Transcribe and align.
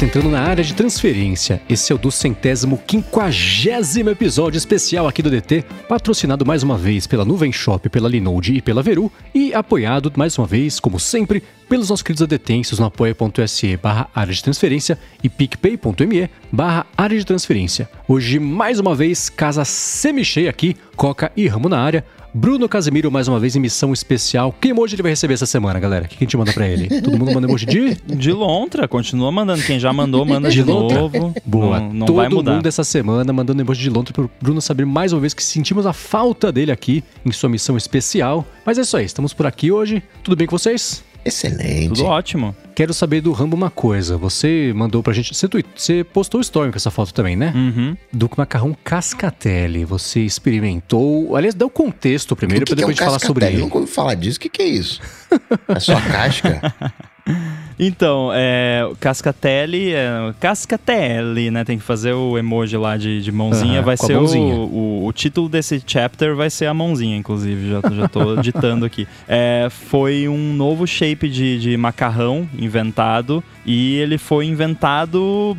tá 0.00 0.06
entrando 0.06 0.30
na 0.30 0.40
área 0.40 0.64
de 0.64 0.72
transferência. 0.72 1.60
Esse 1.68 1.92
é 1.92 1.94
o 1.94 1.98
do 1.98 2.10
centésimo 2.10 2.78
quinquagésimo 2.86 4.08
episódio 4.08 4.56
especial 4.56 5.06
aqui 5.06 5.20
do 5.20 5.28
DT, 5.28 5.62
patrocinado 5.86 6.46
mais 6.46 6.62
uma 6.62 6.78
vez 6.78 7.06
pela 7.06 7.22
Nuvem 7.22 7.52
Shop, 7.52 7.86
pela 7.90 8.08
Linode 8.08 8.54
e 8.54 8.62
pela 8.62 8.82
Veru, 8.82 9.12
e 9.34 9.52
apoiado 9.52 10.10
mais 10.16 10.38
uma 10.38 10.46
vez, 10.46 10.80
como 10.80 10.98
sempre, 10.98 11.42
pelos 11.68 11.90
nossos 11.90 12.02
queridos 12.02 12.22
adetêncios 12.22 12.80
no 12.80 12.86
apoia.se 12.86 13.76
barra 13.76 14.08
área 14.14 14.32
de 14.32 14.42
transferência 14.42 14.98
e 15.22 15.28
picpay.me 15.28 16.30
barra 16.50 16.86
área 16.96 17.18
de 17.18 17.24
transferência. 17.26 17.88
Hoje, 18.08 18.38
mais 18.38 18.80
uma 18.80 18.94
vez, 18.94 19.28
casa 19.28 19.66
semi-cheia 19.66 20.48
aqui, 20.48 20.76
Coca 20.96 21.30
e 21.36 21.46
Ramo 21.46 21.68
na 21.68 21.78
área, 21.78 22.06
Bruno 22.32 22.68
Casemiro, 22.68 23.10
mais 23.10 23.26
uma 23.26 23.40
vez, 23.40 23.56
em 23.56 23.60
missão 23.60 23.92
especial. 23.92 24.54
Que 24.60 24.68
emoji 24.68 24.94
ele 24.94 25.02
vai 25.02 25.12
receber 25.12 25.34
essa 25.34 25.46
semana, 25.46 25.80
galera? 25.80 26.04
O 26.04 26.08
que 26.08 26.16
a 26.16 26.20
gente 26.20 26.36
manda 26.36 26.52
pra 26.52 26.66
ele? 26.66 26.88
Todo 27.02 27.18
mundo 27.18 27.32
manda 27.32 27.46
emoji 27.46 27.66
de? 27.66 27.94
De 27.94 28.32
lontra, 28.32 28.86
continua 28.86 29.32
mandando. 29.32 29.62
Quem 29.62 29.80
já 29.80 29.92
mandou, 29.92 30.24
manda 30.24 30.48
de, 30.48 30.62
de 30.62 30.64
novo. 30.64 31.34
Boa. 31.44 31.80
Não, 31.80 31.92
não 31.92 32.06
Todo 32.06 32.16
vai 32.16 32.28
mudar. 32.28 32.54
mundo 32.54 32.66
essa 32.66 32.84
semana 32.84 33.32
mandando 33.32 33.60
emoji 33.60 33.82
de 33.82 33.90
lontra 33.90 34.14
pro 34.14 34.30
Bruno 34.40 34.60
saber 34.60 34.86
mais 34.86 35.12
uma 35.12 35.20
vez 35.20 35.34
que 35.34 35.42
sentimos 35.42 35.86
a 35.86 35.92
falta 35.92 36.52
dele 36.52 36.70
aqui 36.70 37.02
em 37.26 37.32
sua 37.32 37.48
missão 37.48 37.76
especial. 37.76 38.46
Mas 38.64 38.78
é 38.78 38.82
isso 38.82 38.96
aí, 38.96 39.04
estamos 39.04 39.32
por 39.32 39.46
aqui 39.46 39.72
hoje. 39.72 40.02
Tudo 40.22 40.36
bem 40.36 40.46
com 40.46 40.56
vocês? 40.56 41.02
Excelente. 41.24 41.88
Tudo 41.88 42.04
ótimo. 42.06 42.54
Quero 42.74 42.94
saber 42.94 43.20
do 43.20 43.32
Rambo 43.32 43.56
uma 43.56 43.70
coisa. 43.70 44.16
Você 44.16 44.72
mandou 44.74 45.02
pra 45.02 45.12
gente. 45.12 45.34
Você, 45.34 45.48
você 45.74 46.04
postou 46.04 46.40
story 46.40 46.70
com 46.70 46.76
essa 46.76 46.90
foto 46.90 47.12
também, 47.12 47.36
né? 47.36 47.52
Uhum. 47.54 47.96
Do 48.12 48.30
macarrão 48.36 48.76
cascatelli. 48.82 49.84
Você 49.84 50.20
experimentou. 50.20 51.36
Aliás, 51.36 51.54
dá 51.54 51.66
o 51.66 51.70
contexto 51.70 52.34
primeiro, 52.34 52.64
pra 52.64 52.74
depois 52.74 52.82
é 52.82 52.86
um 52.86 52.88
a 52.88 52.92
gente 52.92 53.04
falar 53.04 53.18
sobre 53.18 53.46
ele. 53.46 53.56
Eu 53.56 53.60
nunca 53.60 53.78
ouvi 53.78 53.90
falar 53.90 54.14
disso. 54.14 54.38
O 54.38 54.40
que, 54.40 54.48
que 54.48 54.62
é 54.62 54.68
isso? 54.68 55.00
É 55.68 55.80
só 55.80 56.00
casca? 56.00 56.74
Então, 57.82 58.30
é, 58.34 58.86
Cascatelli, 59.00 59.94
é, 59.94 60.34
Cascatelli, 60.38 61.50
né? 61.50 61.64
Tem 61.64 61.78
que 61.78 61.82
fazer 61.82 62.12
o 62.12 62.36
emoji 62.36 62.76
lá 62.76 62.98
de, 62.98 63.22
de 63.22 63.32
mãozinha. 63.32 63.78
Uhum, 63.78 63.84
vai 63.86 63.96
ser 63.96 64.18
o, 64.18 64.26
o, 64.26 65.06
o, 65.06 65.12
título 65.14 65.48
desse 65.48 65.82
chapter 65.86 66.36
vai 66.36 66.50
ser 66.50 66.66
a 66.66 66.74
mãozinha, 66.74 67.16
inclusive. 67.16 67.70
Já, 67.70 67.80
já 67.90 68.06
tô 68.06 68.36
ditando 68.42 68.84
aqui. 68.84 69.08
É, 69.26 69.68
foi 69.70 70.28
um 70.28 70.52
novo 70.52 70.86
shape 70.86 71.26
de, 71.26 71.58
de 71.58 71.74
macarrão 71.78 72.46
inventado 72.58 73.42
e 73.64 73.96
ele 73.96 74.18
foi 74.18 74.44
inventado 74.44 75.56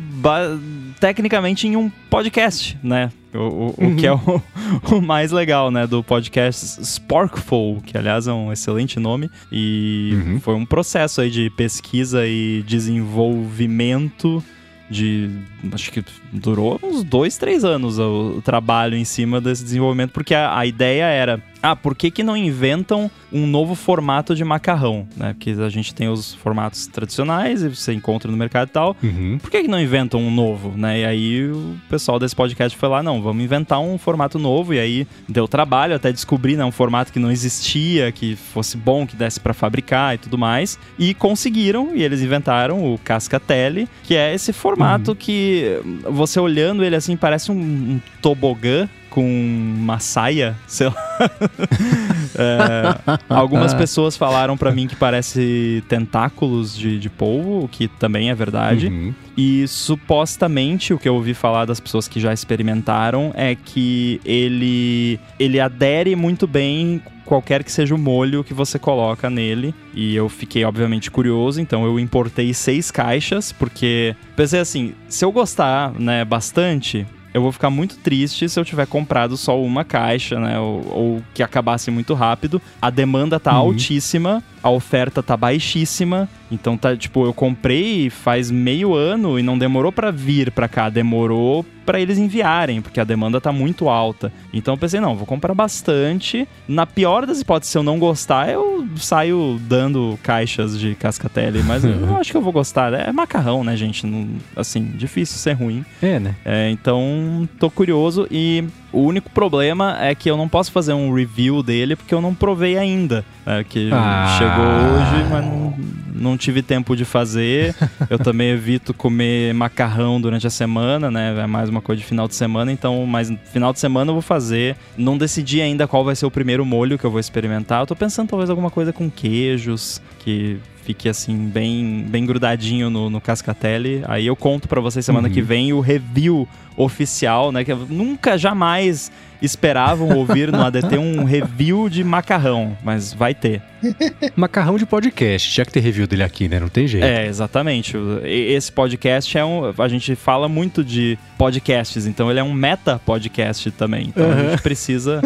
tecnicamente 1.00 1.66
em 1.66 1.74
um 1.74 1.90
podcast, 2.08 2.78
né? 2.84 3.10
O, 3.34 3.38
o, 3.38 3.74
uhum. 3.78 3.92
o, 3.92 3.96
que 3.96 4.06
é 4.06 4.12
o, 4.12 4.42
o, 4.96 5.00
mais 5.00 5.32
legal, 5.32 5.70
né, 5.70 5.86
do 5.86 6.02
podcast 6.02 6.84
Sparkful, 6.84 7.80
que 7.80 7.96
aliás 7.96 8.26
é 8.26 8.32
um 8.32 8.52
excelente 8.52 9.00
nome, 9.00 9.30
e 9.50 10.12
uhum. 10.14 10.40
foi 10.40 10.54
um 10.54 10.66
processo 10.66 11.20
aí 11.20 11.30
de 11.30 11.48
pesquisa 11.50 12.26
e 12.26 12.62
desenvolvimento 12.66 14.42
de. 14.90 15.30
Acho 15.72 15.90
que 15.90 16.04
durou 16.32 16.78
uns 16.82 17.02
dois, 17.02 17.38
três 17.38 17.64
anos 17.64 17.98
o, 17.98 18.34
o 18.38 18.42
trabalho 18.42 18.96
em 18.96 19.04
cima 19.04 19.40
desse 19.40 19.64
desenvolvimento, 19.64 20.10
porque 20.10 20.34
a, 20.34 20.58
a 20.58 20.66
ideia 20.66 21.04
era 21.04 21.42
ah, 21.62 21.76
por 21.76 21.94
que, 21.94 22.10
que 22.10 22.22
não 22.22 22.36
inventam 22.36 23.10
um 23.32 23.46
novo 23.46 23.74
formato 23.74 24.34
de 24.34 24.44
macarrão, 24.44 25.06
né? 25.16 25.32
Porque 25.32 25.50
a 25.50 25.68
gente 25.68 25.94
tem 25.94 26.08
os 26.08 26.34
formatos 26.34 26.86
tradicionais 26.88 27.62
e 27.62 27.68
você 27.68 27.92
encontra 27.92 28.30
no 28.30 28.36
mercado 28.36 28.68
e 28.68 28.72
tal. 28.72 28.96
Uhum. 29.02 29.38
Por 29.40 29.50
que, 29.50 29.62
que 29.62 29.68
não 29.68 29.80
inventam 29.80 30.20
um 30.20 30.30
novo, 30.30 30.76
né? 30.76 31.00
E 31.00 31.04
aí 31.04 31.50
o 31.50 31.76
pessoal 31.88 32.18
desse 32.18 32.34
podcast 32.34 32.76
foi 32.76 32.88
lá, 32.88 33.02
não, 33.02 33.22
vamos 33.22 33.44
inventar 33.44 33.80
um 33.80 33.96
formato 33.96 34.38
novo. 34.38 34.74
E 34.74 34.80
aí 34.80 35.06
deu 35.28 35.46
trabalho 35.46 35.94
até 35.94 36.10
descobrir, 36.10 36.56
né? 36.56 36.64
Um 36.64 36.72
formato 36.72 37.12
que 37.12 37.20
não 37.20 37.30
existia, 37.30 38.10
que 38.10 38.34
fosse 38.34 38.76
bom, 38.76 39.06
que 39.06 39.14
desse 39.14 39.38
para 39.38 39.54
fabricar 39.54 40.16
e 40.16 40.18
tudo 40.18 40.36
mais. 40.36 40.78
E 40.98 41.14
conseguiram, 41.14 41.94
e 41.94 42.02
eles 42.02 42.22
inventaram 42.22 42.92
o 42.92 42.98
Cascatelli, 42.98 43.88
que 44.02 44.16
é 44.16 44.34
esse 44.34 44.52
formato 44.52 45.12
uhum. 45.12 45.16
que 45.16 45.80
você 46.10 46.40
olhando 46.40 46.84
ele 46.84 46.96
assim 46.96 47.16
parece 47.16 47.52
um, 47.52 47.56
um 47.56 48.00
tobogã 48.20 48.88
com 49.12 49.22
uma 49.22 49.98
saia, 49.98 50.56
sei 50.66 50.86
lá. 50.86 50.94
é, 52.34 53.16
algumas 53.28 53.74
pessoas 53.74 54.16
falaram 54.16 54.56
para 54.56 54.72
mim 54.72 54.86
que 54.86 54.96
parece 54.96 55.84
tentáculos 55.86 56.74
de, 56.74 56.98
de 56.98 57.10
polvo, 57.10 57.64
o 57.64 57.68
que 57.68 57.88
também 57.88 58.30
é 58.30 58.34
verdade. 58.34 58.86
Uhum. 58.86 59.12
E 59.36 59.68
supostamente 59.68 60.94
o 60.94 60.98
que 60.98 61.06
eu 61.06 61.14
ouvi 61.14 61.34
falar 61.34 61.66
das 61.66 61.78
pessoas 61.78 62.08
que 62.08 62.18
já 62.18 62.32
experimentaram 62.32 63.32
é 63.34 63.54
que 63.54 64.18
ele 64.24 65.20
ele 65.38 65.60
adere 65.60 66.16
muito 66.16 66.46
bem 66.46 67.02
qualquer 67.26 67.62
que 67.62 67.70
seja 67.70 67.94
o 67.94 67.98
molho 67.98 68.42
que 68.42 68.54
você 68.54 68.78
coloca 68.78 69.28
nele. 69.28 69.74
E 69.94 70.16
eu 70.16 70.26
fiquei, 70.30 70.64
obviamente, 70.64 71.10
curioso, 71.10 71.60
então 71.60 71.84
eu 71.84 72.00
importei 72.00 72.54
seis 72.54 72.90
caixas, 72.90 73.52
porque 73.52 74.16
pensei 74.34 74.60
assim, 74.60 74.94
se 75.06 75.22
eu 75.22 75.30
gostar, 75.30 75.92
né, 75.98 76.24
bastante, 76.24 77.06
eu 77.34 77.40
vou 77.40 77.52
ficar 77.52 77.70
muito 77.70 77.96
triste 77.96 78.48
se 78.48 78.58
eu 78.58 78.64
tiver 78.64 78.86
comprado 78.86 79.36
só 79.36 79.60
uma 79.60 79.84
caixa, 79.84 80.38
né? 80.38 80.58
Ou, 80.58 80.92
ou 80.92 81.22
que 81.32 81.42
acabasse 81.42 81.90
muito 81.90 82.14
rápido. 82.14 82.60
A 82.80 82.90
demanda 82.90 83.40
tá 83.40 83.52
uhum. 83.52 83.68
altíssima, 83.68 84.42
a 84.62 84.70
oferta 84.70 85.22
tá 85.22 85.36
baixíssima. 85.36 86.28
Então 86.50 86.76
tá, 86.76 86.96
tipo, 86.96 87.24
eu 87.24 87.32
comprei 87.32 88.10
faz 88.10 88.50
meio 88.50 88.94
ano 88.94 89.38
e 89.38 89.42
não 89.42 89.58
demorou 89.58 89.90
para 89.90 90.10
vir 90.10 90.50
para 90.50 90.68
cá, 90.68 90.88
demorou 90.88 91.64
para 91.84 92.00
eles 92.00 92.18
enviarem, 92.18 92.80
porque 92.80 93.00
a 93.00 93.04
demanda 93.04 93.40
tá 93.40 93.50
muito 93.50 93.88
alta. 93.88 94.32
Então 94.52 94.74
eu 94.74 94.78
pensei, 94.78 95.00
não, 95.00 95.16
vou 95.16 95.26
comprar 95.26 95.54
bastante. 95.54 96.46
Na 96.68 96.86
pior 96.86 97.26
das 97.26 97.40
hipóteses, 97.40 97.72
se 97.72 97.78
eu 97.78 97.82
não 97.82 97.98
gostar, 97.98 98.50
eu 98.50 98.86
saio 98.96 99.60
dando 99.62 100.18
caixas 100.22 100.78
de 100.78 100.94
cascatelli, 100.94 101.62
mas 101.62 101.84
eu 101.84 102.16
acho 102.20 102.30
que 102.30 102.36
eu 102.36 102.42
vou 102.42 102.52
gostar. 102.52 102.92
É 102.92 103.10
macarrão, 103.12 103.64
né, 103.64 103.76
gente? 103.76 104.06
Não, 104.06 104.28
assim, 104.54 104.84
difícil 104.94 105.38
ser 105.38 105.52
ruim. 105.54 105.84
É, 106.00 106.20
né? 106.20 106.36
É, 106.44 106.70
então, 106.70 107.48
tô 107.58 107.70
curioso 107.70 108.28
e 108.30 108.64
o 108.92 109.00
único 109.00 109.30
problema 109.30 109.96
é 110.00 110.14
que 110.14 110.30
eu 110.30 110.36
não 110.36 110.48
posso 110.48 110.70
fazer 110.70 110.92
um 110.92 111.12
review 111.14 111.62
dele 111.62 111.96
porque 111.96 112.14
eu 112.14 112.20
não 112.20 112.34
provei 112.34 112.76
ainda. 112.76 113.24
É, 113.44 113.64
que 113.64 113.90
ah. 113.92 114.36
chegou 114.38 114.64
hoje, 114.64 115.30
mas 115.30 115.44
não, 115.44 115.74
não 116.14 116.36
tive 116.36 116.62
tempo 116.62 116.94
de 116.94 117.04
fazer. 117.04 117.74
eu 118.08 118.18
também 118.18 118.50
evito 118.50 118.94
comer 118.94 119.52
macarrão 119.54 120.20
durante 120.20 120.46
a 120.46 120.50
semana, 120.50 121.10
né? 121.10 121.34
É 121.42 121.46
mais 121.46 121.68
uma 121.68 121.80
coisa 121.80 122.00
de 122.00 122.06
final 122.06 122.28
de 122.28 122.34
semana, 122.34 122.70
então, 122.70 123.04
mas 123.06 123.32
final 123.52 123.72
de 123.72 123.80
semana 123.80 124.10
eu 124.10 124.14
vou 124.14 124.22
fazer. 124.22 124.76
Não 124.96 125.16
decidi 125.18 125.60
ainda 125.60 125.88
qual 125.88 126.04
vai 126.04 126.14
ser 126.14 126.26
o 126.26 126.30
primeiro 126.30 126.64
molho 126.64 126.98
que 126.98 127.04
eu 127.04 127.10
vou 127.10 127.20
experimentar. 127.20 127.80
Eu 127.80 127.86
tô 127.86 127.96
pensando 127.96 128.28
talvez 128.28 128.50
alguma 128.50 128.70
coisa 128.70 128.92
com 128.92 129.10
queijos, 129.10 130.00
que 130.20 130.58
fique 130.82 131.08
assim 131.08 131.36
bem 131.48 132.04
bem 132.08 132.26
grudadinho 132.26 132.90
no, 132.90 133.08
no 133.08 133.20
cascatelli. 133.20 134.02
Aí 134.06 134.26
eu 134.26 134.36
conto 134.36 134.68
para 134.68 134.80
vocês 134.80 135.04
semana 135.04 135.28
uhum. 135.28 135.34
que 135.34 135.40
vem 135.40 135.72
o 135.72 135.80
review 135.80 136.48
oficial, 136.76 137.52
né? 137.52 137.64
Que 137.64 137.74
nunca 137.74 138.36
jamais 138.36 139.10
esperavam 139.40 140.16
ouvir 140.16 140.50
no 140.52 140.62
ADT 140.62 140.96
um 140.98 141.24
review 141.24 141.88
de 141.88 142.04
macarrão, 142.04 142.76
mas 142.82 143.12
vai 143.12 143.34
ter. 143.34 143.62
macarrão 144.36 144.78
de 144.78 144.86
podcast, 144.86 145.52
já 145.52 145.64
que 145.64 145.72
tem 145.72 145.82
review 145.82 146.06
dele 146.06 146.22
aqui, 146.22 146.48
né? 146.48 146.60
Não 146.60 146.68
tem 146.68 146.86
jeito. 146.86 147.04
É, 147.04 147.26
exatamente. 147.26 147.96
Esse 148.24 148.70
podcast 148.70 149.36
é 149.36 149.44
um. 149.44 149.74
A 149.76 149.88
gente 149.88 150.14
fala 150.14 150.48
muito 150.48 150.84
de 150.84 151.18
podcasts, 151.36 152.06
então 152.06 152.30
ele 152.30 152.40
é 152.40 152.44
um 152.44 152.52
meta 152.52 153.00
podcast 153.04 153.70
também. 153.72 154.08
Então 154.08 154.24
uhum. 154.24 154.32
a 154.32 154.50
gente 154.50 154.62
precisa, 154.62 155.20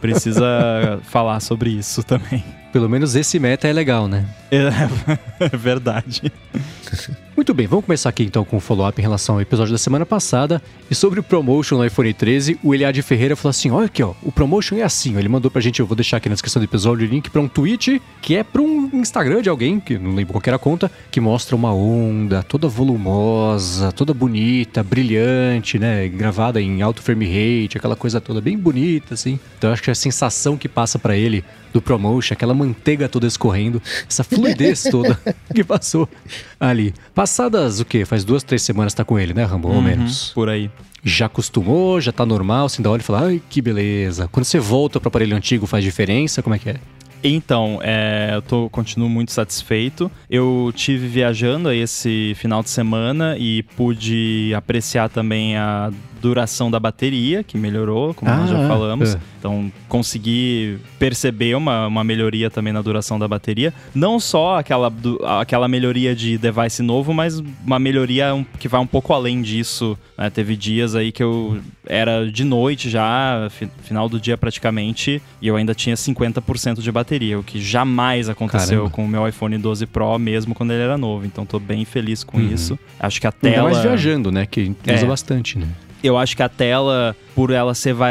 precisa 0.00 1.00
falar 1.04 1.40
sobre 1.40 1.70
isso 1.70 2.02
também. 2.02 2.44
Pelo 2.72 2.88
menos 2.88 3.16
esse 3.16 3.38
meta 3.38 3.66
é 3.66 3.72
legal, 3.72 4.06
né? 4.06 4.26
É, 4.50 4.68
é 5.52 5.56
verdade. 5.56 6.32
Muito 7.40 7.54
bem, 7.54 7.66
vamos 7.66 7.86
começar 7.86 8.10
aqui 8.10 8.22
então 8.22 8.44
com 8.44 8.58
o 8.58 8.60
follow-up 8.60 9.00
em 9.00 9.02
relação 9.02 9.36
ao 9.36 9.40
episódio 9.40 9.72
da 9.72 9.78
semana 9.78 10.04
passada. 10.04 10.62
E 10.90 10.94
sobre 10.94 11.20
o 11.20 11.22
promotion 11.22 11.78
no 11.78 11.84
iPhone 11.86 12.12
13, 12.12 12.60
o 12.62 12.74
Eliade 12.74 13.00
Ferreira 13.00 13.34
falou 13.34 13.50
assim: 13.50 13.70
olha 13.70 13.86
aqui, 13.86 14.02
ó, 14.02 14.12
o 14.22 14.30
promotion 14.30 14.76
é 14.76 14.82
assim. 14.82 15.16
Ele 15.16 15.28
mandou 15.28 15.50
pra 15.50 15.60
gente, 15.60 15.80
eu 15.80 15.86
vou 15.86 15.96
deixar 15.96 16.18
aqui 16.18 16.28
na 16.28 16.34
descrição 16.34 16.60
do 16.60 16.66
episódio 16.66 17.06
o 17.06 17.10
link 17.10 17.30
pra 17.30 17.40
um 17.40 17.48
tweet 17.48 18.02
que 18.20 18.36
é 18.36 18.44
pra 18.44 18.60
um 18.60 18.90
Instagram 18.92 19.40
de 19.40 19.48
alguém, 19.48 19.80
que 19.80 19.98
não 19.98 20.14
lembro 20.14 20.34
qual 20.34 20.42
era 20.46 20.56
a 20.56 20.58
conta, 20.58 20.90
que 21.10 21.18
mostra 21.18 21.56
uma 21.56 21.72
onda 21.72 22.42
toda 22.42 22.68
volumosa, 22.68 23.90
toda 23.90 24.12
bonita, 24.12 24.82
brilhante, 24.82 25.78
né? 25.78 26.08
Gravada 26.08 26.60
em 26.60 26.82
alto 26.82 27.02
frame 27.02 27.24
rate, 27.24 27.78
aquela 27.78 27.96
coisa 27.96 28.20
toda 28.20 28.40
bem 28.40 28.58
bonita, 28.58 29.14
assim. 29.14 29.40
Então 29.56 29.70
eu 29.70 29.74
acho 29.74 29.82
que 29.82 29.90
a 29.90 29.94
sensação 29.94 30.58
que 30.58 30.68
passa 30.68 30.98
para 30.98 31.16
ele 31.16 31.42
do 31.72 31.80
promotion, 31.80 32.34
aquela 32.34 32.54
manteiga 32.54 33.08
toda 33.08 33.26
escorrendo, 33.26 33.80
essa 34.08 34.24
fluidez 34.24 34.82
toda 34.84 35.18
que 35.54 35.64
passou 35.64 36.08
ali. 36.58 36.94
Passadas 37.14 37.80
o 37.80 37.84
quê? 37.84 38.04
Faz 38.04 38.24
duas, 38.24 38.42
três 38.42 38.62
semanas 38.62 38.94
tá 38.94 39.04
com 39.04 39.18
ele, 39.18 39.34
né, 39.34 39.44
Rambo? 39.44 39.68
Uhum, 39.68 39.76
ou 39.76 39.82
menos. 39.82 40.30
Por 40.34 40.48
aí. 40.48 40.70
Já 41.02 41.26
acostumou, 41.26 42.00
já 42.00 42.12
tá 42.12 42.26
normal, 42.26 42.66
assim, 42.66 42.82
da 42.82 42.90
hora 42.90 43.00
e 43.00 43.04
fala, 43.04 43.26
ai, 43.26 43.42
que 43.48 43.62
beleza. 43.62 44.28
Quando 44.30 44.44
você 44.44 44.58
volta 44.58 45.00
pro 45.00 45.08
aparelho 45.08 45.36
antigo 45.36 45.66
faz 45.66 45.82
diferença? 45.82 46.42
Como 46.42 46.54
é 46.54 46.58
que 46.58 46.70
é? 46.70 46.76
Então, 47.22 47.78
é, 47.82 48.30
eu 48.34 48.42
tô, 48.42 48.68
continuo 48.70 49.08
muito 49.08 49.32
satisfeito. 49.32 50.10
Eu 50.28 50.72
tive 50.74 51.06
viajando 51.06 51.68
aí 51.68 51.80
esse 51.80 52.32
final 52.36 52.62
de 52.62 52.70
semana 52.70 53.36
e 53.38 53.62
pude 53.76 54.52
apreciar 54.54 55.08
também 55.08 55.56
a 55.56 55.90
duração 56.20 56.70
da 56.70 56.78
bateria, 56.78 57.42
que 57.42 57.56
melhorou, 57.56 58.12
como 58.12 58.30
ah, 58.30 58.36
nós 58.36 58.50
já 58.50 58.64
ah, 58.64 58.68
falamos. 58.68 59.14
É. 59.14 59.18
Então, 59.38 59.72
consegui 59.88 60.78
perceber 60.98 61.54
uma, 61.54 61.86
uma 61.86 62.04
melhoria 62.04 62.50
também 62.50 62.72
na 62.72 62.82
duração 62.82 63.18
da 63.18 63.26
bateria. 63.26 63.72
Não 63.94 64.20
só 64.20 64.58
aquela, 64.58 64.90
do, 64.90 65.18
aquela 65.24 65.66
melhoria 65.66 66.14
de 66.14 66.36
device 66.36 66.82
novo, 66.82 67.14
mas 67.14 67.42
uma 67.64 67.78
melhoria 67.78 68.46
que 68.58 68.68
vai 68.68 68.80
um 68.80 68.86
pouco 68.86 69.14
além 69.14 69.40
disso. 69.40 69.98
Né? 70.20 70.28
Teve 70.28 70.54
dias 70.54 70.94
aí 70.94 71.10
que 71.10 71.22
eu 71.22 71.60
era 71.86 72.30
de 72.30 72.44
noite 72.44 72.90
já, 72.90 73.50
final 73.82 74.06
do 74.06 74.20
dia 74.20 74.36
praticamente, 74.36 75.22
e 75.40 75.48
eu 75.48 75.56
ainda 75.56 75.74
tinha 75.74 75.96
50% 75.96 76.80
de 76.80 76.92
bateria, 76.92 77.38
o 77.38 77.42
que 77.42 77.58
jamais 77.58 78.28
aconteceu 78.28 78.80
Caramba. 78.80 78.90
com 78.90 79.04
o 79.06 79.08
meu 79.08 79.26
iPhone 79.26 79.56
12 79.56 79.86
Pro, 79.86 80.18
mesmo 80.18 80.54
quando 80.54 80.72
ele 80.72 80.82
era 80.82 80.98
novo. 80.98 81.24
Então, 81.24 81.46
tô 81.46 81.58
bem 81.58 81.86
feliz 81.86 82.22
com 82.22 82.36
uhum. 82.36 82.52
isso. 82.52 82.78
Acho 82.98 83.18
que 83.18 83.26
a 83.26 83.32
tela. 83.32 83.68
Ainda 83.68 83.70
mais 83.70 83.78
viajando, 83.78 84.30
né? 84.30 84.44
Que 84.44 84.74
usa 84.84 85.04
é. 85.04 85.08
bastante, 85.08 85.58
né? 85.58 85.66
Eu 86.02 86.16
acho 86.16 86.34
que 86.34 86.42
a 86.42 86.48
tela, 86.48 87.14
por 87.34 87.50
ela 87.50 87.74
ser 87.74 87.92
va 87.92 88.08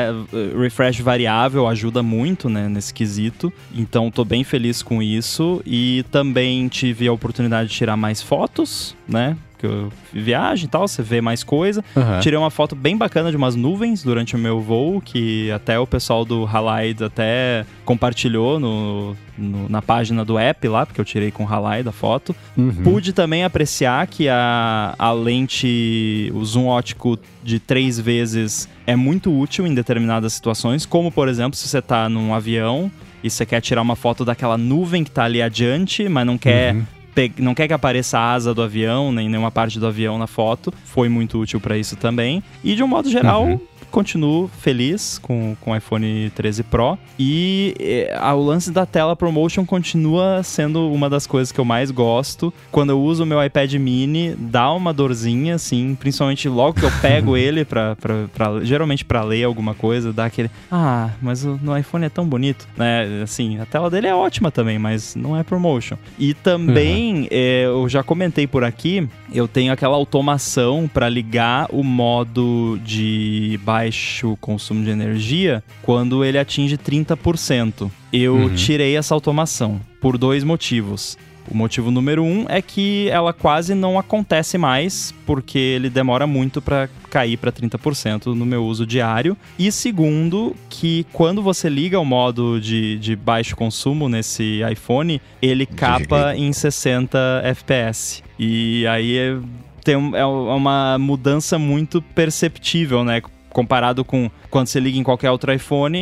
refresh 0.59 0.99
variável, 0.99 1.67
ajuda 1.67 2.03
muito, 2.03 2.47
né, 2.47 2.69
nesse 2.69 2.93
quesito. 2.93 3.51
Então, 3.73 4.11
tô 4.11 4.23
bem 4.23 4.43
feliz 4.43 4.83
com 4.83 5.01
isso. 5.01 5.61
E 5.65 6.05
também 6.11 6.67
tive 6.67 7.07
a 7.07 7.13
oportunidade 7.13 7.69
de 7.69 7.75
tirar 7.75 7.97
mais 7.97 8.21
fotos, 8.21 8.95
né? 9.07 9.35
Que 9.59 9.65
eu 9.65 9.91
viagem 10.11 10.65
e 10.65 10.67
tal, 10.69 10.87
você 10.87 11.03
vê 11.03 11.19
mais 11.19 11.43
coisa. 11.43 11.83
Uhum. 11.95 12.19
Tirei 12.21 12.39
uma 12.39 12.49
foto 12.49 12.75
bem 12.75 12.97
bacana 12.97 13.29
de 13.29 13.37
umas 13.37 13.55
nuvens 13.55 14.01
durante 14.01 14.35
o 14.35 14.39
meu 14.39 14.61
voo, 14.61 15.01
que 15.01 15.51
até 15.51 15.77
o 15.77 15.85
pessoal 15.85 16.23
do 16.23 16.45
Halide 16.45 17.03
até 17.03 17.65
compartilhou 17.83 18.59
no, 18.59 19.15
no, 19.37 19.67
na 19.67 19.81
página 19.81 20.23
do 20.23 20.39
app 20.39 20.67
lá, 20.67 20.85
porque 20.85 21.01
eu 21.01 21.05
tirei 21.05 21.29
com 21.29 21.43
o 21.43 21.47
Halide 21.47 21.89
a 21.89 21.91
foto. 21.91 22.33
Uhum. 22.57 22.71
Pude 22.83 23.11
também 23.11 23.43
apreciar 23.43 24.07
que 24.07 24.29
a, 24.29 24.95
a 24.97 25.11
lente, 25.11 26.31
o 26.33 26.43
zoom 26.45 26.67
ótico 26.67 27.19
de 27.43 27.59
três 27.59 27.99
vezes 27.99 28.69
é 28.87 28.95
muito 28.95 29.37
útil 29.37 29.67
em 29.67 29.73
determinadas 29.73 30.31
situações, 30.33 30.85
como 30.85 31.11
por 31.11 31.27
exemplo, 31.27 31.57
se 31.57 31.67
você 31.67 31.79
está 31.79 32.07
num 32.07 32.33
avião 32.33 32.89
e 33.21 33.29
você 33.29 33.45
quer 33.45 33.59
tirar 33.59 33.81
uma 33.81 33.97
foto 33.97 34.23
daquela 34.23 34.57
nuvem 34.57 35.03
que 35.03 35.09
está 35.09 35.25
ali 35.25 35.41
adiante, 35.41 36.07
mas 36.07 36.25
não 36.25 36.37
quer 36.37 36.73
uhum 36.73 36.98
não 37.37 37.53
quer 37.53 37.67
que 37.67 37.73
apareça 37.73 38.17
a 38.17 38.33
asa 38.33 38.53
do 38.53 38.61
avião, 38.61 39.11
nem 39.11 39.27
nenhuma 39.27 39.51
parte 39.51 39.79
do 39.79 39.87
avião 39.87 40.17
na 40.17 40.27
foto. 40.27 40.73
Foi 40.85 41.09
muito 41.09 41.39
útil 41.39 41.59
para 41.59 41.77
isso 41.77 41.95
também. 41.95 42.43
E 42.63 42.75
de 42.75 42.83
um 42.83 42.87
modo 42.87 43.09
geral, 43.09 43.45
uhum 43.45 43.59
continuo 43.89 44.49
feliz 44.59 45.19
com, 45.19 45.55
com 45.61 45.71
o 45.71 45.75
iPhone 45.75 46.31
13 46.35 46.63
Pro. 46.63 46.97
E 47.17 47.75
é, 47.79 48.19
o 48.33 48.41
lance 48.41 48.71
da 48.71 48.85
tela 48.85 49.15
ProMotion 49.15 49.65
continua 49.65 50.41
sendo 50.43 50.91
uma 50.91 51.09
das 51.09 51.27
coisas 51.27 51.51
que 51.51 51.59
eu 51.59 51.65
mais 51.65 51.91
gosto. 51.91 52.53
Quando 52.71 52.91
eu 52.91 53.01
uso 53.01 53.23
o 53.23 53.25
meu 53.25 53.43
iPad 53.43 53.73
mini, 53.75 54.35
dá 54.37 54.71
uma 54.71 54.93
dorzinha, 54.93 55.55
assim, 55.55 55.95
principalmente 55.99 56.47
logo 56.47 56.79
que 56.79 56.85
eu 56.85 56.91
pego 57.01 57.35
ele, 57.37 57.65
pra, 57.65 57.95
pra, 57.95 58.27
pra 58.33 58.63
geralmente 58.63 59.03
para 59.03 59.23
ler 59.23 59.43
alguma 59.43 59.73
coisa, 59.73 60.13
dá 60.13 60.25
aquele. 60.25 60.49
Ah, 60.71 61.09
mas 61.21 61.43
o, 61.43 61.59
no 61.61 61.77
iPhone 61.77 62.05
é 62.05 62.09
tão 62.09 62.25
bonito, 62.25 62.67
né? 62.77 63.21
Assim, 63.23 63.59
a 63.59 63.65
tela 63.65 63.89
dele 63.89 64.07
é 64.07 64.15
ótima 64.15 64.51
também, 64.51 64.79
mas 64.79 65.15
não 65.15 65.37
é 65.37 65.43
ProMotion. 65.43 65.97
E 66.17 66.33
também, 66.33 67.21
uhum. 67.21 67.27
é, 67.31 67.65
eu 67.65 67.89
já 67.89 68.03
comentei 68.03 68.47
por 68.47 68.63
aqui, 68.63 69.07
eu 69.33 69.47
tenho 69.47 69.71
aquela 69.71 69.95
automação 69.95 70.89
para 70.91 71.09
ligar 71.09 71.67
o 71.71 71.83
modo 71.83 72.79
de 72.83 73.59
baixo 73.79 74.37
consumo 74.41 74.83
de 74.83 74.89
energia 74.89 75.63
quando 75.81 76.25
ele 76.25 76.37
atinge 76.37 76.77
30%. 76.77 77.89
Eu 78.11 78.35
uhum. 78.35 78.55
tirei 78.55 78.97
essa 78.97 79.13
automação 79.13 79.79
por 80.01 80.17
dois 80.17 80.43
motivos. 80.43 81.17
O 81.49 81.55
motivo 81.55 81.89
número 81.89 82.23
um 82.23 82.45
é 82.47 82.61
que 82.61 83.09
ela 83.09 83.33
quase 83.33 83.73
não 83.73 83.97
acontece 83.97 84.57
mais, 84.57 85.15
porque 85.25 85.57
ele 85.57 85.89
demora 85.89 86.27
muito 86.27 86.61
para 86.61 86.89
cair 87.09 87.37
para 87.37 87.51
30% 87.51 88.35
no 88.35 88.45
meu 88.45 88.65
uso 88.65 88.85
diário. 88.85 89.35
E 89.57 89.71
segundo, 89.71 90.55
que 90.69 91.07
quando 91.11 91.41
você 91.41 91.69
liga 91.69 91.99
o 91.99 92.05
modo 92.05 92.59
de, 92.59 92.99
de 92.99 93.15
baixo 93.15 93.55
consumo 93.55 94.07
nesse 94.07 94.59
iPhone, 94.71 95.19
ele 95.41 95.65
capa 95.65 96.35
em 96.35 96.51
60 96.53 97.17
FPS. 97.45 98.21
E 98.37 98.85
aí 98.85 99.17
é, 99.17 99.37
tem, 99.83 99.95
é 100.15 100.25
uma 100.25 100.97
mudança 100.99 101.57
muito 101.57 102.01
perceptível, 102.01 103.03
né? 103.03 103.21
Comparado 103.59 104.05
com 104.05 104.31
quando 104.49 104.67
você 104.67 104.79
liga 104.79 104.97
em 104.97 105.03
qualquer 105.03 105.29
outro 105.31 105.51
iPhone, 105.51 105.99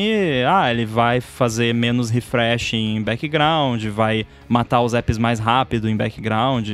ah, 0.47 0.69
ele 0.69 0.85
vai 0.85 1.19
fazer 1.19 1.73
menos 1.73 2.11
refresh 2.11 2.73
em 2.73 3.01
background, 3.01 3.83
vai 3.85 4.27
matar 4.47 4.81
os 4.81 4.93
apps 4.93 5.17
mais 5.17 5.39
rápido 5.39 5.89
em 5.89 5.97
background 5.97 6.69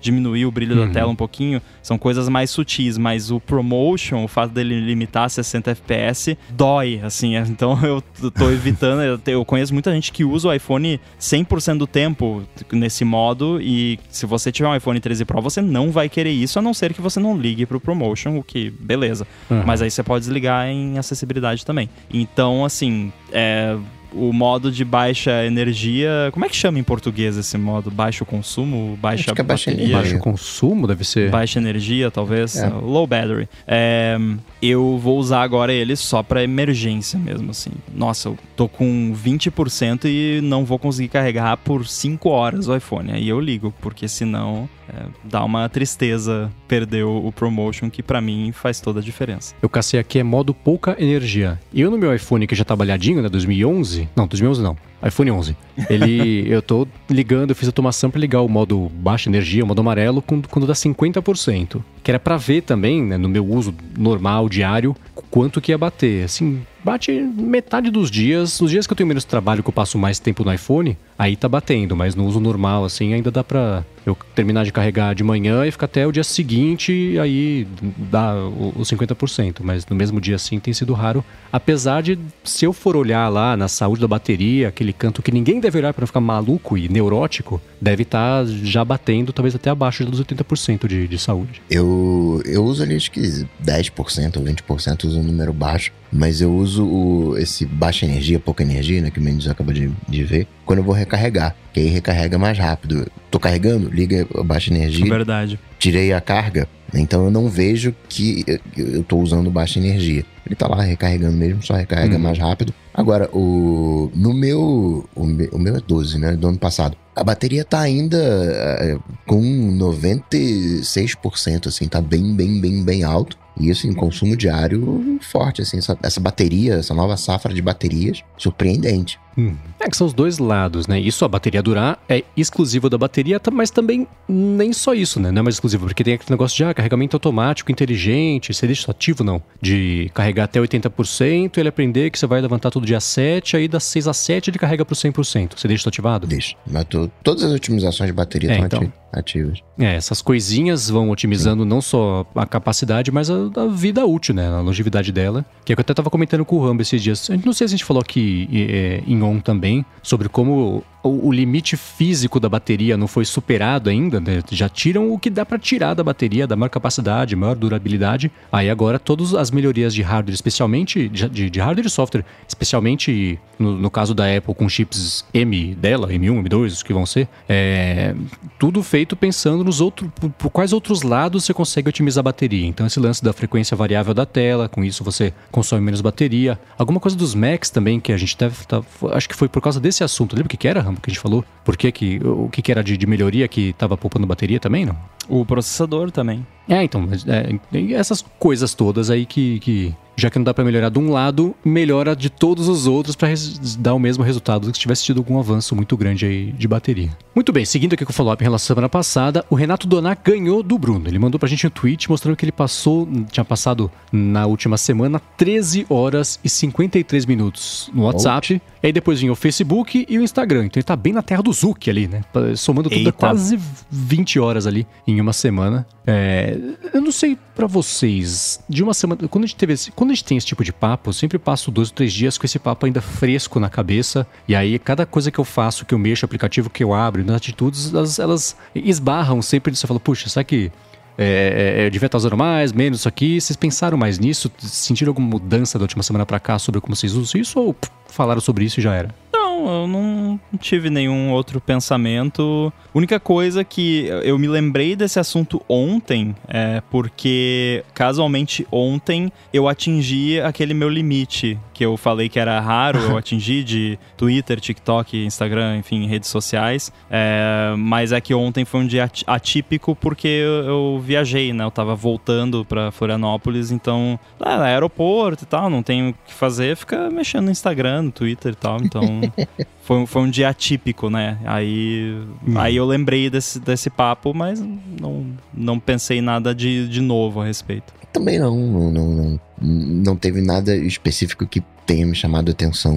diminuir 0.00 0.46
o 0.46 0.50
brilho 0.50 0.78
uhum. 0.78 0.86
da 0.86 0.92
tela 0.92 1.10
um 1.10 1.16
pouquinho, 1.16 1.60
são 1.82 1.98
coisas 1.98 2.28
mais 2.28 2.50
sutis, 2.50 2.98
mas 2.98 3.30
o 3.30 3.40
promotion, 3.40 4.24
o 4.24 4.28
fato 4.28 4.52
dele 4.52 4.80
limitar 4.80 5.24
a 5.24 5.28
60 5.28 5.70
FPS, 5.70 6.36
dói, 6.50 7.00
assim, 7.02 7.36
então 7.48 7.78
eu 7.84 8.02
tô 8.30 8.50
evitando, 8.50 9.20
eu 9.26 9.44
conheço 9.44 9.72
muita 9.72 9.92
gente 9.92 10.12
que 10.12 10.24
usa 10.24 10.48
o 10.48 10.52
iPhone 10.52 11.00
100% 11.20 11.78
do 11.78 11.86
tempo 11.86 12.42
nesse 12.72 13.04
modo 13.04 13.60
e 13.60 13.98
se 14.08 14.26
você 14.26 14.50
tiver 14.50 14.68
um 14.68 14.76
iPhone 14.76 14.98
13 15.00 15.24
Pro, 15.24 15.40
você 15.40 15.60
não 15.60 15.90
vai 15.90 16.08
querer 16.08 16.30
isso, 16.30 16.58
a 16.58 16.62
não 16.62 16.74
ser 16.74 16.92
que 16.92 17.00
você 17.00 17.20
não 17.20 17.36
ligue 17.36 17.66
pro 17.66 17.80
promotion, 17.80 18.38
o 18.38 18.42
que, 18.42 18.70
beleza. 18.70 19.26
Uhum. 19.50 19.62
Mas 19.64 19.82
aí 19.82 19.90
você 19.90 20.02
pode 20.02 20.24
desligar 20.24 20.68
em 20.68 20.98
acessibilidade 20.98 21.64
também. 21.64 21.88
Então, 22.12 22.64
assim, 22.64 23.12
é 23.32 23.76
o 24.12 24.32
modo 24.32 24.70
de 24.70 24.84
baixa 24.84 25.44
energia. 25.44 26.30
Como 26.32 26.44
é 26.44 26.48
que 26.48 26.56
chama 26.56 26.78
em 26.78 26.82
português 26.82 27.36
esse 27.36 27.56
modo? 27.56 27.90
Baixo 27.90 28.24
consumo? 28.24 28.96
Baixa 29.00 29.32
Acho 29.32 29.40
é 29.40 29.44
baixa 29.44 29.70
bateria? 29.70 29.96
Baixo 29.96 30.18
consumo, 30.18 30.86
deve 30.86 31.04
ser. 31.04 31.30
Baixa 31.30 31.58
energia, 31.58 32.10
talvez. 32.10 32.56
É. 32.56 32.68
Low 32.68 33.06
battery. 33.06 33.48
É, 33.66 34.18
eu 34.60 34.98
vou 34.98 35.18
usar 35.18 35.42
agora 35.42 35.72
ele 35.72 35.96
só 35.96 36.22
para 36.22 36.42
emergência 36.42 37.18
mesmo, 37.18 37.50
assim. 37.50 37.70
Nossa, 37.94 38.28
eu 38.28 38.38
tô 38.56 38.68
com 38.68 39.14
20% 39.14 40.04
e 40.04 40.40
não 40.42 40.64
vou 40.64 40.78
conseguir 40.78 41.08
carregar 41.08 41.56
por 41.58 41.86
5 41.86 42.28
horas 42.28 42.68
o 42.68 42.76
iPhone. 42.76 43.12
Aí 43.12 43.28
eu 43.28 43.40
ligo, 43.40 43.72
porque 43.80 44.08
senão 44.08 44.68
é, 44.90 45.06
dá 45.24 45.44
uma 45.44 45.68
tristeza 45.68 46.50
perder 46.66 47.04
o, 47.04 47.30
promotion, 47.32 47.88
que 47.88 48.02
para 48.02 48.20
mim 48.20 48.50
faz 48.52 48.80
toda 48.80 49.00
a 49.00 49.02
diferença. 49.02 49.54
Eu 49.62 49.68
cacei 49.68 50.00
aqui 50.00 50.18
é 50.18 50.22
modo 50.22 50.52
pouca 50.52 50.96
energia. 50.98 51.60
Eu 51.72 51.90
no 51.90 51.98
meu 51.98 52.14
iPhone, 52.14 52.46
que 52.46 52.54
já 52.54 52.64
tá 52.64 52.74
balhadinho, 52.74 53.22
né, 53.22 53.28
2011... 53.28 54.08
Não, 54.16 54.26
2011 54.26 54.62
não 54.62 54.76
iPhone 55.06 55.30
11. 55.30 55.56
Ele, 55.88 56.44
eu 56.52 56.60
tô 56.60 56.86
ligando, 57.08 57.50
eu 57.50 57.56
fiz 57.56 57.68
automação 57.68 58.10
para 58.10 58.20
ligar 58.20 58.42
o 58.42 58.48
modo 58.48 58.90
baixa 58.94 59.28
energia, 59.28 59.64
o 59.64 59.66
modo 59.66 59.80
amarelo, 59.80 60.20
quando, 60.20 60.48
quando 60.48 60.66
dá 60.66 60.74
50%. 60.74 61.82
Que 62.02 62.10
era 62.10 62.18
para 62.18 62.36
ver 62.36 62.62
também, 62.62 63.02
né, 63.02 63.16
no 63.16 63.28
meu 63.28 63.46
uso 63.46 63.74
normal, 63.96 64.48
diário, 64.48 64.94
quanto 65.30 65.60
que 65.60 65.72
ia 65.72 65.78
bater. 65.78 66.24
Assim, 66.24 66.62
bate 66.84 67.12
metade 67.12 67.90
dos 67.90 68.10
dias. 68.10 68.60
Os 68.60 68.70
dias 68.70 68.86
que 68.86 68.92
eu 68.92 68.96
tenho 68.96 69.06
menos 69.06 69.24
trabalho, 69.24 69.62
que 69.62 69.68
eu 69.68 69.72
passo 69.72 69.98
mais 69.98 70.18
tempo 70.18 70.44
no 70.44 70.52
iPhone, 70.52 70.96
aí 71.20 71.36
tá 71.36 71.46
batendo. 71.46 71.94
Mas 71.94 72.14
no 72.14 72.24
uso 72.24 72.40
normal, 72.40 72.82
assim, 72.82 73.12
ainda 73.12 73.30
dá 73.30 73.44
pra 73.44 73.84
eu 74.06 74.16
terminar 74.34 74.64
de 74.64 74.72
carregar 74.72 75.14
de 75.14 75.22
manhã 75.22 75.66
e 75.66 75.70
ficar 75.70 75.84
até 75.84 76.06
o 76.06 76.12
dia 76.12 76.24
seguinte, 76.24 77.18
aí 77.20 77.66
dá 78.10 78.34
os 78.74 78.90
50%. 78.90 79.58
Mas 79.62 79.84
no 79.86 79.94
mesmo 79.94 80.18
dia, 80.18 80.36
assim, 80.36 80.58
tem 80.58 80.72
sido 80.72 80.94
raro. 80.94 81.22
Apesar 81.52 82.02
de, 82.02 82.18
se 82.42 82.64
eu 82.64 82.72
for 82.72 82.96
olhar 82.96 83.28
lá 83.28 83.54
na 83.54 83.68
saúde 83.68 84.00
da 84.00 84.08
bateria, 84.08 84.68
aquele 84.68 84.94
canto 84.94 85.20
que 85.20 85.30
ninguém 85.30 85.60
deve 85.60 85.78
olhar 85.78 85.92
para 85.92 86.06
ficar 86.06 86.20
maluco 86.20 86.78
e 86.78 86.88
neurótico, 86.88 87.60
deve 87.78 88.04
estar 88.04 88.46
tá 88.46 88.50
já 88.62 88.82
batendo, 88.82 89.30
talvez 89.30 89.54
até 89.54 89.68
abaixo 89.68 90.04
dos 90.06 90.22
80% 90.22 90.86
de, 90.86 91.06
de 91.06 91.18
saúde. 91.18 91.60
Eu, 91.70 92.40
eu 92.46 92.64
uso 92.64 92.82
ali, 92.82 92.96
acho 92.96 93.10
que 93.10 93.20
10% 93.20 94.38
ou 94.38 94.42
20%, 94.42 95.04
uso 95.04 95.20
um 95.20 95.22
número 95.22 95.52
baixo. 95.52 95.92
Mas 96.12 96.40
eu 96.40 96.52
uso 96.52 96.84
o, 96.84 97.38
esse 97.38 97.64
baixa 97.64 98.04
energia, 98.04 98.40
pouca 98.40 98.64
energia, 98.64 99.00
né? 99.00 99.10
Que 99.10 99.20
o 99.20 99.22
Mendes 99.22 99.46
acaba 99.46 99.72
de, 99.72 99.90
de 100.08 100.24
ver. 100.24 100.48
Quando 100.70 100.78
eu 100.78 100.84
vou 100.84 100.94
recarregar. 100.94 101.56
Que 101.72 101.80
aí 101.80 101.86
recarrega 101.88 102.38
mais 102.38 102.56
rápido. 102.56 103.10
Tô 103.28 103.40
carregando, 103.40 103.88
liga 103.88 104.24
a 104.38 104.44
baixa 104.44 104.72
energia. 104.72 105.04
Verdade. 105.04 105.58
Tirei 105.80 106.12
a 106.12 106.20
carga. 106.20 106.68
Então 106.94 107.24
eu 107.24 107.30
não 107.32 107.48
vejo 107.48 107.92
que 108.08 108.44
eu 108.76 109.02
tô 109.02 109.18
usando 109.18 109.50
baixa 109.50 109.80
energia. 109.80 110.24
Ele 110.46 110.54
tá 110.54 110.68
lá 110.68 110.80
recarregando 110.80 111.36
mesmo, 111.36 111.60
só 111.60 111.74
recarrega 111.74 112.14
uhum. 112.14 112.22
mais 112.22 112.38
rápido. 112.38 112.72
Agora, 112.94 113.28
o 113.32 114.12
no 114.14 114.32
meu 114.32 115.08
o, 115.12 115.26
meu. 115.26 115.48
o 115.50 115.58
meu 115.58 115.74
é 115.74 115.80
12, 115.80 116.20
né? 116.20 116.36
Do 116.36 116.46
ano 116.46 116.58
passado. 116.58 116.96
A 117.20 117.24
bateria 117.24 117.66
tá 117.66 117.80
ainda 117.80 118.16
é, 118.16 118.96
com 119.26 119.42
96%, 119.42 121.66
assim, 121.66 121.86
tá 121.86 122.00
bem, 122.00 122.34
bem, 122.34 122.58
bem, 122.58 122.82
bem 122.82 123.04
alto. 123.04 123.36
E 123.60 123.70
assim, 123.70 123.92
consumo 123.92 124.34
diário 124.34 125.18
forte, 125.20 125.60
assim, 125.60 125.76
essa, 125.76 125.98
essa 126.02 126.18
bateria, 126.18 126.76
essa 126.76 126.94
nova 126.94 127.18
safra 127.18 127.52
de 127.52 127.60
baterias, 127.60 128.24
surpreendente. 128.38 129.20
Hum. 129.36 129.54
É 129.78 129.88
que 129.88 129.96
são 129.96 130.06
os 130.06 130.12
dois 130.12 130.38
lados, 130.38 130.86
né? 130.86 130.98
Isso 130.98 131.24
a 131.24 131.28
bateria 131.28 131.62
durar 131.62 132.02
é 132.08 132.24
exclusivo 132.36 132.88
da 132.88 132.98
bateria, 132.98 133.40
mas 133.52 133.70
também 133.70 134.06
nem 134.28 134.72
só 134.72 134.94
isso, 134.94 135.20
né? 135.20 135.30
Não 135.30 135.40
é 135.40 135.42
mais 135.42 135.56
exclusivo, 135.56 135.86
porque 135.86 136.02
tem 136.02 136.14
aquele 136.14 136.30
negócio 136.30 136.56
de 136.56 136.64
ah, 136.64 136.74
carregamento 136.74 137.16
automático, 137.16 137.70
inteligente, 137.70 138.52
você 138.52 138.66
deixa 138.66 138.90
ativo, 138.90 139.22
não. 139.22 139.42
De 139.60 140.10
carregar 140.14 140.44
até 140.44 140.60
80%, 140.60 141.58
ele 141.58 141.68
aprender 141.68 142.10
que 142.10 142.18
você 142.18 142.26
vai 142.26 142.40
levantar 142.40 142.70
todo 142.70 142.86
dia 142.86 143.00
7, 143.00 143.56
aí 143.56 143.68
das 143.68 143.84
6 143.84 144.08
a 144.08 144.14
7 144.14 144.50
ele 144.50 144.58
carrega 144.58 144.84
pro 144.84 144.94
100%. 144.94 145.52
Você 145.56 145.68
deixa 145.68 145.82
isso 145.82 145.88
ativado? 145.88 146.26
Deixa. 146.26 146.56
Mas 146.66 146.84
tô, 146.84 147.09
todas 147.22 147.42
as 147.44 147.52
otimizações 147.52 148.08
de 148.08 148.12
bateria 148.14 148.50
É, 148.52 148.60
estão 148.60 148.82
então. 148.82 148.92
ativas. 149.12 149.58
É, 149.78 149.94
essas 149.94 150.20
coisinhas 150.22 150.88
vão 150.90 151.10
otimizando 151.10 151.64
não 151.64 151.80
só 151.80 152.26
a 152.34 152.44
capacidade, 152.46 153.10
mas 153.10 153.30
a, 153.30 153.34
a 153.56 153.66
vida 153.66 154.04
útil, 154.06 154.34
né? 154.34 154.46
A 154.48 154.60
longevidade 154.60 155.10
dela. 155.12 155.44
Que 155.64 155.72
é 155.72 155.76
que 155.76 155.80
eu 155.80 155.82
até 155.82 155.94
tava 155.94 156.10
comentando 156.10 156.44
com 156.44 156.56
o 156.56 156.64
Rambo 156.66 156.82
esses 156.82 157.02
dias. 157.02 157.26
Gente- 157.26 157.46
Não 157.46 157.52
sei 157.52 157.66
se 157.68 157.74
a 157.74 157.76
gente 157.76 157.84
falou 157.84 158.00
aqui 158.02 158.48
é, 158.52 159.02
em 159.06 159.22
on 159.22 159.40
também, 159.40 159.84
sobre 160.02 160.28
como 160.28 160.84
o, 161.02 161.28
o 161.28 161.32
limite 161.32 161.76
físico 161.78 162.38
da 162.38 162.48
bateria 162.48 162.96
não 162.96 163.06
foi 163.08 163.24
superado 163.24 163.88
ainda, 163.88 164.20
né? 164.20 164.42
Já 164.50 164.68
tiram 164.68 165.10
o 165.12 165.18
que 165.18 165.30
dá 165.30 165.46
pra 165.46 165.58
tirar 165.58 165.94
da 165.94 166.04
bateria, 166.04 166.46
da 166.46 166.54
maior 166.56 166.68
capacidade, 166.68 167.34
maior 167.34 167.56
durabilidade. 167.56 168.30
Aí 168.52 168.68
agora 168.68 168.98
todas 168.98 169.34
as 169.34 169.50
melhorias 169.50 169.94
de 169.94 170.02
hardware, 170.02 170.34
especialmente 170.34 171.08
de, 171.08 171.48
de- 171.48 171.60
hardware 171.60 171.86
e 171.86 171.90
software, 171.90 172.24
especialmente 172.46 173.38
no, 173.58 173.76
no 173.76 173.90
caso 173.90 174.14
da 174.14 174.24
Apple 174.36 174.54
com 174.54 174.68
chips 174.68 175.24
M 175.32 175.74
dela, 175.74 176.08
M1, 176.08 176.42
M2, 176.46 176.66
os 176.66 176.82
que 176.82 176.92
vão 176.92 176.99
ser, 177.06 177.28
é, 177.48 178.14
tudo 178.58 178.82
feito 178.82 179.16
pensando 179.16 179.64
nos 179.64 179.80
outros, 179.80 180.10
por, 180.18 180.30
por 180.30 180.50
quais 180.50 180.72
outros 180.72 181.02
lados 181.02 181.44
você 181.44 181.54
consegue 181.54 181.88
otimizar 181.88 182.20
a 182.20 182.24
bateria. 182.24 182.66
Então 182.66 182.86
esse 182.86 182.98
lance 183.00 183.22
da 183.22 183.32
frequência 183.32 183.76
variável 183.76 184.14
da 184.14 184.26
tela, 184.26 184.68
com 184.68 184.84
isso 184.84 185.02
você 185.04 185.32
consome 185.50 185.82
menos 185.82 186.00
bateria. 186.00 186.58
Alguma 186.78 187.00
coisa 187.00 187.16
dos 187.16 187.34
Macs 187.34 187.70
também 187.70 188.00
que 188.00 188.12
a 188.12 188.16
gente 188.16 188.36
deve, 188.36 188.64
tá- 188.66 188.82
acho 189.12 189.28
que 189.28 189.34
foi 189.34 189.48
por 189.48 189.60
causa 189.62 189.80
desse 189.80 190.02
assunto. 190.04 190.32
Lembra 190.34 190.46
o 190.46 190.50
que, 190.50 190.56
que 190.56 190.68
era, 190.68 190.80
Rambo, 190.80 191.00
que 191.00 191.10
a 191.10 191.12
gente 191.12 191.20
falou? 191.22 191.44
Por 191.64 191.76
que 191.76 191.90
que, 191.92 192.20
o 192.24 192.48
que, 192.48 192.62
que 192.62 192.70
era 192.72 192.82
de, 192.82 192.96
de 192.96 193.06
melhoria 193.06 193.46
que 193.48 193.72
tava 193.74 193.96
poupando 193.96 194.26
bateria 194.26 194.58
também, 194.60 194.84
não? 194.84 194.96
O 195.28 195.44
processador 195.44 196.10
também. 196.10 196.44
É, 196.70 196.82
então, 196.84 197.06
é, 197.26 197.92
essas 197.92 198.24
coisas 198.38 198.72
todas 198.74 199.10
aí 199.10 199.26
que, 199.26 199.58
que, 199.58 199.94
já 200.16 200.30
que 200.30 200.38
não 200.38 200.44
dá 200.44 200.54
pra 200.54 200.64
melhorar 200.64 200.88
de 200.88 200.98
um 201.00 201.10
lado, 201.10 201.54
melhora 201.64 202.14
de 202.14 202.30
todos 202.30 202.68
os 202.68 202.86
outros 202.86 203.16
pra 203.16 203.26
res- 203.28 203.76
dar 203.76 203.92
o 203.94 203.98
mesmo 203.98 204.22
resultado 204.22 204.66
do 204.66 204.70
que 204.72 204.78
se 204.78 204.82
tivesse 204.82 205.04
tido 205.04 205.18
algum 205.18 205.38
avanço 205.38 205.74
muito 205.74 205.96
grande 205.96 206.24
aí 206.26 206.52
de 206.52 206.68
bateria. 206.68 207.10
Muito 207.34 207.52
bem, 207.52 207.64
seguindo 207.64 207.94
aqui 207.94 208.04
com 208.04 208.12
o 208.12 208.14
follow-up 208.14 208.40
em 208.42 208.44
relação 208.46 208.66
à 208.72 208.76
semana 208.76 208.88
passada, 208.88 209.44
o 209.50 209.54
Renato 209.56 209.86
Donac 209.88 210.20
ganhou 210.24 210.62
do 210.62 210.78
Bruno. 210.78 211.08
Ele 211.08 211.18
mandou 211.18 211.38
pra 211.38 211.48
gente 211.48 211.66
um 211.66 211.70
tweet 211.70 212.08
mostrando 212.08 212.36
que 212.36 212.44
ele 212.44 212.52
passou, 212.52 213.08
tinha 213.32 213.44
passado 213.44 213.90
na 214.12 214.46
última 214.46 214.76
semana 214.78 215.20
13 215.36 215.86
horas 215.88 216.38
e 216.44 216.48
53 216.48 217.26
minutos 217.26 217.90
no 217.92 218.02
WhatsApp. 218.04 218.60
E 218.82 218.86
aí 218.86 218.92
depois 218.92 219.20
vinha 219.20 219.32
o 219.32 219.36
Facebook 219.36 220.06
e 220.08 220.18
o 220.18 220.22
Instagram. 220.22 220.66
Então 220.66 220.78
ele 220.80 220.84
tá 220.84 220.96
bem 220.96 221.12
na 221.12 221.20
terra 221.22 221.42
do 221.42 221.52
Zuc 221.52 221.88
ali, 221.90 222.08
né? 222.08 222.22
Somando 222.56 222.88
tudo, 222.88 222.98
é 222.98 223.04
Eita. 223.04 223.12
quase 223.12 223.58
20 223.90 224.38
horas 224.38 224.66
ali 224.66 224.86
em 225.06 225.20
uma 225.20 225.32
semana. 225.32 225.86
É, 226.06 226.58
eu 226.94 227.00
não 227.00 227.12
sei 227.12 227.36
pra 227.54 227.66
vocês, 227.66 228.60
de 228.68 228.82
uma 228.82 228.94
semana. 228.94 229.26
Quando 229.28 229.44
a 229.44 229.46
gente 229.46 229.56
teve 229.56 229.72
esse- 229.72 229.90
quando 229.92 230.10
a 230.10 230.14
gente 230.14 230.24
tem 230.24 230.36
esse 230.38 230.46
tipo 230.46 230.62
de 230.64 230.72
papo, 230.72 231.10
eu 231.10 231.12
sempre 231.12 231.38
passo 231.38 231.70
dois 231.70 231.88
ou 231.88 231.94
três 231.94 232.12
dias 232.12 232.36
com 232.38 232.46
esse 232.46 232.58
papo 232.58 232.86
ainda 232.86 233.00
fresco 233.00 233.58
na 233.60 233.68
cabeça. 233.68 234.26
E 234.48 234.54
aí, 234.54 234.78
cada 234.78 235.04
coisa 235.06 235.30
que 235.30 235.38
eu 235.38 235.44
faço, 235.44 235.84
que 235.84 235.94
eu 235.94 235.98
mexo, 235.98 236.24
aplicativo 236.24 236.70
que 236.70 236.82
eu 236.84 236.92
abro, 236.94 237.24
nas 237.24 237.36
atitudes, 237.36 237.92
elas, 237.92 238.18
elas 238.18 238.56
esbarram 238.74 239.40
sempre. 239.42 239.74
Você 239.74 239.86
fala, 239.86 240.00
puxa, 240.00 240.28
será 240.28 240.44
que. 240.44 240.70
É, 241.18 241.76
é, 241.80 241.86
eu 241.86 241.90
devia 241.90 242.06
estar 242.06 242.16
usando 242.16 242.36
mais, 242.36 242.72
menos 242.72 243.00
isso 243.00 243.08
aqui. 243.08 243.38
Vocês 243.40 243.56
pensaram 243.56 243.98
mais 243.98 244.18
nisso? 244.18 244.50
Sentiram 244.58 245.10
alguma 245.10 245.28
mudança 245.28 245.78
da 245.78 245.82
última 245.84 246.02
semana 246.02 246.24
pra 246.24 246.40
cá 246.40 246.58
sobre 246.58 246.80
como 246.80 246.96
vocês 246.96 247.12
usam 247.14 247.40
isso? 247.40 247.58
Ou 247.60 247.74
pff, 247.74 247.92
falaram 248.08 248.40
sobre 248.40 248.64
isso 248.64 248.80
e 248.80 248.82
já 248.82 248.94
era? 248.94 249.14
Não, 249.32 249.82
eu 249.82 249.86
não 249.86 250.29
tive 250.60 250.90
nenhum 250.90 251.32
outro 251.32 251.60
pensamento. 251.60 252.72
Única 252.94 253.18
coisa 253.18 253.64
que 253.64 254.06
eu 254.22 254.38
me 254.38 254.46
lembrei 254.46 254.94
desse 254.94 255.18
assunto 255.18 255.62
ontem 255.68 256.34
é 256.46 256.82
porque, 256.90 257.84
casualmente, 257.94 258.66
ontem 258.70 259.32
eu 259.52 259.68
atingi 259.68 260.40
aquele 260.40 260.74
meu 260.74 260.88
limite 260.88 261.58
que 261.80 261.86
eu 261.86 261.96
falei 261.96 262.28
que 262.28 262.38
era 262.38 262.60
raro 262.60 262.98
eu 262.98 263.16
atingir 263.18 263.64
de 263.64 263.98
Twitter, 264.14 264.60
TikTok, 264.60 265.24
Instagram, 265.24 265.78
enfim, 265.78 266.06
redes 266.06 266.28
sociais. 266.28 266.92
É, 267.10 267.74
mas 267.78 268.12
é 268.12 268.20
que 268.20 268.34
ontem 268.34 268.66
foi 268.66 268.80
um 268.80 268.86
dia 268.86 269.10
atípico 269.26 269.96
porque 269.96 270.28
eu, 270.28 270.64
eu 270.66 271.02
viajei, 271.02 271.54
né? 271.54 271.64
Eu 271.64 271.70
tava 271.70 271.94
voltando 271.94 272.66
pra 272.66 272.90
Florianópolis, 272.90 273.70
então, 273.70 274.20
ah, 274.38 274.62
aeroporto 274.64 275.44
e 275.44 275.46
tal, 275.46 275.70
não 275.70 275.82
tenho 275.82 276.10
o 276.10 276.12
que 276.12 276.34
fazer, 276.34 276.76
fica 276.76 277.08
mexendo 277.08 277.46
no 277.46 277.50
Instagram, 277.50 278.02
no 278.02 278.12
Twitter 278.12 278.52
e 278.52 278.56
tal, 278.56 278.78
então. 278.82 279.02
Foi, 279.90 279.96
um- 279.96 280.06
foi 280.06 280.22
um 280.22 280.30
dia 280.30 280.48
atípico, 280.48 281.10
né? 281.10 281.36
Aí, 281.44 282.16
aí 282.54 282.76
eu 282.76 282.86
lembrei 282.86 283.28
desse, 283.28 283.58
desse 283.58 283.90
papo, 283.90 284.32
mas 284.32 284.60
não, 285.00 285.26
não 285.52 285.80
pensei 285.80 286.20
nada 286.20 286.54
de, 286.54 286.86
de 286.88 287.00
novo 287.00 287.40
a 287.40 287.44
respeito. 287.44 287.92
Também 288.12 288.38
não, 288.38 288.56
não, 288.56 288.90
não, 288.92 289.08
não, 289.08 289.40
não 289.60 290.16
teve 290.16 290.40
nada 290.40 290.74
específico 290.76 291.46
que 291.46 291.62
tenha 291.86 292.06
me 292.06 292.14
chamado 292.14 292.50
atenção 292.50 292.96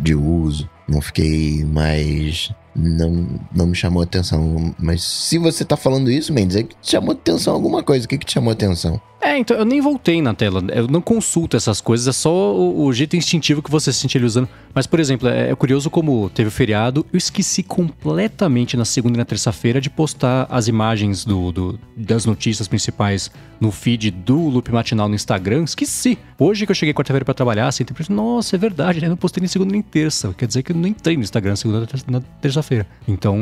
de, 0.00 0.14
uso. 0.14 0.68
Não 0.88 1.00
fiquei 1.00 1.64
mais. 1.64 2.50
Não, 2.74 3.26
não 3.54 3.66
me 3.66 3.74
chamou 3.74 4.02
atenção. 4.02 4.74
Mas 4.78 5.02
se 5.02 5.36
você 5.38 5.64
tá 5.64 5.76
falando 5.76 6.10
isso, 6.10 6.32
Mendes, 6.32 6.56
é 6.56 6.62
que 6.62 6.74
te 6.80 6.92
chamou 6.92 7.12
atenção 7.12 7.52
alguma 7.54 7.82
coisa. 7.82 8.04
O 8.06 8.08
que, 8.08 8.16
que 8.18 8.24
te 8.26 8.32
chamou 8.34 8.52
atenção? 8.52 9.00
É, 9.20 9.36
então 9.38 9.56
eu 9.56 9.64
nem 9.64 9.80
voltei 9.80 10.22
na 10.22 10.32
tela. 10.34 10.62
Eu 10.72 10.86
não 10.86 11.00
consulto 11.00 11.56
essas 11.56 11.80
coisas, 11.80 12.06
é 12.06 12.12
só 12.12 12.54
o, 12.54 12.84
o 12.84 12.92
jeito 12.92 13.16
instintivo 13.16 13.60
que 13.62 13.70
você 13.70 13.92
sente 13.92 14.16
ele 14.16 14.26
usando. 14.26 14.48
Mas, 14.72 14.86
por 14.86 15.00
exemplo, 15.00 15.26
é, 15.28 15.50
é 15.50 15.54
curioso 15.56 15.90
como 15.90 16.30
teve 16.30 16.48
o 16.48 16.52
feriado, 16.52 17.04
eu 17.12 17.16
esqueci 17.18 17.62
completamente 18.06 18.76
na 18.76 18.84
segunda 18.84 19.16
e 19.16 19.18
na 19.18 19.24
terça-feira 19.24 19.80
de 19.80 19.90
postar 19.90 20.46
as 20.50 20.68
imagens 20.68 21.24
do, 21.24 21.50
do- 21.50 21.80
das 21.96 22.24
notícias 22.24 22.68
principais 22.68 23.30
no 23.58 23.72
feed 23.72 24.10
do 24.10 24.48
Loop 24.48 24.70
Matinal 24.70 25.08
no 25.08 25.14
Instagram. 25.14 25.66
Esqueci. 25.76 26.18
Hoje 26.38 26.64
que 26.64 26.72
eu 26.72 26.74
cheguei 26.74 26.94
quarta-feira 26.94 27.24
pra 27.24 27.34
trabalhar, 27.34 27.68
assim, 27.68 27.84
eu 27.84 28.14
nossa, 28.14 28.56
é 28.56 28.58
verdade, 28.58 28.98
né? 28.98 29.10
Não 29.10 29.16
postei 29.16 29.42
nem 29.42 29.48
segunda 29.48 29.72
nem 29.72 29.82
terça. 29.82 30.32
Quer 30.32 30.46
dizer 30.46 30.62
que 30.62 30.72
eu 30.72 30.76
não 30.76 30.88
entrei 30.88 31.18
no 31.18 31.22
Instagram 31.22 31.54
segunda 31.54 31.86
na 32.08 32.20
terça-feira. 32.40 32.86
Então, 33.06 33.36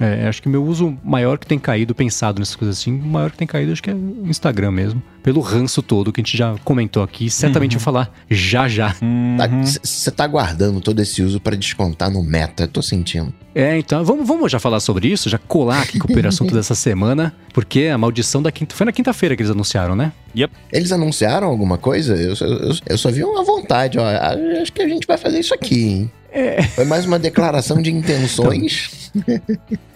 é, 0.00 0.28
acho 0.28 0.40
que 0.42 0.48
meu 0.48 0.64
uso 0.64 0.96
maior 1.04 1.38
que 1.38 1.46
tem 1.46 1.58
caído, 1.58 1.94
pensado 1.94 2.38
nessas 2.38 2.54
coisas 2.56 2.78
assim, 2.78 2.92
o 2.98 3.04
maior 3.06 3.30
que 3.30 3.36
tem 3.38 3.46
caído 3.46 3.72
acho 3.72 3.82
que 3.82 3.90
é 3.90 3.94
o 3.94 4.24
Instagram 4.26 4.70
mesmo. 4.70 5.02
Pelo 5.22 5.40
ranço 5.40 5.82
todo 5.82 6.12
que 6.12 6.20
a 6.20 6.24
gente 6.24 6.36
já 6.36 6.54
comentou 6.64 7.02
aqui. 7.02 7.28
Certamente 7.28 7.72
vou 7.76 7.80
falar 7.82 8.10
já 8.30 8.66
já. 8.68 8.94
Você 9.82 10.10
tá 10.10 10.26
guardando 10.26 10.80
todo 10.80 11.00
esse 11.00 11.22
uso 11.22 11.38
pra 11.40 11.54
descontar 11.54 12.10
no 12.10 12.22
meta, 12.22 12.62
eu 12.64 12.68
tô 12.68 12.80
sentindo. 12.80 13.32
É, 13.54 13.76
então 13.76 14.04
vamos, 14.04 14.26
vamos 14.26 14.50
já 14.50 14.58
falar 14.58 14.78
sobre 14.80 15.08
isso, 15.08 15.28
já 15.28 15.36
colar 15.36 15.82
aqui 15.82 15.98
com 15.98 16.04
o 16.04 16.06
primeiro 16.06 16.28
assunto 16.28 16.54
dessa 16.54 16.74
semana, 16.74 17.34
porque 17.52 17.86
a 17.92 17.98
maldição 17.98 18.40
da 18.40 18.52
quinta. 18.52 18.74
Foi 18.74 18.86
na 18.86 18.92
quinta-feira 18.92 19.34
que 19.36 19.42
eles 19.42 19.50
anunciaram, 19.50 19.94
né? 19.96 20.12
Yep. 20.36 20.54
Eles 20.72 20.92
anunciaram 20.92 21.48
alguma 21.48 21.76
coisa? 21.76 22.14
Eu, 22.14 22.36
só- 22.36 22.46
eu, 22.46 22.72
eu 22.86 22.96
só 22.98 23.10
vi 23.10 23.24
uma 23.24 23.42
vontade, 23.44 23.98
ó. 23.98 24.04
Acho 24.62 24.72
que 24.72 24.80
a 24.82 24.88
gente 24.88 25.06
vai 25.06 25.18
fazer 25.18 25.40
isso 25.40 25.52
aqui, 25.52 25.84
hein? 25.88 26.10
Foi 26.74 26.84
mais 26.84 27.04
uma 27.04 27.18
declaração 27.18 27.82
de 27.82 27.90
intenções. 27.90 29.10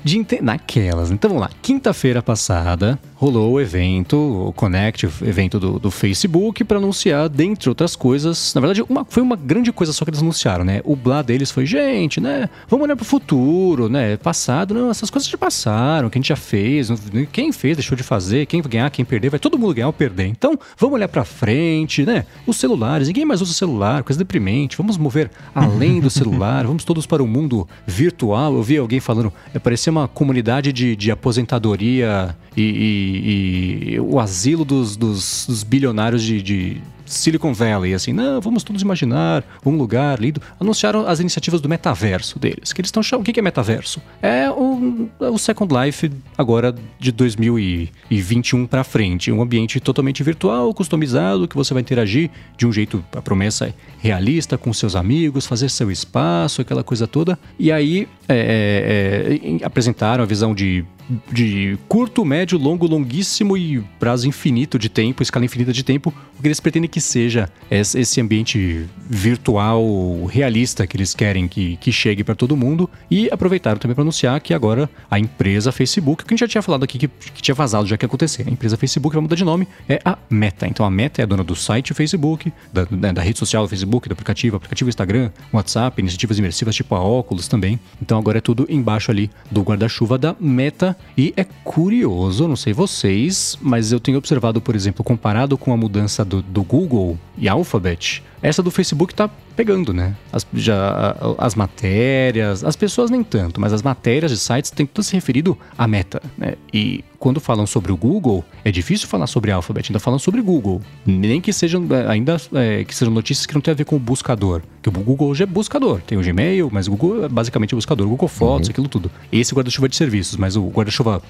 De 0.04 0.18
inte- 0.18 0.40
Naquelas. 0.42 1.10
Então 1.10 1.30
vamos 1.30 1.42
lá. 1.44 1.50
Quinta-feira 1.62 2.22
passada 2.22 2.98
rolou 3.14 3.52
o 3.52 3.60
evento, 3.60 4.16
o 4.48 4.52
Connect, 4.52 5.06
o 5.06 5.12
evento 5.22 5.60
do, 5.60 5.78
do 5.78 5.90
Facebook, 5.92 6.64
para 6.64 6.78
anunciar, 6.78 7.28
dentre 7.28 7.68
outras 7.68 7.94
coisas. 7.94 8.52
Na 8.52 8.60
verdade, 8.60 8.82
uma- 8.88 9.04
foi 9.08 9.22
uma 9.22 9.36
grande 9.36 9.70
coisa 9.72 9.92
só 9.92 10.04
que 10.04 10.10
eles 10.10 10.20
anunciaram, 10.20 10.64
né? 10.64 10.80
O 10.84 10.96
blá 10.96 11.22
deles 11.22 11.50
foi, 11.52 11.64
gente, 11.64 12.20
né? 12.20 12.48
Vamos 12.68 12.82
olhar 12.84 12.96
pro 12.96 13.04
futuro, 13.04 13.88
né? 13.88 14.16
Passado, 14.16 14.74
não, 14.74 14.90
essas 14.90 15.08
coisas 15.08 15.28
já 15.30 15.38
passaram, 15.38 16.10
que 16.10 16.18
a 16.18 16.20
gente 16.20 16.28
já 16.30 16.36
fez. 16.36 16.88
Quem 17.30 17.52
fez, 17.52 17.76
deixou 17.76 17.96
de 17.96 18.02
fazer, 18.02 18.46
quem 18.46 18.60
ganhar, 18.60 18.90
quem 18.90 19.04
perder, 19.04 19.30
vai 19.30 19.38
todo 19.38 19.56
mundo 19.56 19.72
ganhar 19.72 19.86
ou 19.86 19.92
perder. 19.92 20.26
Então, 20.26 20.58
vamos 20.76 20.94
olhar 20.96 21.06
pra 21.08 21.24
frente, 21.24 22.04
né? 22.04 22.24
Os 22.44 22.56
celulares, 22.56 23.06
ninguém 23.06 23.24
mais 23.24 23.40
usa 23.40 23.52
celular, 23.52 24.02
coisa 24.02 24.18
deprimente. 24.18 24.76
Vamos 24.76 24.96
mover 24.98 25.30
além 25.54 26.00
do 26.00 26.10
celular, 26.10 26.66
vamos 26.66 26.82
todos 26.82 27.06
para 27.06 27.22
o 27.22 27.26
mundo 27.28 27.68
virtual. 27.86 28.52
Eu 28.54 28.62
vi 28.64 28.78
alguém 28.78 28.98
falando, 28.98 29.32
é, 29.54 29.60
parecia 29.60 29.91
uma 29.92 30.08
comunidade 30.08 30.72
de, 30.72 30.96
de 30.96 31.10
aposentadoria 31.10 32.36
e, 32.56 32.62
e- 32.62 33.94
e 33.94 34.00
o 34.00 34.18
asilo 34.18 34.64
dos, 34.64 34.96
dos- 34.96 35.46
dos 35.48 35.62
bilionários 35.62 36.22
de, 36.22 36.42
de 36.42 36.80
Silicon 37.12 37.52
Valley, 37.52 37.94
assim, 37.94 38.12
não, 38.12 38.40
vamos 38.40 38.62
todos 38.62 38.82
imaginar 38.82 39.44
um 39.64 39.76
lugar 39.76 40.20
lindo. 40.20 40.40
Anunciaram 40.58 41.06
as 41.06 41.20
iniciativas 41.20 41.60
do 41.60 41.68
metaverso 41.68 42.38
deles, 42.38 42.72
que 42.72 42.80
eles 42.80 42.88
estão 42.88 43.02
chamando. 43.02 43.28
O 43.28 43.32
que 43.32 43.38
é 43.38 43.42
metaverso? 43.42 44.00
É 44.20 44.50
o, 44.50 45.08
o 45.18 45.38
Second 45.38 45.72
Life 45.74 46.10
agora 46.36 46.74
de 46.98 47.12
2021 47.12 48.66
para 48.66 48.84
frente. 48.84 49.30
Um 49.30 49.42
ambiente 49.42 49.78
totalmente 49.80 50.22
virtual, 50.22 50.72
customizado, 50.74 51.46
que 51.46 51.56
você 51.56 51.74
vai 51.74 51.80
interagir 51.82 52.30
de 52.56 52.66
um 52.66 52.72
jeito, 52.72 53.04
a 53.14 53.22
promessa 53.22 53.66
é 53.66 53.74
realista, 53.98 54.56
com 54.56 54.72
seus 54.72 54.96
amigos, 54.96 55.46
fazer 55.46 55.68
seu 55.68 55.90
espaço, 55.90 56.62
aquela 56.62 56.82
coisa 56.82 57.06
toda. 57.06 57.38
E 57.58 57.70
aí 57.70 58.08
é, 58.28 59.38
é, 59.38 59.62
é 59.62 59.64
apresentaram 59.64 60.24
a 60.24 60.26
visão 60.26 60.54
de 60.54 60.84
de 61.30 61.78
curto, 61.88 62.24
médio, 62.24 62.58
longo, 62.58 62.86
longuíssimo 62.86 63.56
e 63.56 63.82
prazo 63.98 64.28
infinito 64.28 64.78
de 64.78 64.88
tempo, 64.88 65.22
escala 65.22 65.44
infinita 65.44 65.72
de 65.72 65.82
tempo, 65.82 66.12
o 66.38 66.42
que 66.42 66.48
eles 66.48 66.60
pretendem 66.60 66.88
que 66.88 67.00
seja 67.00 67.48
esse 67.70 68.20
ambiente 68.20 68.86
virtual 69.08 70.24
realista 70.26 70.86
que 70.86 70.96
eles 70.96 71.14
querem 71.14 71.46
que, 71.48 71.76
que 71.76 71.92
chegue 71.92 72.24
para 72.24 72.34
todo 72.34 72.56
mundo. 72.56 72.88
E 73.10 73.28
aproveitaram 73.30 73.78
também 73.78 73.94
para 73.94 74.02
anunciar 74.02 74.40
que 74.40 74.54
agora 74.54 74.88
a 75.10 75.18
empresa 75.18 75.70
Facebook, 75.72 76.24
que 76.24 76.32
a 76.32 76.34
gente 76.34 76.40
já 76.40 76.48
tinha 76.48 76.62
falado 76.62 76.84
aqui 76.84 76.98
que, 76.98 77.08
que 77.08 77.42
tinha 77.42 77.54
vazado 77.54 77.86
já 77.86 77.96
que 77.96 78.04
ia 78.04 78.06
acontecer, 78.06 78.46
a 78.46 78.50
empresa 78.50 78.76
Facebook 78.76 79.14
vai 79.14 79.22
mudar 79.22 79.36
de 79.36 79.44
nome, 79.44 79.68
é 79.88 80.00
a 80.04 80.16
Meta. 80.30 80.66
Então 80.66 80.84
a 80.84 80.90
Meta 80.90 81.20
é 81.20 81.24
a 81.24 81.26
dona 81.26 81.44
do 81.44 81.54
site 81.54 81.94
Facebook, 81.94 82.52
da, 82.72 82.84
da, 82.84 83.12
da 83.12 83.22
rede 83.22 83.38
social 83.38 83.64
do 83.64 83.68
Facebook, 83.68 84.08
do 84.08 84.12
aplicativo, 84.12 84.56
aplicativo 84.56 84.88
Instagram, 84.88 85.30
WhatsApp, 85.52 86.00
iniciativas 86.00 86.38
imersivas 86.38 86.74
tipo 86.74 86.94
a 86.94 87.00
óculos 87.00 87.48
também. 87.48 87.78
Então 88.00 88.18
agora 88.18 88.38
é 88.38 88.40
tudo 88.40 88.66
embaixo 88.68 89.10
ali 89.10 89.30
do 89.50 89.62
guarda-chuva 89.62 90.18
da 90.18 90.34
Meta. 90.38 90.96
E 91.16 91.34
é 91.36 91.44
curioso, 91.62 92.48
não 92.48 92.56
sei 92.56 92.72
vocês, 92.72 93.58
mas 93.60 93.92
eu 93.92 94.00
tenho 94.00 94.16
observado, 94.16 94.60
por 94.60 94.74
exemplo, 94.74 95.04
comparado 95.04 95.58
com 95.58 95.72
a 95.72 95.76
mudança 95.76 96.24
do, 96.24 96.40
do 96.40 96.62
Google 96.62 97.18
e 97.36 97.48
Alphabet, 97.48 98.22
essa 98.42 98.62
do 98.62 98.70
Facebook 98.70 99.14
tá 99.14 99.28
pegando, 99.54 99.92
né? 99.92 100.16
As, 100.32 100.46
já, 100.54 101.16
as 101.38 101.54
matérias, 101.54 102.64
as 102.64 102.74
pessoas 102.74 103.10
nem 103.10 103.22
tanto, 103.22 103.60
mas 103.60 103.72
as 103.72 103.82
matérias 103.82 104.30
de 104.30 104.38
sites 104.38 104.70
têm 104.70 104.86
tudo 104.86 105.04
se 105.04 105.12
referido 105.12 105.56
à 105.76 105.86
meta, 105.86 106.22
né? 106.36 106.54
E 106.72 107.04
quando 107.22 107.38
falam 107.38 107.68
sobre 107.68 107.92
o 107.92 107.96
Google, 107.96 108.44
é 108.64 108.72
difícil 108.72 109.06
falar 109.06 109.28
sobre 109.28 109.52
Alphabet, 109.52 109.88
ainda 109.88 110.00
falam 110.00 110.18
sobre 110.18 110.42
Google. 110.42 110.82
Nem 111.06 111.40
que 111.40 111.52
sejam 111.52 111.86
ainda 112.08 112.36
é, 112.52 112.82
que 112.82 112.92
sejam 112.92 113.14
notícias 113.14 113.46
que 113.46 113.54
não 113.54 113.60
têm 113.60 113.70
a 113.70 113.76
ver 113.76 113.84
com 113.84 113.94
o 113.94 113.98
buscador. 114.00 114.60
Que 114.82 114.88
o 114.88 114.92
Google 114.92 115.28
hoje 115.28 115.44
é 115.44 115.46
buscador. 115.46 116.00
Tem 116.00 116.18
o 116.18 116.20
Gmail, 116.20 116.68
mas 116.72 116.88
o 116.88 116.90
Google 116.90 117.24
é 117.26 117.28
basicamente 117.28 117.76
buscador. 117.76 118.08
O 118.08 118.10
Google 118.10 118.26
Fotos, 118.26 118.66
uhum. 118.66 118.72
aquilo 118.72 118.88
tudo. 118.88 119.08
Esse 119.30 119.54
guarda-chuva 119.54 119.88
de 119.88 119.94
serviços, 119.94 120.36
mas 120.36 120.56
o 120.56 120.66
guarda-chuva 120.66 121.22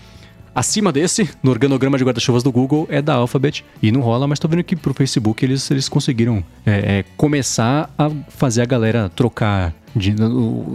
acima 0.54 0.90
desse, 0.90 1.28
no 1.42 1.50
organograma 1.50 1.98
de 1.98 2.04
guarda-chuvas 2.04 2.42
do 2.42 2.50
Google, 2.50 2.86
é 2.88 3.02
da 3.02 3.12
Alphabet. 3.12 3.62
E 3.82 3.92
não 3.92 4.00
rola, 4.00 4.26
mas 4.26 4.38
tô 4.38 4.48
vendo 4.48 4.64
que 4.64 4.74
pro 4.74 4.94
Facebook 4.94 5.44
eles, 5.44 5.70
eles 5.70 5.90
conseguiram 5.90 6.42
é, 6.64 7.00
é, 7.00 7.04
começar 7.18 7.90
a 7.98 8.10
fazer 8.30 8.62
a 8.62 8.66
galera 8.66 9.10
trocar 9.14 9.74
de, 9.94 10.14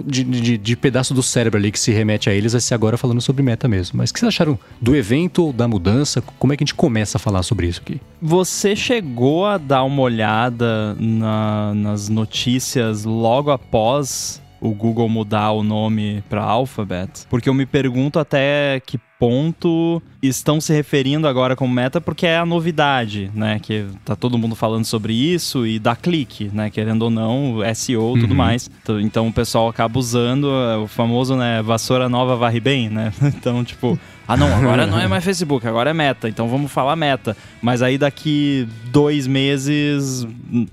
de, 0.06 0.24
de, 0.24 0.58
de, 0.58 0.76
pedaço 0.76 1.14
do 1.14 1.24
cérebro 1.24 1.58
ali 1.58 1.72
que 1.72 1.80
se 1.80 1.92
remete 1.92 2.30
a 2.30 2.34
eles, 2.34 2.52
vai 2.54 2.62
ser 2.62 2.74
agora 2.74 2.98
falando 2.98 3.22
sobre 3.22 3.44
meta 3.44 3.68
mesmo. 3.68 3.98
Mas 3.98 4.10
o 4.10 4.14
que 4.14 4.20
vocês 4.20 4.28
acharam 4.28 4.58
do 4.82 4.96
evento 4.96 5.46
ou 5.46 5.54
da 5.54 5.68
mudança? 5.68 6.22
Como 6.40 6.54
é 6.54 6.58
que 6.58 6.64
a 6.64 6.66
gente 6.66 6.76
começa 6.76 7.18
a 7.18 7.20
falar 7.20 7.44
sobre 7.44 7.68
isso 7.68 7.82
aqui? 7.82 8.00
Você 8.22 8.76
chegou 8.76 9.46
a 9.46 9.58
dar 9.58 9.84
uma 9.84 10.02
olhada 10.02 10.96
na, 11.00 11.74
nas 11.74 12.10
notícias 12.10 13.04
logo 13.04 13.52
após 13.52 14.42
o 14.60 14.72
Google 14.72 15.10
mudar 15.10 15.52
o 15.52 15.64
nome 15.64 16.24
para 16.30 16.44
Alphabet, 16.44 17.26
porque 17.30 17.50
eu 17.50 17.54
me 17.54 17.66
pergunto 17.66 18.20
até 18.20 18.82
que 18.86 19.00
ponto 19.20 20.02
estão 20.22 20.62
se 20.62 20.72
referindo 20.74 21.28
agora 21.28 21.56
como 21.56 21.74
meta 21.74 22.00
porque 22.00 22.26
é 22.26 22.38
a 22.38 22.46
novidade, 22.46 23.32
né? 23.34 23.60
Que 23.60 23.86
tá 24.06 24.16
todo 24.16 24.38
mundo 24.38 24.56
falando 24.56 24.86
sobre 24.86 25.14
isso 25.14 25.66
e 25.66 25.80
dá 25.80 25.96
clique, 25.96 26.52
né? 26.54 26.70
Querendo 26.70 27.04
ou 27.04 27.10
não, 27.10 27.58
SEO 27.74 28.16
e 28.16 28.22
tudo 28.22 28.32
uhum. 28.32 28.38
mais. 28.38 28.70
Então 29.02 29.28
o 29.28 29.34
pessoal 29.34 29.68
acaba 29.68 29.98
usando 29.98 30.50
é, 30.50 30.78
o 30.78 30.88
famoso, 30.88 31.36
né? 31.36 31.62
Vassoura 31.62 32.08
nova 32.08 32.36
varre 32.36 32.60
bem, 32.60 32.90
né? 32.90 33.12
Então, 33.38 33.64
tipo, 33.64 34.00
ah, 34.27 34.36
não, 34.36 34.53
agora 34.53 34.86
não 34.86 35.00
é 35.00 35.07
mais 35.07 35.24
Facebook, 35.24 35.65
agora 35.65 35.91
é 35.91 35.93
meta, 35.93 36.27
então 36.27 36.50
vamos 36.50 36.72
falar 36.72 36.96
meta. 36.96 37.36
Mas 37.62 37.81
aí 37.81 37.98
daqui 37.98 38.67
dois 38.91 39.25
meses 39.25 40.27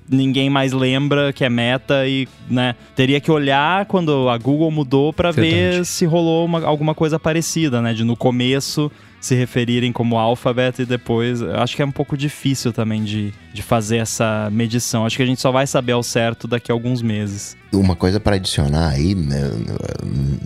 ninguém 0.08 0.50
mais 0.50 0.73
lembra 0.73 1.32
que 1.32 1.44
é 1.44 1.49
meta 1.49 2.06
e, 2.06 2.28
né, 2.49 2.75
teria 2.96 3.20
que 3.20 3.30
olhar 3.30 3.87
quando 3.87 4.28
a 4.28 4.37
Google 4.37 4.70
mudou 4.70 5.12
para 5.12 5.30
ver 5.30 5.84
se 5.87 6.04
rolou 6.04 6.44
uma, 6.44 6.64
alguma 6.64 6.94
coisa 6.94 7.18
parecida, 7.18 7.80
né? 7.80 7.94
De 7.94 8.02
no 8.04 8.16
começo 8.16 8.90
se 9.25 9.35
referirem 9.35 9.90
como 9.90 10.19
alfabeto 10.19 10.83
e 10.83 10.85
depois. 10.85 11.40
Acho 11.40 11.75
que 11.75 11.81
é 11.81 11.85
um 11.87 11.90
pouco 11.90 12.14
difícil 12.14 12.75
também 12.75 13.02
de, 13.02 13.33
de 13.54 13.62
fazer 13.62 13.97
essa 13.97 14.50
medição. 14.52 15.07
Acho 15.07 15.16
que 15.16 15.23
a 15.23 15.26
gente 15.26 15.40
só 15.40 15.50
vai 15.50 15.66
saber 15.66 15.93
ao 15.93 16.02
certo 16.02 16.47
daqui 16.47 16.71
a 16.71 16.75
alguns 16.75 17.00
meses. 17.00 17.57
Uma 17.73 17.97
coisa 17.97 18.21
para 18.21 18.37
adicionar 18.37 18.90
aí 18.90 19.14
né, 19.14 19.50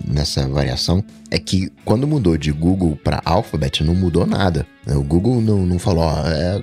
nessa 0.06 0.47
variação 0.49 1.04
é 1.28 1.40
que 1.40 1.73
quando 1.85 2.06
mudou 2.06 2.38
de 2.38 2.52
Google 2.52 2.97
para 3.02 3.20
Alphabet 3.25 3.82
não 3.82 3.97
mudou 3.97 4.25
nada. 4.25 4.64
O 4.87 5.02
Google 5.02 5.40
não, 5.40 5.66
não 5.66 5.78
falou, 5.78 6.04
ó, 6.04 6.23
é, 6.28 6.62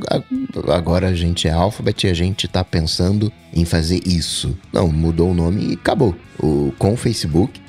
agora 0.73 1.09
a 1.09 1.13
gente 1.13 1.49
é 1.49 1.51
Alphabet 1.51 2.07
e 2.07 2.09
a 2.09 2.13
gente 2.13 2.45
está 2.45 2.63
pensando 2.63 3.31
em 3.53 3.65
fazer 3.65 3.99
isso. 4.07 4.57
Não, 4.71 4.87
mudou 4.87 5.31
o 5.31 5.33
nome 5.33 5.71
e 5.71 5.73
acabou. 5.73 6.15
O, 6.39 6.73
com 6.79 6.93
o 6.93 6.97
Facebook, 6.97 7.61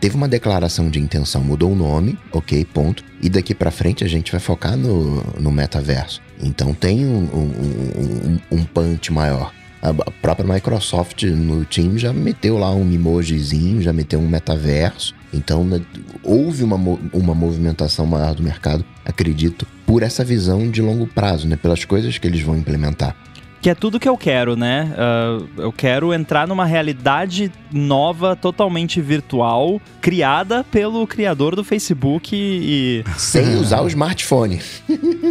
teve 0.00 0.16
uma 0.16 0.28
declaração 0.28 0.90
de 0.90 0.98
intenção, 0.98 1.42
mudou 1.42 1.72
o 1.72 1.76
nome, 1.76 2.18
ok, 2.32 2.64
ponto. 2.64 3.04
E 3.20 3.28
daqui 3.28 3.54
para 3.54 3.70
frente 3.70 4.04
a 4.04 4.08
gente 4.08 4.30
vai 4.30 4.40
focar 4.40 4.76
no, 4.76 5.22
no 5.40 5.50
metaverso. 5.50 6.20
Então 6.40 6.72
tem 6.72 7.04
um, 7.04 7.24
um, 7.34 8.38
um, 8.52 8.58
um 8.58 8.64
punch 8.64 9.12
maior. 9.12 9.52
A 9.80 9.92
própria 10.10 10.54
Microsoft 10.54 11.22
no 11.22 11.64
time 11.64 11.98
já 11.98 12.12
meteu 12.12 12.58
lá 12.58 12.74
um 12.74 12.92
emojizinho, 12.92 13.80
já 13.80 13.92
meteu 13.92 14.18
um 14.18 14.28
metaverso. 14.28 15.14
Então 15.32 15.64
né, 15.64 15.80
houve 16.22 16.64
uma, 16.64 16.76
uma 17.12 17.34
movimentação 17.34 18.04
maior 18.04 18.34
do 18.34 18.42
mercado, 18.42 18.84
acredito, 19.04 19.66
por 19.86 20.02
essa 20.02 20.24
visão 20.24 20.68
de 20.68 20.82
longo 20.82 21.06
prazo, 21.06 21.46
né? 21.46 21.56
Pelas 21.56 21.84
coisas 21.84 22.18
que 22.18 22.26
eles 22.26 22.40
vão 22.40 22.56
implementar 22.56 23.16
que 23.60 23.68
é 23.68 23.74
tudo 23.74 23.98
que 23.98 24.08
eu 24.08 24.16
quero, 24.16 24.56
né? 24.56 24.92
Uh, 24.94 25.62
eu 25.62 25.72
quero 25.72 26.12
entrar 26.14 26.46
numa 26.46 26.64
realidade 26.64 27.50
nova, 27.72 28.36
totalmente 28.36 29.00
virtual, 29.00 29.80
criada 30.00 30.64
pelo 30.64 31.06
criador 31.06 31.56
do 31.56 31.64
Facebook 31.64 32.30
e. 32.34 33.04
Sem 33.16 33.56
usar 33.56 33.82
o 33.82 33.88
smartphone. 33.88 34.60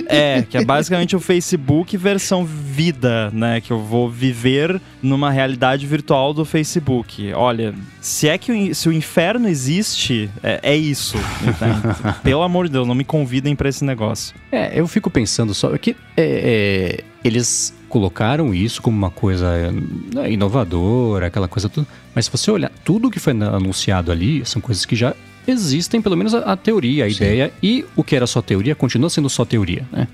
É, 0.07 0.41
que 0.41 0.57
é 0.57 0.63
basicamente 0.63 1.15
o 1.15 1.19
Facebook 1.19 1.95
versão 1.97 2.45
vida, 2.45 3.29
né? 3.31 3.61
Que 3.61 3.71
eu 3.71 3.79
vou 3.79 4.09
viver 4.09 4.79
numa 5.01 5.31
realidade 5.31 5.85
virtual 5.85 6.33
do 6.33 6.43
Facebook. 6.45 7.33
Olha, 7.33 7.73
se 8.01 8.27
é 8.27 8.37
que 8.37 8.51
o, 8.51 8.75
se 8.75 8.89
o 8.89 8.93
inferno 8.93 9.47
existe, 9.47 10.29
é, 10.43 10.59
é 10.63 10.75
isso. 10.75 11.17
Pelo 12.23 12.41
amor 12.41 12.67
de 12.67 12.73
Deus, 12.73 12.87
não 12.87 12.95
me 12.95 13.03
convidem 13.03 13.55
para 13.55 13.69
esse 13.69 13.83
negócio. 13.83 14.35
É, 14.51 14.79
eu 14.79 14.87
fico 14.87 15.09
pensando 15.09 15.53
só 15.53 15.77
que 15.77 15.95
é, 16.15 16.97
é, 16.97 17.03
eles 17.23 17.73
colocaram 17.89 18.53
isso 18.53 18.81
como 18.81 18.97
uma 18.97 19.09
coisa 19.09 19.71
né, 20.13 20.31
inovadora, 20.31 21.27
aquela 21.27 21.47
coisa 21.47 21.69
tudo. 21.69 21.87
Mas 22.13 22.25
se 22.25 22.31
você 22.31 22.51
olhar 22.51 22.71
tudo 22.83 23.09
que 23.09 23.19
foi 23.19 23.33
anunciado 23.33 24.11
ali, 24.11 24.45
são 24.45 24.61
coisas 24.61 24.85
que 24.85 24.95
já 24.95 25.13
existem, 25.47 26.01
pelo 26.01 26.17
menos 26.17 26.33
a, 26.33 26.39
a 26.39 26.57
teoria, 26.57 27.05
a 27.05 27.09
Sim. 27.09 27.15
ideia, 27.15 27.53
e 27.63 27.85
o 27.95 28.03
que 28.03 28.15
era 28.15 28.27
só 28.27 28.41
teoria 28.41 28.75
continua 28.75 29.09
sendo 29.09 29.29
só 29.29 29.45
teoria, 29.45 29.87
né? 29.91 30.07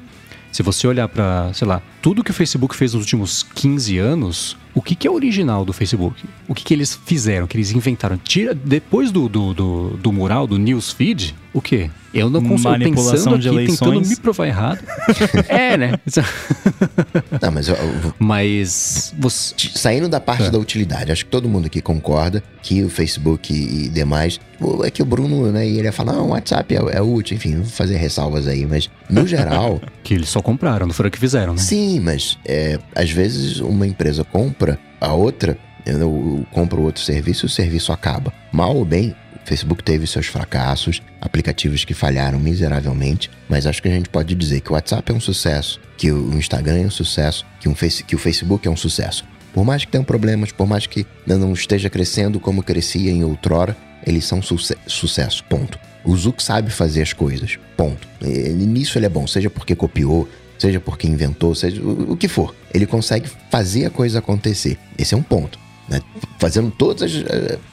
Se 0.52 0.62
você 0.62 0.86
olhar 0.86 1.10
para, 1.10 1.52
sei 1.52 1.68
lá, 1.68 1.82
tudo 2.00 2.24
que 2.24 2.30
o 2.30 2.34
Facebook 2.34 2.76
fez 2.76 2.94
nos 2.94 3.02
últimos 3.02 3.42
15 3.42 3.98
anos, 3.98 4.56
o 4.76 4.84
que, 4.84 4.94
que 4.94 5.08
é 5.08 5.12
original 5.12 5.66
do 5.66 5.74
Facebook? 5.74 6.24
O 6.48 6.54
que, 6.54 6.64
que 6.64 6.76
eles 6.76 6.94
fizeram, 7.08 7.48
que 7.48 7.58
eles 7.58 7.72
inventaram? 7.72 8.20
Tira, 8.20 8.54
depois 8.54 9.12
do, 9.12 9.28
do, 9.28 9.52
do, 9.52 9.90
do 9.98 10.12
mural, 10.12 10.46
do 10.46 10.60
newsfeed, 10.60 11.34
o 11.52 11.60
quê? 11.60 11.90
Eu 12.13 12.30
não 12.30 12.43
consigo 12.43 12.78
pensando 12.78 13.36
aqui, 13.36 13.47
eleições. 13.47 13.80
tentando 13.80 14.08
me 14.08 14.15
provar 14.15 14.47
errado. 14.47 14.80
é, 15.49 15.76
né? 15.76 15.93
não, 17.41 17.52
mas, 17.52 17.67
eu, 17.67 17.76
eu, 17.76 18.13
mas 18.19 19.13
você... 19.17 19.56
saindo 19.73 20.08
da 20.08 20.19
parte 20.19 20.43
é. 20.43 20.52
da 20.52 20.60
utilidade, 20.60 21.12
acho 21.12 21.26
que 21.26 21.32
todo 21.32 21.49
mundo 21.49 21.65
aqui 21.65 21.82
concorda 21.82 22.43
que 22.62 22.84
o 22.84 22.89
Facebook 22.89 23.52
e 23.52 23.89
demais, 23.89 24.39
é 24.84 24.91
que 24.91 25.02
o 25.02 25.06
Bruno, 25.06 25.52
né, 25.52 25.67
ele 25.67 25.84
ia 25.84 25.91
falar, 25.91 26.13
não, 26.13 26.28
o 26.28 26.30
WhatsApp 26.30 26.76
é, 26.76 26.97
é 26.97 27.02
útil, 27.02 27.36
enfim, 27.36 27.56
vou 27.56 27.65
fazer 27.65 27.97
ressalvas 27.97 28.47
aí, 28.47 28.65
mas 28.65 28.89
no 29.10 29.26
geral, 29.28 29.82
que 30.04 30.13
eles 30.13 30.30
só 30.30 30.41
compraram, 30.41 30.86
não 30.86 30.93
foram 30.93 31.10
que 31.10 31.19
fizeram, 31.19 31.54
né? 31.54 31.60
Sim, 31.60 31.99
mas 31.99 32.38
é, 32.45 32.80
às 32.95 33.10
vezes 33.10 33.60
uma 33.60 33.88
empresa 33.88 34.23
compra 34.23 34.80
a 35.02 35.13
outra, 35.13 35.58
eu, 35.86 35.99
eu 35.99 36.45
compro 36.52 36.82
outro 36.84 37.02
serviço 37.02 37.45
e 37.45 37.47
o 37.47 37.49
serviço 37.49 37.91
acaba. 37.91 38.32
Mal 38.52 38.76
ou 38.76 38.86
bem, 38.86 39.15
Facebook 39.46 39.84
teve 39.84 40.08
seus 40.08 40.28
fracassos, 40.28 41.02
aplicativos 41.20 41.84
que 41.84 41.94
falharam 41.94 42.40
miseravelmente, 42.40 43.30
mas 43.50 43.68
acho 43.68 43.82
que 43.82 43.88
a 43.90 43.92
gente 43.92 44.10
pode 44.10 44.34
dizer 44.36 44.62
que 44.62 44.72
o 44.72 44.74
WhatsApp 44.74 45.12
é 45.12 45.16
um 45.16 45.20
sucesso, 45.20 45.80
que 45.98 46.12
o 46.12 46.34
Instagram 46.38 46.82
é 46.82 46.86
um 46.86 46.92
sucesso, 46.92 47.46
que, 47.60 47.68
um 47.68 47.76
face, 47.76 48.04
que 48.04 48.16
o 48.16 48.20
Facebook 48.20 48.68
é 48.68 48.72
um 48.72 48.78
sucesso. 48.78 49.26
Por 49.54 49.64
mais 49.64 49.86
que 49.86 49.92
tenham 49.92 50.04
problemas, 50.04 50.52
por 50.52 50.66
mais 50.66 50.88
que 50.88 51.06
não 51.26 51.54
esteja 51.54 51.90
crescendo 51.90 52.40
como 52.40 52.64
crescia 52.64 53.12
em 53.12 53.24
outrora, 53.24 53.78
eles 54.06 54.26
são 54.26 54.42
suce 54.42 54.76
sucesso, 54.88 55.44
ponto. 55.46 55.80
O 56.04 56.16
Zuck 56.18 56.44
sabe 56.44 56.72
fazer 56.72 57.02
as 57.02 57.14
coisas, 57.14 57.58
ponto. 57.78 58.08
E, 58.22 58.50
nisso 58.50 58.98
ele 58.98 59.06
é 59.06 59.10
bom, 59.10 59.26
seja 59.28 59.50
porque 59.50 59.76
copiou, 59.76 60.28
seja 60.58 60.80
porque 60.80 61.08
inventou, 61.08 61.54
seja 61.54 61.82
o, 61.82 62.14
o 62.14 62.18
que 62.18 62.28
for. 62.28 62.54
Ele 62.74 62.86
consegue 62.86 63.30
fazer 63.50 63.86
a 63.86 63.90
coisa 63.90 64.20
acontecer. 64.20 64.78
Esse 64.98 65.14
é 65.14 65.18
um 65.18 65.24
ponto. 65.24 65.60
Né? 65.88 66.02
Fazendo 66.40 66.72
todas 66.72 67.04
as, 67.04 67.24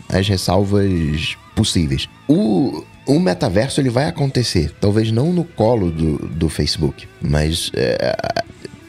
as 0.09 0.29
ressalvas 0.29 1.37
possíveis. 1.61 2.09
O, 2.27 2.83
o 3.07 3.21
metaverso 3.21 3.83
ele 3.83 3.91
vai 3.91 4.07
acontecer, 4.07 4.73
talvez 4.81 5.13
não 5.13 5.31
no 5.31 5.45
colo 5.45 5.91
do, 5.91 6.17
do 6.27 6.49
Facebook, 6.49 7.07
mas 7.21 7.71
é, 7.75 8.17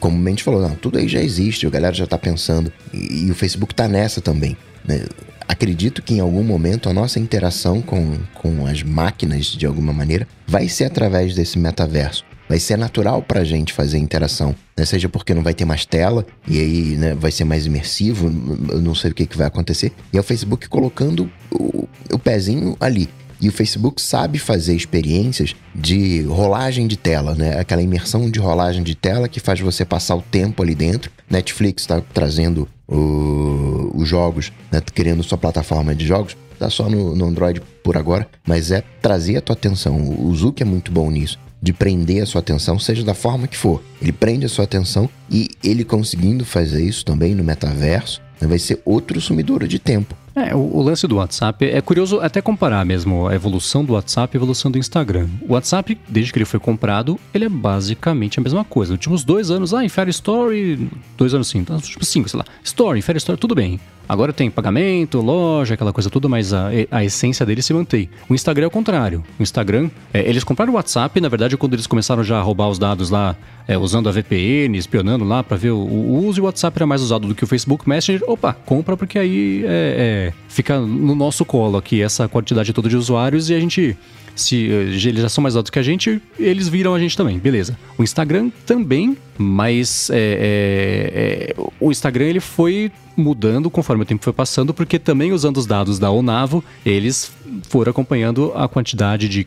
como 0.00 0.16
o 0.16 0.18
Mendes 0.18 0.42
falou, 0.42 0.62
não, 0.62 0.74
tudo 0.74 0.96
aí 0.98 1.06
já 1.06 1.20
existe, 1.20 1.66
a 1.66 1.70
galera 1.70 1.94
já 1.94 2.04
está 2.04 2.16
pensando 2.16 2.72
e, 2.90 3.26
e, 3.26 3.30
o 3.30 3.34
Facebook 3.34 3.74
está 3.74 3.86
nessa 3.86 4.22
também. 4.22 4.56
Né? 4.86 5.04
Acredito 5.46 6.00
que 6.00 6.14
em 6.14 6.20
algum 6.20 6.42
momento 6.42 6.88
a 6.88 6.94
nossa 6.94 7.20
interação 7.20 7.82
com, 7.82 8.16
com 8.32 8.66
as 8.66 8.82
máquinas, 8.82 9.48
de 9.48 9.66
alguma 9.66 9.92
maneira, 9.92 10.26
vai 10.46 10.66
ser 10.66 10.84
através 10.84 11.34
desse 11.34 11.58
metaverso. 11.58 12.24
Vai 12.52 12.60
ser 12.60 12.76
natural 12.76 13.22
para 13.22 13.40
a 13.40 13.44
gente 13.44 13.72
fazer 13.72 13.96
interação, 13.96 14.54
né? 14.76 14.84
seja 14.84 15.08
porque 15.08 15.32
não 15.32 15.42
vai 15.42 15.54
ter 15.54 15.64
mais 15.64 15.86
tela 15.86 16.26
e 16.46 16.60
aí 16.60 16.82
né, 16.98 17.14
vai 17.14 17.32
ser 17.32 17.44
mais 17.44 17.64
imersivo, 17.64 18.26
eu 18.68 18.78
não 18.78 18.94
sei 18.94 19.10
o 19.10 19.14
que, 19.14 19.24
que 19.24 19.38
vai 19.38 19.46
acontecer. 19.46 19.90
E 20.12 20.18
é 20.18 20.20
o 20.20 20.22
Facebook 20.22 20.68
colocando 20.68 21.30
o, 21.50 21.88
o 22.12 22.18
pezinho 22.18 22.76
ali. 22.78 23.08
E 23.40 23.48
o 23.48 23.52
Facebook 23.52 24.02
sabe 24.02 24.38
fazer 24.38 24.76
experiências 24.76 25.56
de 25.74 26.24
rolagem 26.24 26.86
de 26.86 26.98
tela, 26.98 27.34
né? 27.34 27.58
Aquela 27.58 27.80
imersão 27.80 28.30
de 28.30 28.38
rolagem 28.38 28.82
de 28.82 28.94
tela 28.94 29.30
que 29.30 29.40
faz 29.40 29.58
você 29.58 29.82
passar 29.82 30.16
o 30.16 30.20
tempo 30.20 30.62
ali 30.62 30.74
dentro. 30.74 31.10
Netflix 31.30 31.84
está 31.84 32.02
trazendo 32.12 32.68
os 32.86 34.06
jogos, 34.06 34.52
né? 34.70 34.82
querendo 34.92 35.22
sua 35.22 35.38
plataforma 35.38 35.94
de 35.94 36.06
jogos. 36.06 36.36
Tá 36.58 36.68
só 36.68 36.90
no, 36.90 37.16
no 37.16 37.24
Android 37.24 37.62
por 37.82 37.96
agora, 37.96 38.28
mas 38.46 38.70
é 38.70 38.84
trazer 39.00 39.38
a 39.38 39.40
tua 39.40 39.54
atenção. 39.54 39.96
O 40.22 40.36
Zuki 40.36 40.62
é 40.62 40.66
muito 40.66 40.92
bom 40.92 41.10
nisso 41.10 41.38
de 41.62 41.72
prender 41.72 42.22
a 42.22 42.26
sua 42.26 42.40
atenção, 42.40 42.78
seja 42.78 43.04
da 43.04 43.14
forma 43.14 43.46
que 43.46 43.56
for. 43.56 43.80
Ele 44.00 44.12
prende 44.12 44.44
a 44.44 44.48
sua 44.48 44.64
atenção 44.64 45.08
e 45.30 45.48
ele 45.62 45.84
conseguindo 45.84 46.44
fazer 46.44 46.84
isso 46.84 47.04
também 47.04 47.34
no 47.34 47.44
metaverso, 47.44 48.20
né, 48.40 48.48
vai 48.48 48.58
ser 48.58 48.82
outro 48.84 49.20
sumidouro 49.20 49.68
de 49.68 49.78
tempo. 49.78 50.16
É, 50.34 50.54
o, 50.54 50.58
o, 50.58 50.82
lance 50.82 51.06
do 51.06 51.16
WhatsApp 51.16 51.66
é 51.66 51.80
curioso 51.82 52.18
até 52.20 52.40
comparar 52.40 52.84
mesmo 52.86 53.28
a 53.28 53.34
evolução 53.34 53.84
do 53.84 53.92
WhatsApp 53.92 54.34
e 54.34 54.36
a 54.36 54.38
evolução 54.38 54.70
do 54.70 54.78
Instagram. 54.78 55.28
O 55.46 55.52
WhatsApp, 55.52 55.98
desde 56.08 56.32
que 56.32 56.38
ele 56.38 56.46
foi 56.46 56.58
comprado, 56.58 57.20
ele 57.34 57.44
é 57.44 57.48
basicamente 57.50 58.40
a 58.40 58.42
mesma 58.42 58.64
coisa. 58.64 58.92
Nos 58.92 58.98
últimos 58.98 59.24
dois 59.24 59.50
anos, 59.50 59.74
ah, 59.74 59.84
infere 59.84 60.10
story, 60.10 60.88
dois 61.18 61.34
anos 61.34 61.48
sim, 61.48 61.58
então, 61.58 61.78
tipo 61.78 62.04
cinco, 62.04 62.30
sei 62.30 62.38
lá. 62.38 62.46
Story, 62.64 62.98
infere 62.98 63.18
story, 63.18 63.38
tudo 63.38 63.54
bem. 63.54 63.78
Agora 64.12 64.30
tem 64.30 64.50
pagamento, 64.50 65.22
loja, 65.22 65.72
aquela 65.72 65.90
coisa 65.90 66.10
toda, 66.10 66.28
mas 66.28 66.52
a, 66.52 66.68
a 66.90 67.02
essência 67.02 67.46
dele 67.46 67.62
se 67.62 67.72
mantém. 67.72 68.10
O 68.28 68.34
Instagram 68.34 68.64
é 68.64 68.66
o 68.66 68.70
contrário. 68.70 69.24
O 69.40 69.42
Instagram, 69.42 69.88
é, 70.12 70.20
eles 70.28 70.44
compraram 70.44 70.70
o 70.70 70.76
WhatsApp, 70.76 71.18
na 71.18 71.30
verdade, 71.30 71.56
quando 71.56 71.72
eles 71.72 71.86
começaram 71.86 72.22
já 72.22 72.38
a 72.38 72.42
roubar 72.42 72.68
os 72.68 72.78
dados 72.78 73.08
lá, 73.08 73.34
é, 73.66 73.78
usando 73.78 74.10
a 74.10 74.12
VPN, 74.12 74.76
espionando 74.76 75.24
lá 75.24 75.42
para 75.42 75.56
ver 75.56 75.70
o, 75.70 75.78
o, 75.78 76.26
uso, 76.26 76.40
e 76.40 76.42
o 76.42 76.44
WhatsApp 76.44 76.76
era 76.76 76.86
mais 76.86 77.00
usado 77.00 77.26
do 77.26 77.34
que 77.34 77.42
o 77.42 77.46
Facebook 77.46 77.88
Messenger. 77.88 78.22
Opa, 78.28 78.52
compra 78.52 78.98
porque 78.98 79.18
aí 79.18 79.64
é, 79.64 80.28
é, 80.28 80.32
fica 80.52 80.78
no 80.78 81.14
nosso 81.14 81.44
colo 81.44 81.78
aqui 81.78 82.02
essa 82.02 82.28
quantidade 82.28 82.72
toda 82.72 82.88
de 82.88 82.96
usuários 82.96 83.48
e 83.48 83.54
a 83.54 83.60
gente 83.60 83.96
se 84.34 84.70
eh, 84.70 85.08
eles 85.08 85.22
já 85.22 85.28
são 85.28 85.42
mais 85.42 85.56
altos 85.56 85.70
que 85.70 85.78
a 85.78 85.82
gente, 85.82 86.20
eles 86.38 86.68
viram 86.68 86.94
a 86.94 86.98
gente 86.98 87.16
também, 87.16 87.38
beleza. 87.38 87.76
O 87.98 88.02
Instagram 88.02 88.50
também, 88.66 89.16
mas 89.36 90.10
é, 90.10 90.16
é, 90.16 91.52
é, 91.52 91.64
o 91.80 91.90
Instagram 91.90 92.24
ele 92.24 92.40
foi 92.40 92.90
mudando 93.16 93.70
conforme 93.70 94.02
o 94.02 94.06
tempo 94.06 94.24
foi 94.24 94.32
passando, 94.32 94.72
porque 94.72 94.98
também 94.98 95.32
usando 95.32 95.58
os 95.58 95.66
dados 95.66 95.98
da 95.98 96.10
Onavo, 96.10 96.64
eles 96.84 97.30
foram 97.68 97.90
acompanhando 97.90 98.52
a 98.54 98.66
quantidade 98.66 99.28
de 99.28 99.46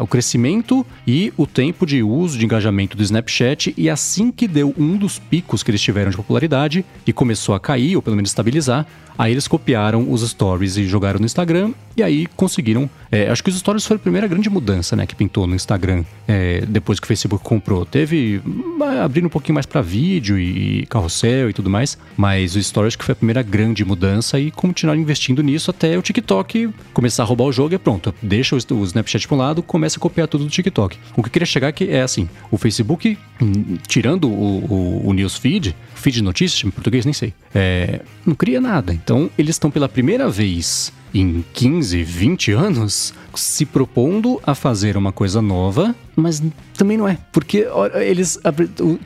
o 0.00 0.06
crescimento 0.06 0.86
e 1.04 1.32
o 1.36 1.46
tempo 1.46 1.84
de 1.84 2.02
uso 2.02 2.38
de 2.38 2.44
engajamento 2.44 2.96
do 2.96 3.02
Snapchat 3.02 3.74
e 3.76 3.90
assim 3.90 4.30
que 4.30 4.46
deu 4.46 4.72
um 4.78 4.96
dos 4.96 5.18
picos 5.18 5.62
que 5.62 5.70
eles 5.72 5.82
tiveram 5.82 6.10
de 6.10 6.16
popularidade 6.16 6.84
e 7.04 7.12
começou 7.12 7.54
a 7.54 7.60
cair 7.60 7.96
ou 7.96 8.02
pelo 8.02 8.14
menos 8.14 8.30
estabilizar, 8.30 8.86
aí 9.18 9.32
eles 9.32 9.48
copiaram 9.48 10.10
os 10.10 10.22
stories 10.40 10.78
e 10.78 10.86
jogaram 10.86 11.20
no 11.20 11.26
Instagram 11.26 11.72
e 11.94 12.02
aí 12.02 12.26
conseguiram. 12.34 12.88
É, 13.12 13.28
acho 13.28 13.44
que 13.44 13.50
os 13.50 13.58
stories 13.58 13.84
foi 13.84 13.96
a 13.96 13.98
primeira 13.98 14.26
grande 14.26 14.48
mudança, 14.48 14.96
né, 14.96 15.04
que 15.04 15.14
pintou 15.14 15.46
no 15.46 15.54
Instagram 15.54 16.02
é, 16.26 16.62
depois 16.66 16.98
que 16.98 17.04
o 17.04 17.08
Facebook 17.08 17.44
comprou. 17.44 17.84
Teve 17.84 18.40
abrindo 19.02 19.26
um 19.26 19.30
pouquinho 19.30 19.54
mais 19.54 19.66
para 19.66 19.82
vídeo 19.82 20.38
e 20.38 20.86
carrossel 20.86 21.50
e 21.50 21.52
tudo 21.52 21.68
mais, 21.68 21.98
mas 22.16 22.56
o 22.56 22.62
stories 22.62 22.96
que 22.96 23.04
foi 23.04 23.12
a 23.12 23.16
primeira 23.16 23.42
grande 23.42 23.84
mudança 23.84 24.40
e 24.40 24.50
continuar 24.50 24.96
investindo 24.96 25.42
nisso 25.42 25.70
até 25.70 25.98
o 25.98 26.02
TikTok 26.02 26.70
começar 26.94 27.22
a 27.22 27.26
roubar 27.26 27.44
o 27.44 27.52
jogo 27.52 27.74
e 27.74 27.76
é 27.76 27.78
pronto. 27.78 28.14
Deixa 28.22 28.56
o 28.56 28.84
Snapchat 28.84 29.28
para 29.28 29.36
um 29.36 29.38
lado, 29.38 29.62
começa 29.62 29.98
a 29.98 30.00
copiar 30.00 30.26
tudo 30.26 30.44
do 30.44 30.50
TikTok. 30.50 30.96
O 31.16 31.22
que 31.22 31.28
eu 31.28 31.32
queria 31.32 31.46
chegar 31.46 31.68
aqui 31.68 31.90
é 31.90 32.00
assim: 32.00 32.28
o 32.50 32.56
Facebook, 32.56 33.18
hum, 33.42 33.76
tirando 33.86 34.28
o, 34.28 35.02
o, 35.04 35.08
o 35.08 35.12
newsfeed, 35.12 35.76
feed 35.94 36.16
de 36.16 36.22
notícias, 36.22 36.64
em 36.64 36.70
português 36.70 37.04
nem 37.04 37.12
sei, 37.12 37.34
é, 37.54 38.00
não 38.24 38.34
cria 38.34 38.60
nada. 38.60 38.94
Então 38.94 39.28
eles 39.36 39.56
estão 39.56 39.70
pela 39.70 39.88
primeira 39.88 40.29
vez 40.30 40.92
em 41.12 41.44
15, 41.52 42.02
20 42.02 42.52
anos 42.52 43.12
se 43.34 43.64
propondo 43.64 44.40
a 44.44 44.54
fazer 44.54 44.96
uma 44.96 45.12
coisa 45.12 45.40
nova, 45.40 45.94
mas 46.16 46.42
também 46.76 46.96
não 46.96 47.08
é, 47.08 47.18
porque 47.32 47.66
eles 47.94 48.38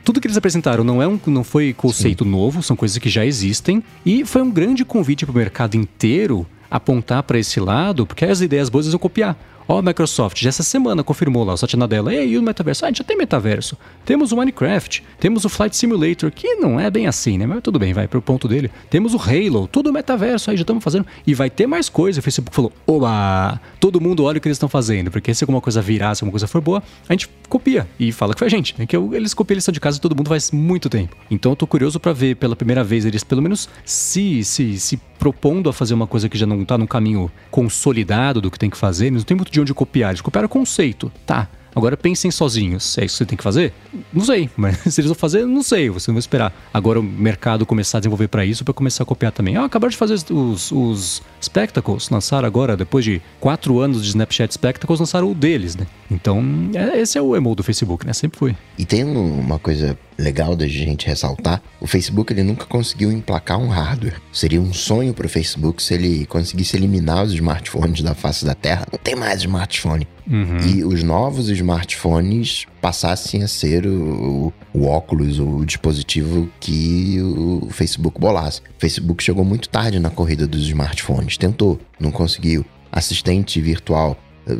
tudo 0.03 0.19
que 0.19 0.27
eles 0.27 0.37
apresentaram 0.37 0.83
não 0.83 1.01
é 1.01 1.07
um 1.07 1.19
não 1.27 1.43
foi 1.43 1.73
conceito 1.73 2.23
Sim. 2.23 2.29
novo, 2.29 2.63
são 2.63 2.75
coisas 2.75 2.97
que 2.97 3.09
já 3.09 3.25
existem 3.25 3.83
e 4.05 4.25
foi 4.25 4.41
um 4.41 4.51
grande 4.51 4.83
convite 4.83 5.25
para 5.25 5.33
o 5.33 5.35
mercado 5.35 5.75
inteiro 5.75 6.45
apontar 6.69 7.23
para 7.23 7.39
esse 7.39 7.59
lado, 7.59 8.05
porque 8.05 8.25
as 8.25 8.41
ideias 8.41 8.69
boas 8.69 8.85
eles 8.85 8.93
vão 8.93 8.99
copiar. 8.99 9.37
Ó, 9.67 9.79
a 9.79 9.81
Microsoft 9.81 10.39
já 10.41 10.49
essa 10.49 10.63
semana 10.63 11.03
confirmou 11.03 11.43
lá 11.43 11.53
o 11.53 11.57
Satya 11.57 11.87
dela. 11.87 12.13
E 12.13 12.19
aí, 12.19 12.37
o 12.37 12.43
metaverso? 12.43 12.85
Ah, 12.85 12.87
a 12.87 12.89
gente 12.91 12.99
já 12.99 13.03
tem 13.03 13.17
metaverso. 13.17 13.77
Temos 14.05 14.31
o 14.31 14.37
Minecraft, 14.37 15.03
temos 15.19 15.45
o 15.45 15.49
Flight 15.49 15.75
Simulator, 15.75 16.31
que 16.31 16.55
não 16.55 16.79
é 16.79 16.89
bem 16.89 17.07
assim, 17.07 17.37
né? 17.37 17.45
Mas 17.45 17.61
tudo 17.61 17.79
bem, 17.79 17.93
vai 17.93 18.07
pro 18.07 18.21
ponto 18.21 18.47
dele. 18.47 18.69
Temos 18.89 19.13
o 19.13 19.17
Halo, 19.17 19.67
tudo 19.67 19.91
metaverso, 19.91 20.51
aí 20.51 20.57
já 20.57 20.61
estamos 20.61 20.83
fazendo. 20.83 21.05
E 21.25 21.33
vai 21.33 21.49
ter 21.49 21.67
mais 21.67 21.89
coisa. 21.89 22.19
O 22.19 22.23
Facebook 22.23 22.55
falou: 22.55 22.71
oba, 22.85 23.59
todo 23.79 23.99
mundo 23.99 24.23
olha 24.23 24.37
o 24.37 24.41
que 24.41 24.47
eles 24.47 24.55
estão 24.55 24.69
fazendo, 24.69 25.09
porque 25.09 25.33
se 25.33 25.43
alguma 25.43 25.61
coisa 25.61 25.81
virar, 25.81 26.13
se 26.15 26.23
alguma 26.23 26.31
coisa 26.31 26.47
for 26.47 26.61
boa, 26.61 26.83
a 27.07 27.13
gente 27.13 27.29
copia 27.49 27.87
e 27.99 28.11
fala 28.11 28.33
que 28.33 28.39
foi 28.39 28.47
a 28.47 28.51
gente, 28.51 28.75
né? 28.77 28.85
Que 28.85 28.95
eles 28.95 29.33
copiam 29.33 29.55
a 29.55 29.57
lição 29.57 29.71
de 29.71 29.79
casa 29.79 29.97
e 29.97 30.01
todo 30.01 30.15
mundo 30.15 30.29
faz 30.29 30.51
muito 30.51 30.89
tempo. 30.89 31.15
Então 31.29 31.51
eu 31.51 31.55
tô 31.55 31.65
curioso 31.65 31.99
para 31.99 32.13
ver 32.13 32.35
pela 32.35 32.55
primeira 32.55 32.83
vez 32.83 33.05
eles, 33.05 33.23
pelo 33.23 33.41
menos, 33.41 33.69
se, 33.83 34.43
se, 34.43 34.79
se 34.79 34.97
propondo 35.19 35.69
a 35.69 35.73
fazer 35.73 35.93
uma 35.93 36.07
coisa 36.07 36.29
que 36.29 36.37
já 36.37 36.45
não 36.45 36.63
tá 36.65 36.77
no 36.77 36.87
caminho 36.87 37.31
consolidado 37.49 38.41
do 38.41 38.51
que 38.51 38.59
tem 38.59 38.69
que 38.69 38.77
fazer, 38.77 39.07
eles 39.07 39.19
não 39.19 39.25
tem 39.25 39.37
muito 39.37 39.51
de 39.55 39.61
onde 39.61 39.73
copiar, 39.73 40.11
eles 40.11 40.21
copiaram 40.21 40.47
o 40.47 40.49
conceito, 40.49 41.11
tá? 41.25 41.47
Agora 41.75 41.97
pensem 41.97 42.31
sozinhos. 42.31 42.97
É 42.97 43.03
isso 43.03 43.15
que 43.15 43.17
você 43.17 43.25
tem 43.25 43.37
que 43.37 43.43
fazer? 43.43 43.73
Não 44.13 44.23
sei, 44.23 44.49
mas 44.55 44.77
se 44.77 45.01
eles 45.01 45.07
vão 45.07 45.15
fazer, 45.15 45.45
não 45.45 45.61
sei. 45.61 45.89
Você 45.89 46.09
não 46.09 46.15
vai 46.15 46.19
esperar. 46.19 46.53
Agora 46.73 46.99
o 46.99 47.03
mercado 47.03 47.65
começar 47.65 47.97
a 47.97 48.01
desenvolver 48.01 48.29
para 48.29 48.45
isso, 48.45 48.63
para 48.63 48.73
começar 48.73 49.03
a 49.03 49.05
copiar 49.05 49.33
também. 49.33 49.57
Ah, 49.57 49.65
acabaram 49.65 49.91
de 49.91 49.97
fazer 49.97 50.15
os, 50.31 50.71
os 50.71 51.21
Spectacles, 51.43 52.09
lançaram 52.09 52.47
agora, 52.47 52.77
depois 52.77 53.03
de 53.03 53.21
quatro 53.41 53.79
anos 53.79 54.03
de 54.03 54.09
Snapchat 54.09 54.53
Spectacles, 54.53 54.99
lançaram 54.99 55.29
o 55.29 55.35
deles, 55.35 55.75
né? 55.75 55.85
Então, 56.09 56.41
é, 56.73 56.99
esse 56.99 57.17
é 57.17 57.21
o 57.21 57.35
emo 57.35 57.53
do 57.53 57.63
Facebook, 57.63 58.05
né? 58.05 58.13
Sempre 58.13 58.39
foi. 58.39 58.55
E 58.77 58.85
tem 58.85 59.03
uma 59.03 59.59
coisa 59.59 59.97
legal 60.17 60.55
da 60.55 60.67
gente 60.67 61.07
ressaltar, 61.07 61.61
o 61.79 61.87
Facebook 61.87 62.31
ele 62.31 62.43
nunca 62.43 62.65
conseguiu 62.65 63.11
emplacar 63.11 63.59
um 63.59 63.67
hardware. 63.67 64.21
Seria 64.31 64.61
um 64.61 64.73
sonho 64.73 65.13
para 65.13 65.25
o 65.25 65.29
Facebook 65.29 65.81
se 65.81 65.93
ele 65.93 66.25
conseguisse 66.25 66.75
eliminar 66.75 67.23
os 67.23 67.33
smartphones 67.33 68.01
da 68.01 68.15
face 68.15 68.45
da 68.45 68.55
Terra. 68.55 68.87
Não 68.91 68.99
tem 68.99 69.15
mais 69.15 69.39
smartphone. 69.39 70.07
Uhum. 70.27 70.57
E 70.59 70.83
os 70.83 71.03
novos 71.03 71.49
smartphones 71.49 72.65
passassem 72.81 73.43
a 73.43 73.47
ser 73.47 73.85
o, 73.85 74.51
o 74.73 74.85
óculos, 74.85 75.39
o 75.39 75.63
dispositivo 75.63 76.49
que 76.59 77.21
o 77.21 77.67
Facebook 77.69 78.19
bolasse. 78.19 78.61
O 78.61 78.79
Facebook 78.79 79.23
chegou 79.23 79.45
muito 79.45 79.69
tarde 79.69 79.99
na 79.99 80.09
corrida 80.09 80.47
dos 80.47 80.63
smartphones, 80.63 81.37
tentou, 81.37 81.79
não 81.99 82.11
conseguiu. 82.11 82.65
Assistente 82.91 83.59
virtual 83.61 84.17
eh, 84.47 84.57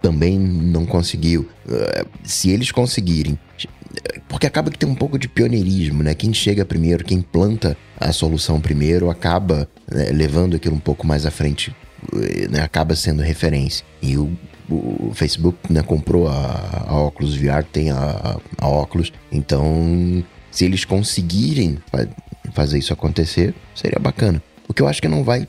também 0.00 0.38
não 0.38 0.86
conseguiu. 0.86 1.48
Eh, 1.68 2.06
se 2.22 2.50
eles 2.50 2.70
conseguirem 2.70 3.38
porque 4.28 4.46
acaba 4.46 4.70
que 4.70 4.78
tem 4.78 4.88
um 4.88 4.94
pouco 4.94 5.18
de 5.18 5.28
pioneirismo, 5.28 6.02
né? 6.02 6.14
Quem 6.14 6.32
chega 6.32 6.64
primeiro, 6.64 7.04
quem 7.04 7.20
planta 7.20 7.76
a 7.98 8.12
solução 8.12 8.60
primeiro, 8.60 9.10
acaba 9.10 9.68
né, 9.90 10.10
levando 10.12 10.56
aquilo 10.56 10.74
um 10.74 10.80
pouco 10.80 11.06
mais 11.06 11.24
à 11.26 11.30
frente, 11.30 11.74
eh, 12.14 12.48
né? 12.48 12.60
acaba 12.60 12.94
sendo 12.94 13.22
referência. 13.22 13.84
E 14.02 14.16
o 14.16 14.30
o 14.70 15.12
Facebook 15.14 15.72
né, 15.72 15.82
comprou 15.82 16.28
a, 16.28 16.84
a 16.86 17.00
Oculus 17.00 17.34
VR, 17.34 17.64
tem 17.72 17.90
a, 17.90 18.36
a, 18.58 18.68
Oculus. 18.68 19.12
Então, 19.32 20.22
se 20.50 20.64
eles 20.64 20.84
conseguirem 20.84 21.78
fazer 22.52 22.78
isso 22.78 22.92
acontecer, 22.92 23.54
seria 23.74 23.98
bacana. 23.98 24.42
O 24.68 24.74
que 24.74 24.82
eu 24.82 24.88
acho 24.88 25.00
que 25.00 25.08
não 25.08 25.24
vai 25.24 25.48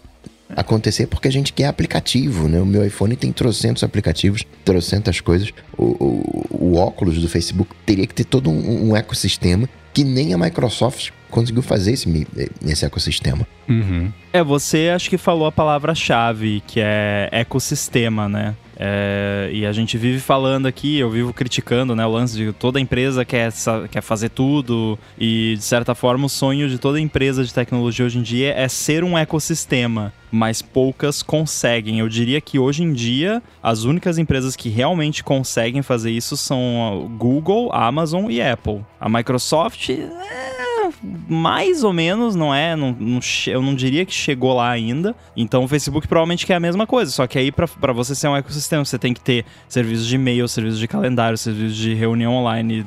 acontecer 0.56 1.08
porque 1.08 1.28
a 1.28 1.32
gente 1.32 1.54
quer 1.54 1.66
aplicativo, 1.66 2.48
né? 2.48 2.60
O 2.60 2.66
meu 2.66 2.86
iPhone 2.86 3.16
tem 3.16 3.32
trocentos 3.32 3.84
aplicativos, 3.84 4.44
trocentas 4.66 5.22
coisas. 5.22 5.54
O, 5.78 5.86
o, 5.86 6.46
o 6.50 6.76
óculos 6.78 7.20
do 7.20 7.30
Facebook 7.30 7.72
teria 7.86 8.08
que 8.08 8.14
ter 8.14 8.26
todo 8.26 8.50
um, 8.50 8.90
um 8.90 8.96
ecossistema 8.96 9.70
que 9.94 10.04
nem 10.04 10.34
a 10.34 10.38
Microsoft 10.38 11.12
conseguiu 11.30 11.62
fazer 11.62 11.94
esse, 11.94 12.28
esse 12.66 12.86
ecossistema. 12.86 13.48
Uhum. 13.68 14.12
É, 14.34 14.44
você 14.44 14.92
acho 14.94 15.10
que 15.10 15.18
falou 15.18 15.48
a 15.48 15.52
palavra-chave, 15.52 16.62
que 16.66 16.80
é 16.80 17.30
ecossistema, 17.32 18.28
né? 18.28 18.56
É, 18.82 19.50
e 19.52 19.66
a 19.66 19.74
gente 19.74 19.98
vive 19.98 20.22
falando 20.22 20.66
aqui, 20.66 20.98
eu 20.98 21.10
vivo 21.10 21.34
criticando 21.34 21.94
né, 21.94 22.06
o 22.06 22.12
lance 22.12 22.38
de 22.38 22.54
toda 22.54 22.80
empresa 22.80 23.26
quer, 23.26 23.52
quer 23.92 24.02
fazer 24.02 24.30
tudo. 24.30 24.98
E, 25.18 25.56
de 25.58 25.64
certa 25.64 25.94
forma, 25.94 26.26
o 26.26 26.30
sonho 26.30 26.70
de 26.70 26.78
toda 26.78 27.00
empresa 27.00 27.44
de 27.44 27.54
tecnologia 27.54 28.06
hoje 28.06 28.18
em 28.18 28.22
dia 28.22 28.54
é 28.54 28.68
ser 28.70 29.04
um 29.04 29.18
ecossistema 29.18 30.14
mas 30.32 30.62
poucas 30.62 31.24
conseguem. 31.24 32.00
Eu 32.00 32.08
diria 32.08 32.40
que 32.40 32.60
hoje 32.60 32.84
em 32.84 32.94
dia 32.94 33.42
as 33.64 33.84
únicas 33.84 34.20
empresas 34.20 34.56
que 34.56 34.70
realmente 34.70 35.24
conseguem 35.24 35.82
fazer 35.82 36.12
isso 36.12 36.38
são 36.38 37.12
Google, 37.18 37.72
Amazon 37.74 38.30
e 38.30 38.40
Apple. 38.40 38.86
A 39.00 39.10
Microsoft 39.10 39.90
é 39.90 40.69
mais 41.02 41.84
ou 41.84 41.94
menos, 41.94 42.36
não 42.36 42.54
é? 42.54 42.76
Não, 42.76 42.96
não, 43.00 43.20
eu 43.48 43.62
não 43.62 43.74
diria 43.74 44.06
que 44.06 44.14
chegou 44.14 44.54
lá 44.54 44.70
ainda. 44.70 45.16
Então 45.36 45.64
o 45.64 45.68
Facebook 45.68 46.08
provavelmente 46.08 46.46
quer 46.46 46.56
a 46.56 46.60
mesma 46.60 46.86
coisa. 46.86 47.12
Só 47.12 47.26
que 47.26 47.40
aí, 47.40 47.52
para 47.52 47.94
você 47.94 48.14
ser 48.14 48.28
um 48.28 48.36
ecossistema, 48.36 48.84
você 48.84 48.98
tem 48.98 49.14
que 49.14 49.22
ter 49.22 49.46
serviços 49.68 50.06
de 50.06 50.16
e-mail, 50.16 50.48
serviços 50.48 50.80
de 50.80 50.88
calendário, 50.88 51.38
serviços 51.38 51.78
de 51.78 51.94
reunião 51.94 52.34
online, 52.34 52.86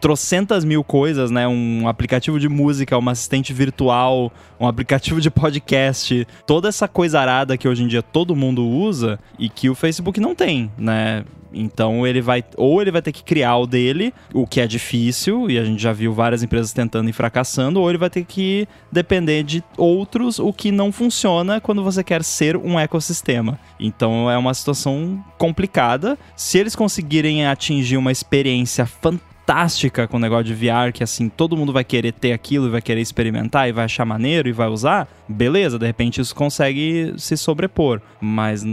trocentas 0.00 0.64
mil 0.64 0.84
coisas, 0.84 1.30
né? 1.30 1.48
Um 1.48 1.88
aplicativo 1.88 2.38
de 2.38 2.48
música, 2.48 2.98
um 2.98 3.08
assistente 3.08 3.52
virtual, 3.52 4.32
um 4.60 4.66
aplicativo 4.66 5.20
de 5.20 5.30
podcast, 5.30 6.26
toda 6.46 6.68
essa 6.68 6.86
coisa 6.86 7.20
arada 7.20 7.56
que 7.56 7.68
hoje 7.68 7.82
em 7.82 7.88
dia 7.88 8.02
todo 8.02 8.36
mundo 8.36 8.66
usa 8.66 9.18
e 9.38 9.48
que 9.48 9.70
o 9.70 9.74
Facebook 9.74 10.20
não 10.20 10.34
tem, 10.34 10.70
né? 10.76 11.24
Então 11.54 12.06
ele 12.06 12.20
vai 12.20 12.44
ou 12.56 12.80
ele 12.80 12.90
vai 12.90 13.02
ter 13.02 13.12
que 13.12 13.22
criar 13.22 13.56
o 13.56 13.66
dele, 13.66 14.12
o 14.32 14.46
que 14.46 14.60
é 14.60 14.66
difícil 14.66 15.50
e 15.50 15.58
a 15.58 15.64
gente 15.64 15.82
já 15.82 15.92
viu 15.92 16.12
várias 16.12 16.42
empresas 16.42 16.72
tentando 16.72 17.08
e 17.08 17.12
fracassando, 17.12 17.80
ou 17.80 17.88
ele 17.88 17.98
vai 17.98 18.10
ter 18.10 18.24
que 18.24 18.66
depender 18.90 19.42
de 19.42 19.62
outros, 19.76 20.38
o 20.38 20.52
que 20.52 20.70
não 20.70 20.92
funciona 20.92 21.60
quando 21.60 21.82
você 21.82 22.02
quer 22.02 22.22
ser 22.22 22.56
um 22.56 22.78
ecossistema. 22.78 23.58
Então 23.78 24.30
é 24.30 24.36
uma 24.36 24.54
situação 24.54 25.22
complicada. 25.38 26.18
Se 26.36 26.58
eles 26.58 26.76
conseguirem 26.76 27.46
atingir 27.46 27.96
uma 27.96 28.12
experiência 28.12 28.86
fantástica 28.86 29.33
fantástica 29.44 30.08
com 30.08 30.16
o 30.16 30.20
negócio 30.20 30.44
de 30.44 30.54
VR, 30.54 30.92
que 30.92 31.04
assim, 31.04 31.28
todo 31.28 31.56
mundo 31.56 31.72
vai 31.72 31.84
querer 31.84 32.12
ter 32.12 32.32
aquilo 32.32 32.66
e 32.66 32.70
vai 32.70 32.80
querer 32.80 33.00
experimentar 33.00 33.68
e 33.68 33.72
vai 33.72 33.84
achar 33.84 34.04
maneiro 34.04 34.48
e 34.48 34.52
vai 34.52 34.68
usar, 34.68 35.06
beleza, 35.28 35.78
de 35.78 35.86
repente 35.86 36.20
isso 36.20 36.34
consegue 36.34 37.14
se 37.18 37.36
sobrepor. 37.36 38.00
Mas 38.20 38.64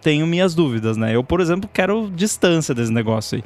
tenho 0.00 0.26
minhas 0.26 0.54
dúvidas, 0.54 0.96
né? 0.96 1.14
Eu, 1.14 1.22
por 1.22 1.40
exemplo, 1.40 1.68
quero 1.72 2.10
distância 2.14 2.74
desse 2.74 2.92
negócio 2.92 3.36
aí. 3.36 3.44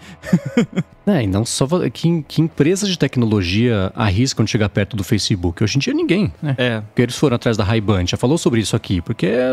é, 1.19 1.25
e 1.25 1.27
não 1.27 1.45
só. 1.45 1.67
Que, 1.93 2.23
que 2.27 2.41
empresas 2.41 2.89
de 2.89 2.99
tecnologia 2.99 3.93
arriscam 3.95 4.47
chegar 4.47 4.69
perto 4.69 4.97
do 4.97 5.03
Facebook? 5.03 5.63
Hoje 5.63 5.77
em 5.77 5.81
dia 5.81 5.95
ninguém, 5.95 6.33
né? 6.41 6.55
É. 6.57 6.81
Porque 6.81 7.03
eles 7.03 7.17
foram 7.17 7.37
atrás 7.37 7.57
da 7.57 7.65
Ray-Ban, 7.65 8.07
já 8.07 8.17
falou 8.17 8.39
sobre 8.39 8.61
isso 8.61 8.77
aqui, 8.77 9.01
porque 9.01 9.27
é, 9.27 9.51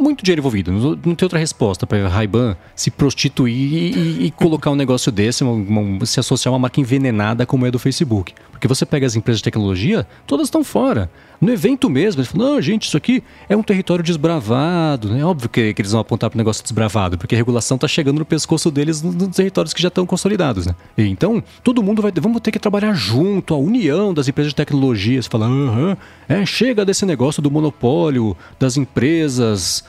muito 0.00 0.24
dinheiro 0.24 0.40
envolvido. 0.40 0.72
Não, 0.72 0.90
não 0.90 1.14
tem 1.14 1.24
outra 1.24 1.38
resposta 1.38 1.86
para 1.86 2.08
Ray-Ban 2.08 2.56
se 2.74 2.90
prostituir 2.90 3.96
e, 3.96 4.26
e, 4.26 4.30
colocar 4.30 4.70
um 4.70 4.76
negócio 4.76 5.12
desse, 5.12 5.44
uma, 5.44 5.52
uma, 5.52 6.06
se 6.06 6.18
associar 6.18 6.52
a 6.52 6.54
uma 6.54 6.60
marca 6.60 6.80
envenenada 6.80 7.44
como 7.46 7.66
é 7.66 7.70
do 7.70 7.78
Facebook. 7.78 8.34
Porque 8.50 8.68
você 8.68 8.84
pega 8.84 9.06
as 9.06 9.16
empresas 9.16 9.38
de 9.38 9.44
tecnologia, 9.44 10.06
todas 10.26 10.48
estão 10.48 10.62
fora. 10.62 11.10
No 11.40 11.50
evento 11.50 11.88
mesmo, 11.88 12.20
eles 12.20 12.30
falam, 12.30 12.54
não, 12.54 12.60
gente, 12.60 12.86
isso 12.86 12.96
aqui 12.96 13.24
é 13.48 13.56
um 13.56 13.62
território 13.62 14.04
desbravado. 14.04 15.16
É 15.16 15.24
óbvio 15.24 15.48
que, 15.48 15.72
que 15.72 15.80
eles 15.80 15.92
vão 15.92 16.02
apontar 16.02 16.28
para 16.28 16.36
o 16.36 16.38
negócio 16.38 16.62
desbravado, 16.62 17.16
porque 17.16 17.34
a 17.34 17.38
regulação 17.38 17.76
está 17.76 17.88
chegando 17.88 18.18
no 18.18 18.26
pescoço 18.26 18.70
deles 18.70 19.00
nos, 19.00 19.14
nos 19.14 19.34
territórios 19.34 19.72
que 19.72 19.80
já 19.80 19.88
estão 19.88 20.04
consolidados. 20.04 20.66
Né? 20.66 20.74
E, 20.98 21.04
então, 21.04 21.42
todo 21.64 21.82
mundo 21.82 22.02
vai. 22.02 22.12
Vamos 22.20 22.42
ter 22.42 22.50
que 22.50 22.58
trabalhar 22.58 22.92
junto, 22.92 23.54
a 23.54 23.56
união 23.56 24.12
das 24.12 24.28
empresas 24.28 24.52
de 24.52 24.56
tecnologia. 24.56 25.22
Você 25.22 25.30
fala, 25.30 25.46
aham, 25.46 25.96
é, 26.28 26.44
chega 26.44 26.84
desse 26.84 27.06
negócio 27.06 27.42
do 27.42 27.50
monopólio, 27.50 28.36
das 28.58 28.76
empresas 28.76 29.82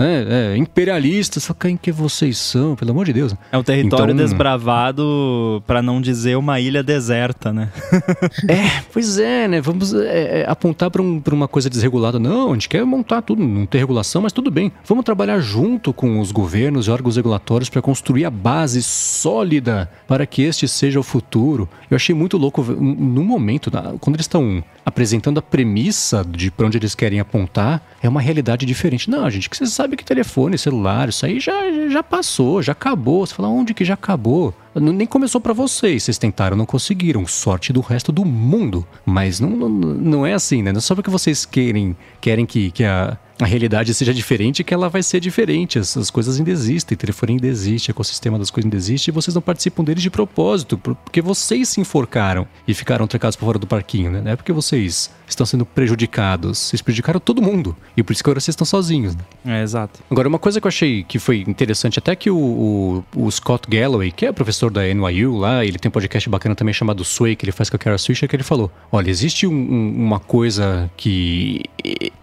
é, 0.00 0.54
é, 0.54 0.56
imperialistas. 0.56 1.44
Só 1.44 1.54
quem 1.54 1.76
que 1.76 1.92
vocês 1.92 2.38
são, 2.38 2.74
pelo 2.74 2.90
amor 2.90 3.04
de 3.06 3.12
Deus. 3.12 3.34
É 3.52 3.58
um 3.58 3.62
território 3.62 4.12
então, 4.12 4.26
desbravado, 4.26 5.62
para 5.66 5.82
não 5.82 6.00
dizer 6.00 6.36
uma 6.36 6.58
ilha 6.58 6.82
deserta, 6.82 7.52
né? 7.52 7.70
é, 8.48 8.82
pois 8.92 9.18
é, 9.18 9.46
né? 9.46 9.60
Vamos 9.60 9.94
é, 9.94 10.40
é 10.40 10.44
apontar 10.48 10.90
para 10.90 11.02
um, 11.02 11.22
uma 11.32 11.46
coisa 11.46 11.68
desregulada. 11.68 12.18
Não, 12.18 12.50
a 12.50 12.54
gente 12.54 12.68
quer 12.68 12.84
montar 12.84 13.22
tudo, 13.22 13.42
não 13.46 13.66
ter 13.66 13.78
regulação, 13.78 14.22
mas 14.22 14.32
tudo 14.32 14.50
bem. 14.50 14.72
Vamos 14.84 15.04
trabalhar 15.04 15.38
junto 15.40 15.92
com 15.92 16.18
os 16.18 16.32
governos 16.32 16.86
e 16.86 16.90
órgãos 16.90 17.16
regulatórios 17.16 17.68
para 17.68 17.82
construir 17.82 18.24
a 18.24 18.30
base 18.30 18.82
sólida 18.82 19.90
para 20.08 20.26
que 20.26 20.42
este 20.42 20.66
seja 20.66 20.98
o 20.98 21.02
futuro. 21.02 21.68
Eu 21.90 21.96
achei 21.96 22.14
muito 22.14 22.38
louco 22.38 22.62
no 22.62 23.22
momento, 23.22 23.70
quando 24.00 24.16
eles 24.16 24.24
estão 24.24 24.62
apresentando 24.84 25.38
a 25.38 25.42
premissa 25.42 26.24
de 26.24 26.50
para 26.50 26.66
onde 26.66 26.78
eles 26.78 26.94
querem 26.94 27.20
apontar, 27.20 27.82
é 28.02 28.08
uma 28.08 28.20
realidade 28.20 28.66
diferente. 28.66 29.10
Não, 29.10 29.28
gente, 29.30 29.48
que 29.48 29.56
você 29.56 29.66
sabe 29.66 29.89
que 29.96 30.04
telefone, 30.04 30.58
celular, 30.58 31.08
isso 31.08 31.24
aí 31.26 31.40
já, 31.40 31.88
já 31.88 32.02
passou, 32.02 32.62
já 32.62 32.72
acabou. 32.72 33.26
Você 33.26 33.34
fala, 33.34 33.48
onde 33.48 33.74
que 33.74 33.84
já 33.84 33.94
acabou? 33.94 34.54
Nem 34.74 35.06
começou 35.06 35.40
para 35.40 35.52
vocês, 35.52 36.04
vocês 36.04 36.18
tentaram, 36.18 36.56
não 36.56 36.66
conseguiram. 36.66 37.26
Sorte 37.26 37.72
do 37.72 37.80
resto 37.80 38.12
do 38.12 38.24
mundo. 38.24 38.86
Mas 39.04 39.40
não, 39.40 39.50
não, 39.50 39.68
não 39.68 40.26
é 40.26 40.32
assim, 40.32 40.62
né? 40.62 40.72
Não 40.72 40.78
é 40.78 40.80
só 40.80 40.94
porque 40.94 41.10
vocês 41.10 41.44
querem, 41.44 41.96
querem 42.20 42.46
que, 42.46 42.70
que 42.70 42.84
a 42.84 43.18
a 43.42 43.46
realidade 43.46 43.92
seja 43.94 44.12
diferente, 44.12 44.62
que 44.62 44.72
ela 44.72 44.88
vai 44.88 45.02
ser 45.02 45.20
diferente. 45.20 45.78
As, 45.78 45.96
as 45.96 46.10
coisas 46.10 46.38
ainda 46.38 46.50
existem, 46.50 46.96
telefone 46.96 47.32
ainda 47.32 47.46
existe, 47.46 47.90
o 47.90 47.92
ecossistema 47.92 48.38
das 48.38 48.50
coisas 48.50 48.66
ainda 48.66 48.76
existe 48.76 49.08
e 49.08 49.10
vocês 49.10 49.34
não 49.34 49.42
participam 49.42 49.82
deles 49.82 50.02
de 50.02 50.10
propósito, 50.10 50.78
porque 50.78 51.20
vocês 51.20 51.68
se 51.68 51.80
enforcaram 51.80 52.46
e 52.66 52.74
ficaram 52.74 53.06
trancados 53.06 53.36
por 53.36 53.46
fora 53.46 53.58
do 53.58 53.66
parquinho, 53.66 54.10
né? 54.10 54.20
Não 54.20 54.30
é 54.30 54.36
porque 54.36 54.52
vocês 54.52 55.10
estão 55.28 55.46
sendo 55.46 55.64
prejudicados, 55.64 56.58
vocês 56.58 56.82
prejudicaram 56.82 57.20
todo 57.20 57.40
mundo 57.40 57.76
e 57.96 58.02
por 58.02 58.12
isso 58.12 58.22
que 58.22 58.28
agora 58.28 58.40
vocês 58.40 58.52
estão 58.52 58.64
sozinhos. 58.64 59.14
Né? 59.14 59.22
É, 59.44 59.62
exato. 59.62 60.00
Agora, 60.10 60.28
uma 60.28 60.38
coisa 60.38 60.60
que 60.60 60.66
eu 60.66 60.68
achei 60.68 61.02
que 61.04 61.18
foi 61.18 61.44
interessante, 61.46 61.98
até 61.98 62.14
que 62.14 62.30
o, 62.30 62.36
o, 62.36 63.04
o, 63.26 63.30
Scott 63.30 63.68
Galloway, 63.68 64.10
que 64.10 64.26
é 64.26 64.32
professor 64.32 64.69
da 64.70 64.82
NYU 64.82 65.36
lá, 65.36 65.64
ele 65.64 65.78
tem 65.78 65.88
um 65.88 65.92
podcast 65.92 66.28
bacana 66.28 66.54
também 66.54 66.72
chamado 66.72 67.04
Sway, 67.04 67.36
que 67.36 67.44
ele 67.44 67.52
faz 67.52 67.68
com 67.68 67.76
a 67.76 67.78
Kara 67.78 67.98
Swisher, 67.98 68.28
que 68.28 68.36
ele 68.36 68.42
falou: 68.42 68.70
olha, 68.90 69.10
existe 69.10 69.46
um, 69.46 69.52
um, 69.52 69.94
uma 70.06 70.18
coisa 70.18 70.90
que 70.96 71.62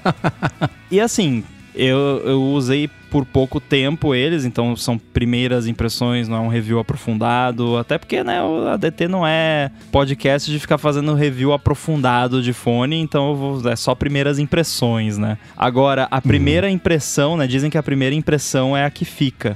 e 0.91 0.99
assim, 0.99 1.43
eu, 1.77 2.21
eu 2.25 2.41
usei 2.41 2.89
por 3.09 3.23
pouco 3.25 3.59
tempo 3.59 4.13
eles, 4.13 4.43
então 4.43 4.75
são 4.75 4.97
primeiras 4.97 5.67
impressões, 5.67 6.27
não 6.27 6.37
é 6.37 6.39
um 6.39 6.47
review 6.47 6.79
aprofundado, 6.79 7.77
até 7.77 7.97
porque, 7.97 8.23
né, 8.23 8.41
o 8.41 8.67
ADT 8.67 9.07
não 9.07 9.25
é 9.25 9.71
podcast 9.91 10.51
de 10.51 10.59
ficar 10.59 10.77
fazendo 10.77 11.13
review 11.13 11.53
aprofundado 11.53 12.41
de 12.41 12.51
fone, 12.51 12.97
então 12.97 13.35
vou, 13.35 13.69
é 13.69 13.75
só 13.75 13.95
primeiras 13.95 14.39
impressões, 14.39 15.17
né? 15.17 15.37
Agora, 15.55 16.07
a 16.11 16.19
primeira 16.19 16.67
uhum. 16.67 16.73
impressão, 16.73 17.37
né, 17.37 17.47
dizem 17.47 17.69
que 17.69 17.77
a 17.77 17.83
primeira 17.83 18.15
impressão 18.15 18.75
é 18.75 18.83
a 18.83 18.89
que 18.89 19.05
fica. 19.05 19.55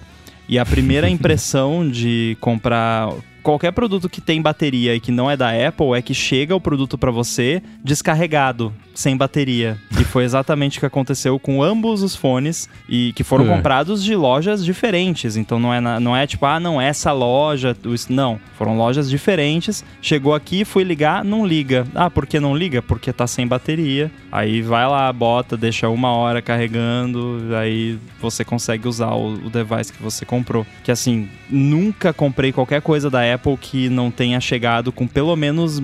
E 0.52 0.60
a 0.60 0.66
primeira 0.66 1.08
impressão 1.10 1.90
de 1.90 2.38
comprar 2.42 3.10
qualquer 3.42 3.72
produto 3.72 4.10
que 4.10 4.20
tem 4.20 4.42
bateria 4.42 4.94
e 4.94 5.00
que 5.00 5.12
não 5.12 5.32
é 5.32 5.38
da 5.38 5.50
Apple 5.50 5.94
é 5.96 6.02
que 6.02 6.14
chega 6.14 6.54
o 6.54 6.60
produto 6.60 6.98
para 6.98 7.10
você 7.10 7.64
descarregado 7.82 8.74
sem 8.94 9.16
bateria. 9.16 9.78
E 10.00 10.04
foi 10.04 10.24
exatamente 10.24 10.78
o 10.78 10.80
que 10.80 10.86
aconteceu 10.86 11.40
com 11.40 11.62
ambos 11.62 12.02
os 12.04 12.16
fones 12.16 12.70
e 12.88 13.14
que 13.14 13.24
foram 13.24 13.46
é. 13.46 13.56
comprados 13.56 14.04
de 14.04 14.16
lojas 14.16 14.64
diferentes. 14.64 15.36
Então 15.36 15.60
não 15.60 15.74
é, 15.74 16.00
não 16.00 16.16
é 16.16 16.26
tipo, 16.28 16.46
ah, 16.46 16.60
não, 16.60 16.82
essa 16.82 17.12
loja. 17.12 17.76
Não, 18.10 18.40
foram 18.58 18.78
lojas 18.78 19.10
diferentes. 19.10 19.84
Chegou 20.02 20.34
aqui, 20.34 20.66
fui 20.66 20.84
ligar, 20.84 21.24
não 21.24 21.46
liga. 21.46 21.86
Ah, 21.96 22.10
por 22.10 22.26
que 22.26 22.40
não 22.40 22.56
liga? 22.56 22.82
Porque 22.82 23.12
tá 23.12 23.28
sem 23.28 23.48
bateria. 23.48 24.12
Aí 24.32 24.62
vai 24.62 24.88
lá, 24.88 25.12
bota, 25.12 25.58
deixa 25.58 25.90
uma 25.90 26.12
hora 26.12 26.42
carregando, 26.42 27.42
aí 27.56 28.00
você 28.22 28.46
consegue 28.46 28.88
usar 28.88 29.12
o, 29.12 29.34
o 29.34 29.50
device 29.50 29.92
que 29.92 30.02
você 30.02 30.26
comprou. 30.26 30.66
Que 30.84 30.92
assim, 30.92 31.28
nunca 31.50 32.14
comprei 32.14 32.52
qualquer 32.52 32.82
coisa 32.82 33.10
da 33.10 33.34
Apple 33.34 33.58
que 33.58 33.90
não 33.90 34.10
tenha 34.10 34.40
chegado 34.40 34.92
com 34.92 35.06
pelo 35.06 35.36
menos 35.36 35.82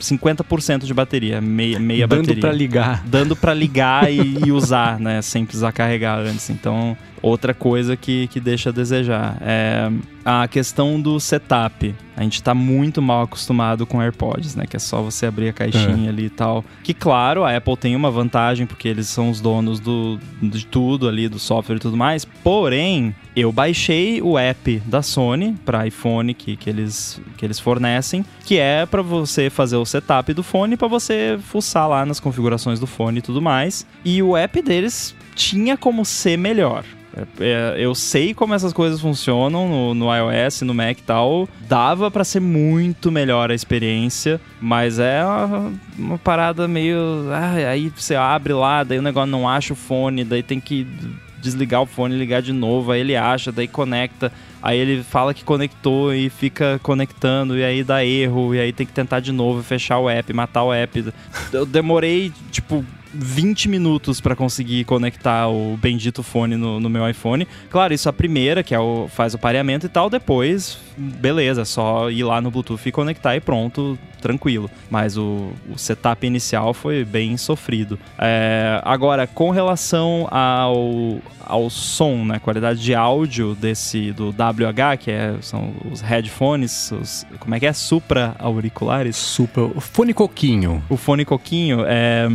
50% 0.00 0.84
de 0.84 0.94
bateria, 0.94 1.40
meia, 1.40 1.78
meia 1.78 2.06
Dando 2.06 2.22
bateria. 2.22 2.33
Dando 2.34 2.40
para 2.40 2.52
ligar. 2.52 3.02
Dando 3.06 3.36
para 3.36 3.54
ligar 3.54 4.12
e, 4.12 4.46
e, 4.46 4.52
usar, 4.52 4.98
né? 4.98 5.22
Sem 5.22 5.44
precisar 5.44 5.72
carregar 5.72 6.18
antes. 6.18 6.48
Então, 6.50 6.96
outra 7.22 7.52
coisa 7.52 7.96
que, 7.96 8.26
que 8.28 8.40
deixa 8.40 8.70
a 8.70 8.72
desejar. 8.72 9.36
É 9.40 9.90
a 10.24 10.48
questão 10.48 11.00
do 11.00 11.20
setup. 11.20 11.94
A 12.16 12.22
gente 12.22 12.34
está 12.34 12.54
muito 12.54 13.02
mal 13.02 13.22
acostumado 13.22 13.84
com 13.84 14.00
AirPods, 14.00 14.54
né? 14.54 14.66
Que 14.66 14.76
é 14.76 14.78
só 14.78 15.02
você 15.02 15.26
abrir 15.26 15.48
a 15.48 15.52
caixinha 15.52 16.06
é. 16.06 16.08
ali 16.08 16.26
e 16.26 16.30
tal. 16.30 16.64
Que, 16.82 16.94
claro, 16.94 17.44
a 17.44 17.54
Apple 17.54 17.76
tem 17.76 17.96
uma 17.96 18.10
vantagem, 18.10 18.66
porque 18.66 18.88
eles 18.88 19.08
são 19.08 19.30
os 19.30 19.40
donos 19.40 19.80
do, 19.80 20.18
de 20.40 20.64
tudo 20.64 21.08
ali, 21.08 21.28
do 21.28 21.38
software 21.38 21.76
e 21.76 21.80
tudo 21.80 21.96
mais. 21.96 22.24
Porém, 22.24 23.14
eu 23.34 23.50
baixei 23.50 24.22
o 24.22 24.38
app 24.38 24.80
da 24.86 25.02
Sony 25.02 25.56
para 25.64 25.86
iPhone 25.86 26.32
que, 26.32 26.56
que, 26.56 26.70
eles, 26.70 27.20
que 27.36 27.44
eles 27.44 27.58
fornecem, 27.58 28.24
que 28.44 28.58
é 28.58 28.86
para 28.86 29.02
você 29.02 29.50
fazer 29.50 29.76
o 29.76 29.84
setup 29.84 30.32
do 30.32 30.42
fone, 30.42 30.76
para 30.76 30.88
você 30.88 31.38
fuçar 31.42 31.88
lá 31.88 32.06
nas 32.06 32.20
configurações 32.20 32.78
do 32.78 32.86
fone 32.86 33.18
e 33.18 33.22
tudo 33.22 33.42
mais. 33.42 33.84
E 34.04 34.22
o 34.22 34.36
app 34.36 34.62
deles 34.62 35.14
tinha 35.34 35.76
como 35.76 36.04
ser 36.04 36.38
melhor. 36.38 36.84
É, 37.38 37.76
eu 37.78 37.94
sei 37.94 38.34
como 38.34 38.54
essas 38.54 38.72
coisas 38.72 39.00
funcionam 39.00 39.68
no, 39.68 39.94
no 39.94 40.06
iOS, 40.14 40.62
no 40.62 40.74
Mac 40.74 40.98
e 40.98 41.02
tal. 41.02 41.48
Dava 41.68 42.10
para 42.10 42.24
ser 42.24 42.40
muito 42.40 43.10
melhor 43.10 43.50
a 43.50 43.54
experiência, 43.54 44.40
mas 44.60 44.98
é 44.98 45.24
uma, 45.24 45.72
uma 45.98 46.18
parada 46.18 46.66
meio. 46.66 46.98
Ah, 47.30 47.70
aí 47.70 47.92
você 47.94 48.16
abre 48.16 48.52
lá, 48.52 48.82
daí 48.82 48.98
o 48.98 49.02
negócio 49.02 49.30
não 49.30 49.48
acha 49.48 49.72
o 49.72 49.76
fone, 49.76 50.24
daí 50.24 50.42
tem 50.42 50.60
que 50.60 50.86
desligar 51.40 51.82
o 51.82 51.86
fone, 51.86 52.16
ligar 52.16 52.40
de 52.40 52.52
novo, 52.52 52.90
aí 52.90 53.00
ele 53.00 53.14
acha, 53.14 53.52
daí 53.52 53.68
conecta, 53.68 54.32
aí 54.62 54.78
ele 54.78 55.02
fala 55.02 55.34
que 55.34 55.44
conectou 55.44 56.12
e 56.14 56.30
fica 56.30 56.80
conectando, 56.82 57.56
e 57.56 57.62
aí 57.62 57.84
dá 57.84 58.02
erro, 58.02 58.54
e 58.54 58.60
aí 58.60 58.72
tem 58.72 58.86
que 58.86 58.94
tentar 58.94 59.20
de 59.20 59.30
novo, 59.30 59.62
fechar 59.62 59.98
o 59.98 60.08
app, 60.08 60.32
matar 60.32 60.64
o 60.64 60.72
app. 60.72 61.12
Eu 61.52 61.66
demorei, 61.66 62.32
tipo, 62.50 62.82
20 63.14 63.68
minutos 63.68 64.20
para 64.20 64.34
conseguir 64.34 64.84
conectar 64.84 65.48
o 65.48 65.76
bendito 65.76 66.22
fone 66.22 66.56
no, 66.56 66.80
no, 66.80 66.90
meu 66.90 67.08
iPhone. 67.08 67.46
Claro, 67.70 67.94
isso 67.94 68.08
é 68.08 68.10
a 68.10 68.12
primeira, 68.12 68.62
que 68.62 68.74
é 68.74 68.78
o, 68.78 69.08
faz 69.08 69.34
o 69.34 69.38
pareamento 69.38 69.86
e 69.86 69.88
tal. 69.88 70.10
Depois, 70.10 70.78
beleza, 70.96 71.64
só 71.64 72.10
ir 72.10 72.24
lá 72.24 72.40
no 72.40 72.50
Bluetooth 72.50 72.88
e 72.88 72.92
conectar 72.92 73.36
e 73.36 73.40
pronto, 73.40 73.98
tranquilo. 74.24 74.70
Mas 74.90 75.18
o, 75.18 75.50
o 75.68 75.76
setup 75.76 76.26
inicial 76.26 76.72
foi 76.72 77.04
bem 77.04 77.36
sofrido. 77.36 77.98
É, 78.18 78.80
agora, 78.82 79.26
com 79.26 79.50
relação 79.50 80.26
ao, 80.30 81.18
ao 81.44 81.68
som, 81.68 82.24
né, 82.24 82.38
qualidade 82.38 82.80
de 82.80 82.94
áudio 82.94 83.54
desse 83.54 84.12
do 84.12 84.30
WH, 84.30 84.96
que 84.98 85.10
é, 85.10 85.34
são 85.42 85.74
os 85.92 86.00
headphones, 86.00 86.90
os, 86.90 87.26
como 87.38 87.54
é 87.54 87.60
que 87.60 87.66
é? 87.66 87.72
Supra 87.74 88.34
auriculares? 88.38 89.16
Supra, 89.16 89.64
o 89.64 89.80
fone 89.80 90.14
coquinho. 90.14 90.82
O 90.88 90.96
fone 90.96 91.24
coquinho 91.26 91.84
é 91.86 92.26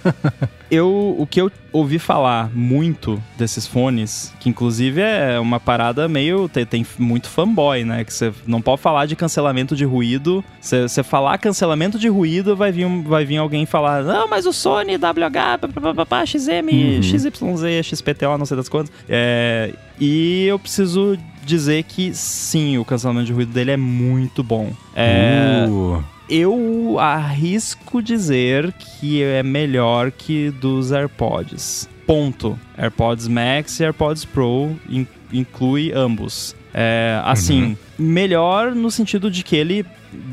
eu, 0.72 1.14
o 1.18 1.26
que 1.26 1.38
eu 1.38 1.52
ouvi 1.70 1.98
falar 1.98 2.50
muito 2.54 3.22
desses 3.36 3.66
fones, 3.66 4.32
que 4.40 4.48
inclusive 4.48 5.02
é 5.02 5.38
uma 5.38 5.60
parada 5.60 6.08
meio. 6.08 6.48
Tem, 6.48 6.64
tem 6.64 6.86
muito 6.98 7.28
fanboy, 7.28 7.84
né? 7.84 8.02
Que 8.04 8.12
você 8.12 8.32
não 8.46 8.62
pode 8.62 8.80
falar 8.80 9.04
de 9.04 9.14
cancelamento 9.14 9.76
de 9.76 9.84
ruído. 9.84 10.42
Você 10.62 11.02
falar 11.02 11.36
cancelamento 11.36 11.98
de 11.98 12.08
ruído, 12.08 12.56
vai 12.56 12.72
vir, 12.72 12.86
vai 13.02 13.22
vir 13.22 13.36
alguém 13.36 13.66
falar: 13.66 14.02
Não, 14.02 14.26
mas 14.26 14.46
o 14.46 14.52
Sony 14.52 14.96
WH, 14.96 16.26
XM, 16.26 16.70
uhum. 16.72 17.02
XYZ, 17.02 17.84
XPTO, 17.84 18.38
não 18.38 18.46
sei 18.46 18.56
das 18.56 18.70
quantas. 18.70 18.90
É, 19.06 19.74
e 20.00 20.46
eu 20.46 20.58
preciso 20.58 21.18
dizer 21.44 21.82
que 21.82 22.14
sim, 22.14 22.78
o 22.78 22.84
cancelamento 22.84 23.26
de 23.26 23.32
ruído 23.34 23.52
dele 23.52 23.72
é 23.72 23.76
muito 23.76 24.42
bom. 24.42 24.72
É, 24.96 25.66
Uh, 25.68 26.02
eu 26.32 26.98
arrisco 26.98 28.02
dizer 28.02 28.72
que 28.72 29.22
é 29.22 29.42
melhor 29.42 30.10
que 30.10 30.50
dos 30.50 30.90
AirPods. 30.92 31.88
Ponto. 32.06 32.58
AirPods 32.76 33.28
Max 33.28 33.78
e 33.78 33.84
AirPods 33.84 34.24
Pro 34.24 34.74
in- 34.88 35.06
inclui 35.32 35.92
ambos. 35.94 36.56
É, 36.74 37.20
assim, 37.24 37.76
melhor 37.98 38.74
no 38.74 38.90
sentido 38.90 39.30
de 39.30 39.44
que 39.44 39.54
ele 39.54 39.84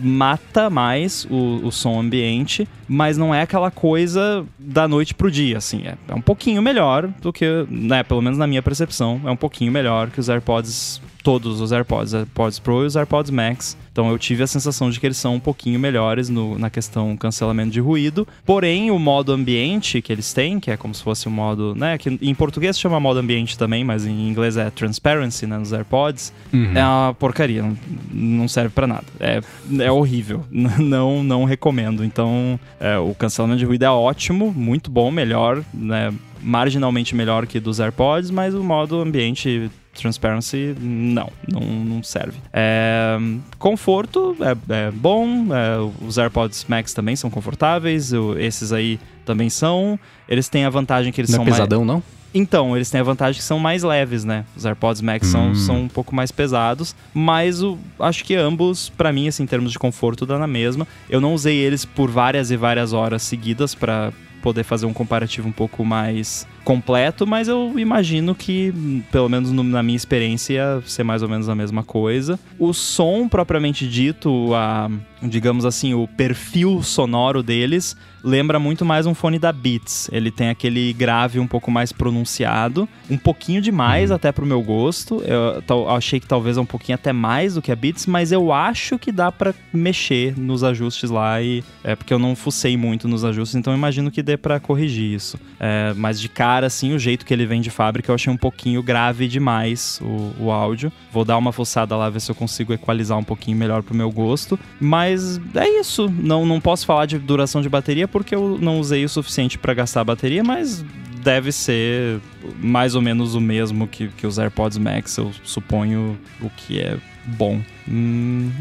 mata 0.02 0.70
mais 0.70 1.26
o, 1.30 1.60
o 1.66 1.72
som 1.72 2.00
ambiente, 2.00 2.66
mas 2.88 3.18
não 3.18 3.36
é 3.36 3.42
aquela 3.42 3.70
coisa 3.70 4.46
da 4.58 4.88
noite 4.88 5.14
pro 5.14 5.30
dia, 5.30 5.58
assim. 5.58 5.82
É, 5.86 5.96
é 6.08 6.16
um 6.16 6.22
pouquinho 6.22 6.62
melhor 6.62 7.10
do 7.22 7.34
que, 7.34 7.46
né, 7.70 8.04
pelo 8.04 8.22
menos 8.22 8.38
na 8.40 8.48
minha 8.48 8.62
percepção, 8.62 9.20
é 9.26 9.32
um 9.32 9.36
pouquinho 9.36 9.70
melhor 9.72 10.10
que 10.10 10.20
os 10.20 10.30
AirPods, 10.30 11.02
todos 11.24 11.60
os 11.60 11.74
AirPods, 11.74 12.14
AirPods 12.14 12.58
Pro 12.60 12.84
e 12.84 12.86
os 12.86 12.96
AirPods 12.96 13.32
Max. 13.32 13.78
Então 14.00 14.10
eu 14.12 14.18
tive 14.18 14.42
a 14.44 14.48
sensação 14.48 14.90
de 14.90 14.98
que 14.98 15.06
eles 15.06 15.18
são 15.18 15.36
um 15.36 15.40
pouquinho 15.42 15.78
melhores 15.78 16.30
no- 16.30 16.58
na 16.58 16.70
questão 16.70 17.18
cancelamento 17.18 17.72
de 17.72 17.82
ruído. 17.82 18.26
Porém, 18.46 18.90
o 18.92 18.98
modo 18.98 19.34
ambiente 19.34 20.02
que 20.02 20.10
eles 20.14 20.32
têm, 20.32 20.58
que 20.58 20.72
é 20.72 20.78
como 20.78 20.96
se 20.96 21.04
fosse 21.04 21.28
o 21.28 21.32
modo, 21.32 21.76
né, 21.76 21.98
que 21.98 22.18
em 22.22 22.34
português 22.34 22.78
se 22.78 22.82
chama 22.82 22.98
modo 22.98 23.20
ambiente 23.20 23.58
também, 23.58 23.84
mas 23.84 24.06
em 24.06 24.30
inglês 24.30 24.56
é 24.56 24.70
transparency, 24.70 25.46
né, 25.46 25.58
nos 25.58 25.74
AirPods, 25.74 26.32
uhum. 26.54 26.72
é 26.78 26.82
uma 26.86 27.14
porcaria, 27.14 27.62
não, 28.10 28.48
serve 28.48 28.70
pra 28.70 28.88
nada. 28.88 29.04
É, 29.20 29.42
é 29.80 29.92
horrível, 29.92 30.46
não 30.50 31.22
não 31.22 31.44
recomendo. 31.44 32.02
Então, 32.06 32.58
é, 32.80 32.98
o 32.98 33.14
cancelamento 33.14 33.60
de 33.60 33.66
ruído 33.66 33.84
é 33.84 33.90
ótimo, 33.92 34.54
muito 34.56 34.90
bom, 34.90 35.12
melhor, 35.12 35.62
né, 35.74 36.14
marginalmente 36.42 37.14
melhor 37.14 37.46
que 37.46 37.60
dos 37.60 37.82
AirPods, 37.82 38.32
mas 38.32 38.56
o 38.56 38.64
modo 38.64 39.02
ambiente 39.02 39.70
Transparency, 40.00 40.76
não, 40.80 41.30
não, 41.48 41.62
não 41.62 42.04
serve. 42.04 42.38
É, 42.54 43.18
conforto 43.58 44.36
é, 44.42 44.88
é 44.88 44.92
bom, 44.92 45.48
é, 45.54 45.78
os 46.06 46.18
AirPods 46.18 46.66
Max 46.68 46.94
também 46.94 47.16
são 47.16 47.30
confortáveis, 47.30 48.12
esses 48.38 48.72
aí 48.72 49.00
também 49.26 49.50
são. 49.50 50.00
Eles 50.28 50.48
têm 50.50 50.66
a 50.66 50.70
vantagem 50.70 51.12
que 51.12 51.22
eles 51.22 51.30
não 51.32 51.38
são 51.38 51.44
é 51.44 51.50
mais. 51.50 51.56
pesadão, 51.58 51.86
não? 51.86 52.02
Então, 52.32 52.76
eles 52.76 52.92
têm 52.92 53.02
a 53.02 53.04
vantagem 53.04 53.40
que 53.40 53.44
são 53.44 53.58
mais 53.58 53.82
leves, 53.82 54.24
né? 54.24 54.46
Os 54.56 54.64
AirPods 54.64 55.02
Max 55.02 55.26
são, 55.28 55.50
Hum. 55.50 55.56
são 55.56 55.82
um 55.82 55.88
pouco 55.88 56.14
mais 56.14 56.32
pesados, 56.32 56.96
mas 57.12 57.64
o, 57.64 57.76
acho 58.00 58.24
que 58.24 58.36
ambos, 58.36 58.90
pra 58.90 59.12
mim, 59.12 59.28
assim, 59.28 59.42
em 59.44 59.48
termos 59.48 59.72
de 59.72 59.80
conforto, 59.80 60.28
dá 60.28 60.38
na 60.38 60.46
mesma. 60.46 60.88
Eu 61.10 61.20
não 61.20 61.34
usei 61.34 61.58
eles 61.58 61.86
por 61.86 62.10
várias 62.12 62.52
e 62.52 62.56
várias 62.56 62.94
horas 62.94 63.24
seguidas 63.24 63.74
pra 63.74 64.14
poder 64.44 64.64
fazer 64.64 64.86
um 64.86 64.94
comparativo 64.94 65.48
um 65.50 65.52
pouco 65.52 65.84
mais 65.84 66.48
completo, 66.74 67.26
mas 67.26 67.48
eu 67.48 67.74
imagino 67.80 68.36
que, 68.36 68.72
pelo 69.12 69.28
menos 69.28 69.50
no- 69.52 69.64
na 69.64 69.82
minha 69.82 69.96
experiência, 69.96 70.54
ia 70.54 70.82
ser 70.86 71.04
mais 71.04 71.24
ou 71.24 71.28
menos 71.28 71.50
a 71.50 71.56
mesma 71.56 71.82
coisa. 71.82 72.40
O 72.60 72.74
som 72.76 73.28
propriamente 73.28 73.88
dito, 73.90 74.54
a, 74.54 74.88
digamos 75.24 75.66
assim, 75.66 75.96
o 75.96 76.08
perfil 76.08 76.84
sonoro 76.84 77.42
deles 77.42 77.98
lembra 78.24 78.60
muito 78.60 78.84
mais 78.86 79.06
um 79.08 79.16
fone 79.16 79.40
da 79.40 79.52
Beats. 79.52 80.10
Ele 80.12 80.30
tem 80.30 80.50
aquele 80.50 80.92
grave 80.94 81.40
um 81.40 81.48
pouco 81.48 81.72
mais 81.72 81.92
pronunciado, 81.92 82.88
um 83.10 83.18
pouquinho 83.18 83.62
demais 83.62 84.12
até 84.12 84.30
pro 84.32 84.46
meu 84.46 84.62
gosto. 84.62 85.24
Eu 85.24 85.62
tal- 85.64 85.90
achei 85.90 86.20
que 86.20 86.28
talvez 86.28 86.58
é 86.58 86.62
um 86.62 86.66
pouquinho 86.66 86.96
até 86.96 87.12
mais 87.14 87.56
do 87.56 87.62
que 87.64 87.72
a 87.72 87.76
Beats, 87.76 88.06
mas 88.06 88.32
eu 88.34 88.52
acho 88.52 89.00
que 89.00 89.12
dá 89.12 89.32
pra 89.32 89.54
mexer 89.74 90.38
nos 90.38 90.64
ajustes 90.66 91.10
lá 91.10 91.42
e 91.42 91.64
é 91.84 91.96
porque 91.96 92.14
eu 92.14 92.20
não 92.20 92.36
fucei 92.36 92.76
muito 92.78 93.08
nos 93.08 93.24
ajustes, 93.26 93.56
então 93.56 93.72
eu 93.74 93.78
imagino 93.78 94.12
que 94.12 94.22
dê 94.22 94.36
pra 94.38 94.60
corrigir 94.60 95.14
isso. 95.14 95.40
É, 95.60 95.94
mas 95.96 96.20
de 96.20 96.28
cara 96.28 96.59
assim, 96.68 96.94
o 96.94 97.00
jeito 97.00 97.26
que 97.26 97.34
ele 97.34 97.46
vem 97.46 97.62
de 97.62 97.70
fábrica, 97.70 98.12
eu 98.12 98.16
achei 98.16 98.32
um 98.32 98.38
pouquinho 98.38 98.82
grave 98.82 99.28
demais 99.28 100.00
o, 100.02 100.46
o 100.46 100.52
áudio. 100.52 100.92
Vou 101.12 101.26
dar 101.26 101.38
uma 101.38 101.52
fuçada 101.52 101.96
lá 101.96 102.10
ver 102.10 102.22
se 102.22 102.32
eu 102.32 102.36
consigo 102.36 102.74
equalizar 102.74 103.18
um 103.18 103.24
pouquinho 103.24 103.58
melhor 103.58 103.84
pro 103.84 103.96
meu 103.96 104.12
gosto, 104.12 104.60
mas 104.80 105.40
é 105.56 105.68
isso. 105.80 106.10
Não 106.10 106.46
não 106.46 106.60
posso 106.60 106.86
falar 106.86 107.06
de 107.06 107.18
duração 107.18 107.62
de 107.62 107.70
bateria 107.70 108.08
porque 108.08 108.36
eu 108.36 108.58
não 108.60 108.80
usei 108.80 109.04
o 109.06 109.10
suficiente 109.10 109.58
pra 109.58 109.74
gastar 109.74 110.02
a 110.02 110.06
bateria, 110.06 110.44
mas 110.44 110.84
deve 111.22 111.52
ser 111.52 112.20
mais 112.58 112.96
ou 112.96 113.02
menos 113.02 113.36
o 113.36 113.42
mesmo 113.42 113.88
que, 113.88 114.08
que 114.10 114.26
os 114.26 114.40
AirPods 114.40 114.78
Max, 114.78 115.18
eu 115.18 115.32
suponho 115.44 116.18
o 116.42 116.50
que 116.50 116.80
é 116.80 116.98
bom. 117.30 117.60
Hum, 117.88 118.52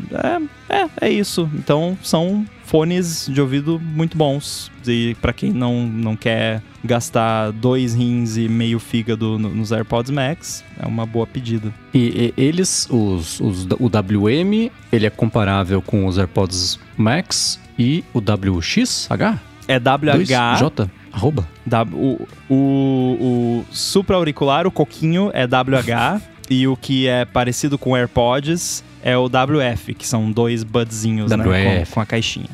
é, 0.71 0.77
é, 0.83 0.87
é 1.03 1.11
isso. 1.11 1.49
Então 1.55 1.97
são 2.03 2.47
fones 2.65 3.29
de 3.33 3.41
ouvido 3.41 3.81
muito 3.81 4.17
bons. 4.17 4.71
E 4.87 5.17
pra 5.21 5.33
quem 5.33 5.53
não, 5.53 5.87
não 5.87 6.17
quer 6.17 6.63
gastar 6.85 7.51
dois 7.53 7.95
rins 7.95 8.37
e 8.37 8.49
meio 8.49 8.79
fígado 8.79 9.39
no- 9.39 9.51
nos 9.55 9.73
AirPods 9.73 10.11
Max, 10.11 10.65
é 10.79 10.87
uma 10.87 11.05
boa 11.05 11.27
pedida. 11.27 11.73
E, 11.93 12.33
e 12.37 12.43
eles, 12.43 12.87
os, 12.91 13.41
os- 13.41 13.65
o 13.79 13.89
WM, 13.89 14.71
ele 14.93 15.07
é 15.07 15.11
comparável 15.11 15.83
com 15.83 16.07
os 16.07 16.17
AirPods 16.19 16.79
Max 16.97 17.59
e 17.79 18.03
o 18.15 18.19
WXH? 18.21 19.39
É 19.67 19.79
WH. 19.79 20.59
J? 20.59 20.91
Arroba? 21.13 21.47
W- 21.67 21.97
o, 22.49 22.55
o, 22.55 22.55
o 22.55 23.65
supra-auricular, 23.71 24.67
o 24.67 24.71
coquinho, 24.71 25.31
é 25.35 25.47
WH. 25.47 26.21
e 26.51 26.67
o 26.67 26.77
que 26.77 27.07
é 27.07 27.25
parecido 27.25 27.79
com 27.79 27.97
AirPods 27.97 28.83
é 29.03 29.17
o 29.17 29.27
WF, 29.27 29.95
que 29.95 30.07
são 30.07 30.31
dois 30.31 30.65
budzinhos, 30.65 31.31
né? 31.31 31.45
Com, 31.85 31.95
com 31.95 32.01
a 32.01 32.07
caixinha. 32.07 32.49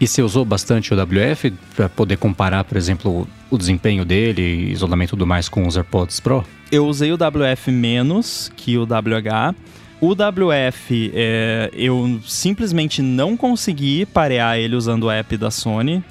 E 0.00 0.06
você 0.06 0.22
usou 0.22 0.44
bastante 0.44 0.94
o 0.94 1.02
WF 1.02 1.52
para 1.76 1.88
poder 1.88 2.16
comparar, 2.16 2.64
por 2.64 2.76
exemplo, 2.78 3.28
o 3.50 3.58
desempenho 3.58 4.04
dele, 4.04 4.70
isolamento 4.70 5.10
e 5.10 5.10
tudo 5.10 5.26
mais 5.26 5.48
com 5.48 5.66
os 5.66 5.76
AirPods 5.76 6.20
Pro? 6.20 6.44
Eu 6.72 6.86
usei 6.86 7.12
o 7.12 7.16
WF 7.16 7.70
menos 7.70 8.50
que 8.56 8.78
o 8.78 8.84
WH. 8.84 9.54
O 10.02 10.12
WF, 10.12 11.12
é, 11.14 11.70
eu 11.74 12.18
simplesmente 12.26 13.02
não 13.02 13.36
consegui 13.36 14.06
parear 14.06 14.56
ele 14.58 14.74
usando 14.74 15.04
o 15.04 15.10
app 15.10 15.36
da 15.36 15.50
Sony. 15.50 16.02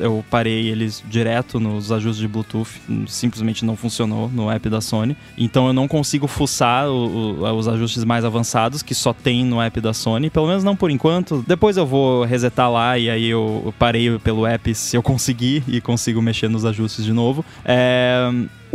Eu 0.00 0.24
parei 0.28 0.66
eles 0.66 1.00
direto 1.08 1.60
nos 1.60 1.92
ajustes 1.92 2.20
de 2.20 2.26
Bluetooth, 2.26 2.68
simplesmente 3.06 3.64
não 3.64 3.76
funcionou 3.76 4.28
no 4.28 4.50
app 4.50 4.68
da 4.68 4.80
Sony. 4.80 5.16
Então 5.38 5.68
eu 5.68 5.72
não 5.72 5.86
consigo 5.86 6.26
fuçar 6.26 6.88
o- 6.88 7.40
o- 7.44 7.52
os 7.56 7.68
ajustes 7.68 8.02
mais 8.02 8.24
avançados 8.24 8.82
que 8.82 8.96
só 8.96 9.12
tem 9.12 9.44
no 9.44 9.62
app 9.62 9.80
da 9.80 9.92
Sony, 9.94 10.28
pelo 10.28 10.48
menos 10.48 10.64
não 10.64 10.74
por 10.74 10.90
enquanto. 10.90 11.44
Depois 11.46 11.76
eu 11.76 11.86
vou 11.86 12.24
resetar 12.24 12.68
lá 12.68 12.98
e 12.98 13.08
aí 13.08 13.28
eu 13.28 13.72
parei 13.78 14.18
pelo 14.18 14.44
app 14.44 14.74
se 14.74 14.96
eu 14.96 15.02
conseguir 15.04 15.62
e 15.68 15.80
consigo 15.80 16.20
mexer 16.20 16.48
nos 16.48 16.64
ajustes 16.64 17.04
de 17.04 17.12
novo. 17.12 17.44
É, 17.64 18.28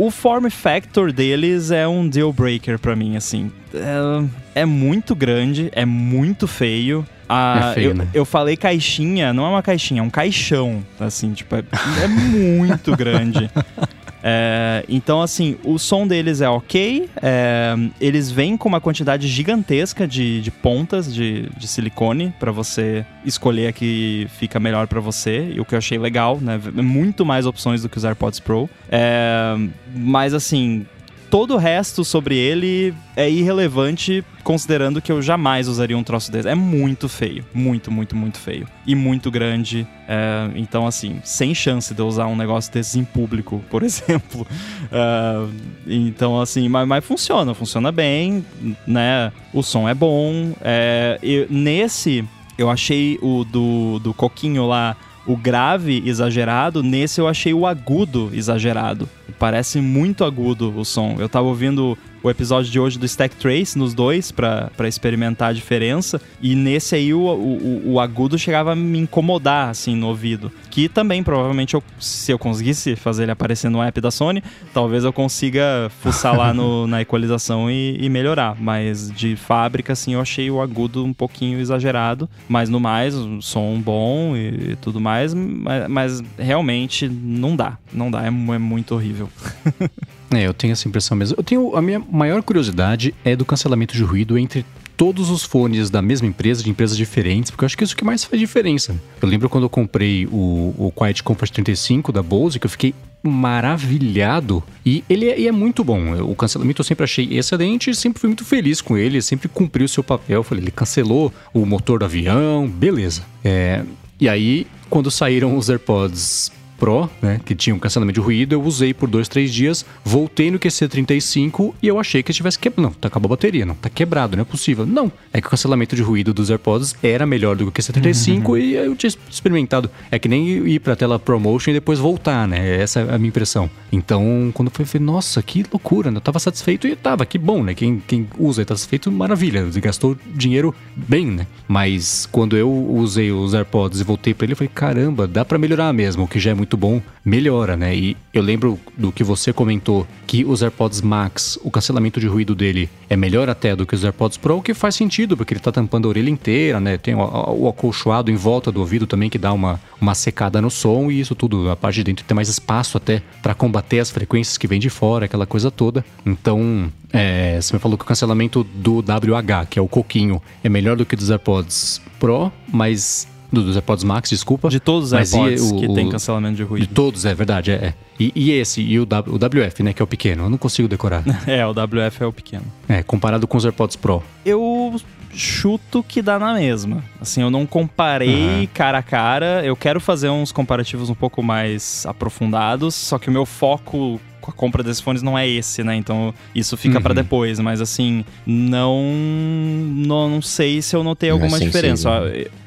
o 0.06 0.10
form 0.10 0.48
factor 0.50 1.12
deles 1.12 1.70
é 1.70 1.86
um 1.86 2.08
deal 2.08 2.32
breaker 2.32 2.76
pra 2.78 2.96
mim, 2.96 3.16
assim. 3.16 3.52
É, 3.72 4.62
é 4.62 4.64
muito 4.64 5.14
grande, 5.14 5.68
é 5.72 5.84
muito 5.84 6.48
feio. 6.48 7.06
Ah, 7.28 7.70
É 7.70 7.74
feio, 7.74 7.90
eu, 7.90 7.94
né? 7.94 8.08
eu 8.12 8.24
falei 8.24 8.56
caixinha, 8.56 9.32
não 9.32 9.46
é 9.46 9.48
uma 9.50 9.62
caixinha, 9.62 10.00
é 10.00 10.02
um 10.02 10.10
caixão. 10.10 10.84
Assim, 10.98 11.32
tipo, 11.32 11.54
é, 11.54 11.62
é 12.02 12.08
muito 12.08 12.96
grande. 12.96 13.48
É, 14.22 14.84
então, 14.88 15.20
assim, 15.20 15.56
o 15.64 15.78
som 15.78 16.06
deles 16.06 16.40
é 16.40 16.48
ok. 16.48 17.08
é, 17.20 17.74
eles 18.00 18.30
vêm 18.30 18.56
com 18.56 18.68
uma 18.68 18.80
quantidade 18.80 19.26
gigantesca 19.28 20.06
de, 20.06 20.40
de 20.40 20.50
pontas 20.50 21.12
de, 21.12 21.48
de 21.56 21.66
silicone 21.66 22.32
pra 22.38 22.52
você 22.52 23.04
escolher 23.24 23.68
a 23.68 23.72
que 23.72 24.26
fica 24.38 24.60
melhor 24.60 24.86
pra 24.86 25.00
você. 25.00 25.52
E 25.54 25.60
o 25.60 25.64
que 25.64 25.74
eu 25.74 25.78
achei 25.78 25.98
legal, 25.98 26.38
né? 26.40 26.60
Muito 26.74 27.24
mais 27.24 27.46
opções 27.46 27.82
do 27.82 27.88
que 27.88 27.98
os 27.98 28.04
AirPods 28.04 28.40
Pro. 28.40 28.68
É, 28.90 29.56
mas, 29.94 30.34
assim, 30.34 30.86
todo 31.32 31.54
o 31.54 31.56
resto 31.56 32.04
sobre 32.04 32.36
ele 32.36 32.94
é 33.16 33.28
irrelevante, 33.28 34.22
considerando 34.44 35.00
que 35.00 35.10
eu 35.10 35.22
jamais 35.22 35.66
usaria 35.66 35.96
um 35.96 36.04
troço 36.04 36.30
desse. 36.30 36.46
É 36.46 36.54
muito 36.54 37.08
feio. 37.08 37.42
Muito, 37.54 37.90
muito, 37.90 38.14
muito 38.14 38.36
feio. 38.36 38.68
E 38.86 38.94
muito 38.94 39.30
grande. 39.30 39.86
É, 40.06 40.50
então, 40.54 40.86
assim, 40.86 41.22
sem 41.24 41.54
chance 41.54 41.94
de 41.94 42.02
eu 42.02 42.06
usar 42.06 42.26
um 42.26 42.36
negócio 42.36 42.70
desses 42.70 42.96
em 42.96 43.04
público, 43.04 43.64
por 43.70 43.82
exemplo. 43.82 44.46
É, 44.92 45.46
então, 45.86 46.38
assim, 46.38 46.68
mas, 46.68 46.86
mas 46.86 47.02
funciona, 47.02 47.54
funciona 47.54 47.90
bem, 47.90 48.44
né? 48.86 49.32
O 49.54 49.62
som 49.62 49.88
é 49.88 49.94
bom. 49.94 50.52
É, 50.60 51.18
nesse, 51.48 52.28
eu 52.58 52.68
achei 52.68 53.18
o 53.22 53.42
do, 53.42 53.98
do 54.00 54.12
Coquinho 54.12 54.66
lá. 54.66 54.94
O 55.26 55.36
grave 55.36 56.02
exagerado, 56.04 56.82
nesse 56.82 57.20
eu 57.20 57.28
achei 57.28 57.54
o 57.54 57.66
agudo 57.66 58.30
exagerado. 58.32 59.08
Parece 59.38 59.80
muito 59.80 60.24
agudo 60.24 60.76
o 60.76 60.84
som. 60.84 61.16
Eu 61.18 61.28
tava 61.28 61.46
ouvindo 61.46 61.96
o 62.22 62.30
episódio 62.30 62.70
de 62.70 62.78
hoje 62.78 62.98
do 62.98 63.06
Stack 63.06 63.36
Trace 63.36 63.76
nos 63.78 63.94
dois 63.94 64.30
pra 64.30 64.70
pra 64.76 64.88
experimentar 64.88 65.50
a 65.50 65.52
diferença. 65.52 66.20
E 66.40 66.54
nesse 66.54 66.94
aí 66.94 67.12
o, 67.12 67.20
o, 67.20 67.92
o 67.92 68.00
agudo 68.00 68.38
chegava 68.38 68.72
a 68.72 68.76
me 68.76 68.98
incomodar 68.98 69.68
assim 69.70 69.94
no 69.96 70.08
ouvido. 70.08 70.50
Que 70.70 70.88
também 70.88 71.22
provavelmente 71.22 71.74
eu, 71.74 71.82
se 71.98 72.32
eu 72.32 72.38
conseguisse 72.38 72.96
fazer 72.96 73.24
ele 73.24 73.32
aparecer 73.32 73.68
no 73.70 73.82
app 73.82 74.00
da 74.00 74.10
Sony, 74.10 74.42
talvez 74.72 75.04
eu 75.04 75.12
consiga 75.12 75.90
fuçar 76.00 76.36
lá 76.36 76.52
no- 76.54 76.86
na 76.88 77.00
equalização 77.02 77.70
e, 77.70 77.96
e 78.00 78.08
melhorar. 78.08 78.56
Mas 78.60 79.10
de 79.10 79.36
fábrica, 79.36 79.92
assim, 79.92 80.14
eu 80.14 80.20
achei 80.20 80.50
o 80.50 80.60
agudo 80.60 81.04
um 81.04 81.12
pouquinho 81.12 81.58
exagerado. 81.60 82.28
Mas 82.48 82.68
no 82.68 82.80
mais, 82.80 83.14
um 83.14 83.40
som 83.40 83.80
bom 83.80 84.36
e, 84.36 84.76
tudo 84.76 85.00
mais. 85.00 85.34
Mas, 85.34 85.88
mas 85.88 86.22
realmente 86.38 87.08
não 87.08 87.54
dá. 87.56 87.76
Não 87.92 88.10
dá. 88.10 88.22
É, 88.24 88.28
é 88.28 88.30
muito 88.30 88.94
horrível. 88.94 89.28
É, 90.32 90.46
eu 90.46 90.54
tenho 90.54 90.72
essa 90.72 90.88
impressão 90.88 91.16
mesmo. 91.16 91.36
Eu 91.38 91.42
tenho 91.42 91.76
a 91.76 91.82
minha 91.82 91.98
maior 91.98 92.42
curiosidade 92.42 93.14
é 93.24 93.36
do 93.36 93.44
cancelamento 93.44 93.94
de 93.94 94.02
ruído 94.02 94.38
entre 94.38 94.64
todos 94.96 95.30
os 95.30 95.42
fones 95.42 95.90
da 95.90 96.00
mesma 96.00 96.28
empresa, 96.28 96.62
de 96.62 96.70
empresas 96.70 96.96
diferentes, 96.96 97.50
porque 97.50 97.64
eu 97.64 97.66
acho 97.66 97.76
que 97.76 97.84
isso 97.84 97.96
que 97.96 98.04
mais 98.04 98.24
faz 98.24 98.38
diferença. 98.38 98.94
Eu 99.20 99.28
lembro 99.28 99.48
quando 99.48 99.64
eu 99.64 99.70
comprei 99.70 100.26
o, 100.26 100.74
o 100.78 100.92
Quiet 100.96 101.22
Comfort 101.22 101.50
35 101.50 102.12
da 102.12 102.22
Bose, 102.22 102.58
que 102.58 102.66
eu 102.66 102.70
fiquei 102.70 102.94
maravilhado 103.22 104.62
e 104.84 105.04
ele 105.08 105.28
é, 105.28 105.40
e 105.40 105.48
é, 105.48 105.52
muito 105.52 105.84
bom. 105.84 106.20
O 106.22 106.34
cancelamento 106.34 106.80
eu 106.80 106.84
sempre 106.84 107.04
achei 107.04 107.36
excelente, 107.36 107.94
sempre 107.94 108.20
fui 108.20 108.28
muito 108.28 108.44
feliz 108.44 108.80
com 108.80 108.96
ele, 108.96 109.22
sempre 109.22 109.48
cumpriu 109.48 109.86
o 109.86 109.88
seu 109.88 110.02
papel. 110.02 110.42
falei, 110.42 110.64
ele 110.64 110.70
cancelou 110.70 111.32
o 111.52 111.64
motor 111.64 112.00
do 112.00 112.04
avião, 112.04 112.68
beleza. 112.68 113.22
É, 113.44 113.84
e 114.20 114.28
aí, 114.28 114.66
quando 114.88 115.10
saíram 115.10 115.56
os 115.56 115.68
AirPods 115.68 116.52
Pro, 116.82 117.08
né, 117.22 117.40
que 117.44 117.54
tinha 117.54 117.72
um 117.76 117.78
cancelamento 117.78 118.20
de 118.20 118.24
ruído, 118.24 118.54
eu 118.54 118.60
usei 118.60 118.92
por 118.92 119.08
dois, 119.08 119.28
três 119.28 119.54
dias, 119.54 119.86
voltei 120.04 120.50
no 120.50 120.58
QC35 120.58 121.74
e 121.80 121.86
eu 121.86 121.96
achei 121.96 122.24
que 122.24 122.32
estivesse 122.32 122.58
quebrado. 122.58 122.82
Não, 122.82 122.90
tá 122.90 123.06
acabou 123.06 123.28
a 123.28 123.36
bateria, 123.36 123.64
não, 123.64 123.76
tá 123.76 123.88
quebrado, 123.88 124.36
não 124.36 124.42
é 124.42 124.44
possível. 124.44 124.84
Não, 124.84 125.12
é 125.32 125.40
que 125.40 125.46
o 125.46 125.50
cancelamento 125.50 125.94
de 125.94 126.02
ruído 126.02 126.34
dos 126.34 126.50
AirPods 126.50 126.96
era 127.00 127.24
melhor 127.24 127.54
do 127.54 127.70
que 127.70 127.80
o 127.80 127.84
QC35 127.84 128.48
uhum. 128.48 128.56
e 128.56 128.74
eu 128.74 128.96
tinha 128.96 129.12
experimentado. 129.30 129.88
É 130.10 130.18
que 130.18 130.26
nem 130.26 130.44
ir 130.48 130.80
pra 130.80 130.96
tela 130.96 131.20
ProMotion 131.20 131.70
e 131.70 131.74
depois 131.74 132.00
voltar, 132.00 132.48
né? 132.48 132.80
Essa 132.80 132.98
é 132.98 133.14
a 133.14 133.18
minha 133.18 133.28
impressão. 133.28 133.70
Então, 133.92 134.50
quando 134.52 134.68
foi, 134.68 134.82
eu 134.82 134.88
falei, 134.88 135.06
nossa, 135.06 135.40
que 135.40 135.64
loucura, 135.70 136.10
né? 136.10 136.16
Eu 136.16 136.20
tava 136.20 136.40
satisfeito 136.40 136.88
e 136.88 136.96
tava, 136.96 137.24
que 137.24 137.38
bom, 137.38 137.62
né? 137.62 137.74
Quem, 137.74 138.02
quem 138.04 138.26
usa 138.36 138.62
e 138.62 138.64
tá 138.64 138.74
satisfeito, 138.74 139.12
maravilha, 139.12 139.64
gastou 139.76 140.16
dinheiro 140.34 140.74
bem, 140.96 141.26
né? 141.26 141.46
Mas 141.68 142.26
quando 142.32 142.56
eu 142.56 142.68
usei 142.72 143.30
os 143.30 143.54
AirPods 143.54 144.00
e 144.00 144.04
voltei 144.04 144.34
para 144.34 144.46
ele, 144.46 144.54
eu 144.54 144.56
falei, 144.56 144.70
caramba, 144.74 145.28
dá 145.28 145.44
para 145.44 145.58
melhorar 145.58 145.92
mesmo, 145.92 146.24
o 146.24 146.28
que 146.28 146.40
já 146.40 146.50
é 146.50 146.54
muito 146.54 146.71
muito 146.72 146.76
bom, 146.76 147.02
melhora, 147.24 147.76
né? 147.76 147.94
E 147.94 148.16
eu 148.32 148.42
lembro 148.42 148.80
do 148.96 149.12
que 149.12 149.22
você 149.22 149.52
comentou 149.52 150.06
que 150.26 150.44
os 150.44 150.62
AirPods 150.62 151.02
Max, 151.02 151.58
o 151.62 151.70
cancelamento 151.70 152.18
de 152.18 152.26
ruído 152.26 152.54
dele 152.54 152.88
é 153.10 153.16
melhor 153.16 153.50
até 153.50 153.76
do 153.76 153.84
que 153.84 153.94
os 153.94 154.02
AirPods 154.02 154.38
Pro, 154.38 154.56
o 154.56 154.62
que 154.62 154.72
faz 154.72 154.94
sentido, 154.94 155.36
porque 155.36 155.52
ele 155.52 155.60
tá 155.60 155.70
tampando 155.70 156.06
a 156.06 156.08
orelha 156.08 156.30
inteira, 156.30 156.80
né? 156.80 156.96
Tem 156.96 157.14
o, 157.14 157.20
o 157.20 157.68
acolchoado 157.68 158.30
em 158.30 158.36
volta 158.36 158.72
do 158.72 158.80
ouvido 158.80 159.06
também 159.06 159.28
que 159.28 159.38
dá 159.38 159.52
uma, 159.52 159.78
uma 160.00 160.14
secada 160.14 160.62
no 160.62 160.70
som 160.70 161.10
e 161.10 161.20
isso 161.20 161.34
tudo, 161.34 161.70
a 161.70 161.76
parte 161.76 161.96
de 161.96 162.04
dentro 162.04 162.24
tem 162.24 162.34
mais 162.34 162.48
espaço 162.48 162.96
até 162.96 163.22
para 163.42 163.54
combater 163.54 163.98
as 164.00 164.10
frequências 164.10 164.56
que 164.56 164.66
vêm 164.66 164.80
de 164.80 164.88
fora, 164.88 165.26
aquela 165.26 165.46
coisa 165.46 165.70
toda. 165.70 166.02
Então, 166.24 166.90
é, 167.12 167.60
você 167.60 167.74
me 167.74 167.80
falou 167.80 167.98
que 167.98 168.04
o 168.04 168.06
cancelamento 168.06 168.64
do 168.64 169.00
WH, 169.00 169.66
que 169.68 169.78
é 169.78 169.82
o 169.82 169.88
coquinho, 169.88 170.40
é 170.64 170.70
melhor 170.70 170.96
do 170.96 171.04
que 171.04 171.16
dos 171.16 171.30
AirPods 171.30 172.00
Pro, 172.18 172.50
mas 172.72 173.28
do, 173.52 173.62
dos 173.62 173.76
AirPods 173.76 174.04
Max, 174.04 174.30
desculpa. 174.30 174.68
De 174.68 174.80
todos 174.80 175.12
os 175.12 175.12
AirPods 175.12 175.70
o, 175.70 175.76
que 175.76 175.94
tem 175.94 176.08
cancelamento 176.08 176.56
de 176.56 176.62
ruído. 176.62 176.86
De 176.86 176.92
todos, 176.92 177.24
é 177.24 177.34
verdade, 177.34 177.70
é. 177.70 177.74
é. 177.74 177.94
E, 178.22 178.32
e, 178.34 178.52
esse, 178.52 178.80
e 178.80 179.00
o, 179.00 179.06
w, 179.06 179.34
o 179.34 179.36
WF, 179.36 179.82
né, 179.82 179.92
que 179.92 180.00
é 180.00 180.04
o 180.04 180.06
pequeno. 180.06 180.44
Eu 180.44 180.50
não 180.50 180.58
consigo 180.58 180.86
decorar. 180.86 181.24
é, 181.46 181.66
o 181.66 181.70
WF 181.70 182.22
é 182.22 182.26
o 182.26 182.32
pequeno. 182.32 182.64
É, 182.88 183.02
comparado 183.02 183.48
com 183.48 183.56
os 183.56 183.64
AirPods 183.64 183.96
Pro. 183.96 184.22
Eu 184.44 184.94
chuto 185.34 186.02
que 186.02 186.22
dá 186.22 186.38
na 186.38 186.54
mesma. 186.54 187.02
Assim, 187.20 187.42
eu 187.42 187.50
não 187.50 187.66
comparei 187.66 188.60
uhum. 188.60 188.68
cara 188.72 188.98
a 188.98 189.02
cara. 189.02 189.64
Eu 189.64 189.74
quero 189.74 189.98
fazer 189.98 190.28
uns 190.28 190.52
comparativos 190.52 191.10
um 191.10 191.14
pouco 191.14 191.42
mais 191.42 192.06
aprofundados, 192.06 192.94
só 192.94 193.18
que 193.18 193.28
o 193.28 193.32
meu 193.32 193.46
foco 193.46 194.20
com 194.42 194.50
a 194.50 194.54
compra 194.54 194.82
desses 194.82 195.00
fones 195.00 195.22
não 195.22 195.38
é 195.38 195.48
esse, 195.48 195.84
né? 195.84 195.94
Então 195.94 196.34
isso 196.54 196.76
fica 196.76 196.96
uhum. 196.96 197.02
para 197.02 197.14
depois. 197.14 197.58
Mas 197.60 197.80
assim, 197.80 198.24
não, 198.44 199.00
não, 199.04 200.28
não 200.28 200.42
sei 200.42 200.82
se 200.82 200.94
eu 200.94 201.02
notei 201.02 201.30
não 201.30 201.38
é 201.38 201.40
alguma 201.40 201.56
é 201.56 201.60
diferença. 201.60 202.10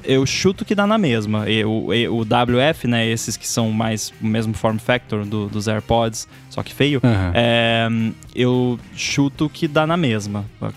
eu 0.03 0.25
chuto 0.25 0.65
que 0.65 0.73
dá 0.73 0.87
na 0.87 0.97
mesma. 0.97 1.45
O, 1.67 1.89
o 1.89 2.21
WF, 2.21 2.87
né? 2.87 3.07
Esses 3.07 3.37
que 3.37 3.47
são 3.47 3.71
mais 3.71 4.11
o 4.21 4.25
mesmo 4.25 4.53
form 4.53 4.77
factor 4.77 5.25
do, 5.25 5.44
dos 5.49 5.67
AirPods, 5.67 6.27
só 6.49 6.63
que 6.63 6.73
feio. 6.73 7.01
Uhum. 7.03 7.31
É, 7.33 7.87
eu 8.35 8.79
chuto 8.95 9.49
que 9.49 9.67
dá 9.67 9.85
na 9.85 9.97
mesma. 9.97 10.45
A 10.61 10.71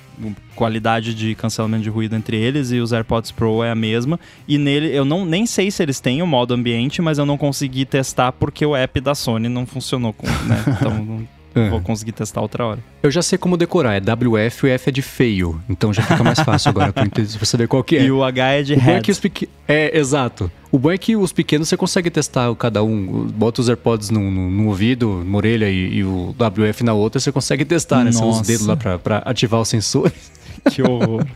qualidade 0.54 1.14
de 1.14 1.34
cancelamento 1.34 1.84
de 1.84 1.90
ruído 1.90 2.16
entre 2.16 2.36
eles 2.36 2.72
e 2.72 2.78
os 2.78 2.92
AirPods 2.92 3.30
Pro 3.30 3.62
é 3.62 3.70
a 3.70 3.74
mesma. 3.74 4.18
E 4.46 4.58
nele, 4.58 4.88
eu 4.88 5.04
não 5.04 5.24
nem 5.24 5.46
sei 5.46 5.70
se 5.70 5.82
eles 5.82 6.00
têm 6.00 6.22
o 6.22 6.26
modo 6.26 6.54
ambiente, 6.54 7.00
mas 7.00 7.18
eu 7.18 7.26
não 7.26 7.38
consegui 7.38 7.84
testar 7.84 8.32
porque 8.32 8.66
o 8.66 8.74
app 8.74 9.00
da 9.00 9.14
Sony 9.14 9.48
não 9.48 9.66
funcionou 9.66 10.12
com, 10.12 10.26
né? 10.26 10.64
Então 10.78 11.04
não 11.04 11.37
é. 11.54 11.70
vou 11.70 11.80
conseguir 11.80 12.12
testar 12.12 12.40
outra 12.40 12.64
hora. 12.64 12.78
Eu 13.02 13.10
já 13.10 13.22
sei 13.22 13.38
como 13.38 13.56
decorar, 13.56 13.94
é 13.94 14.00
WF 14.00 14.66
e 14.66 14.70
o 14.70 14.72
F 14.72 14.88
é 14.88 14.92
de 14.92 15.02
feio. 15.02 15.60
Então 15.68 15.92
já 15.92 16.02
fica 16.02 16.22
mais 16.22 16.40
fácil 16.40 16.70
agora 16.70 16.92
pra, 16.92 17.06
pra 17.06 17.24
saber 17.44 17.68
qual 17.68 17.82
que 17.82 17.96
é. 17.96 18.04
E 18.04 18.10
o 18.10 18.22
H 18.22 18.52
é 18.52 18.62
de 18.62 18.74
o 18.74 18.78
head. 18.78 19.10
É, 19.10 19.14
pequ... 19.14 19.48
é, 19.66 19.98
exato. 19.98 20.50
O 20.70 20.78
bom 20.78 20.90
é 20.90 20.98
que 20.98 21.16
os 21.16 21.32
pequenos 21.32 21.68
você 21.68 21.76
consegue 21.76 22.10
testar 22.10 22.54
cada 22.56 22.82
um. 22.82 23.26
Bota 23.28 23.60
os 23.60 23.68
AirPods 23.68 24.10
num, 24.10 24.30
num 24.30 24.68
ouvido, 24.68 25.22
numa 25.24 25.38
orelha 25.38 25.70
e, 25.70 25.96
e, 25.96 26.04
o 26.04 26.34
WF 26.38 26.84
na 26.84 26.92
outra, 26.92 27.18
você 27.18 27.32
consegue 27.32 27.64
testar, 27.64 28.04
né? 28.04 28.12
Você 28.12 28.22
usa 28.22 28.42
os 28.42 28.46
dedos 28.46 28.66
lá 28.66 28.76
pra, 28.76 28.98
pra 28.98 29.18
ativar 29.18 29.60
os 29.60 29.68
sensores. 29.68 30.37
Que 30.70 30.82
horror. 30.82 31.26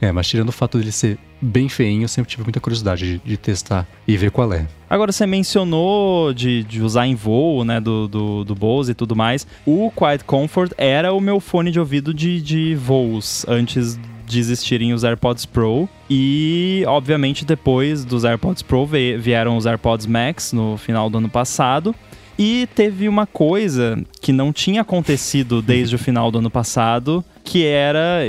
é, 0.00 0.10
mas 0.12 0.28
tirando 0.28 0.48
o 0.48 0.52
fato 0.52 0.78
dele 0.78 0.92
ser 0.92 1.18
bem 1.40 1.68
feinho, 1.68 2.04
eu 2.04 2.08
sempre 2.08 2.30
tive 2.30 2.42
muita 2.42 2.60
curiosidade 2.60 3.18
de, 3.18 3.18
de 3.18 3.36
testar 3.36 3.86
e 4.06 4.16
ver 4.16 4.30
qual 4.30 4.52
é. 4.52 4.66
Agora, 4.88 5.12
você 5.12 5.26
mencionou 5.26 6.32
de, 6.32 6.62
de 6.64 6.80
usar 6.80 7.06
em 7.06 7.14
voo, 7.14 7.64
né, 7.64 7.80
do, 7.80 8.08
do, 8.08 8.44
do 8.44 8.54
Bose 8.54 8.92
e 8.92 8.94
tudo 8.94 9.14
mais. 9.14 9.46
O 9.66 9.90
Quiet 9.90 10.24
Comfort 10.24 10.72
era 10.78 11.12
o 11.12 11.20
meu 11.20 11.40
fone 11.40 11.70
de 11.70 11.80
ouvido 11.80 12.14
de, 12.14 12.40
de 12.40 12.74
voos 12.74 13.44
antes 13.48 13.98
de 14.26 14.40
existirem 14.40 14.92
os 14.92 15.04
AirPods 15.04 15.46
Pro. 15.46 15.88
E, 16.10 16.84
obviamente, 16.86 17.44
depois 17.44 18.04
dos 18.04 18.24
AirPods 18.24 18.62
Pro 18.62 18.86
vieram 18.86 19.56
os 19.56 19.66
AirPods 19.66 20.06
Max 20.06 20.52
no 20.52 20.76
final 20.76 21.08
do 21.08 21.18
ano 21.18 21.28
passado. 21.28 21.94
E 22.38 22.68
teve 22.74 23.08
uma 23.08 23.26
coisa 23.26 23.98
que 24.20 24.30
não 24.30 24.52
tinha 24.52 24.82
acontecido 24.82 25.62
desde 25.62 25.94
o 25.94 25.98
final 25.98 26.30
do 26.30 26.38
ano 26.38 26.50
passado, 26.50 27.24
que 27.46 27.64
era, 27.64 28.20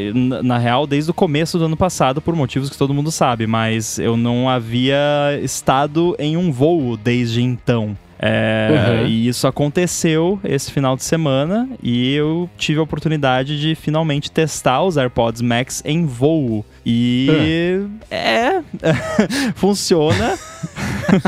na 0.43 0.59
real, 0.59 0.85
desde 0.85 1.09
o 1.09 1.13
começo 1.13 1.57
do 1.57 1.65
ano 1.65 1.75
passado, 1.75 2.21
por 2.21 2.35
motivos 2.35 2.69
que 2.69 2.77
todo 2.77 2.93
mundo 2.93 3.11
sabe, 3.11 3.47
mas 3.47 3.97
eu 3.97 4.15
não 4.15 4.47
havia 4.47 4.95
estado 5.41 6.15
em 6.19 6.37
um 6.37 6.51
voo 6.51 6.95
desde 6.95 7.41
então. 7.41 7.97
É, 8.19 8.69
uhum. 9.01 9.07
E 9.07 9.27
isso 9.27 9.47
aconteceu 9.47 10.39
esse 10.43 10.71
final 10.71 10.95
de 10.95 11.03
semana 11.03 11.69
e 11.83 12.13
eu 12.13 12.49
tive 12.57 12.79
a 12.79 12.83
oportunidade 12.83 13.59
de 13.59 13.75
finalmente 13.75 14.31
testar 14.31 14.83
os 14.83 14.97
AirPods 14.97 15.41
Max 15.41 15.83
em 15.85 16.05
voo. 16.05 16.65
E 16.85 17.79
uhum. 17.79 17.89
é, 18.09 18.61
funciona. 19.55 20.37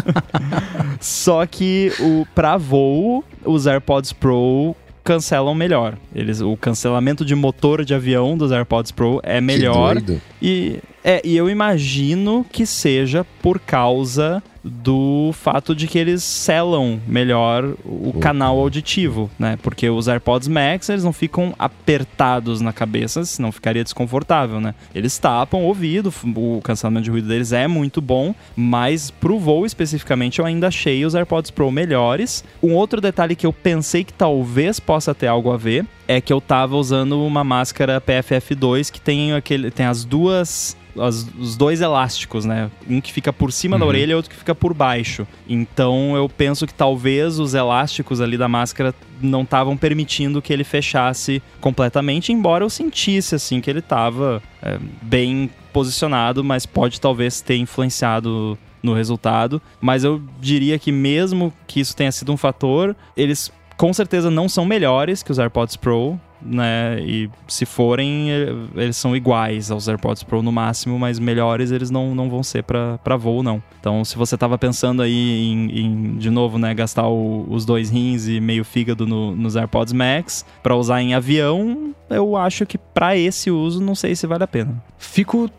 Só 1.00 1.46
que 1.46 1.92
o 2.00 2.26
para 2.36 2.58
voo, 2.58 3.24
os 3.44 3.68
AirPods 3.68 4.14
Pro 4.14 4.76
cancelam 5.10 5.56
melhor. 5.56 5.98
Eles, 6.14 6.40
o 6.40 6.56
cancelamento 6.56 7.26
de 7.26 7.34
motor 7.34 7.84
de 7.84 7.96
avião 7.96 8.38
dos 8.38 8.52
AirPods 8.52 8.92
Pro 8.92 9.20
é 9.24 9.42
melhor. 9.42 9.98
E, 10.40 10.78
é, 11.04 11.20
e 11.24 11.36
eu 11.36 11.50
imagino 11.50 12.46
que 12.52 12.64
seja 12.64 13.26
por 13.42 13.60
causa 13.60 14.44
do 14.64 15.32
fato 15.34 15.76
de 15.76 15.88
que 15.88 15.98
eles 15.98 16.24
selam 16.24 17.02
melhor 17.08 17.74
o 17.86 18.14
canal 18.20 18.60
auditivo, 18.60 19.30
né? 19.40 19.58
Porque 19.62 19.90
os 19.90 20.08
AirPods 20.08 20.48
Max, 20.48 20.90
eles 20.90 21.04
não 21.04 21.14
ficam 21.14 21.54
apertados 21.58 22.62
na 22.62 22.74
cabeça, 22.74 23.24
senão 23.26 23.52
ficaria 23.52 23.84
desconfortável, 23.84 24.60
né? 24.60 24.76
Eles 24.94 25.18
tapam 25.18 25.62
o 25.62 25.66
ouvido, 25.66 26.14
o 26.36 26.62
cancelamento 26.62 27.06
de 27.06 27.12
ruído 27.12 27.28
deles 27.28 27.52
é 27.52 27.68
muito 27.68 28.02
bom, 28.02 28.34
mas 28.56 29.10
pro 29.10 29.40
voo 29.40 29.66
especificamente 29.66 30.40
eu 30.40 30.46
ainda 30.46 30.68
achei 30.68 31.06
os 31.06 31.16
AirPods 31.16 31.52
Pro 31.52 31.72
melhores. 31.72 32.44
Um 32.62 32.74
outro 32.74 33.02
detalhe 33.02 33.36
que 33.36 33.46
eu 33.46 33.54
pensei 33.54 34.04
que 34.04 34.14
talvez 34.14 34.80
possa 34.80 35.14
ter 35.16 35.28
algo 35.28 35.52
a 35.52 35.58
ver 35.58 35.86
é 36.08 36.20
que 36.20 36.34
eu 36.34 36.42
tava 36.42 36.76
usando 36.76 37.24
uma 37.24 37.44
máscara 37.44 38.02
PFF2 38.02 38.92
que 38.92 39.00
tem 39.00 39.34
aquele 39.34 39.70
tem 39.70 39.86
as 39.86 40.04
duas 40.04 40.76
as, 40.98 41.28
os 41.38 41.56
dois 41.56 41.82
elásticos, 41.82 42.46
né? 42.46 42.70
Um 42.90 43.00
que 43.00 43.14
fica 43.14 43.32
por 43.32 43.52
cima 43.52 43.76
uhum. 43.76 43.80
da 43.80 43.86
orelha 43.86 44.12
e 44.12 44.16
outro 44.16 44.32
que 44.32 44.38
fica 44.38 44.49
por 44.56 44.74
baixo. 44.74 45.28
Então 45.48 46.16
eu 46.16 46.28
penso 46.30 46.66
que 46.66 46.74
talvez 46.74 47.40
os 47.40 47.54
elásticos 47.54 48.22
ali 48.22 48.38
da 48.38 48.48
máscara 48.48 48.94
não 49.22 49.44
estavam 49.44 49.76
permitindo 49.76 50.42
que 50.42 50.54
ele 50.54 50.64
fechasse 50.64 51.42
completamente, 51.60 52.32
embora 52.32 52.64
eu 52.64 52.70
sentisse 52.70 53.36
assim 53.36 53.60
que 53.62 53.70
ele 53.70 53.80
estava 53.80 54.42
é, 54.62 54.78
bem 55.02 55.50
posicionado, 55.74 56.44
mas 56.44 56.66
pode 56.66 57.00
talvez 57.00 57.42
ter 57.42 57.58
influenciado 57.58 58.58
no 58.82 58.94
resultado. 58.94 59.62
Mas 59.80 60.04
eu 60.04 60.22
diria 60.40 60.80
que 60.80 60.92
mesmo 60.92 61.54
que 61.68 61.80
isso 61.80 61.96
tenha 61.96 62.12
sido 62.12 62.32
um 62.32 62.38
fator, 62.38 62.96
eles 63.16 63.52
com 63.78 63.94
certeza 63.94 64.30
não 64.30 64.50
são 64.50 64.66
melhores 64.66 65.24
que 65.24 65.32
os 65.32 65.40
AirPods 65.40 65.78
Pro, 65.78 66.20
né? 66.42 67.00
E 67.02 67.30
se 67.48 67.66
forem, 67.66 68.30
eles 68.76 68.98
são 68.98 69.16
iguais 69.16 69.72
aos 69.72 69.88
AirPods 69.88 70.24
Pro 70.24 70.42
no 70.42 70.52
máximo, 70.52 70.98
mas 70.98 71.20
melhores 71.20 71.72
eles 71.72 71.90
não, 71.90 72.16
não 72.16 72.30
vão 72.30 72.44
ser 72.44 72.64
para 72.64 73.18
voo, 73.18 73.44
não. 73.44 73.62
Então, 73.80 74.04
se 74.04 74.18
você 74.18 74.38
tava 74.38 74.58
pensando 74.58 75.02
aí 75.02 75.48
em, 75.48 75.80
em 75.80 76.18
de 76.18 76.30
novo, 76.30 76.58
né, 76.58 76.74
gastar 76.74 77.08
o, 77.08 77.46
os 77.50 77.66
dois 77.66 77.90
rins 77.90 78.28
e 78.28 78.40
meio 78.40 78.64
fígado 78.64 79.06
no, 79.06 79.36
nos 79.36 79.56
AirPods 79.56 79.94
Max 79.94 80.46
para 80.64 80.76
usar 80.76 81.02
em 81.02 81.14
avião, 81.14 81.94
eu 82.10 82.36
acho 82.36 82.66
que 82.66 82.78
para 82.78 83.16
esse 83.16 83.52
uso, 83.52 83.82
não 83.82 83.96
sei 83.96 84.16
se 84.16 84.26
vale 84.26 84.44
a 84.44 84.48
pena. 84.48 84.82
Fico. 84.98 85.50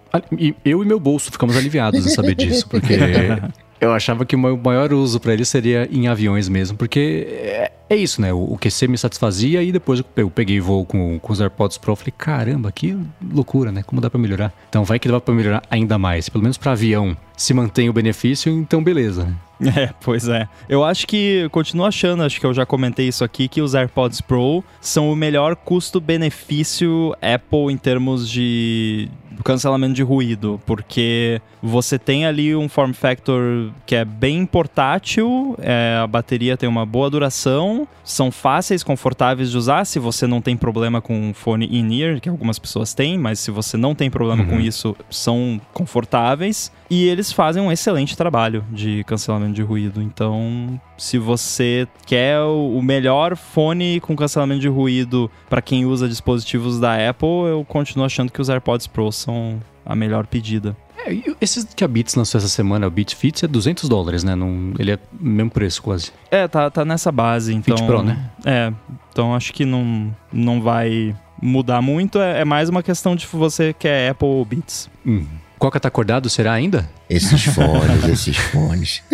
Eu 0.64 0.82
e 0.82 0.86
meu 0.86 0.98
bolso 0.98 1.30
ficamos 1.30 1.56
aliviados 1.56 2.04
em 2.04 2.08
saber 2.10 2.34
disso, 2.34 2.68
porque 2.68 2.94
Eu 3.80 3.92
achava 3.92 4.26
que 4.26 4.36
o 4.36 4.58
maior 4.58 4.92
uso 4.92 5.18
para 5.18 5.32
ele 5.32 5.44
seria 5.44 5.88
em 5.90 6.06
aviões 6.06 6.48
mesmo, 6.48 6.76
porque 6.76 7.26
é, 7.30 7.72
é 7.88 7.96
isso, 7.96 8.20
né? 8.20 8.32
O, 8.32 8.52
o 8.52 8.58
QC 8.58 8.86
me 8.86 8.98
satisfazia 8.98 9.62
e 9.62 9.72
depois 9.72 10.02
eu 10.14 10.30
peguei 10.30 10.60
voo 10.60 10.84
com, 10.84 11.18
com 11.18 11.32
os 11.32 11.40
AirPods 11.40 11.78
Pro. 11.78 11.96
Falei, 11.96 12.12
caramba, 12.16 12.70
que 12.70 12.96
loucura, 13.32 13.72
né? 13.72 13.82
Como 13.82 14.00
dá 14.00 14.10
para 14.10 14.20
melhorar? 14.20 14.52
Então 14.68 14.84
vai 14.84 14.98
que 14.98 15.08
dá 15.08 15.18
para 15.18 15.34
melhorar 15.34 15.62
ainda 15.70 15.98
mais. 15.98 16.28
Pelo 16.28 16.42
menos 16.42 16.58
para 16.58 16.72
avião 16.72 17.16
se 17.36 17.54
mantém 17.54 17.88
o 17.88 17.92
benefício, 17.92 18.52
então 18.52 18.84
beleza. 18.84 19.34
É, 19.76 19.90
pois 20.00 20.26
é. 20.26 20.48
Eu 20.70 20.82
acho 20.82 21.06
que, 21.06 21.46
continuo 21.52 21.84
achando, 21.84 22.22
acho 22.22 22.40
que 22.40 22.46
eu 22.46 22.54
já 22.54 22.64
comentei 22.64 23.08
isso 23.08 23.22
aqui, 23.22 23.46
que 23.46 23.60
os 23.60 23.74
AirPods 23.74 24.22
Pro 24.22 24.64
são 24.80 25.12
o 25.12 25.14
melhor 25.14 25.54
custo-benefício 25.54 27.14
Apple 27.20 27.70
em 27.70 27.76
termos 27.76 28.26
de 28.26 29.10
cancelamento 29.44 29.94
de 29.94 30.02
ruído, 30.02 30.60
porque 30.66 31.40
você 31.62 31.98
tem 31.98 32.26
ali 32.26 32.54
um 32.54 32.68
form 32.68 32.92
factor 32.92 33.70
que 33.86 33.94
é 33.94 34.04
bem 34.04 34.46
portátil, 34.46 35.56
é, 35.60 35.98
a 36.02 36.06
bateria 36.06 36.56
tem 36.56 36.68
uma 36.68 36.86
boa 36.86 37.10
duração, 37.10 37.86
são 38.04 38.30
fáceis, 38.30 38.82
confortáveis 38.82 39.50
de 39.50 39.56
usar 39.56 39.84
se 39.84 39.98
você 39.98 40.26
não 40.26 40.40
tem 40.40 40.56
problema 40.56 41.00
com 41.00 41.32
fone 41.34 41.66
in-ear, 41.66 42.20
que 42.20 42.28
algumas 42.28 42.58
pessoas 42.58 42.94
têm, 42.94 43.18
mas 43.18 43.38
se 43.40 43.50
você 43.50 43.76
não 43.76 43.94
tem 43.94 44.10
problema 44.10 44.42
uhum. 44.42 44.48
com 44.48 44.60
isso, 44.60 44.96
são 45.10 45.60
confortáveis. 45.72 46.72
E 46.90 47.06
eles 47.06 47.32
fazem 47.32 47.62
um 47.62 47.70
excelente 47.70 48.16
trabalho 48.16 48.64
de 48.70 49.04
cancelamento 49.04 49.52
de 49.52 49.62
ruído. 49.62 50.02
Então, 50.02 50.80
se 51.00 51.18
você 51.18 51.88
quer 52.04 52.38
o 52.40 52.80
melhor 52.82 53.34
fone 53.34 54.00
com 54.00 54.14
cancelamento 54.14 54.60
de 54.60 54.68
ruído 54.68 55.30
para 55.48 55.62
quem 55.62 55.86
usa 55.86 56.06
dispositivos 56.06 56.78
da 56.78 57.08
Apple, 57.08 57.48
eu 57.48 57.64
continuo 57.66 58.04
achando 58.04 58.30
que 58.30 58.40
os 58.40 58.50
AirPods 58.50 58.86
Pro 58.86 59.10
são 59.10 59.60
a 59.84 59.96
melhor 59.96 60.26
pedida. 60.26 60.76
É, 61.06 61.16
esse 61.40 61.66
que 61.68 61.82
a 61.82 61.88
Beats 61.88 62.14
lançou 62.14 62.38
essa 62.38 62.48
semana, 62.48 62.86
o 62.86 62.90
Beats 62.90 63.14
Fits, 63.14 63.42
é 63.42 63.46
200 63.46 63.88
dólares, 63.88 64.22
né? 64.22 64.34
Não, 64.34 64.74
ele 64.78 64.92
é 64.92 64.98
o 65.18 65.24
mesmo 65.24 65.50
preço 65.50 65.82
quase. 65.82 66.12
É, 66.30 66.46
tá, 66.46 66.70
tá 66.70 66.84
nessa 66.84 67.10
base, 67.10 67.54
então... 67.54 67.78
Fit 67.78 67.86
Pro, 67.86 68.02
né? 68.02 68.30
É, 68.44 68.70
então 69.10 69.34
acho 69.34 69.54
que 69.54 69.64
não, 69.64 70.14
não 70.30 70.60
vai 70.60 71.16
mudar 71.40 71.80
muito. 71.80 72.20
É, 72.20 72.42
é 72.42 72.44
mais 72.44 72.68
uma 72.68 72.82
questão 72.82 73.16
de 73.16 73.26
você 73.26 73.72
quer 73.72 74.10
Apple 74.10 74.28
ou 74.28 74.44
Beats. 74.44 74.90
Hum. 75.06 75.24
Coca 75.60 75.78
tá 75.78 75.88
acordado, 75.88 76.30
será 76.30 76.54
ainda? 76.54 76.88
Esses 77.08 77.44
fones, 77.52 78.08
esses 78.08 78.34
fones. 78.34 79.02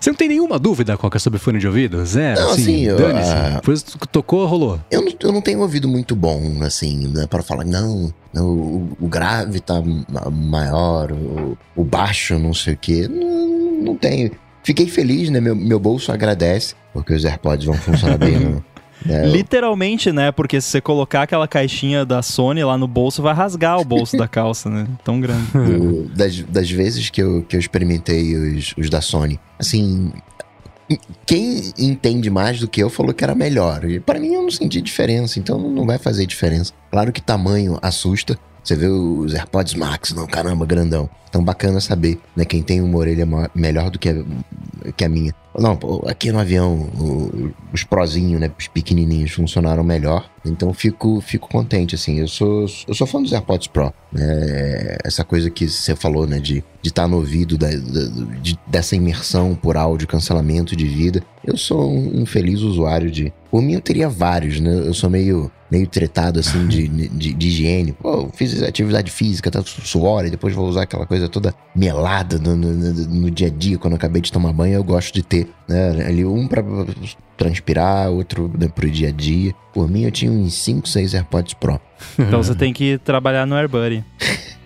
Você 0.00 0.08
não 0.08 0.16
tem 0.16 0.28
nenhuma 0.28 0.58
dúvida, 0.58 0.96
Coca, 0.96 1.18
sobre 1.18 1.38
fone 1.38 1.58
de 1.58 1.66
ouvido? 1.66 2.02
Zero? 2.06 2.40
Não, 2.40 2.52
assim, 2.52 2.88
assim 2.88 2.96
dane-se. 2.96 3.30
Uh, 3.30 3.54
Depois 3.56 3.82
tocou, 4.10 4.46
rolou. 4.46 4.80
Eu 4.90 5.02
não, 5.02 5.12
eu 5.20 5.30
não 5.30 5.42
tenho 5.42 5.60
ouvido 5.60 5.86
muito 5.86 6.16
bom, 6.16 6.62
assim, 6.62 7.06
né, 7.06 7.26
para 7.26 7.42
falar, 7.42 7.66
não, 7.66 8.10
não 8.32 8.46
o, 8.46 8.96
o, 8.98 9.08
grave 9.08 9.60
tá 9.60 9.82
maior, 10.32 11.12
o, 11.12 11.58
o 11.76 11.84
baixo, 11.84 12.38
não 12.38 12.54
sei 12.54 12.72
o 12.72 12.78
quê. 12.78 13.06
Não, 13.06 13.82
não 13.82 13.94
tenho. 13.94 14.30
Fiquei 14.64 14.86
feliz, 14.86 15.28
né? 15.28 15.38
Meu, 15.38 15.54
meu 15.54 15.78
bolso 15.78 16.10
agradece, 16.10 16.74
porque 16.94 17.12
os 17.12 17.26
AirPods 17.26 17.66
vão 17.66 17.74
funcionar 17.74 18.16
bem 18.16 18.38
no, 18.40 18.64
É, 19.08 19.26
Literalmente, 19.26 20.12
né? 20.12 20.30
Porque 20.32 20.60
se 20.60 20.68
você 20.68 20.80
colocar 20.80 21.22
aquela 21.22 21.48
caixinha 21.48 22.04
da 22.04 22.22
Sony 22.22 22.62
lá 22.64 22.76
no 22.76 22.86
bolso, 22.86 23.22
vai 23.22 23.34
rasgar 23.34 23.80
o 23.80 23.84
bolso 23.84 24.16
da 24.16 24.28
calça, 24.28 24.68
né? 24.68 24.86
Tão 25.04 25.20
grande. 25.20 25.46
O, 25.56 26.08
das, 26.14 26.40
das 26.42 26.70
vezes 26.70 27.10
que 27.10 27.22
eu, 27.22 27.42
que 27.48 27.56
eu 27.56 27.60
experimentei 27.60 28.34
os, 28.36 28.74
os 28.76 28.90
da 28.90 29.00
Sony, 29.00 29.38
assim, 29.58 30.12
quem 31.26 31.72
entende 31.78 32.30
mais 32.30 32.60
do 32.60 32.68
que 32.68 32.82
eu 32.82 32.90
falou 32.90 33.14
que 33.14 33.24
era 33.24 33.34
melhor. 33.34 33.84
E 33.84 34.00
para 34.00 34.18
mim 34.18 34.34
eu 34.34 34.42
não 34.42 34.50
senti 34.50 34.80
diferença, 34.80 35.38
então 35.38 35.58
não 35.58 35.86
vai 35.86 35.98
fazer 35.98 36.26
diferença. 36.26 36.72
Claro 36.90 37.12
que 37.12 37.20
tamanho 37.20 37.78
assusta. 37.82 38.38
Você 38.62 38.76
vê 38.76 38.86
os 38.86 39.34
AirPods 39.34 39.74
Max, 39.74 40.12
não, 40.12 40.26
caramba, 40.26 40.64
grandão. 40.64 41.10
Então 41.28 41.42
bacana 41.42 41.80
saber, 41.80 42.18
né? 42.36 42.44
Quem 42.44 42.62
tem 42.62 42.80
uma 42.80 42.98
orelha 42.98 43.26
melhor 43.54 43.90
do 43.90 43.98
que 43.98 44.08
a, 44.08 44.14
que 44.96 45.04
a 45.04 45.08
minha. 45.08 45.34
Não, 45.58 45.78
aqui 46.06 46.32
no 46.32 46.38
avião, 46.38 46.88
os 47.72 47.84
prozinhos, 47.84 48.40
né, 48.40 48.50
os 48.58 48.68
pequenininhos 48.68 49.32
funcionaram 49.32 49.84
melhor. 49.84 50.30
Então 50.44 50.72
fico, 50.72 51.20
fico 51.20 51.48
contente, 51.48 51.94
assim. 51.94 52.18
Eu 52.18 52.28
sou, 52.28 52.66
eu 52.88 52.94
sou 52.94 53.06
fã 53.06 53.20
dos 53.22 53.32
AirPods 53.32 53.68
Pro. 53.68 53.92
Né? 54.12 54.96
Essa 55.04 55.24
coisa 55.24 55.50
que 55.50 55.68
você 55.68 55.94
falou, 55.94 56.26
né, 56.26 56.38
de 56.38 56.64
estar 56.82 57.02
tá 57.02 57.08
no 57.08 57.16
ouvido, 57.18 57.58
da, 57.58 57.68
da, 57.68 58.04
de, 58.40 58.58
dessa 58.66 58.96
imersão 58.96 59.54
por 59.54 59.76
áudio, 59.76 60.08
cancelamento 60.08 60.74
de 60.74 60.86
vida. 60.86 61.22
Eu 61.44 61.56
sou 61.56 61.90
um, 61.90 62.22
um 62.22 62.26
feliz 62.26 62.60
usuário 62.60 63.10
de. 63.10 63.32
Por 63.50 63.60
mim, 63.62 63.74
eu 63.74 63.80
teria 63.80 64.08
vários, 64.08 64.58
né? 64.58 64.70
Eu 64.70 64.94
sou 64.94 65.10
meio 65.10 65.50
meio 65.72 65.86
tretado, 65.86 66.38
assim, 66.38 66.66
de, 66.66 66.86
de, 67.08 67.32
de, 67.32 67.48
higiene. 67.48 67.92
Pô, 67.92 68.28
fiz 68.34 68.62
atividade 68.62 69.10
física, 69.10 69.50
tá 69.50 69.62
suor, 69.64 70.26
e 70.26 70.30
depois 70.30 70.54
vou 70.54 70.68
usar 70.68 70.82
aquela 70.82 71.06
coisa 71.06 71.30
toda 71.30 71.54
melada 71.74 72.38
no, 72.38 72.54
no, 72.54 72.74
no, 72.74 73.30
dia 73.30 73.46
a 73.46 73.50
dia, 73.50 73.78
quando 73.78 73.94
eu 73.94 73.96
acabei 73.96 74.20
de 74.20 74.30
tomar 74.30 74.52
banho, 74.52 74.74
eu 74.74 74.84
gosto 74.84 75.14
de 75.14 75.22
ter, 75.22 75.41
né? 75.68 76.06
Ali 76.06 76.24
um 76.24 76.46
pra 76.46 76.62
transpirar, 77.36 78.10
outro 78.10 78.50
né, 78.58 78.68
pro 78.68 78.90
dia 78.90 79.08
a 79.08 79.12
dia. 79.12 79.54
Por 79.72 79.88
mim, 79.88 80.02
eu 80.02 80.10
tinha 80.10 80.30
uns 80.30 80.54
5, 80.54 80.88
6 80.88 81.14
AirPods 81.14 81.54
Pro. 81.54 81.80
Então 82.18 82.42
você 82.42 82.54
tem 82.54 82.72
que 82.72 82.98
trabalhar 82.98 83.46
no 83.46 83.54
AirBuddy. 83.54 84.04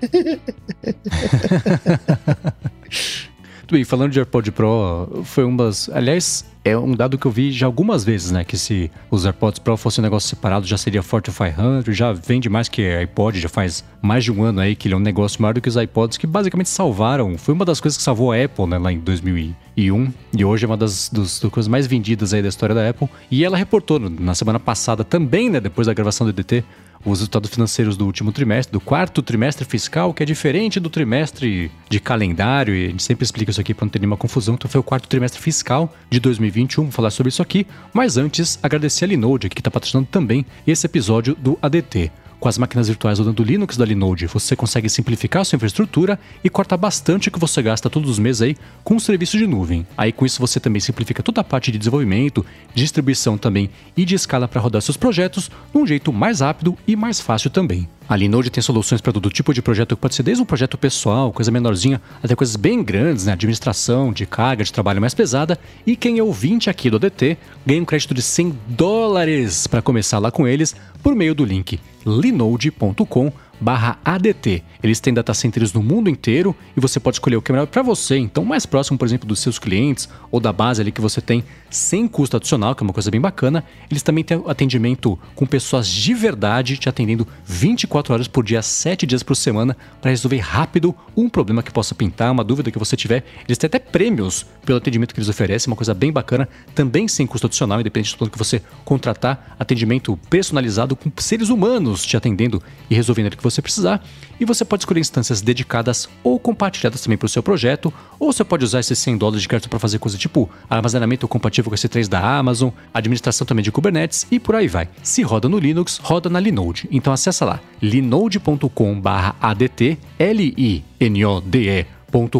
Tudo 3.67 3.79
bem, 3.79 3.85
falando 3.85 4.13
de 4.13 4.21
AirPod 4.21 4.53
Pro, 4.53 5.23
foi 5.25 5.45
um 5.45 5.57
das. 5.57 5.91
Aliás, 5.93 6.45
é 6.65 6.79
um 6.79 6.93
dado 6.93 7.19
que 7.19 7.27
eu 7.27 7.33
vi 7.33 7.51
já 7.51 7.67
algumas 7.67 8.05
vezes, 8.05 8.31
né? 8.31 8.45
Que 8.45 8.57
se 8.57 8.89
os 9.11 9.25
AirPods 9.25 9.59
Pro 9.59 9.77
fossem 9.77 10.01
um 10.01 10.05
negócio 10.05 10.29
separado, 10.29 10.65
já 10.65 10.79
seria 10.79 11.03
Forte 11.03 11.33
500, 11.33 11.97
já 11.97 12.13
vende 12.13 12.49
mais 12.49 12.69
que 12.69 12.83
iPod, 12.83 13.41
já 13.41 13.49
faz 13.49 13.85
mais 14.01 14.23
de 14.23 14.31
um 14.31 14.45
ano 14.45 14.61
aí 14.61 14.77
que 14.77 14.87
ele 14.87 14.95
é 14.95 14.97
um 14.97 15.01
negócio 15.01 15.43
maior 15.43 15.53
do 15.53 15.61
que 15.61 15.69
os 15.69 15.75
iPods, 15.75 16.17
que 16.17 16.29
basicamente 16.29 16.69
salvaram. 16.69 17.37
Foi 17.37 17.55
uma 17.55 17.65
das 17.65 17.81
coisas 17.81 17.97
que 17.97 18.05
salvou 18.05 18.31
a 18.31 18.41
Apple, 18.41 18.67
né? 18.69 18.79
Lá 18.79 18.93
em 18.93 19.01
2001. 19.01 20.13
E 20.33 20.45
hoje 20.45 20.65
é 20.65 20.69
uma 20.69 20.77
das, 20.77 21.09
das, 21.09 21.41
das 21.41 21.51
coisas 21.51 21.67
mais 21.67 21.89
vendidas 21.89 22.33
aí 22.33 22.43
da 22.43 22.49
história 22.49 22.73
da 22.73 22.89
Apple. 22.89 23.09
E 23.29 23.45
ela 23.45 23.57
reportou 23.57 23.99
na 23.99 24.37
semana 24.37 24.61
passada 24.61 25.03
também, 25.03 25.51
né? 25.51 25.59
Depois 25.59 25.89
da 25.89 25.93
gravação 25.93 26.25
do 26.25 26.31
EDT, 26.31 26.65
os 27.05 27.21
resultados 27.21 27.51
financeiros 27.51 27.97
do 27.97 28.07
último 28.07 28.33
trimestre, 28.33 28.73
do 28.73 28.81
quarto 28.81 29.23
trimestre 29.23 29.65
fiscal, 29.65 30.13
que 30.13 30.23
é 30.23 30.27
diferente 30.27 30.81
do 30.81 30.91
trimestre 30.91 31.71
de 31.89 32.01
calendário, 32.01 32.75
e 32.75 32.87
a 32.87 32.89
gente 32.89 33.03
sempre 33.03 33.25
explica 33.25 33.51
isso 33.51 33.61
aqui 33.61 33.75
para 33.75 33.85
não 33.85 33.91
ter 33.91 33.99
nenhuma 33.99 34.17
confusão. 34.17 34.55
Então 34.55 34.71
foi 34.71 34.81
o 34.81 34.85
quarto 34.85 35.09
trimestre 35.09 35.41
fiscal 35.41 35.95
de 36.11 36.19
2021, 36.21 36.85
vou 36.85 36.93
falar 36.93 37.11
sobre 37.11 37.29
isso 37.29 37.43
aqui. 37.43 37.67
Mas 37.93 38.17
antes, 38.17 38.59
agradecer 38.63 39.05
a 39.05 39.09
Linode, 39.09 39.49
que 39.49 39.61
está 39.61 39.71
patrocinando 39.71 40.09
também 40.11 40.45
esse 40.67 40.87
episódio 40.87 41.35
do 41.35 41.59
ADT. 41.63 42.11
Com 42.39 42.49
as 42.49 42.59
máquinas 42.59 42.89
virtuais 42.89 43.19
rodando 43.19 43.43
Linux 43.43 43.77
da 43.77 43.85
Linode, 43.85 44.27
você 44.27 44.55
consegue 44.55 44.89
simplificar 44.91 45.43
a 45.43 45.45
sua 45.45 45.57
infraestrutura 45.57 46.19
e 46.45 46.51
cortar 46.51 46.77
bastante 46.77 47.29
o 47.29 47.33
que 47.33 47.39
você 47.39 47.63
gasta 47.63 47.89
todos 47.89 48.11
os 48.11 48.19
meses 48.19 48.43
aí 48.43 48.57
com 48.85 48.97
o 48.97 49.01
serviço 49.01 49.39
de 49.39 49.47
nuvem. 49.47 49.87
Aí 49.97 50.13
com 50.13 50.27
isso 50.27 50.41
você 50.41 50.61
também 50.61 50.81
simplifica 50.81 51.23
toda 51.23 51.41
a 51.41 51.45
parte 51.45 51.73
de 51.73 51.79
desenvolvimento, 51.79 52.45
distribuição 52.75 53.39
também 53.39 53.71
e 53.97 54.05
de 54.05 54.15
escala 54.15 54.47
para 54.47 54.61
rodar 54.61 54.83
seus 54.83 54.97
projetos 54.97 55.51
de 55.73 55.79
um 55.79 55.87
jeito 55.87 56.13
mais 56.13 56.41
rápido 56.41 56.77
e 56.87 56.95
mais 56.95 57.21
fácil 57.21 57.49
também. 57.49 57.89
A 58.09 58.15
Linode 58.15 58.51
tem 58.51 58.63
soluções 58.63 59.01
para 59.01 59.13
todo 59.13 59.29
tipo 59.31 59.53
de 59.53 59.61
projeto 59.61 59.97
que 59.97 60.01
pode 60.01 60.15
ser 60.15 60.23
desde 60.23 60.41
um 60.41 60.47
projeto 60.47 60.79
pessoal, 60.79 61.33
coisa 61.33 61.51
menorzinha, 61.51 62.01
até 62.23 62.37
coisas 62.37 62.55
bem 62.55 62.83
grandes, 62.85 63.27
né? 63.27 63.33
Administração, 63.33 64.13
de 64.13 64.25
carga, 64.25 64.63
de 64.63 64.73
trabalho 64.73 65.01
mais 65.01 65.13
pesada. 65.13 65.59
E 65.85 65.97
quem 65.97 66.19
é 66.19 66.23
ouvinte 66.23 66.71
aqui 66.71 66.89
do 66.89 67.01
DT 67.01 67.37
ganha 67.67 67.83
um 67.83 67.85
crédito 67.85 68.15
de 68.15 68.23
100 68.23 68.57
dólares 68.69 69.67
para 69.67 69.83
começar 69.83 70.21
lá 70.21 70.31
com 70.31 70.47
eles 70.47 70.77
por 71.03 71.17
meio 71.17 71.35
do 71.35 71.45
link 71.45 71.81
linode.com 72.07 73.33
barra 73.61 73.99
ADT. 74.05 74.63
Eles 74.83 75.01
têm 75.01 75.13
data 75.13 75.33
centers 75.35 75.73
no 75.73 75.83
mundo 75.83 76.09
inteiro 76.09 76.55
e 76.77 76.81
você 76.81 77.01
pode 77.01 77.17
escolher 77.17 77.37
o 77.37 77.43
que 77.43 77.51
é 77.51 77.55
melhor 77.55 77.67
para 77.67 77.83
você. 77.83 78.17
Então, 78.19 78.45
mais 78.45 78.67
próximo, 78.67 78.99
por 78.99 79.07
exemplo, 79.07 79.27
dos 79.27 79.41
seus 79.41 79.59
clientes 79.59 80.09
ou 80.31 80.41
da 80.41 80.53
base 80.53 80.81
ali 80.81 80.93
que 80.93 81.01
você 81.01 81.21
tem 81.21 81.45
sem 81.71 82.07
custo 82.07 82.37
adicional, 82.37 82.75
que 82.75 82.83
é 82.83 82.85
uma 82.85 82.93
coisa 82.93 83.11
bem 83.11 83.21
bacana. 83.21 83.65
Eles 83.91 84.03
também 84.03 84.25
têm 84.25 84.43
atendimento 84.47 85.19
com 85.35 85.47
pessoas 85.47 85.89
de 85.89 86.15
verdade 86.15 86.77
te 86.77 86.89
atendendo 86.89 87.27
24 87.45 88.15
horas 88.15 88.29
por 88.29 88.45
dia, 88.45 88.63
7 88.63 89.07
dias 89.07 89.23
por 89.23 89.35
semana 89.35 89.77
para 90.01 90.11
resolver 90.11 90.39
rápido 90.39 90.95
um 91.17 91.29
problema 91.29 91.63
que 91.63 91.73
possa 91.73 91.95
pintar, 91.95 92.31
uma 92.33 92.45
dúvida 92.45 92.71
que 92.71 92.79
você 92.79 92.97
tiver. 92.97 93.25
Eles 93.47 93.59
têm 93.59 93.69
até 93.69 93.79
prêmios 93.79 94.47
pelo 94.65 94.79
atendimento 94.79 95.15
que 95.15 95.21
eles 95.21 95.29
oferecem, 95.29 95.71
uma 95.71 95.77
coisa 95.77 95.95
bem 95.95 96.13
bacana, 96.13 96.49
também 96.75 97.09
sem 97.09 97.27
custo 97.27 97.47
adicional, 97.47 97.81
independente 97.81 98.15
do 98.15 98.19
plano 98.19 98.31
que 98.31 98.39
você 98.39 98.63
contratar, 98.85 99.57
atendimento 99.59 100.19
personalizado 100.29 100.97
com 100.97 101.11
seres 101.19 101.49
humanos 101.49 102.05
te 102.05 102.17
atendendo 102.17 102.63
e 102.91 102.95
resolvendo 102.95 103.37
que 103.37 103.43
você 103.51 103.63
precisar. 103.63 104.05
E 104.39 104.45
você 104.45 104.65
pode 104.65 104.83
escolher 104.83 105.01
instâncias 105.01 105.41
dedicadas 105.41 106.09
ou 106.23 106.39
compartilhadas 106.39 107.01
também 107.01 107.17
para 107.17 107.27
o 107.27 107.29
seu 107.29 107.43
projeto, 107.43 107.93
ou 108.19 108.33
você 108.33 108.45
pode 108.45 108.65
usar 108.65 108.81
esses 108.81 108.99
100 108.99 109.19
dólares 109.19 109.43
de 109.43 109.49
crédito 109.49 109.71
para 109.71 109.79
fazer 109.79 109.99
coisa 109.99 110.19
tipo 110.19 110.51
armazenamento 110.69 111.27
compatível 111.27 111.71
com 111.71 111.75
esse 111.75 111.89
3 111.89 112.09
da 112.09 112.21
Amazon, 112.21 112.71
administração 112.93 113.47
também 113.47 113.63
de 113.63 113.73
Kubernetes 113.73 114.27
e 114.31 114.39
por 114.39 114.55
aí 114.55 114.69
vai. 114.69 114.89
Se 115.03 115.23
roda 115.23 115.49
no 115.49 115.59
Linux, 115.59 115.99
roda 116.03 116.29
na 116.29 116.39
Linode. 116.39 116.87
Então 116.91 117.13
acessa 117.13 117.45
lá 117.45 117.61
linode.com/adt, 117.81 119.99
L 120.19 120.55
I 120.57 120.85
N 121.01 121.25
O 121.25 121.41
D 121.41 121.69
E 121.69 121.87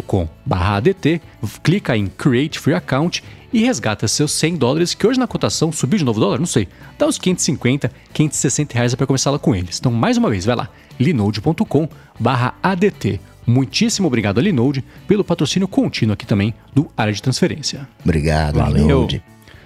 .com/adt, 0.05 1.21
clica 1.61 1.95
em 1.95 2.07
Create 2.07 2.57
Free 2.57 2.73
Account 2.73 3.23
e 3.51 3.59
resgata 3.59 4.07
seus 4.07 4.31
100 4.33 4.57
dólares, 4.57 4.93
que 4.93 5.07
hoje 5.07 5.19
na 5.19 5.27
cotação 5.27 5.71
subiu 5.71 5.99
de 5.99 6.05
novo 6.05 6.19
dólar, 6.19 6.39
não 6.39 6.45
sei, 6.45 6.67
dá 6.97 7.07
uns 7.07 7.17
550, 7.17 7.89
560 8.13 8.73
reais 8.73 8.95
para 8.95 9.07
começar 9.07 9.31
lá 9.31 9.39
com 9.39 9.55
eles. 9.55 9.79
Então, 9.79 9.91
mais 9.91 10.17
uma 10.17 10.29
vez, 10.29 10.45
vai 10.45 10.55
lá, 10.55 10.69
linode.com/adt. 10.99 13.19
Muitíssimo 13.47 14.07
obrigado 14.07 14.39
a 14.39 14.41
Linode 14.41 14.83
pelo 15.07 15.23
patrocínio 15.23 15.69
contínuo 15.69 16.13
aqui 16.13 16.25
também 16.25 16.53
do 16.75 16.91
Área 16.97 17.13
de 17.13 17.21
Transferência. 17.21 17.87
Obrigado, 18.03 18.55
Valeu. 18.55 18.81
Linode. 18.81 19.23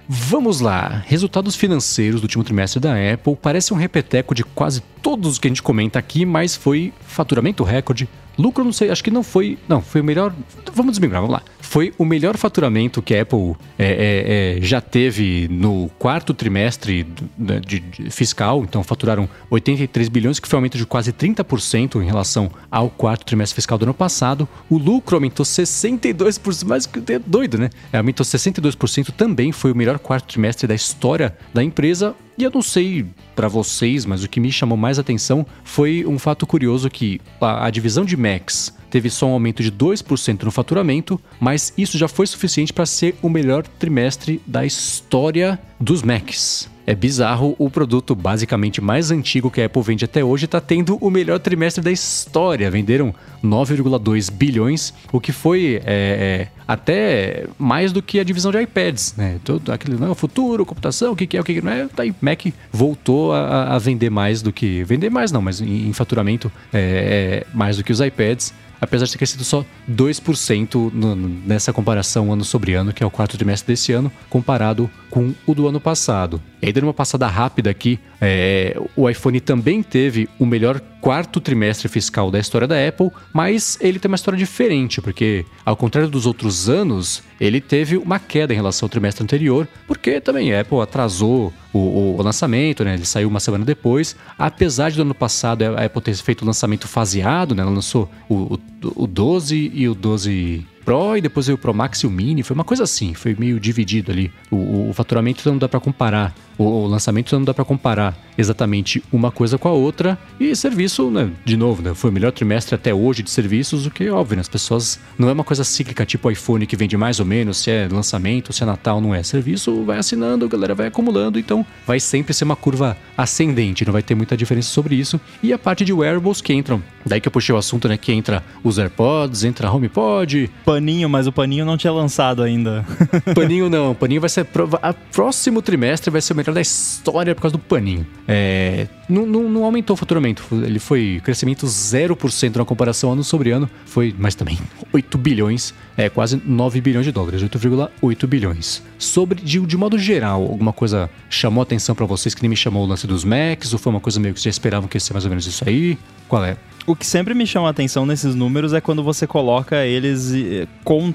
Vamos 0.08 0.60
lá. 0.60 1.02
Resultados 1.06 1.56
financeiros 1.56 2.20
do 2.20 2.24
último 2.24 2.44
trimestre 2.44 2.78
da 2.78 2.92
Apple 2.92 3.34
parece 3.34 3.74
um 3.74 3.76
repeteco 3.76 4.34
de 4.34 4.44
quase 4.44 4.82
todos 5.00 5.32
os 5.32 5.38
que 5.38 5.48
a 5.48 5.50
gente 5.50 5.62
comenta 5.62 5.98
aqui, 5.98 6.24
mas 6.24 6.54
foi 6.54 6.92
faturamento 7.00 7.64
recorde, 7.64 8.08
lucro 8.38 8.64
não 8.64 8.72
sei, 8.72 8.90
acho 8.90 9.04
que 9.04 9.10
não 9.10 9.22
foi, 9.22 9.58
não, 9.68 9.80
foi 9.82 10.00
o 10.00 10.04
melhor, 10.04 10.34
vamos 10.74 10.92
desmembrar, 10.92 11.20
vamos 11.20 11.34
lá 11.34 11.42
foi 11.72 11.94
o 11.96 12.04
melhor 12.04 12.36
faturamento 12.36 13.00
que 13.00 13.14
a 13.14 13.22
Apple 13.22 13.54
é, 13.78 13.86
é, 13.86 14.58
é, 14.58 14.60
já 14.60 14.78
teve 14.78 15.48
no 15.50 15.88
quarto 15.98 16.34
trimestre 16.34 17.02
de, 17.38 17.60
de, 17.60 17.80
de 17.80 18.10
fiscal. 18.10 18.62
Então, 18.62 18.84
faturaram 18.84 19.26
83 19.48 20.10
bilhões, 20.10 20.38
que 20.38 20.46
foi 20.46 20.58
um 20.58 20.60
aumento 20.60 20.76
de 20.76 20.84
quase 20.84 21.14
30% 21.14 22.02
em 22.02 22.04
relação 22.04 22.50
ao 22.70 22.90
quarto 22.90 23.24
trimestre 23.24 23.54
fiscal 23.54 23.78
do 23.78 23.86
ano 23.86 23.94
passado. 23.94 24.46
O 24.68 24.76
lucro 24.76 25.16
aumentou 25.16 25.46
62%, 25.46 26.66
mais 26.66 26.84
que 26.84 27.10
é 27.10 27.18
doido, 27.18 27.56
né? 27.56 27.70
É, 27.90 27.96
aumentou 27.96 28.26
62% 28.26 29.10
também, 29.12 29.50
foi 29.50 29.72
o 29.72 29.74
melhor 29.74 29.98
quarto 29.98 30.26
trimestre 30.26 30.66
da 30.66 30.74
história 30.74 31.34
da 31.54 31.64
empresa. 31.64 32.14
E 32.36 32.44
eu 32.44 32.50
não 32.50 32.62
sei 32.62 33.06
para 33.36 33.48
vocês, 33.48 34.06
mas 34.06 34.24
o 34.24 34.28
que 34.28 34.40
me 34.40 34.50
chamou 34.50 34.76
mais 34.76 34.98
atenção 34.98 35.46
foi 35.64 36.04
um 36.06 36.18
fato 36.18 36.46
curioso 36.46 36.88
que 36.88 37.20
a, 37.40 37.66
a 37.66 37.70
divisão 37.70 38.04
de 38.04 38.16
Macs 38.16 38.74
teve 38.90 39.10
só 39.10 39.26
um 39.26 39.32
aumento 39.32 39.62
de 39.62 39.70
2% 39.70 40.42
no 40.42 40.50
faturamento, 40.50 41.20
mas 41.40 41.72
isso 41.76 41.96
já 41.96 42.08
foi 42.08 42.26
suficiente 42.26 42.72
para 42.72 42.86
ser 42.86 43.14
o 43.22 43.28
melhor 43.28 43.66
trimestre 43.66 44.40
da 44.46 44.64
história 44.64 45.58
dos 45.80 46.02
Macs. 46.02 46.71
É 46.86 46.94
bizarro, 46.94 47.54
o 47.58 47.70
produto 47.70 48.14
basicamente 48.14 48.80
mais 48.80 49.10
antigo 49.10 49.50
que 49.50 49.60
a 49.60 49.66
Apple 49.66 49.82
vende 49.82 50.04
até 50.04 50.24
hoje 50.24 50.46
está 50.46 50.60
tendo 50.60 50.96
o 50.96 51.10
melhor 51.10 51.38
trimestre 51.38 51.82
da 51.82 51.92
história. 51.92 52.70
Venderam 52.70 53.14
9,2 53.42 54.30
bilhões, 54.32 54.92
o 55.12 55.20
que 55.20 55.30
foi 55.30 55.80
é, 55.84 56.48
é, 56.48 56.48
até 56.66 57.46
mais 57.58 57.92
do 57.92 58.02
que 58.02 58.18
a 58.18 58.24
divisão 58.24 58.50
de 58.50 58.60
iPads, 58.60 59.14
né? 59.16 59.38
Todo 59.44 59.70
aquele 59.70 59.96
não 59.96 60.08
é 60.08 60.10
o 60.10 60.14
futuro, 60.14 60.66
computação, 60.66 61.12
o 61.12 61.16
que, 61.16 61.26
que 61.26 61.36
é, 61.36 61.40
o 61.40 61.44
que, 61.44 61.54
que 61.54 61.62
não 61.62 61.72
é. 61.72 61.86
Tá 61.86 62.02
aí, 62.02 62.14
Mac 62.20 62.46
voltou 62.72 63.32
a, 63.32 63.74
a, 63.74 63.78
vender 63.78 64.10
mais 64.10 64.42
do 64.42 64.52
que. 64.52 64.82
Vender 64.84 65.10
mais 65.10 65.30
não, 65.30 65.40
mas 65.40 65.60
em, 65.60 65.88
em 65.88 65.92
faturamento 65.92 66.50
é, 66.72 67.44
é 67.44 67.56
mais 67.56 67.76
do 67.76 67.84
que 67.84 67.92
os 67.92 68.00
iPads 68.00 68.52
apesar 68.80 69.06
de 69.06 69.12
ter 69.12 69.18
crescido 69.18 69.44
só 69.44 69.64
2% 69.88 70.92
no, 70.92 71.14
nessa 71.14 71.72
comparação 71.72 72.32
ano 72.32 72.44
sobre 72.44 72.74
ano, 72.74 72.92
que 72.92 73.00
é 73.00 73.06
o 73.06 73.10
quarto 73.10 73.36
trimestre 73.36 73.72
desse 73.72 73.92
ano, 73.92 74.10
comparado 74.28 74.90
com 75.08 75.32
o 75.46 75.54
do 75.54 75.68
ano 75.68 75.80
passado. 75.80 76.42
E 76.62 76.66
aí, 76.66 76.72
dando 76.72 76.84
uma 76.84 76.94
passada 76.94 77.26
rápida 77.26 77.68
aqui, 77.70 77.98
é, 78.20 78.80
o 78.94 79.10
iPhone 79.10 79.40
também 79.40 79.82
teve 79.82 80.28
o 80.38 80.46
melhor 80.46 80.80
quarto 81.00 81.40
trimestre 81.40 81.88
fiscal 81.88 82.30
da 82.30 82.38
história 82.38 82.68
da 82.68 82.76
Apple, 82.86 83.10
mas 83.32 83.76
ele 83.80 83.98
tem 83.98 84.08
uma 84.08 84.14
história 84.14 84.38
diferente, 84.38 85.02
porque, 85.02 85.44
ao 85.66 85.76
contrário 85.76 86.08
dos 86.08 86.24
outros 86.24 86.68
anos, 86.68 87.24
ele 87.40 87.60
teve 87.60 87.96
uma 87.96 88.20
queda 88.20 88.52
em 88.52 88.56
relação 88.56 88.86
ao 88.86 88.90
trimestre 88.90 89.24
anterior, 89.24 89.66
porque 89.88 90.20
também 90.20 90.54
a 90.54 90.60
Apple 90.60 90.78
atrasou 90.80 91.52
o, 91.72 91.78
o, 92.16 92.22
lançamento, 92.22 92.84
né? 92.84 92.94
Ele 92.94 93.04
saiu 93.04 93.28
uma 93.28 93.40
semana 93.40 93.64
depois. 93.64 94.14
Apesar 94.38 94.90
de 94.90 94.96
do 94.96 95.02
ano 95.02 95.14
passado 95.14 95.64
a 95.64 95.84
Apple 95.84 96.02
ter 96.02 96.14
feito 96.14 96.42
o 96.42 96.46
lançamento 96.46 96.86
faseado, 96.86 97.56
né? 97.56 97.62
Ela 97.62 97.72
lançou 97.72 98.08
o, 98.28 98.54
o, 98.54 98.60
o 98.96 99.06
12 99.06 99.70
e 99.74 99.88
o 99.88 99.94
12 99.94 100.66
Pro 100.84 101.16
e 101.16 101.20
depois 101.20 101.46
veio 101.46 101.56
o 101.56 101.58
Pro 101.58 101.72
Max 101.72 102.00
e 102.00 102.06
o 102.06 102.10
Mini. 102.10 102.42
Foi 102.42 102.54
uma 102.54 102.64
coisa 102.64 102.84
assim, 102.84 103.14
foi 103.14 103.36
meio 103.38 103.58
dividido 103.58 104.10
ali. 104.10 104.32
O, 104.50 104.88
o 104.90 104.92
faturamento 104.92 105.48
não 105.48 105.58
dá 105.58 105.68
para 105.68 105.80
comparar, 105.80 106.34
o, 106.58 106.64
o, 106.64 106.86
lançamento 106.86 107.34
não 107.36 107.44
dá 107.44 107.54
para 107.54 107.64
comparar 107.64 108.16
exatamente 108.36 109.02
uma 109.12 109.30
coisa 109.30 109.56
com 109.56 109.68
a 109.68 109.72
outra. 109.72 110.18
E 110.40 110.54
serviço, 110.56 111.10
né, 111.10 111.30
de 111.44 111.56
novo, 111.56 111.82
né, 111.82 111.94
foi 111.94 112.10
o 112.10 112.12
melhor 112.12 112.32
trimestre 112.32 112.74
até 112.74 112.92
hoje 112.92 113.22
de 113.22 113.30
serviços, 113.30 113.86
o 113.86 113.90
que 113.90 114.04
é 114.04 114.10
óbvio, 114.10 114.36
né, 114.36 114.40
as 114.40 114.48
pessoas. 114.48 114.98
Não 115.18 115.28
é 115.28 115.32
uma 115.32 115.44
coisa 115.44 115.64
cíclica 115.64 116.04
tipo 116.04 116.30
iPhone 116.30 116.66
que 116.66 116.76
vende 116.76 116.96
mais 116.96 117.20
ou 117.20 117.26
menos, 117.26 117.58
se 117.58 117.70
é 117.70 117.88
lançamento, 117.90 118.52
se 118.52 118.62
é 118.62 118.66
Natal, 118.66 119.00
não 119.00 119.14
é. 119.14 119.22
Serviço 119.22 119.84
vai 119.84 119.98
assinando, 119.98 120.44
a 120.44 120.48
galera 120.48 120.74
vai 120.74 120.88
acumulando, 120.88 121.38
então 121.38 121.64
vai 121.86 122.00
sempre 122.00 122.34
ser 122.34 122.44
uma 122.44 122.56
curva 122.56 122.96
ascendente, 123.16 123.84
não 123.84 123.92
vai 123.92 124.02
ter 124.02 124.14
muita 124.14 124.36
diferença 124.36 124.68
sobre 124.68 124.96
isso. 124.96 125.20
E 125.42 125.52
a 125.52 125.58
parte 125.58 125.84
de 125.84 125.92
wearables 125.92 126.40
que 126.40 126.52
entram, 126.52 126.82
daí 127.06 127.20
que 127.20 127.28
eu 127.28 127.32
puxei 127.32 127.54
o 127.54 127.58
assunto, 127.58 127.88
né, 127.88 127.96
que 127.96 128.12
entra 128.12 128.42
os 128.72 128.78
AirPods, 128.78 129.44
entra 129.44 129.68
a 129.68 129.72
HomePod, 129.72 130.50
paninho, 130.64 131.08
mas 131.08 131.26
o 131.26 131.32
paninho 131.32 131.64
não 131.64 131.76
tinha 131.76 131.92
lançado 131.92 132.42
ainda. 132.42 132.84
paninho 133.34 133.68
não, 133.68 133.94
paninho 133.94 134.20
vai 134.20 134.30
ser. 134.30 134.46
A 134.82 134.92
próximo 134.92 135.62
trimestre 135.62 136.10
vai 136.10 136.20
ser 136.20 136.32
o 136.32 136.36
melhor 136.36 136.54
da 136.54 136.60
história 136.60 137.34
por 137.34 137.42
causa 137.42 137.56
do 137.56 137.58
paninho. 137.58 138.06
É, 138.26 138.86
não, 139.12 139.26
não, 139.26 139.48
não 139.48 139.64
aumentou 139.64 139.94
o 139.94 139.96
faturamento, 139.96 140.44
ele 140.64 140.78
foi 140.78 141.20
crescimento 141.22 141.66
0% 141.66 142.56
na 142.56 142.64
comparação 142.64 143.12
ano 143.12 143.22
sobre 143.22 143.50
ano, 143.50 143.68
foi, 143.84 144.14
mas 144.18 144.34
também 144.34 144.58
8 144.92 145.18
bilhões, 145.18 145.74
é 145.96 146.08
quase 146.08 146.40
9 146.44 146.80
bilhões 146.80 147.04
de 147.04 147.12
dólares, 147.12 147.42
8,8 147.42 148.26
bilhões. 148.26 148.82
Sobre, 148.98 149.40
de, 149.40 149.60
de 149.60 149.76
modo 149.76 149.98
geral, 149.98 150.42
alguma 150.42 150.72
coisa 150.72 151.10
chamou 151.28 151.62
atenção 151.62 151.94
para 151.94 152.06
vocês 152.06 152.34
que 152.34 152.42
nem 152.42 152.48
me 152.48 152.56
chamou 152.56 152.84
o 152.84 152.86
lance 152.86 153.06
dos 153.06 153.24
Macs, 153.24 153.72
ou 153.72 153.78
foi 153.78 153.92
uma 153.92 154.00
coisa 154.00 154.18
meio 154.18 154.34
que 154.34 154.42
já 154.42 154.50
esperavam 154.50 154.88
que 154.88 154.96
ia 154.96 155.00
ser 155.00 155.12
mais 155.12 155.24
ou 155.24 155.28
menos 155.28 155.46
isso 155.46 155.62
aí? 155.66 155.98
Qual 156.28 156.44
é? 156.44 156.56
O 156.86 156.96
que 156.96 157.06
sempre 157.06 157.32
me 157.32 157.46
chama 157.46 157.68
atenção 157.68 158.04
nesses 158.04 158.34
números 158.34 158.72
é 158.72 158.80
quando 158.80 159.04
você 159.04 159.26
coloca 159.26 159.84
eles 159.84 160.32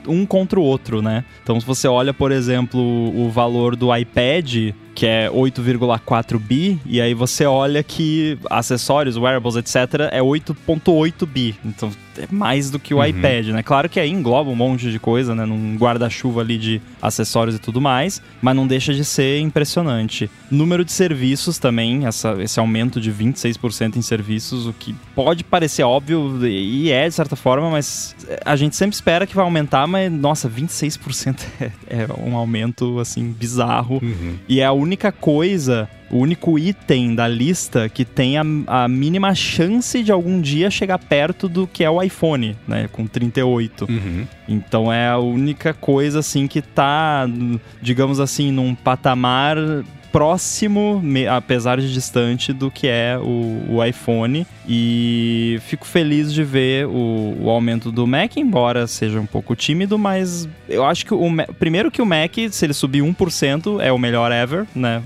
um 0.07 0.25
contra 0.25 0.59
o 0.59 0.63
outro, 0.63 1.01
né? 1.01 1.25
Então, 1.43 1.59
se 1.59 1.65
você 1.65 1.87
olha, 1.87 2.13
por 2.13 2.31
exemplo, 2.31 2.79
o 2.79 3.29
valor 3.29 3.75
do 3.75 3.93
iPad, 3.93 4.73
que 4.97 5.05
é 5.05 5.29
8,4 5.29 6.39
bi, 6.39 6.79
e 6.83 6.99
aí 6.99 7.13
você 7.13 7.45
olha 7.45 7.83
que 7.83 8.35
acessórios, 8.49 9.15
wearables, 9.15 9.55
etc., 9.55 10.09
é 10.11 10.21
8,8 10.21 11.23
bi. 11.23 11.55
Então, 11.63 11.91
é 12.17 12.27
mais 12.29 12.69
do 12.69 12.79
que 12.79 12.93
o 12.93 12.97
uhum. 12.97 13.05
iPad, 13.05 13.47
né? 13.47 13.63
Claro 13.63 13.89
que 13.89 13.99
aí 13.99 14.09
engloba 14.09 14.49
um 14.49 14.55
monte 14.55 14.91
de 14.91 14.99
coisa, 14.99 15.35
né? 15.35 15.45
Num 15.45 15.75
guarda-chuva 15.77 16.41
ali 16.41 16.57
de 16.57 16.81
acessórios 17.01 17.55
e 17.55 17.59
tudo 17.59 17.79
mais, 17.79 18.21
mas 18.41 18.55
não 18.55 18.67
deixa 18.67 18.93
de 18.93 19.03
ser 19.05 19.39
impressionante. 19.39 20.29
Número 20.49 20.83
de 20.83 20.91
serviços 20.91 21.57
também, 21.57 22.05
essa, 22.05 22.35
esse 22.41 22.59
aumento 22.59 22.99
de 22.99 23.11
26% 23.11 23.95
em 23.95 24.01
serviços, 24.01 24.65
o 24.65 24.73
que 24.73 24.95
pode 25.15 25.43
parecer 25.43 25.83
óbvio 25.83 26.45
e 26.45 26.91
é 26.91 27.07
de 27.07 27.13
certa 27.13 27.35
forma, 27.35 27.69
mas 27.69 28.15
a 28.45 28.55
gente 28.55 28.75
sempre 28.75 28.95
espera 28.95 29.27
que 29.27 29.35
vai 29.35 29.45
aumentar, 29.45 29.87
mas 29.87 30.11
nossa, 30.11 30.49
26% 30.49 31.39
é, 31.61 31.71
é 31.89 32.07
um 32.19 32.35
aumento 32.35 32.99
assim 32.99 33.31
bizarro. 33.31 33.99
Uhum. 34.01 34.35
E 34.47 34.59
é 34.59 34.65
a 34.65 34.71
única 34.71 35.11
coisa 35.11 35.89
o 36.09 36.17
único 36.17 36.57
item 36.57 37.15
da 37.15 37.27
lista 37.27 37.89
que 37.89 38.05
tem 38.05 38.37
a, 38.37 38.43
a, 38.67 38.87
mínima 38.87 39.33
chance 39.35 40.01
de 40.01 40.11
algum 40.11 40.39
dia 40.39 40.69
chegar 40.69 40.97
perto 40.97 41.49
do 41.49 41.67
que 41.67 41.83
é 41.83 41.89
o 41.89 42.01
iPhone, 42.01 42.55
né? 42.67 42.87
Com 42.91 43.05
38. 43.05 43.85
Uhum. 43.89 44.27
Então 44.47 44.91
é 44.91 45.09
a 45.09 45.17
única 45.17 45.73
coisa, 45.73 46.19
assim, 46.19 46.47
que 46.47 46.61
tá, 46.61 47.27
digamos 47.81 48.19
assim, 48.19 48.51
num 48.51 48.73
patamar 48.73 49.57
próximo, 50.17 50.99
apesar 51.29 51.79
de 51.79 51.93
distante, 51.93 52.51
do 52.51 52.71
que 52.71 52.87
é 52.87 53.19
o, 53.21 53.75
o 53.75 53.85
iPhone. 53.85 54.47
E 54.67 55.59
fico 55.61 55.85
feliz 55.85 56.33
de 56.33 56.43
ver 56.43 56.87
o, 56.87 57.37
o, 57.39 57.49
aumento 57.51 57.91
do 57.91 58.07
Mac, 58.07 58.35
embora 58.35 58.87
seja 58.87 59.19
um 59.19 59.27
pouco 59.27 59.55
tímido, 59.55 59.97
mas 59.97 60.49
eu 60.67 60.83
acho 60.83 61.05
que 61.05 61.13
o 61.13 61.29
primeiro 61.59 61.91
que 61.91 62.01
o 62.01 62.05
Mac, 62.05 62.33
se 62.49 62.65
ele 62.65 62.73
subir 62.73 63.03
1%, 63.03 63.79
é 63.79 63.91
o 63.91 63.97
melhor 63.99 64.31
ever, 64.31 64.65
né? 64.75 65.03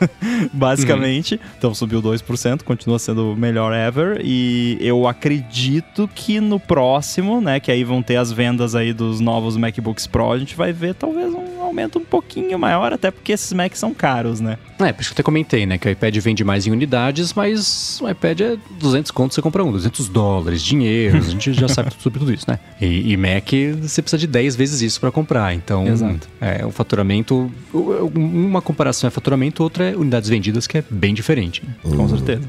Basicamente. 0.50 1.34
Uhum. 1.34 1.40
Então 1.58 1.74
subiu 1.74 2.02
2%, 2.02 2.62
continua 2.62 2.98
sendo 2.98 3.32
o 3.32 3.36
melhor 3.36 3.72
ever. 3.74 4.20
E 4.24 4.78
eu 4.80 5.06
acredito 5.06 6.08
que 6.12 6.40
no 6.40 6.58
próximo, 6.58 7.38
né? 7.38 7.60
Que 7.60 7.70
aí 7.70 7.84
vão 7.84 8.02
ter 8.02 8.16
as 8.16 8.32
vendas 8.32 8.74
aí 8.74 8.94
dos 8.94 9.20
novos 9.20 9.58
MacBooks 9.58 10.06
Pro, 10.06 10.32
a 10.32 10.38
gente 10.38 10.56
vai 10.56 10.72
ver 10.72 10.94
talvez 10.94 11.32
um 11.34 11.63
aumento 11.74 11.98
um 11.98 12.04
pouquinho 12.04 12.58
maior, 12.58 12.92
até 12.92 13.10
porque 13.10 13.32
esses 13.32 13.52
Macs 13.52 13.78
são 13.78 13.92
caros, 13.92 14.40
né? 14.40 14.56
É, 14.78 14.92
por 14.92 15.02
isso 15.02 15.10
que 15.10 15.12
eu 15.12 15.16
até 15.16 15.22
comentei, 15.22 15.66
né? 15.66 15.76
Que 15.76 15.88
o 15.88 15.90
iPad 15.90 16.16
vende 16.18 16.44
mais 16.44 16.66
em 16.66 16.70
unidades, 16.70 17.32
mas 17.34 18.00
o 18.00 18.08
iPad 18.08 18.40
é 18.40 18.56
200 18.78 19.10
contos 19.10 19.34
você 19.34 19.42
compra 19.42 19.64
um, 19.64 19.72
200 19.72 20.08
dólares, 20.08 20.62
dinheiro, 20.62 21.18
a 21.18 21.20
gente 21.20 21.52
já 21.52 21.68
sabe 21.68 21.92
sobre 21.98 22.20
tudo 22.20 22.32
isso, 22.32 22.46
né? 22.48 22.58
E, 22.80 23.12
e 23.12 23.16
Mac, 23.16 23.48
você 23.82 24.00
precisa 24.00 24.18
de 24.18 24.26
10 24.26 24.56
vezes 24.56 24.80
isso 24.80 25.00
para 25.00 25.10
comprar. 25.10 25.54
Então, 25.54 25.86
Exato. 25.86 26.28
é 26.40 26.64
o 26.64 26.70
faturamento. 26.70 27.50
Uma 27.72 28.62
comparação 28.62 29.08
é 29.08 29.10
faturamento, 29.10 29.62
outra 29.62 29.90
é 29.90 29.96
unidades 29.96 30.28
vendidas, 30.28 30.66
que 30.66 30.78
é 30.78 30.84
bem 30.88 31.12
diferente, 31.12 31.62
né? 31.66 31.74
Com 31.82 32.08
certeza 32.08 32.48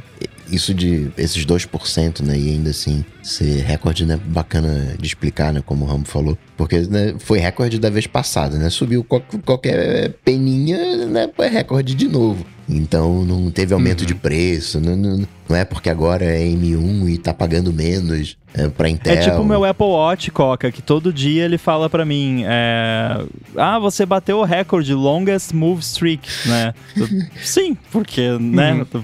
isso 0.49 0.73
de 0.73 1.11
esses 1.17 1.45
2%, 1.45 2.21
né? 2.21 2.37
E 2.37 2.49
ainda 2.49 2.69
assim 2.69 3.03
ser 3.23 3.63
recorde, 3.63 4.05
né? 4.05 4.19
Bacana 4.25 4.95
de 4.99 5.07
explicar, 5.07 5.53
né? 5.53 5.61
Como 5.65 5.85
o 5.85 5.87
Rambo 5.87 6.07
falou. 6.07 6.37
Porque 6.57 6.79
né, 6.81 7.15
foi 7.19 7.39
recorde 7.39 7.79
da 7.79 7.89
vez 7.89 8.07
passada, 8.07 8.57
né? 8.57 8.69
Subiu 8.69 9.03
qualquer 9.03 10.13
peninha, 10.23 11.05
né? 11.07 11.29
Foi 11.35 11.47
recorde 11.47 11.95
de 11.95 12.07
novo. 12.07 12.45
Então 12.67 13.23
não 13.23 13.51
teve 13.51 13.73
aumento 13.73 14.01
uhum. 14.01 14.07
de 14.07 14.15
preço, 14.15 14.79
não, 14.79 14.95
não, 14.95 15.27
Não 15.47 15.55
é 15.55 15.63
porque 15.63 15.89
agora 15.89 16.25
é 16.25 16.39
M1 16.39 17.09
e 17.09 17.17
tá 17.17 17.33
pagando 17.33 17.71
menos 17.71 18.37
é, 18.57 18.69
pra 18.69 18.89
Intel. 18.89 19.13
É 19.13 19.17
tipo 19.17 19.41
o 19.41 19.45
meu 19.45 19.65
Apple 19.65 19.85
Watch, 19.85 20.31
Coca, 20.31 20.71
que 20.71 20.81
todo 20.81 21.11
dia 21.11 21.43
ele 21.43 21.57
fala 21.57 21.89
para 21.89 22.05
mim: 22.05 22.43
é, 22.45 23.21
Ah, 23.57 23.77
você 23.77 24.05
bateu 24.05 24.37
o 24.37 24.43
recorde 24.43 24.93
longest 24.93 25.53
move 25.53 25.81
streak, 25.81 26.27
né? 26.45 26.73
Sim, 27.43 27.77
porque, 27.91 28.37
né? 28.39 28.85
Uhum. 28.93 29.03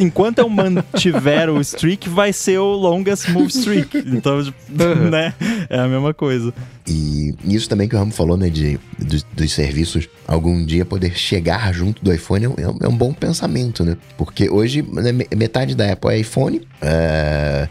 Enquanto 0.00 0.40
eu 0.40 0.48
mantiver 0.48 1.48
o 1.50 1.60
streak, 1.60 2.08
vai 2.08 2.32
ser 2.32 2.58
o 2.58 2.72
longest 2.72 3.28
move 3.28 3.48
streak. 3.48 3.96
Então, 4.14 4.42
tipo, 4.42 4.58
uhum. 4.82 5.08
né? 5.08 5.32
É 5.70 5.78
a 5.78 5.86
mesma 5.86 6.12
coisa. 6.12 6.52
E 6.86 7.34
isso 7.44 7.68
também 7.68 7.88
que 7.88 7.94
o 7.94 7.98
Ramo 7.98 8.12
falou, 8.12 8.36
né? 8.36 8.50
De, 8.50 8.78
dos, 8.98 9.22
dos 9.22 9.52
serviços, 9.52 10.08
algum 10.26 10.64
dia 10.64 10.84
poder 10.84 11.16
chegar 11.16 11.72
junto 11.72 12.04
do 12.04 12.12
iPhone 12.12 12.44
é 12.44 12.48
um, 12.48 12.76
é 12.82 12.88
um 12.88 12.96
bom 12.96 13.12
pensamento, 13.12 13.84
né? 13.84 13.96
Porque 14.18 14.50
hoje 14.50 14.82
né, 14.82 15.12
metade 15.12 15.53
da 15.76 15.92
Apple 15.92 16.10
é 16.10 16.18
iPhone, 16.18 16.60
é, 16.82 17.68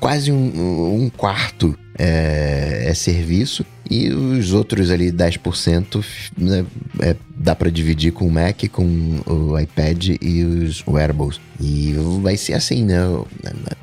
quase 0.00 0.32
um, 0.32 1.04
um 1.04 1.08
quarto 1.08 1.78
é, 1.96 2.84
é, 2.86 2.94
serviço 2.94 3.64
e 3.88 4.10
os 4.10 4.52
outros 4.52 4.90
ali 4.90 5.12
10% 5.12 6.04
né, 6.36 6.66
é, 7.00 7.14
dá 7.36 7.54
para 7.54 7.70
dividir 7.70 8.12
com 8.12 8.26
o 8.26 8.30
Mac, 8.30 8.64
com 8.72 9.20
o 9.26 9.58
iPad 9.58 10.16
e 10.20 10.44
os 10.44 10.84
wearables. 10.86 11.40
E 11.60 11.94
vai 12.22 12.36
ser 12.36 12.54
assim, 12.54 12.84
né? 12.84 12.98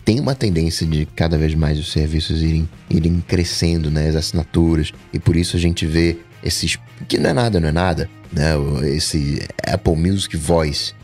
Tem 0.03 0.19
uma 0.19 0.35
tendência 0.35 0.85
de 0.85 1.05
cada 1.15 1.37
vez 1.37 1.53
mais 1.55 1.79
os 1.79 1.91
serviços 1.91 2.41
irem, 2.41 2.67
irem 2.89 3.23
crescendo, 3.25 3.89
né? 3.89 4.09
As 4.09 4.15
assinaturas. 4.15 4.91
E 5.13 5.19
por 5.19 5.35
isso 5.35 5.55
a 5.55 5.59
gente 5.59 5.85
vê 5.85 6.17
esses. 6.43 6.77
que 7.07 7.17
não 7.17 7.29
é 7.29 7.33
nada, 7.33 7.59
não 7.59 7.69
é 7.69 7.71
nada, 7.71 8.09
né? 8.31 8.53
Esse 8.95 9.41
Apple 9.65 9.95
Music 9.95 10.35
Voice 10.35 10.96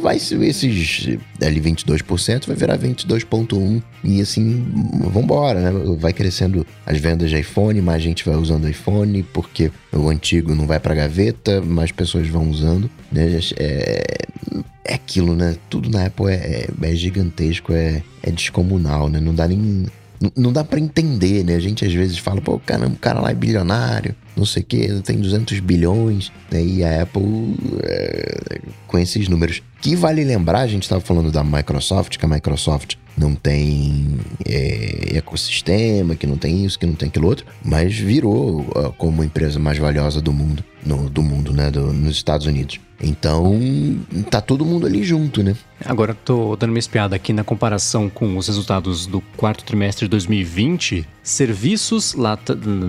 vai 0.00 0.18
ser 0.18 0.42
esses 0.42 1.18
ali 1.42 1.60
22% 1.60 2.46
vai 2.46 2.56
virar 2.56 2.78
22.1 2.78 3.82
e 4.04 4.20
assim 4.20 4.64
vambora, 5.10 5.72
né? 5.72 5.96
Vai 5.98 6.12
crescendo 6.12 6.66
as 6.84 6.98
vendas 6.98 7.30
de 7.30 7.38
iPhone, 7.38 7.80
mais 7.80 8.02
gente 8.02 8.24
vai 8.24 8.36
usando 8.36 8.68
iPhone 8.68 9.22
porque 9.22 9.70
o 9.92 10.08
antigo 10.08 10.54
não 10.54 10.66
vai 10.66 10.78
para 10.78 10.94
gaveta, 10.94 11.60
mais 11.60 11.90
pessoas 11.90 12.28
vão 12.28 12.50
usando, 12.50 12.90
né? 13.10 13.40
É, 13.56 14.04
é 14.84 14.94
aquilo, 14.94 15.34
né? 15.34 15.56
Tudo 15.70 15.88
na 15.88 16.06
Apple 16.06 16.26
é, 16.26 16.68
é, 16.82 16.90
é 16.90 16.94
gigantesco, 16.94 17.72
é, 17.72 18.02
é 18.22 18.30
descomunal, 18.30 19.08
né? 19.08 19.20
Não 19.20 19.34
dá 19.34 19.48
nem 19.48 19.86
não 20.36 20.52
dá 20.52 20.62
para 20.62 20.78
entender, 20.78 21.44
né? 21.44 21.54
A 21.54 21.60
gente 21.60 21.84
às 21.84 21.92
vezes 21.92 22.18
fala, 22.18 22.40
pô, 22.40 22.58
caramba, 22.58 22.94
o 22.94 22.98
cara 22.98 23.20
lá 23.20 23.30
é 23.30 23.34
bilionário, 23.34 24.14
não 24.36 24.44
sei 24.44 24.62
o 24.62 24.66
que, 24.66 24.88
tem 25.02 25.18
200 25.18 25.60
bilhões, 25.60 26.30
né? 26.50 26.62
E 26.62 26.84
a 26.84 27.02
Apple 27.02 27.56
é, 27.82 28.60
com 28.86 28.98
esses 28.98 29.28
números. 29.28 29.62
Que 29.80 29.96
vale 29.96 30.22
lembrar, 30.22 30.60
a 30.60 30.66
gente 30.66 30.84
estava 30.84 31.00
falando 31.00 31.32
da 31.32 31.42
Microsoft, 31.42 32.16
que 32.16 32.24
a 32.24 32.28
Microsoft 32.28 32.94
não 33.16 33.34
tem 33.34 34.18
é, 34.46 35.16
ecossistema, 35.16 36.14
que 36.14 36.26
não 36.26 36.36
tem 36.36 36.64
isso, 36.64 36.78
que 36.78 36.86
não 36.86 36.94
tem 36.94 37.08
aquilo 37.08 37.26
outro, 37.26 37.44
mas 37.64 37.94
virou 37.94 38.64
como 38.96 39.22
a 39.22 39.24
empresa 39.24 39.58
mais 39.58 39.78
valiosa 39.78 40.20
do 40.20 40.32
mundo, 40.32 40.64
no, 40.84 41.10
do 41.10 41.22
mundo, 41.22 41.52
né? 41.52 41.70
Do, 41.70 41.92
nos 41.92 42.16
Estados 42.16 42.46
Unidos. 42.46 42.78
Então, 43.02 43.60
tá 44.30 44.40
todo 44.40 44.64
mundo 44.64 44.86
ali 44.86 45.02
junto, 45.02 45.42
né? 45.42 45.56
Agora, 45.84 46.14
tô 46.14 46.54
dando 46.54 46.70
uma 46.70 46.78
espiada 46.78 47.16
aqui 47.16 47.32
na 47.32 47.42
comparação 47.42 48.08
com 48.08 48.36
os 48.36 48.46
resultados 48.46 49.06
do 49.06 49.20
quarto 49.36 49.64
trimestre 49.64 50.06
de 50.06 50.10
2020. 50.10 51.06
Serviços 51.22 52.14
lá 52.14 52.38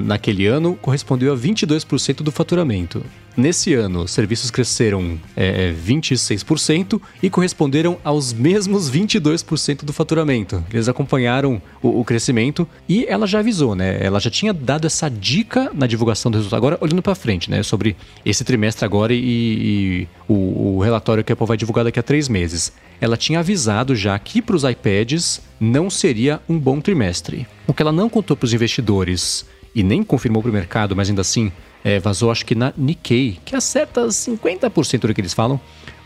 naquele 0.05 0.45
ano 0.45 0.75
correspondeu 0.75 1.33
a 1.33 1.37
22% 1.37 2.17
do 2.17 2.31
faturamento. 2.31 3.03
Nesse 3.35 3.73
ano, 3.73 4.07
serviços 4.07 4.51
cresceram 4.51 5.19
é, 5.35 5.73
26% 5.73 7.01
e 7.21 7.31
corresponderam 7.31 7.97
aos 8.03 8.31
mesmos 8.31 8.91
22% 8.91 9.83
do 9.83 9.91
faturamento. 9.91 10.63
Eles 10.71 10.87
acompanharam 10.87 11.59
o, 11.81 12.01
o, 12.01 12.05
crescimento 12.05 12.67
e 12.87 13.05
ela 13.05 13.25
já 13.25 13.39
avisou, 13.39 13.73
né? 13.73 13.97
Ela 13.99 14.19
já 14.19 14.29
tinha 14.29 14.53
dado 14.53 14.85
essa 14.85 15.09
dica 15.09 15.71
na 15.73 15.87
divulgação 15.87 16.31
do 16.31 16.37
resultado. 16.37 16.59
Agora, 16.59 16.77
olhando 16.79 17.01
para 17.01 17.15
frente, 17.15 17.49
né? 17.49 17.63
Sobre 17.63 17.95
esse 18.23 18.43
trimestre 18.43 18.85
agora 18.85 19.11
e, 19.11 19.17
e 19.17 20.07
o, 20.27 20.75
o 20.75 20.79
relatório 20.81 21.23
que 21.23 21.31
a 21.31 21.33
Apple 21.33 21.47
vai 21.47 21.57
divulgar 21.57 21.83
daqui 21.83 21.99
a 21.99 22.03
três 22.03 22.29
meses. 22.29 22.71
Ela 23.01 23.17
tinha 23.17 23.39
avisado 23.39 23.95
já 23.95 24.17
que 24.19 24.43
para 24.43 24.55
os 24.55 24.63
iPads 24.63 25.41
não 25.59 25.89
seria 25.89 26.39
um 26.47 26.59
bom 26.59 26.79
trimestre. 26.79 27.47
O 27.65 27.73
que 27.73 27.81
ela 27.81 27.91
não 27.91 28.09
contou 28.09 28.37
para 28.37 28.45
os 28.45 28.53
investidores 28.53 29.43
e 29.73 29.81
nem 29.81 30.03
confirmou 30.03 30.43
para 30.43 30.51
o 30.51 30.53
mercado, 30.53 30.95
mas 30.95 31.09
ainda 31.09 31.21
assim 31.21 31.51
é, 31.83 31.99
vazou 31.99 32.31
acho 32.31 32.45
que 32.45 32.55
na 32.55 32.73
Nikkei, 32.77 33.39
que 33.43 33.55
acerta 33.55 34.05
50% 34.07 34.99
do 34.99 35.13
que 35.13 35.21
eles 35.21 35.33
falam, 35.33 35.59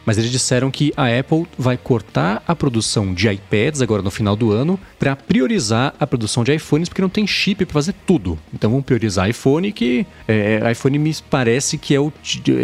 mas 0.08 0.18
eles 0.18 0.32
disseram 0.32 0.72
que 0.72 0.93
a 0.95 1.08
Apple 1.20 1.45
vai 1.58 1.76
cortar 1.76 2.41
a 2.47 2.55
produção 2.55 3.14
de 3.14 3.28
iPads 3.28 3.82
agora 3.82 4.01
no 4.01 4.10
final 4.10 4.38
do 4.38 4.53
ano 4.53 4.80
para 4.97 5.18
priorizar 5.18 5.93
a 5.99 6.08
produção 6.08 6.45
de 6.45 6.55
iPhones, 6.55 6.88
porque 6.88 7.01
não 7.01 7.10
tem 7.10 7.28
chip 7.28 7.66
para 7.66 7.74
fazer 7.74 7.93
tudo. 8.05 8.39
Então 8.53 8.72
vão 8.72 8.82
priorizar 8.82 9.30
iPhone, 9.30 9.70
que 9.74 10.08
é, 10.26 10.72
iPhone 10.72 10.97
me 10.97 11.14
parece 11.30 11.78
que 11.78 11.93
é 11.93 11.99
o, 11.99 12.14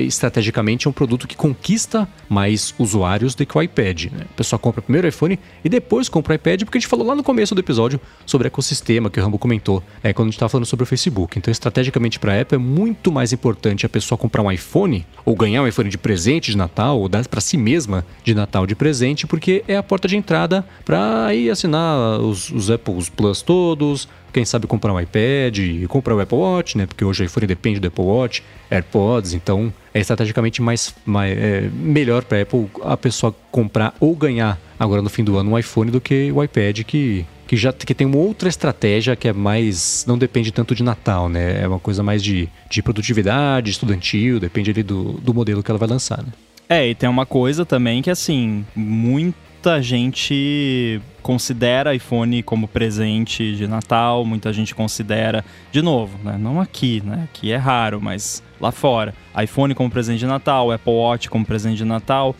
estrategicamente 0.08 0.88
é 0.88 0.90
um 0.90 0.94
produto 0.94 1.28
que 1.28 1.36
conquista 1.36 2.08
mais 2.30 2.74
usuários 2.80 3.36
do 3.36 3.46
que 3.46 3.58
o 3.58 3.62
iPad. 3.62 4.06
Né? 4.06 4.26
O 4.32 4.36
pessoal 4.36 4.58
compra 4.58 4.82
primeiro 4.82 5.06
o 5.06 5.10
iPhone 5.10 5.38
e 5.66 5.68
depois 5.68 6.08
compra 6.08 6.32
o 6.32 6.36
iPad, 6.36 6.64
porque 6.64 6.78
a 6.78 6.80
gente 6.80 6.90
falou 6.90 7.06
lá 7.06 7.14
no 7.14 7.24
começo 7.24 7.54
do 7.54 7.60
episódio 7.60 8.00
sobre 8.26 8.48
ecossistema 8.48 9.10
que 9.10 9.20
o 9.20 9.24
Rambo 9.24 9.38
comentou 9.38 9.84
é, 10.02 10.14
quando 10.14 10.28
a 10.28 10.30
gente 10.30 10.36
estava 10.36 10.50
falando 10.50 10.66
sobre 10.66 10.84
o 10.84 10.86
Facebook. 10.86 11.38
Então, 11.38 11.52
estrategicamente 11.52 12.20
para 12.20 12.36
a 12.36 12.42
Apple 12.42 12.56
é 12.56 12.60
muito 12.60 13.12
mais 13.12 13.34
importante 13.34 13.86
a 13.86 13.90
pessoa 13.90 14.18
comprar 14.18 14.42
um 14.42 14.50
iPhone 14.50 15.06
ou 15.26 15.36
ganhar 15.36 15.62
um 15.62 15.68
iPhone 15.68 15.90
de 15.90 15.98
presente 15.98 16.52
de 16.52 16.58
Natal 16.58 16.98
ou 16.98 17.10
dar 17.10 17.20
para 17.34 17.42
si 17.42 17.58
mesma 17.58 18.06
de 18.24 18.36
Natal 18.36 18.68
de 18.68 18.76
presente, 18.76 19.26
porque 19.26 19.64
é 19.68 19.76
a 19.76 19.82
porta 19.82 20.08
de 20.08 20.16
entrada 20.16 20.64
para 20.86 21.34
ir 21.34 21.50
assinar 21.50 22.20
os, 22.20 22.52
os 22.52 22.70
Apples 22.70 23.10
Plus 23.10 23.42
todos, 23.42 24.08
quem 24.32 24.46
sabe 24.46 24.68
comprar 24.68 24.94
um 24.94 25.00
iPad 25.00 25.58
e 25.58 25.88
comprar 25.88 26.14
o 26.14 26.20
Apple 26.20 26.38
Watch, 26.38 26.78
né? 26.78 26.86
Porque 26.86 27.04
hoje 27.04 27.24
o 27.24 27.26
iPhone 27.26 27.48
depende 27.48 27.80
do 27.80 27.88
Apple 27.88 28.06
Watch, 28.06 28.44
AirPods, 28.70 29.34
então 29.34 29.74
é 29.92 30.00
estrategicamente 30.00 30.62
mais, 30.62 30.94
mais 31.04 31.36
é, 31.36 31.70
melhor 31.74 32.24
para 32.24 32.44
Apple 32.44 32.70
a 32.84 32.96
pessoa 32.96 33.36
comprar 33.50 33.96
ou 34.00 34.16
ganhar 34.16 34.60
agora 34.80 35.02
no 35.02 35.10
fim 35.10 35.24
do 35.24 35.36
ano 35.36 35.54
um 35.54 35.58
iPhone 35.58 35.90
do 35.90 36.00
que 36.00 36.32
o 36.32 36.44
iPad 36.44 36.82
que 36.84 37.26
que 37.48 37.58
já 37.58 37.74
que 37.74 37.96
tem 37.96 38.06
uma 38.06 38.18
outra 38.18 38.48
estratégia 38.48 39.16
que 39.16 39.28
é 39.28 39.34
mais 39.34 40.06
não 40.08 40.20
depende 40.20 40.52
tanto 40.52 40.76
de 40.76 40.84
Natal, 40.84 41.28
né? 41.30 41.64
É 41.64 41.68
uma 41.68 41.80
coisa 41.80 42.04
mais 42.04 42.22
de, 42.22 42.48
de 42.70 42.84
produtividade, 42.84 43.72
estudantil, 43.72 44.40
depende 44.40 44.70
ali 44.70 44.84
do, 44.84 45.14
do 45.14 45.34
modelo 45.34 45.64
que 45.64 45.72
ela 45.72 45.80
vai 45.80 45.90
lançar, 45.90 46.20
né? 46.20 46.32
É, 46.74 46.90
e 46.90 46.96
tem 46.96 47.08
uma 47.08 47.24
coisa 47.24 47.64
também 47.64 48.02
que, 48.02 48.10
assim, 48.10 48.66
muita 48.76 49.80
gente 49.80 51.00
considera 51.22 51.94
iPhone 51.94 52.42
como 52.42 52.68
presente 52.68 53.56
de 53.56 53.68
Natal, 53.68 54.26
muita 54.26 54.52
gente 54.52 54.74
considera, 54.74 55.46
de 55.72 55.84
novo, 55.84 56.18
né? 56.24 56.36
Não 56.36 56.60
aqui, 56.60 57.00
né? 57.06 57.26
Aqui 57.26 57.52
é 57.52 57.58
raro, 57.58 58.02
mas 58.02 58.42
lá 58.60 58.72
fora. 58.72 59.14
iPhone 59.40 59.76
como 59.76 59.88
presente 59.92 60.22
de 60.22 60.26
Natal, 60.26 60.72
Apple 60.72 60.92
Watch 60.92 61.30
como 61.30 61.46
presente 61.46 61.78
de 61.78 61.86
Natal. 61.86 62.36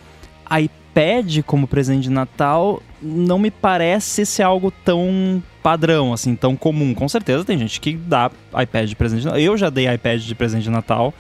iPad 0.50 1.42
como 1.46 1.68
presente 1.68 2.06
de 2.06 2.10
Natal 2.10 2.82
não 3.00 3.38
me 3.38 3.52
parece 3.52 4.26
ser 4.26 4.42
algo 4.42 4.72
tão 4.84 5.44
padrão, 5.62 6.12
assim, 6.12 6.36
tão 6.36 6.56
comum. 6.56 6.96
Com 6.96 7.08
certeza 7.08 7.46
tem 7.46 7.60
gente 7.60 7.80
que 7.80 7.94
dá 7.94 8.32
iPad 8.64 8.90
de 8.90 8.96
presente 8.96 9.20
de 9.20 9.26
Natal. 9.28 9.40
Eu 9.40 9.56
já 9.56 9.70
dei 9.70 9.88
iPad 9.94 10.20
de 10.20 10.34
presente 10.34 10.64
de 10.64 10.72
Natal. 10.72 11.14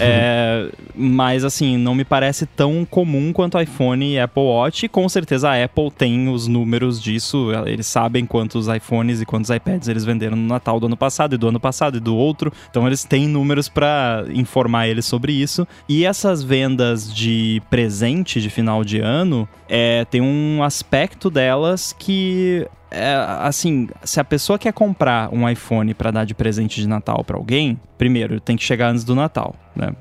É, 0.00 0.70
mas 0.94 1.44
assim, 1.44 1.76
não 1.76 1.94
me 1.94 2.04
parece 2.04 2.46
tão 2.46 2.84
comum 2.84 3.32
quanto 3.32 3.60
iPhone 3.60 4.14
e 4.14 4.18
Apple 4.18 4.42
Watch. 4.42 4.86
E 4.86 4.88
com 4.88 5.08
certeza 5.08 5.50
a 5.50 5.64
Apple 5.64 5.90
tem 5.90 6.28
os 6.28 6.46
números 6.46 7.00
disso. 7.00 7.50
Eles 7.66 7.86
sabem 7.86 8.26
quantos 8.26 8.66
iPhones 8.68 9.20
e 9.20 9.26
quantos 9.26 9.50
iPads 9.50 9.88
eles 9.88 10.04
venderam 10.04 10.36
no 10.36 10.46
Natal 10.46 10.80
do 10.80 10.86
ano 10.86 10.96
passado 10.96 11.34
e 11.34 11.38
do 11.38 11.48
ano 11.48 11.60
passado 11.60 11.96
e 11.96 12.00
do 12.00 12.16
outro. 12.16 12.52
Então 12.70 12.86
eles 12.86 13.04
têm 13.04 13.28
números 13.28 13.68
para 13.68 14.24
informar 14.32 14.88
eles 14.88 15.04
sobre 15.04 15.32
isso. 15.32 15.66
E 15.88 16.04
essas 16.04 16.42
vendas 16.42 17.14
de 17.14 17.62
presente 17.70 18.40
de 18.40 18.50
final 18.50 18.84
de 18.84 19.00
ano 19.00 19.48
é, 19.68 20.04
tem 20.06 20.20
um 20.20 20.62
aspecto 20.62 21.30
delas 21.30 21.94
que 21.98 22.66
é, 22.94 23.16
assim, 23.40 23.88
se 24.04 24.20
a 24.20 24.24
pessoa 24.24 24.56
quer 24.56 24.72
comprar 24.72 25.28
um 25.34 25.48
iPhone 25.48 25.92
para 25.94 26.12
dar 26.12 26.24
de 26.24 26.32
presente 26.32 26.80
de 26.80 26.86
Natal 26.86 27.24
para 27.24 27.36
alguém, 27.36 27.78
primeiro, 27.98 28.38
tem 28.38 28.56
que 28.56 28.62
chegar 28.62 28.90
antes 28.90 29.02
do 29.02 29.16
Natal, 29.16 29.56
né? 29.74 29.92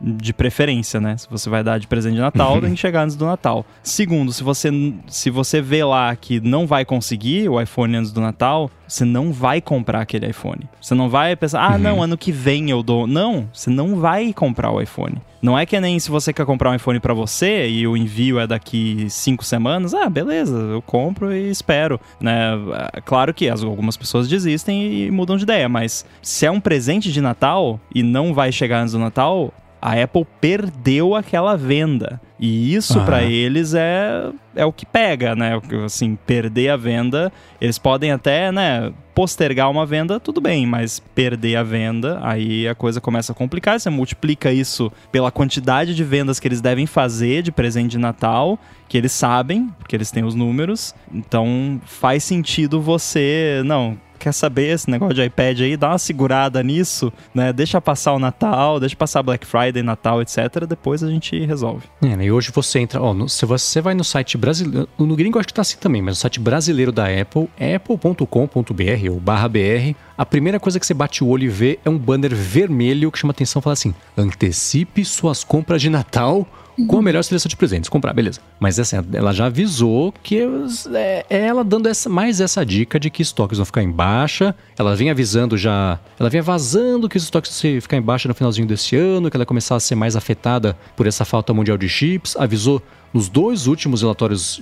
De 0.00 0.32
preferência, 0.32 1.00
né? 1.00 1.16
Se 1.16 1.28
você 1.28 1.48
vai 1.48 1.62
dar 1.62 1.78
de 1.78 1.86
presente 1.86 2.14
de 2.14 2.20
Natal, 2.20 2.60
tem 2.60 2.74
que 2.74 2.76
chegar 2.80 3.04
antes 3.04 3.16
do 3.16 3.24
Natal. 3.24 3.64
Segundo, 3.82 4.32
se 4.32 4.42
você 4.42 4.70
se 5.06 5.30
você 5.30 5.60
vê 5.60 5.84
lá 5.84 6.14
que 6.14 6.40
não 6.40 6.66
vai 6.66 6.84
conseguir 6.84 7.48
o 7.48 7.60
iPhone 7.60 7.96
antes 7.96 8.12
do 8.12 8.20
Natal, 8.20 8.70
você 8.86 9.04
não 9.04 9.32
vai 9.32 9.60
comprar 9.60 10.00
aquele 10.00 10.28
iPhone. 10.28 10.68
Você 10.80 10.94
não 10.94 11.08
vai 11.08 11.34
pensar, 11.36 11.62
ah, 11.62 11.72
uhum. 11.72 11.78
não, 11.78 12.02
ano 12.02 12.18
que 12.18 12.32
vem 12.32 12.70
eu 12.70 12.82
dou. 12.82 13.06
Não, 13.06 13.48
você 13.52 13.70
não 13.70 13.96
vai 13.96 14.32
comprar 14.32 14.70
o 14.70 14.80
iPhone. 14.80 15.20
Não 15.44 15.58
é 15.58 15.66
que 15.66 15.78
nem 15.78 15.98
se 15.98 16.10
você 16.10 16.32
quer 16.32 16.46
comprar 16.46 16.70
um 16.70 16.74
iPhone 16.74 16.98
para 16.98 17.12
você 17.12 17.68
e 17.68 17.86
o 17.86 17.96
envio 17.96 18.38
é 18.40 18.46
daqui 18.46 19.06
cinco 19.10 19.44
semanas, 19.44 19.92
ah, 19.92 20.08
beleza, 20.08 20.56
eu 20.56 20.80
compro 20.80 21.34
e 21.34 21.50
espero, 21.50 22.00
né? 22.18 22.52
É, 22.94 23.00
claro 23.02 23.34
que 23.34 23.46
algumas 23.50 23.94
pessoas 23.94 24.26
desistem 24.26 25.04
e 25.04 25.10
mudam 25.10 25.36
de 25.36 25.42
ideia, 25.42 25.68
mas 25.68 26.06
se 26.22 26.46
é 26.46 26.50
um 26.50 26.58
presente 26.58 27.12
de 27.12 27.20
Natal 27.20 27.78
e 27.94 28.02
não 28.02 28.32
vai 28.32 28.50
chegar 28.50 28.80
antes 28.80 28.92
do 28.92 28.98
Natal, 28.98 29.52
a 29.84 30.02
Apple 30.02 30.26
perdeu 30.40 31.14
aquela 31.14 31.58
venda. 31.58 32.18
E 32.40 32.74
isso 32.74 32.98
Ah. 32.98 33.04
para 33.04 33.22
eles 33.22 33.74
é, 33.74 34.30
é 34.56 34.64
o 34.64 34.72
que 34.72 34.86
pega, 34.86 35.36
né? 35.36 35.60
Assim, 35.84 36.16
perder 36.26 36.70
a 36.70 36.76
venda, 36.76 37.30
eles 37.60 37.76
podem 37.78 38.10
até, 38.10 38.50
né, 38.50 38.90
postergar 39.14 39.70
uma 39.70 39.84
venda, 39.84 40.18
tudo 40.18 40.40
bem, 40.40 40.66
mas 40.66 41.00
perder 41.14 41.56
a 41.56 41.62
venda, 41.62 42.18
aí 42.22 42.66
a 42.66 42.74
coisa 42.74 42.98
começa 42.98 43.32
a 43.32 43.34
complicar. 43.34 43.78
Você 43.78 43.90
multiplica 43.90 44.50
isso 44.50 44.90
pela 45.12 45.30
quantidade 45.30 45.94
de 45.94 46.02
vendas 46.02 46.40
que 46.40 46.48
eles 46.48 46.62
devem 46.62 46.86
fazer 46.86 47.42
de 47.42 47.52
presente 47.52 47.92
de 47.92 47.98
Natal, 47.98 48.58
que 48.88 48.96
eles 48.96 49.12
sabem, 49.12 49.68
porque 49.78 49.94
eles 49.94 50.10
têm 50.10 50.24
os 50.24 50.34
números. 50.34 50.94
Então 51.12 51.78
faz 51.84 52.24
sentido 52.24 52.80
você, 52.80 53.60
não, 53.66 53.98
quer 54.24 54.32
saber 54.32 54.72
esse 54.74 54.90
negócio 54.90 55.14
de 55.14 55.22
iPad 55.22 55.60
aí, 55.60 55.76
dá 55.76 55.90
uma 55.90 55.98
segurada 55.98 56.62
nisso, 56.62 57.12
né? 57.34 57.52
Deixa 57.52 57.80
passar 57.80 58.12
o 58.14 58.18
Natal, 58.18 58.80
deixa 58.80 58.96
passar 58.96 59.22
Black 59.22 59.46
Friday, 59.46 59.82
Natal, 59.82 60.20
etc. 60.22 60.64
Depois 60.68 61.02
a 61.02 61.10
gente 61.10 61.38
resolve. 61.44 61.84
É, 62.02 62.16
né? 62.16 62.24
E 62.26 62.32
hoje 62.32 62.50
você 62.52 62.78
entra, 62.78 63.00
ó, 63.02 63.12
no- 63.14 63.28
se 63.28 63.44
você 63.46 63.80
vai 63.80 63.94
no 63.94 64.02
site 64.04 64.36
brasileiro, 64.38 64.88
no 64.98 65.14
gringo 65.14 65.38
acho 65.38 65.48
que 65.48 65.54
tá 65.54 65.62
assim 65.62 65.76
também, 65.78 66.00
mas 66.02 66.16
no 66.16 66.20
site 66.20 66.40
brasileiro 66.40 66.90
da 66.90 67.04
Apple, 67.06 67.48
apple.com.br 67.60 69.10
ou 69.10 69.20
barra 69.20 69.48
BR, 69.48 69.94
a 70.16 70.24
primeira 70.26 70.58
coisa 70.60 70.78
que 70.80 70.86
você 70.86 70.94
bate 70.94 71.22
o 71.22 71.28
olho 71.28 71.44
e 71.44 71.48
vê 71.48 71.78
é 71.84 71.90
um 71.90 71.98
banner 71.98 72.34
vermelho 72.34 73.10
que 73.12 73.18
chama 73.18 73.32
atenção, 73.32 73.60
fala 73.60 73.72
assim, 73.74 73.94
antecipe 74.16 75.04
suas 75.04 75.44
compras 75.44 75.80
de 75.82 75.90
Natal 75.90 76.46
com 76.86 76.98
a 76.98 77.02
melhor 77.02 77.22
seleção 77.22 77.48
de 77.48 77.56
presentes. 77.56 77.88
Comprar, 77.88 78.12
beleza. 78.12 78.40
Mas 78.58 78.78
assim, 78.78 78.96
ela 79.12 79.32
já 79.32 79.46
avisou 79.46 80.12
que 80.22 80.38
é, 80.38 81.24
é 81.30 81.46
ela 81.46 81.62
dando 81.62 81.88
essa, 81.88 82.08
mais 82.08 82.40
essa 82.40 82.64
dica 82.64 82.98
de 82.98 83.10
que 83.10 83.22
estoques 83.22 83.58
vão 83.58 83.64
ficar 83.64 83.82
em 83.82 83.90
baixa. 83.90 84.54
Ela 84.78 84.94
vem 84.96 85.10
avisando 85.10 85.56
já. 85.56 85.98
Ela 86.18 86.28
vem 86.28 86.40
vazando 86.40 87.08
que 87.08 87.16
os 87.16 87.24
estoques 87.24 87.62
vão 87.62 87.80
ficar 87.80 87.96
em 87.96 88.02
baixa 88.02 88.28
no 88.28 88.34
finalzinho 88.34 88.66
desse 88.66 88.96
ano, 88.96 89.30
que 89.30 89.36
ela 89.36 89.46
começar 89.46 89.76
a 89.76 89.80
ser 89.80 89.94
mais 89.94 90.16
afetada 90.16 90.76
por 90.96 91.06
essa 91.06 91.24
falta 91.24 91.54
mundial 91.54 91.78
de 91.78 91.88
chips. 91.88 92.36
Avisou 92.36 92.82
nos 93.12 93.28
dois 93.28 93.66
últimos 93.66 94.02
relatórios 94.02 94.60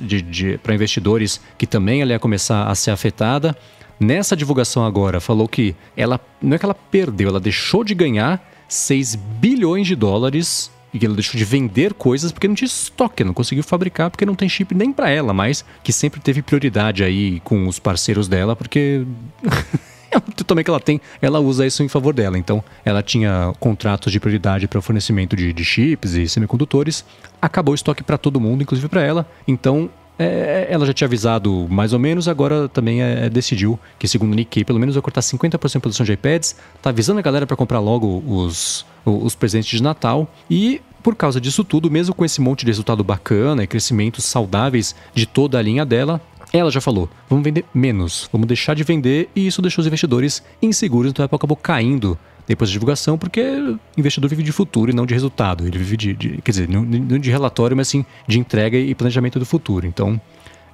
para 0.62 0.74
investidores 0.74 1.40
que 1.56 1.66
também 1.66 2.02
ela 2.02 2.12
ia 2.12 2.18
começar 2.18 2.66
a 2.66 2.74
ser 2.74 2.90
afetada. 2.90 3.56
Nessa 3.98 4.36
divulgação 4.36 4.84
agora, 4.84 5.20
falou 5.20 5.46
que 5.46 5.76
ela 5.96 6.20
não 6.40 6.56
é 6.56 6.58
que 6.58 6.64
ela 6.64 6.74
perdeu, 6.74 7.28
ela 7.28 7.38
deixou 7.38 7.84
de 7.84 7.94
ganhar 7.94 8.44
6 8.68 9.14
bilhões 9.14 9.86
de 9.86 9.94
dólares 9.94 10.70
e 10.92 10.98
que 10.98 11.06
ela 11.06 11.14
deixou 11.14 11.38
de 11.38 11.44
vender 11.44 11.94
coisas 11.94 12.30
porque 12.32 12.46
não 12.46 12.54
tinha 12.54 12.66
estoque, 12.66 13.24
não 13.24 13.32
conseguiu 13.32 13.64
fabricar 13.64 14.10
porque 14.10 14.26
não 14.26 14.34
tem 14.34 14.48
chip 14.48 14.74
nem 14.74 14.92
para 14.92 15.10
ela, 15.10 15.32
mas 15.32 15.64
que 15.82 15.92
sempre 15.92 16.20
teve 16.20 16.42
prioridade 16.42 17.02
aí 17.02 17.40
com 17.40 17.66
os 17.66 17.78
parceiros 17.78 18.28
dela, 18.28 18.54
porque 18.54 19.04
também 20.46 20.64
que 20.64 20.70
ela 20.70 20.80
tem, 20.80 21.00
ela 21.20 21.40
usa 21.40 21.66
isso 21.66 21.82
em 21.82 21.88
favor 21.88 22.12
dela. 22.12 22.36
Então, 22.36 22.62
ela 22.84 23.02
tinha 23.02 23.52
contratos 23.58 24.12
de 24.12 24.20
prioridade 24.20 24.68
para 24.68 24.80
fornecimento 24.82 25.34
de, 25.34 25.52
de 25.52 25.64
chips 25.64 26.12
e 26.14 26.28
semicondutores. 26.28 27.04
Acabou 27.40 27.72
o 27.72 27.74
estoque 27.74 28.02
para 28.02 28.18
todo 28.18 28.40
mundo, 28.40 28.62
inclusive 28.62 28.88
para 28.88 29.02
ela. 29.02 29.26
Então, 29.48 29.88
é, 30.18 30.66
ela 30.70 30.84
já 30.84 30.92
tinha 30.92 31.06
avisado 31.06 31.66
mais 31.70 31.92
ou 31.92 31.98
menos, 31.98 32.28
agora 32.28 32.68
também 32.68 33.02
é, 33.02 33.28
decidiu 33.28 33.78
que, 33.98 34.06
segundo 34.06 34.32
o 34.32 34.34
Nikkei, 34.34 34.64
pelo 34.64 34.78
menos 34.78 34.94
vai 34.94 35.02
cortar 35.02 35.20
50% 35.20 35.50
da 35.50 35.80
produção 35.80 36.04
de 36.04 36.12
iPads. 36.12 36.56
Tá 36.80 36.90
avisando 36.90 37.18
a 37.18 37.22
galera 37.22 37.46
para 37.46 37.56
comprar 37.56 37.80
logo 37.80 38.22
os, 38.26 38.84
os 39.04 39.34
presentes 39.34 39.70
de 39.70 39.82
Natal. 39.82 40.32
E 40.50 40.80
por 41.02 41.16
causa 41.16 41.40
disso 41.40 41.64
tudo, 41.64 41.90
mesmo 41.90 42.14
com 42.14 42.24
esse 42.24 42.40
monte 42.40 42.60
de 42.60 42.70
resultado 42.70 43.02
bacana 43.02 43.64
e 43.64 43.66
crescimentos 43.66 44.24
saudáveis 44.24 44.94
de 45.14 45.26
toda 45.26 45.58
a 45.58 45.62
linha 45.62 45.84
dela, 45.84 46.20
ela 46.52 46.70
já 46.70 46.80
falou, 46.80 47.08
vamos 47.28 47.44
vender 47.44 47.64
menos, 47.74 48.28
vamos 48.30 48.46
deixar 48.46 48.74
de 48.74 48.84
vender, 48.84 49.28
e 49.34 49.46
isso 49.46 49.62
deixou 49.62 49.80
os 49.80 49.86
investidores 49.86 50.42
inseguros, 50.60 51.10
então 51.10 51.22
a 51.22 51.26
Apple 51.26 51.36
acabou 51.36 51.56
caindo 51.56 52.16
depois 52.46 52.70
da 52.70 52.72
divulgação, 52.72 53.16
porque 53.16 53.40
o 53.40 53.78
investidor 53.96 54.28
vive 54.28 54.42
de 54.42 54.52
futuro 54.52 54.90
e 54.90 54.94
não 54.94 55.06
de 55.06 55.14
resultado. 55.14 55.66
Ele 55.66 55.78
vive 55.78 55.96
de, 55.96 56.12
de 56.14 56.42
quer 56.42 56.50
dizer, 56.50 56.68
não 56.68 56.84
de 56.84 57.30
relatório, 57.30 57.76
mas 57.76 57.88
sim 57.88 58.04
de 58.26 58.38
entrega 58.38 58.76
e 58.76 58.94
planejamento 58.94 59.38
do 59.38 59.46
futuro. 59.46 59.86
Então, 59.86 60.20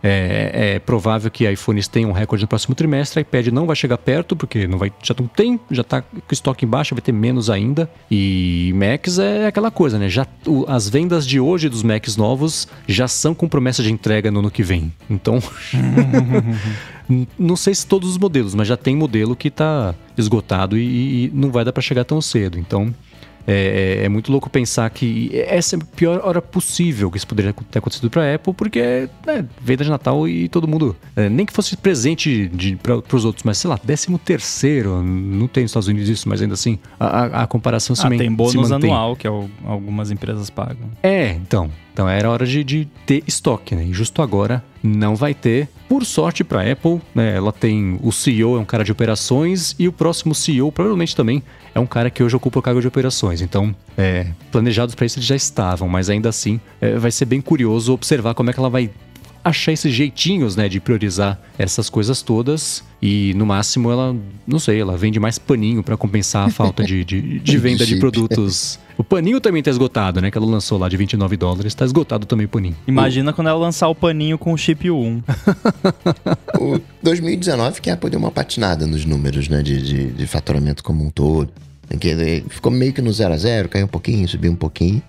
é, 0.03 0.75
é, 0.75 0.79
provável 0.79 1.31
que 1.31 1.51
iPhones 1.51 1.89
tenham 1.89 2.11
um 2.11 2.13
recorde 2.13 2.45
no 2.45 2.49
próximo 2.49 2.75
trimestre. 2.75 3.21
iPad 3.21 3.49
não 3.49 3.67
vai 3.67 3.77
chegar 3.77 3.99
perto, 3.99 4.37
porque 4.37 4.67
não 4.67 4.79
vai, 4.79 4.93
já 5.03 5.15
não 5.19 5.27
tem, 5.27 5.59
já 5.71 5.83
está 5.83 6.03
com 6.03 6.33
estoque 6.33 6.65
embaixo, 6.65 6.95
vai 6.95 7.03
ter 7.03 7.13
menos 7.13 7.51
ainda. 7.51 7.91
E 8.11 8.73
Macs 8.75 9.19
é 9.19 9.47
aquela 9.47 9.71
coisa, 9.71 9.99
né? 9.99 10.09
Já, 10.09 10.27
o, 10.47 10.65
as 10.69 10.89
vendas 10.89 11.27
de 11.27 11.41
hoje 11.41 11.69
dos 11.69 11.83
Macs 11.83 12.17
novos 12.17 12.69
já 12.87 13.09
são 13.09 13.35
com 13.35 13.49
promessa 13.49 13.83
de 13.83 13.93
entrega 13.93 14.31
no 14.31 14.41
ano 14.41 14.51
que 14.51 14.63
vem. 14.63 14.93
Então, 15.09 15.43
não 17.39 17.57
sei 17.57 17.75
se 17.75 17.87
todos 17.87 18.11
os 18.11 18.19
modelos, 18.19 18.55
mas 18.55 18.69
já 18.69 18.77
tem 18.77 18.95
modelo 18.95 19.35
que 19.35 19.49
está 19.49 19.95
esgotado 20.17 20.77
e, 20.77 21.27
e, 21.27 21.31
não 21.33 21.51
vai 21.51 21.65
dar 21.65 21.73
para 21.73 21.83
chegar 21.83 22.05
tão 22.05 22.21
cedo. 22.21 22.59
Então, 22.59 22.95
é, 23.51 24.05
é, 24.05 24.09
muito 24.11 24.31
louco 24.31 24.51
pensar 24.51 24.91
que 24.91 25.31
essa 25.35 25.75
é 25.75 25.79
a 25.79 25.97
pior 25.97 26.21
hora 26.23 26.43
possível 26.43 27.11
que 27.11 27.17
isso 27.17 27.27
poderia 27.27 27.55
ter 27.71 27.79
acontecido 27.79 28.11
para 28.11 28.23
a 28.23 28.35
Apple, 28.35 28.53
porque 28.53 28.79
é 28.79 29.09
né, 29.27 29.47
venda 29.59 29.85
de 29.85 29.91
Natal 29.91 30.29
e 30.29 30.49
todo 30.51 30.69
mundo, 30.69 30.95
é, 31.17 31.31
nem 31.31 31.47
que 31.47 31.53
fosse 31.53 31.75
presente 31.75 32.51
para 32.83 33.17
os 33.17 33.25
outros, 33.25 33.45
mas 33.45 33.57
sei 33.57 33.71
lá, 33.71 33.81
décimo 33.83 34.19
terceiro, 34.19 35.03
não 35.03 35.49
tem 35.49 35.63
nos 35.63 35.71
Estados 35.71 35.89
Unidos 35.89 36.11
isso, 36.11 36.29
mas 36.29 36.43
ainda 36.43 36.53
assim, 36.53 36.79
a, 37.01 37.43
a 37.43 37.47
comparação 37.47 37.95
ah, 37.95 37.97
se, 37.97 38.19
tem 38.19 38.31
bônus 38.31 38.71
anual 38.71 39.17
que 39.17 39.27
algumas 39.27 40.11
empresas 40.11 40.51
pagam. 40.51 40.91
É, 41.03 41.31
então. 41.31 41.71
Então 41.99 42.09
era 42.09 42.31
hora 42.31 42.47
de, 42.47 42.63
de, 42.63 42.87
ter 43.05 43.25
estoque, 43.27 43.75
né? 43.75 43.83
E 43.83 43.93
justo 43.93 44.23
agora 44.23 44.63
não 44.81 45.17
vai 45.17 45.35
ter. 45.35 45.69
Por 45.89 46.05
sorte 46.05 46.45
para 46.45 46.63
a 46.63 46.71
Apple, 46.71 47.01
né? 47.13 47.35
Ela 47.35 47.51
tem 47.51 47.99
o 48.01 48.13
CEO 48.13 48.57
é 48.57 48.61
um 48.61 48.65
cara 48.65 48.85
de 48.85 48.93
operações 48.93 49.75
e 49.81 49.89
o 49.89 49.93
próximo 49.93 50.33
CEO 50.33 50.71
provavelmente 50.71 51.17
também 51.17 51.43
é 51.75 51.81
um 51.81 51.87
cara 51.87 52.09
que 52.09 52.23
hoje 52.23 52.37
ocupa 52.37 52.61
o 52.61 52.63
cargo 52.63 52.81
de 52.81 52.87
operações. 52.87 53.41
Então, 53.41 53.75
é, 53.97 54.29
planejados 54.53 54.95
para 54.95 55.07
isso 55.07 55.19
eles 55.19 55.27
já 55.27 55.35
estavam, 55.35 55.89
mas 55.89 56.09
ainda 56.09 56.29
assim 56.29 56.61
é, 56.81 56.97
vai 56.97 57.11
ser 57.11 57.25
bem 57.25 57.41
curioso 57.41 57.93
observar 57.93 58.33
como 58.33 58.49
é 58.49 58.53
que 58.53 58.61
ela 58.61 58.71
vai 58.71 58.93
achar 59.49 59.73
esses 59.73 59.93
jeitinhos, 59.93 60.57
né, 60.57 60.69
de 60.69 60.81
priorizar 60.81 61.41
essas 61.59 61.91
coisas 61.91 62.23
todas 62.23 62.83
e 63.01 63.33
no 63.35 63.47
máximo 63.47 63.91
ela, 63.91 64.17
não 64.47 64.59
sei, 64.59 64.81
ela 64.81 64.97
vende 64.97 65.21
mais 65.21 65.39
paninho 65.39 65.83
para 65.83 65.97
compensar 65.97 66.47
a 66.47 66.51
falta 66.51 66.85
de, 66.85 67.05
de, 67.05 67.39
de 67.41 67.59
venda 67.59 67.87
de 67.87 67.97
produtos. 67.97 68.79
O 68.97 69.05
paninho 69.05 69.41
também 69.41 69.63
tá 69.63 69.71
esgotado, 69.71 70.21
né, 70.21 70.31
que 70.31 70.39
ela 70.39 70.47
lançou 70.47 70.79
lá 70.79 70.89
de 70.89 70.97
29 70.97 71.37
dólares, 71.37 71.75
tá 71.75 71.85
esgotado 71.85 72.27
também 72.27 72.47
o 72.47 72.49
paninho. 72.49 72.77
Imagina 72.87 73.31
o... 73.31 73.35
quando 73.35 73.49
ela 73.49 73.59
lançar 73.59 73.89
o 73.89 73.95
paninho 73.95 74.37
com 74.37 74.53
o 74.53 74.59
chip 74.59 74.91
1. 74.91 75.23
o 76.59 76.81
2019 77.03 77.81
que 77.81 77.91
Apple 77.91 78.11
deu 78.11 78.19
uma 78.19 78.31
patinada 78.31 78.87
nos 78.87 79.05
números, 79.05 79.49
né, 79.49 79.63
de, 79.63 79.81
de, 79.81 80.07
de 80.13 80.27
faturamento 80.27 80.83
como 80.83 81.05
um 81.05 81.11
todo. 81.11 81.51
Ficou 82.51 82.71
meio 82.71 82.93
que 82.93 83.01
no 83.01 83.11
0 83.11 83.33
a 83.33 83.37
0 83.37 83.69
caiu 83.69 83.87
um 83.87 83.89
pouquinho, 83.89 84.29
subiu 84.29 84.53
um 84.53 84.57
pouquinho. 84.57 85.03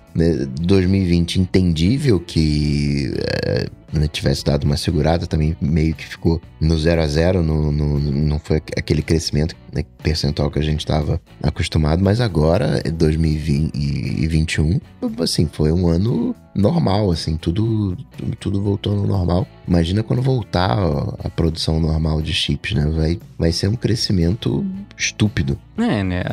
2020 0.61 1.39
entendível 1.39 2.19
que 2.19 3.13
é, 3.45 3.67
né, 3.91 4.07
tivesse 4.07 4.43
dado 4.43 4.63
uma 4.63 4.77
segurada, 4.77 5.25
também 5.25 5.55
meio 5.59 5.95
que 5.95 6.05
ficou 6.05 6.41
no 6.59 6.77
0 6.77 7.01
a 7.01 7.07
0 7.07 7.43
no, 7.43 7.71
no, 7.71 7.99
não 7.99 8.39
foi 8.39 8.57
aquele 8.57 9.01
crescimento 9.01 9.55
né, 9.73 9.83
percentual 10.03 10.51
que 10.51 10.59
a 10.59 10.63
gente 10.63 10.79
estava 10.79 11.21
acostumado, 11.41 12.03
mas 12.03 12.21
agora, 12.21 12.81
2021, 12.83 14.79
assim, 15.21 15.49
foi 15.51 15.71
um 15.71 15.87
ano 15.87 16.35
normal, 16.55 17.11
assim, 17.11 17.37
tudo, 17.37 17.95
tudo 18.39 18.61
voltou 18.61 18.95
no 18.95 19.07
normal. 19.07 19.47
Imagina 19.67 20.03
quando 20.03 20.21
voltar 20.21 20.77
a 21.23 21.29
produção 21.29 21.79
normal 21.79 22.21
de 22.21 22.33
chips, 22.33 22.73
né? 22.73 22.85
Vai, 22.87 23.19
vai 23.37 23.51
ser 23.51 23.67
um 23.67 23.75
crescimento 23.75 24.65
estúpido. 24.97 25.57
É, 25.77 26.03
né? 26.03 26.23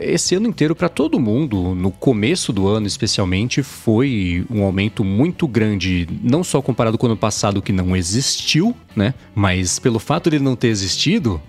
Esse 0.00 0.34
ano 0.34 0.48
inteiro, 0.48 0.76
para 0.76 0.88
todo 0.88 1.18
mundo, 1.18 1.74
no 1.74 1.90
começo 1.90 2.52
do 2.52 2.68
ano 2.68 2.86
especialmente, 2.86 3.31
foi 3.62 4.44
um 4.50 4.62
aumento 4.62 5.02
muito 5.04 5.46
grande, 5.48 6.08
não 6.22 6.44
só 6.44 6.60
comparado 6.60 6.98
com 6.98 7.06
o 7.06 7.10
ano 7.10 7.16
passado, 7.16 7.62
que 7.62 7.72
não 7.72 7.96
existiu, 7.96 8.74
né? 8.94 9.14
Mas 9.34 9.78
pelo 9.78 9.98
fato 9.98 10.30
de 10.30 10.38
não 10.38 10.54
ter 10.54 10.68
existido, 10.68 11.40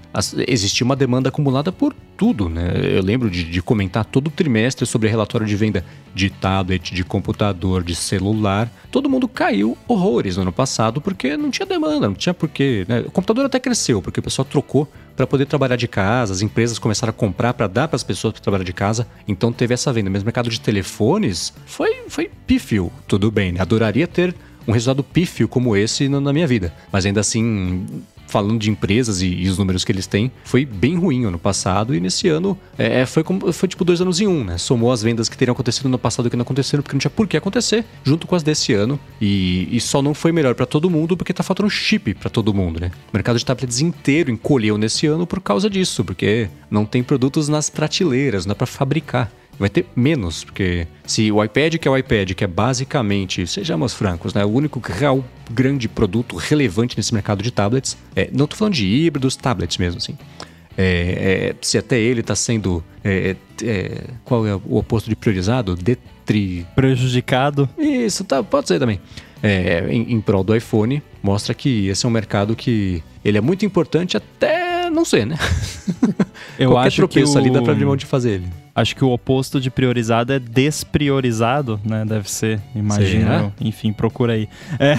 existia 0.47 0.85
uma 0.85 0.95
demanda 0.95 1.29
acumulada 1.29 1.71
por 1.71 1.93
tudo, 2.15 2.47
né? 2.47 2.73
Eu 2.83 3.01
lembro 3.01 3.29
de, 3.29 3.43
de, 3.43 3.61
comentar 3.61 4.05
todo 4.05 4.29
trimestre 4.29 4.85
sobre 4.85 5.09
relatório 5.09 5.45
de 5.45 5.55
venda 5.55 5.83
de 6.13 6.29
tablet, 6.29 6.93
de 6.93 7.03
computador, 7.03 7.83
de 7.83 7.95
celular. 7.95 8.71
Todo 8.91 9.09
mundo 9.09 9.27
caiu 9.27 9.77
horrores 9.87 10.37
no 10.37 10.43
ano 10.43 10.51
passado 10.51 11.01
porque 11.01 11.35
não 11.35 11.49
tinha 11.49 11.65
demanda, 11.65 12.07
não 12.07 12.15
tinha 12.15 12.33
porquê. 12.33 12.85
Né? 12.87 12.99
O 13.01 13.11
computador 13.11 13.45
até 13.45 13.59
cresceu 13.59 14.01
porque 14.01 14.19
o 14.19 14.23
pessoal 14.23 14.45
trocou 14.45 14.87
para 15.15 15.27
poder 15.27 15.45
trabalhar 15.45 15.75
de 15.75 15.87
casa, 15.87 16.33
as 16.33 16.41
empresas 16.41 16.79
começaram 16.79 17.11
a 17.11 17.13
comprar 17.13 17.53
para 17.53 17.67
dar 17.67 17.87
para 17.87 17.95
as 17.95 18.03
pessoas 18.03 18.33
para 18.33 18.41
trabalhar 18.41 18.63
de 18.63 18.73
casa, 18.73 19.07
então 19.27 19.51
teve 19.51 19.73
essa 19.73 19.93
venda. 19.93 20.09
Mas 20.09 20.21
o 20.21 20.25
mercado 20.25 20.49
de 20.49 20.59
telefones 20.59 21.53
foi, 21.65 22.03
foi 22.07 22.29
pífio, 22.47 22.91
tudo 23.07 23.29
bem, 23.29 23.51
né? 23.51 23.61
Adoraria 23.61 24.07
ter 24.07 24.35
um 24.67 24.71
resultado 24.71 25.03
pífio 25.03 25.47
como 25.47 25.75
esse 25.75 26.07
na 26.07 26.33
minha 26.33 26.47
vida, 26.47 26.73
mas 26.91 27.05
ainda 27.05 27.19
assim 27.19 27.85
falando 28.33 28.59
de 28.59 28.71
empresas 28.71 29.21
e, 29.21 29.27
e, 29.27 29.47
os 29.47 29.59
números 29.59 29.85
que 29.85 29.91
eles 29.91 30.07
têm, 30.07 30.31
foi 30.43 30.65
bem 30.65 30.97
ruim 30.97 31.25
ano 31.25 31.37
passado 31.37 31.93
e 31.93 31.99
nesse 31.99 32.27
ano 32.27 32.57
é, 32.79 33.05
foi, 33.05 33.23
como, 33.23 33.53
foi 33.53 33.69
tipo 33.69 33.85
dois 33.85 34.01
anos 34.01 34.19
em 34.19 34.25
um, 34.25 34.43
né? 34.43 34.57
Somou 34.57 34.91
as 34.91 35.03
vendas 35.03 35.29
que 35.29 35.37
teriam 35.37 35.53
acontecido 35.53 35.87
no 35.87 35.99
passado 35.99 36.31
que 36.31 36.35
não 36.35 36.41
aconteceram 36.41 36.81
porque 36.81 36.95
não 36.95 36.99
tinha 36.99 37.11
por 37.11 37.27
que 37.27 37.37
acontecer, 37.37 37.85
junto 38.03 38.25
com 38.25 38.35
as 38.35 38.41
desse 38.41 38.73
ano 38.73 38.99
e, 39.21 39.67
e 39.71 39.79
só 39.79 40.01
não 40.01 40.15
foi 40.15 40.31
melhor 40.31 40.55
para 40.55 40.65
todo 40.65 40.89
mundo 40.89 41.15
porque 41.15 41.31
tá 41.31 41.43
faltando 41.43 41.69
chip 41.69 42.15
para 42.15 42.27
todo 42.27 42.51
mundo, 42.55 42.79
né? 42.79 42.89
O 43.11 43.15
mercado 43.15 43.37
de 43.37 43.45
tablets 43.45 43.81
inteiro 43.81 44.31
encolheu 44.31 44.79
nesse 44.79 45.05
ano 45.05 45.27
por 45.27 45.39
causa 45.39 45.69
disso, 45.69 46.03
porque 46.03 46.49
não 46.71 46.85
tem 46.85 47.03
produtos 47.03 47.47
nas 47.47 47.69
prateleiras, 47.69 48.47
não 48.47 48.49
dá 48.49 48.55
para 48.55 48.65
fabricar. 48.65 49.31
Vai 49.59 49.69
ter 49.69 49.85
menos, 49.95 50.43
porque 50.43 50.87
se 51.05 51.31
o 51.31 51.43
iPad, 51.43 51.75
que 51.75 51.87
é 51.87 51.91
o 51.91 51.97
iPad, 51.97 52.31
que 52.33 52.43
é 52.43 52.47
basicamente, 52.47 53.45
sejamos 53.47 53.93
francos, 53.93 54.33
né, 54.33 54.43
o 54.43 54.49
único 54.49 54.79
real 54.79 55.23
grande 55.51 55.87
produto 55.87 56.35
relevante 56.35 56.97
nesse 56.97 57.13
mercado 57.13 57.43
de 57.43 57.51
tablets, 57.51 57.97
é, 58.15 58.29
não 58.33 58.45
estou 58.45 58.57
falando 58.57 58.73
de 58.73 58.85
híbridos, 58.85 59.35
tablets 59.35 59.77
mesmo, 59.77 59.97
assim. 59.97 60.17
É, 60.77 61.51
é, 61.51 61.55
se 61.61 61.77
até 61.77 61.99
ele 61.99 62.21
está 62.21 62.35
sendo. 62.35 62.83
É, 63.03 63.35
é, 63.61 64.03
qual 64.23 64.47
é 64.47 64.55
o 64.55 64.77
oposto 64.77 65.09
de 65.09 65.15
priorizado? 65.15 65.75
Detri. 65.75 66.65
Prejudicado? 66.75 67.69
Isso, 67.77 68.23
tá, 68.23 68.41
pode 68.41 68.67
ser 68.67 68.79
também. 68.79 68.99
É, 69.41 69.85
em, 69.89 70.13
em 70.13 70.21
prol 70.21 70.43
do 70.43 70.55
iPhone, 70.55 71.03
mostra 71.21 71.53
que 71.53 71.87
esse 71.89 72.05
é 72.05 72.09
um 72.09 72.11
mercado 72.11 72.55
que 72.55 73.03
ele 73.23 73.37
é 73.37 73.41
muito 73.41 73.65
importante 73.65 74.17
até 74.17 74.72
não 74.93 75.05
ser, 75.05 75.25
né? 75.25 75.37
Eu 76.57 76.71
Qualquer 76.71 76.87
acho 76.87 77.07
que 77.07 77.23
o... 77.23 77.37
ali 77.37 77.49
dá 77.49 77.61
pra 77.61 77.71
abrir 77.71 77.85
mão 77.85 77.95
de 77.95 78.05
fazer 78.05 78.31
ele. 78.31 78.47
Acho 78.75 78.95
que 78.95 79.05
o 79.05 79.11
oposto 79.11 79.61
de 79.61 79.69
priorizado 79.69 80.33
é 80.33 80.39
despriorizado, 80.39 81.79
né? 81.85 82.03
Deve 82.05 82.29
ser, 82.29 82.59
imagina. 82.75 83.53
Enfim, 83.61 83.93
procura 83.93 84.33
aí. 84.33 84.49
É. 84.79 84.97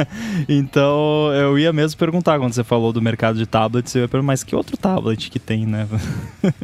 então, 0.46 1.32
eu 1.32 1.58
ia 1.58 1.72
mesmo 1.72 1.98
perguntar, 1.98 2.38
quando 2.38 2.52
você 2.52 2.62
falou 2.62 2.92
do 2.92 3.00
mercado 3.00 3.38
de 3.38 3.46
tablets, 3.46 3.94
eu 3.94 4.02
ia 4.02 4.08
perguntar, 4.08 4.26
mas 4.26 4.44
que 4.44 4.54
outro 4.54 4.76
tablet 4.76 5.30
que 5.30 5.38
tem, 5.38 5.64
né? 5.64 5.88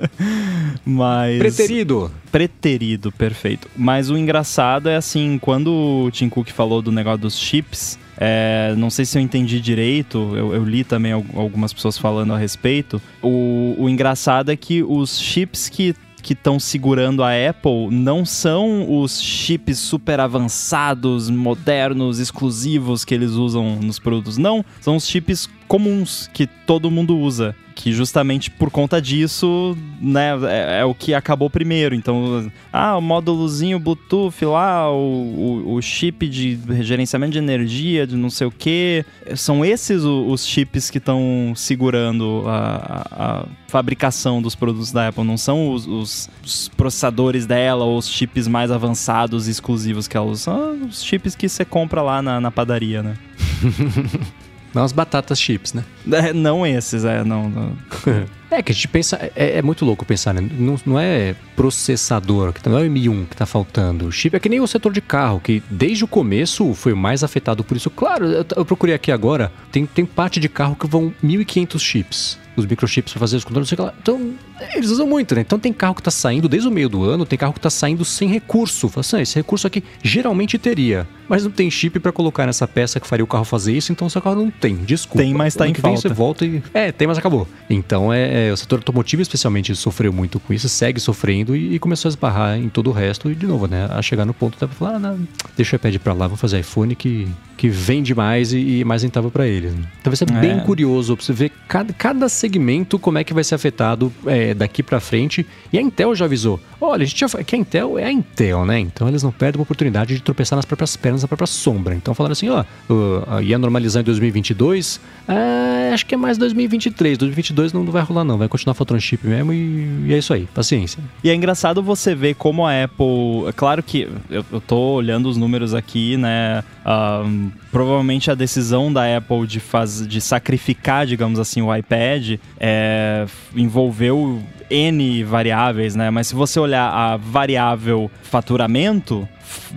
mas... 0.85 1.39
Preterido! 1.39 2.11
Preterido, 2.31 3.11
perfeito. 3.11 3.67
Mas 3.75 4.11
o 4.11 4.19
engraçado 4.19 4.89
é 4.91 4.97
assim, 4.97 5.39
quando 5.41 5.73
o 5.73 6.11
Tim 6.11 6.29
Cook 6.29 6.51
falou 6.51 6.83
do 6.83 6.93
negócio 6.93 7.21
dos 7.21 7.39
chips, 7.39 7.99
é, 8.21 8.75
não 8.77 8.91
sei 8.91 9.05
se 9.07 9.19
eu 9.19 9.23
entendi 9.23 9.61
direito, 9.61 10.37
eu, 10.37 10.55
eu 10.55 10.63
li 10.65 10.85
também 10.85 11.13
al- 11.13 11.25
algumas 11.35 11.73
pessoas 11.73 11.97
falando 11.97 12.35
a 12.35 12.39
respeito. 12.39 13.01
O, 13.23 13.75
o 13.79 13.89
engraçado 13.89 14.53
é 14.53 14.57
que 14.57 14.83
os 14.83 15.19
chips 15.19 15.69
que 15.69 15.95
que 16.23 16.35
estão 16.35 16.61
segurando 16.61 17.25
a 17.25 17.31
Apple 17.31 17.89
não 17.91 18.27
são 18.27 19.01
os 19.01 19.23
chips 19.23 19.79
super 19.79 20.21
avançados, 20.21 21.31
modernos, 21.31 22.19
exclusivos 22.19 23.07
que 23.07 23.15
eles 23.15 23.31
usam 23.31 23.77
nos 23.77 23.99
produtos. 23.99 24.37
Não, 24.37 24.63
são 24.83 24.97
os 24.97 25.09
chips 25.09 25.49
comuns 25.71 26.29
que 26.35 26.49
todo 26.49 26.91
mundo 26.91 27.17
usa. 27.17 27.55
Que 27.77 27.93
justamente 27.93 28.51
por 28.51 28.71
conta 28.71 29.01
disso, 29.01 29.79
né, 30.03 30.33
é, 30.49 30.81
é 30.81 30.85
o 30.85 30.93
que 30.95 31.15
acabou 31.15 31.49
primeiro. 31.49 31.95
Então, 31.95 32.51
ah, 32.71 32.97
o 32.99 33.01
módulozinho 33.01 33.79
Bluetooth 33.79 34.45
lá, 34.45 34.91
o, 34.91 35.63
o, 35.65 35.75
o 35.77 35.81
chip 35.81 36.29
de 36.29 36.59
gerenciamento 36.83 37.33
de 37.33 37.39
energia, 37.39 38.07
de 38.07 38.17
não 38.17 38.29
sei 38.29 38.47
o 38.49 38.51
que. 38.51 39.03
São 39.35 39.65
esses 39.65 40.05
o- 40.05 40.27
os 40.27 40.45
chips 40.45 40.91
que 40.91 40.99
estão 40.99 41.55
segurando 41.57 42.43
a, 42.47 43.07
a- 43.09 43.25
a 43.41 43.47
fabricação 43.69 44.43
dos 44.43 44.55
produtos 44.55 44.93
da 44.93 45.09
Apple. 45.09 45.25
Não 45.25 45.39
são 45.39 45.73
os, 45.73 45.87
os- 45.87 46.29
os 46.45 46.69
processadores 46.77 47.47
dela 47.47 47.85
ou 47.85 47.97
os 47.97 48.11
chips 48.11 48.47
mais 48.47 48.71
avançados 48.71 49.49
e 49.49 49.53
exclusivos 49.53 50.07
que 50.07 50.17
ela 50.19 50.27
usa. 50.27 50.43
São 50.43 50.73
os 50.87 51.03
chips 51.03 51.35
que 51.35 51.49
você 51.49 51.65
compra 51.65 52.03
lá 52.03 52.21
na, 52.21 52.41
na 52.41 52.51
padaria, 52.51 53.03
né? 53.03 53.15
Não 54.75 54.85
as 54.85 54.93
batatas 54.93 55.41
chips, 55.41 55.73
né? 55.73 55.85
É, 56.21 56.33
não 56.33 56.67
esses, 56.67 57.05
é, 57.05 57.25
não. 57.25 57.49
não. 57.49 57.77
É 58.51 58.61
que 58.61 58.73
a 58.73 58.75
gente 58.75 58.89
pensa, 58.89 59.17
é, 59.37 59.59
é 59.59 59.63
muito 59.63 59.85
louco 59.85 60.05
pensar, 60.05 60.35
né? 60.35 60.41
Não, 60.41 60.77
não 60.85 60.99
é 60.99 61.37
processador, 61.55 62.53
que 62.53 62.69
não 62.69 62.79
é 62.79 62.83
o 62.83 62.91
M1 62.91 63.29
que 63.29 63.37
tá 63.37 63.47
faltando. 63.47 64.07
O 64.07 64.11
chip 64.11 64.35
é 64.35 64.41
que 64.41 64.49
nem 64.49 64.59
o 64.59 64.67
setor 64.67 64.93
de 64.93 65.01
carro, 65.01 65.39
que 65.39 65.63
desde 65.71 66.03
o 66.03 66.09
começo 66.09 66.75
foi 66.75 66.93
o 66.93 66.97
mais 66.97 67.23
afetado 67.23 67.63
por 67.63 67.77
isso. 67.77 67.89
Claro, 67.91 68.25
eu, 68.27 68.45
eu 68.57 68.65
procurei 68.65 68.93
aqui 68.93 69.13
agora, 69.13 69.53
tem, 69.71 69.87
tem 69.87 70.05
parte 70.05 70.41
de 70.41 70.49
carro 70.49 70.75
que 70.75 70.89
vão 70.89 71.15
1.500 71.23 71.79
chips. 71.79 72.39
Os 72.61 72.67
microchips 72.67 73.13
pra 73.13 73.21
fazer 73.21 73.37
os 73.37 73.45
controles, 73.45 73.71
não 73.71 73.77
sei 73.77 73.85
o 73.85 73.89
que 73.89 73.95
lá. 73.95 73.95
Então, 74.01 74.35
eles 74.75 74.91
usam 74.91 75.07
muito, 75.07 75.35
né? 75.35 75.41
Então 75.41 75.59
tem 75.59 75.73
carro 75.73 75.95
que 75.95 76.03
tá 76.03 76.11
saindo 76.11 76.49
desde 76.49 76.69
o 76.69 76.71
meio 76.71 76.89
do 76.89 77.05
ano, 77.05 77.25
tem 77.25 77.39
carro 77.39 77.53
que 77.53 77.61
tá 77.61 77.71
saindo 77.71 78.05
sem 78.05 78.29
recurso. 78.29 78.89
Fala 78.89 79.01
assim, 79.01 79.17
ah, 79.17 79.23
esse 79.23 79.37
recurso 79.37 79.67
aqui 79.67 79.83
geralmente 80.03 80.59
teria, 80.59 81.07
mas 81.29 81.45
não 81.45 81.51
tem 81.51 81.71
chip 81.71 81.99
pra 81.99 82.13
colocar 82.13 82.47
nessa 82.47 82.67
peça 82.69 83.01
que 83.01 83.07
faria 83.07 83.25
o 83.25 83.27
carro 83.27 83.45
fazer 83.45 83.77
isso, 83.77 83.93
então 83.93 84.07
o 84.07 84.11
seu 84.11 84.21
carro 84.21 84.37
não 84.37 84.51
tem. 84.51 84.77
Desculpa. 84.77 85.23
Tem, 85.23 85.33
mas 85.33 85.55
tá 85.55 85.65
Ano 85.65 85.73
em 85.73 85.75
falta. 85.75 86.01
Você 86.01 86.09
volta 86.09 86.45
e. 86.45 86.63
É, 86.75 86.93
tem, 86.93 87.07
mas 87.09 87.19
acabou. 87.19 87.49
Então 87.69 88.13
é, 88.13 88.49
é, 88.49 88.53
o 88.53 88.57
setor 88.57 88.81
automotivo, 88.81 89.23
especialmente, 89.23 89.75
sofreu 89.75 90.13
muito 90.13 90.39
com 90.39 90.53
isso, 90.53 90.69
segue 90.69 91.01
sofrendo 91.01 91.57
e, 91.57 91.75
e 91.75 91.79
começou 91.79 92.09
a 92.09 92.11
esbarrar 92.11 92.59
em 92.59 92.69
todo 92.69 92.91
o 92.91 92.93
resto. 92.93 93.31
E 93.31 93.35
de 93.35 93.47
novo, 93.47 93.67
né? 93.67 93.87
A 93.91 94.03
chegar 94.03 94.25
no 94.25 94.35
ponto 94.35 94.59
da 94.59 94.69
falar, 94.69 94.97
ah, 94.97 94.99
não, 94.99 95.29
deixa 95.57 95.75
o 95.75 95.77
iPad 95.77 95.97
pra 95.97 96.13
lá, 96.13 96.27
vou 96.27 96.37
fazer 96.37 96.59
iPhone 96.61 96.95
que, 96.95 97.29
que 97.61 97.69
vende 97.69 98.15
mais 98.15 98.55
e, 98.55 98.79
e 98.79 98.85
mais 98.87 99.03
rentável 99.03 99.31
pra 99.31 99.47
eles. 99.47 99.75
né? 99.75 99.83
Então 100.01 100.11
vai 100.11 100.17
ser 100.17 100.31
É. 100.31 100.41
bem 100.41 100.61
curioso 100.61 101.15
pra 101.15 101.23
você 101.27 101.33
ver 101.35 101.53
cada, 101.69 101.93
cada 101.93 102.27
segmento 102.27 102.99
como 102.99 103.19
é 103.19 103.23
que 103.25 103.35
vai 103.35 103.45
ser 103.45 103.55
afetado 103.55 104.11
é, 104.25 104.55
daqui 104.55 104.83
pra 104.83 104.99
frente. 104.99 105.47
E 105.71 105.77
a 105.77 105.83
Intel 105.83 106.15
já 106.15 106.25
avisou: 106.25 106.59
olha, 106.81 107.03
a 107.03 107.07
gente 107.07 107.21
já 107.21 107.29
que 107.45 107.55
a 107.55 107.59
Intel 107.59 107.99
é 107.99 108.05
a 108.05 108.11
Intel, 108.13 108.65
né? 108.65 108.81
Então 108.81 109.07
eles 109.07 109.23
não 109.23 109.31
perdem 109.31 109.61
a 109.61 109.63
oportunidade 109.63 110.15
de 110.15 110.23
tropeçar 110.23 110.57
nas 110.57 110.65
próprias 110.65 110.97
pernas, 110.97 111.21
na 111.21 111.29
própria 111.29 111.47
sombra. 111.47 111.95
Então 111.95 112.15
falaram 112.15 112.33
assim: 112.33 112.49
ó, 112.49 112.65
uh, 112.89 113.43
ia 113.43 113.59
normalizar 113.59 114.01
em 114.01 114.05
2022, 114.05 114.99
ah, 115.29 115.91
acho 115.93 116.07
que 116.07 116.15
é 116.15 116.19
mais 116.19 116.39
2023. 116.39 117.19
2022 117.19 117.75
não, 117.75 117.85
não 117.85 117.93
vai 117.93 118.03
rolar, 118.03 118.25
não. 118.25 118.39
Vai 118.39 118.49
continuar 118.49 118.73
faturando 118.73 119.03
chip 119.03 119.27
mesmo 119.27 119.53
e, 119.53 120.07
e 120.07 120.15
é 120.15 120.19
isso 120.19 120.33
aí. 120.33 120.49
Paciência. 120.55 120.99
E 121.23 121.29
é 121.29 121.35
engraçado 121.35 121.83
você 121.83 122.15
ver 122.15 122.37
como 122.37 122.65
a 122.67 122.85
Apple. 122.85 123.47
É 123.49 123.53
claro 123.53 123.83
que 123.83 124.09
eu, 124.31 124.45
eu 124.51 124.61
tô 124.63 124.95
olhando 124.95 125.29
os 125.29 125.37
números 125.37 125.75
aqui, 125.75 126.17
né? 126.17 126.65
ahn, 126.87 127.50
provavelmente 127.71 128.31
a 128.31 128.35
decisão 128.35 128.93
da 128.93 129.17
Apple 129.17 129.47
de, 129.47 129.61
faz, 129.61 130.07
de 130.07 130.21
sacrificar, 130.21 131.07
digamos 131.07 131.39
assim, 131.39 131.63
o 131.63 131.75
iPad 131.75 132.39
é, 132.59 133.27
envolveu 133.55 134.43
N 134.71 135.25
variáveis, 135.25 135.95
né? 135.95 136.11
Mas 136.11 136.29
se 136.29 136.35
você 136.35 136.61
olhar 136.61 136.89
a 136.89 137.17
variável 137.17 138.11
faturamento, 138.23 139.29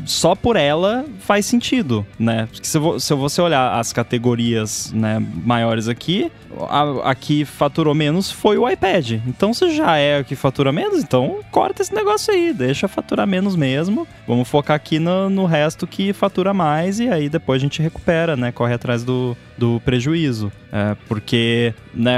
só 0.05 0.35
por 0.35 0.55
ela 0.55 1.05
faz 1.19 1.45
sentido, 1.45 2.05
né? 2.19 2.47
Porque 2.51 2.67
se, 2.67 2.77
vo- 2.77 2.99
se 2.99 3.13
você 3.13 3.41
olhar 3.41 3.79
as 3.79 3.91
categorias 3.93 4.91
né, 4.93 5.23
maiores 5.43 5.87
aqui, 5.87 6.31
a, 6.69 7.09
a 7.11 7.15
que 7.15 7.45
faturou 7.45 7.93
menos 7.95 8.31
foi 8.31 8.57
o 8.57 8.69
iPad. 8.69 9.11
Então, 9.27 9.53
se 9.53 9.75
já 9.75 9.97
é 9.97 10.19
a 10.19 10.23
que 10.23 10.35
fatura 10.35 10.71
menos, 10.71 10.99
então 11.03 11.39
corta 11.51 11.81
esse 11.81 11.93
negócio 11.93 12.33
aí, 12.33 12.53
deixa 12.53 12.87
faturar 12.87 13.25
menos 13.27 13.55
mesmo. 13.55 14.07
Vamos 14.27 14.47
focar 14.47 14.75
aqui 14.75 14.99
no, 14.99 15.29
no 15.29 15.45
resto 15.45 15.85
que 15.87 16.13
fatura 16.13 16.53
mais 16.53 16.99
e 16.99 17.09
aí 17.09 17.29
depois 17.29 17.61
a 17.61 17.63
gente 17.63 17.81
recupera, 17.81 18.35
né? 18.35 18.51
Corre 18.51 18.73
atrás 18.73 19.03
do, 19.03 19.35
do 19.57 19.81
prejuízo. 19.83 20.51
É, 20.75 20.95
porque, 21.07 21.71
né, 21.93 22.17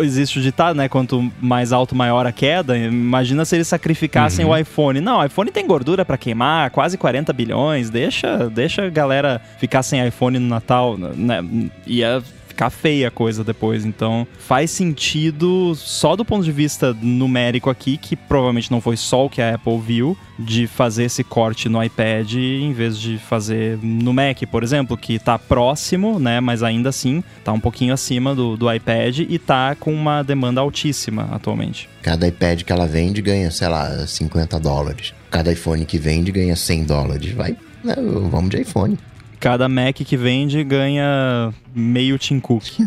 existe 0.00 0.40
o 0.40 0.42
ditado, 0.42 0.74
né? 0.76 0.88
Quanto 0.88 1.30
mais 1.40 1.72
alto, 1.72 1.94
maior 1.94 2.26
a 2.26 2.32
queda. 2.32 2.76
Imagina 2.76 3.44
se 3.44 3.54
eles 3.56 3.68
sacrificassem 3.68 4.44
o 4.44 4.56
iPhone. 4.56 5.00
Não, 5.00 5.20
o 5.20 5.24
iPhone 5.24 5.50
tem 5.52 5.64
gordura 5.64 6.04
pra 6.04 6.16
queimar, 6.18 6.70
quase 6.70 6.83
40 6.98 7.32
bilhões. 7.32 7.90
Deixa, 7.90 8.50
deixa 8.50 8.86
a 8.86 8.90
galera 8.90 9.40
ficar 9.58 9.82
sem 9.82 10.06
iPhone 10.06 10.38
no 10.38 10.48
Natal, 10.48 10.96
né? 10.98 11.42
Ia 11.86 12.22
ficar 12.54 12.70
feia 12.70 13.08
a 13.08 13.10
coisa 13.10 13.42
depois. 13.42 13.84
Então, 13.84 14.26
faz 14.38 14.70
sentido 14.70 15.74
só 15.74 16.14
do 16.14 16.24
ponto 16.24 16.44
de 16.44 16.52
vista 16.52 16.96
numérico 17.02 17.68
aqui, 17.68 17.96
que 17.96 18.14
provavelmente 18.14 18.70
não 18.70 18.80
foi 18.80 18.96
só 18.96 19.26
o 19.26 19.30
que 19.30 19.42
a 19.42 19.56
Apple 19.56 19.78
viu, 19.78 20.16
de 20.38 20.66
fazer 20.66 21.04
esse 21.04 21.24
corte 21.24 21.68
no 21.68 21.82
iPad 21.82 22.34
em 22.34 22.72
vez 22.72 22.98
de 22.98 23.18
fazer 23.18 23.78
no 23.82 24.12
Mac, 24.12 24.40
por 24.50 24.62
exemplo, 24.62 24.96
que 24.96 25.18
tá 25.18 25.38
próximo, 25.38 26.18
né? 26.18 26.40
Mas 26.40 26.62
ainda 26.62 26.88
assim 26.88 27.22
tá 27.42 27.52
um 27.52 27.60
pouquinho 27.60 27.92
acima 27.92 28.34
do, 28.34 28.56
do 28.56 28.72
iPad 28.72 29.20
e 29.20 29.38
tá 29.38 29.76
com 29.78 29.92
uma 29.92 30.22
demanda 30.22 30.60
altíssima 30.60 31.28
atualmente. 31.32 31.88
Cada 32.02 32.26
iPad 32.26 32.62
que 32.62 32.72
ela 32.72 32.86
vende 32.86 33.20
ganha, 33.20 33.50
sei 33.50 33.68
lá, 33.68 34.06
50 34.06 34.60
dólares. 34.60 35.12
Cada 35.30 35.52
iPhone 35.52 35.84
que 35.84 35.98
vende 35.98 36.30
ganha 36.30 36.54
100 36.54 36.84
dólares. 36.84 37.32
Vai, 37.32 37.56
né, 37.82 37.94
vamos 38.30 38.50
de 38.50 38.60
iPhone. 38.60 38.96
Cada 39.44 39.68
Mac 39.68 39.96
que 39.96 40.16
vende 40.16 40.64
ganha 40.64 41.52
meio 41.74 42.16
Tim 42.18 42.40
Cook. 42.40 42.64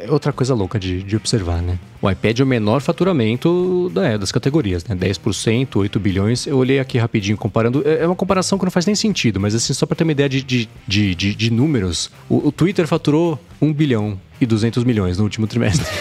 É 0.00 0.08
outra 0.12 0.32
coisa 0.32 0.54
louca 0.54 0.78
de, 0.78 1.02
de 1.02 1.16
observar, 1.16 1.60
né? 1.60 1.76
O 2.00 2.08
iPad 2.08 2.38
é 2.38 2.42
o 2.44 2.46
menor 2.46 2.80
faturamento 2.80 3.90
da- 3.92 4.16
das 4.16 4.30
categorias, 4.30 4.84
né? 4.84 4.94
10%, 4.94 5.74
8 5.76 5.98
bilhões. 5.98 6.46
Eu 6.46 6.56
olhei 6.56 6.78
aqui 6.78 6.98
rapidinho 6.98 7.36
comparando. 7.36 7.82
É 7.84 8.04
é 8.04 8.06
uma 8.06 8.14
comparação 8.14 8.56
que 8.58 8.64
não 8.64 8.70
faz 8.70 8.86
nem 8.86 8.94
sentido, 8.94 9.40
mas 9.40 9.54
assim, 9.56 9.72
só 9.74 9.86
pra 9.86 9.96
ter 9.96 10.04
uma 10.04 10.12
ideia 10.12 10.28
de, 10.28 10.40
de, 10.42 10.68
de, 10.86 11.14
de- 11.16 11.34
de 11.34 11.50
números. 11.52 12.10
O, 12.28 12.46
o 12.48 12.52
Twitter 12.52 12.86
faturou 12.86 13.40
1 13.60 13.72
bilhão 13.72 14.18
e 14.40 14.46
200 14.46 14.84
milhões 14.84 15.18
no 15.18 15.24
último 15.24 15.48
trimestre. 15.48 15.84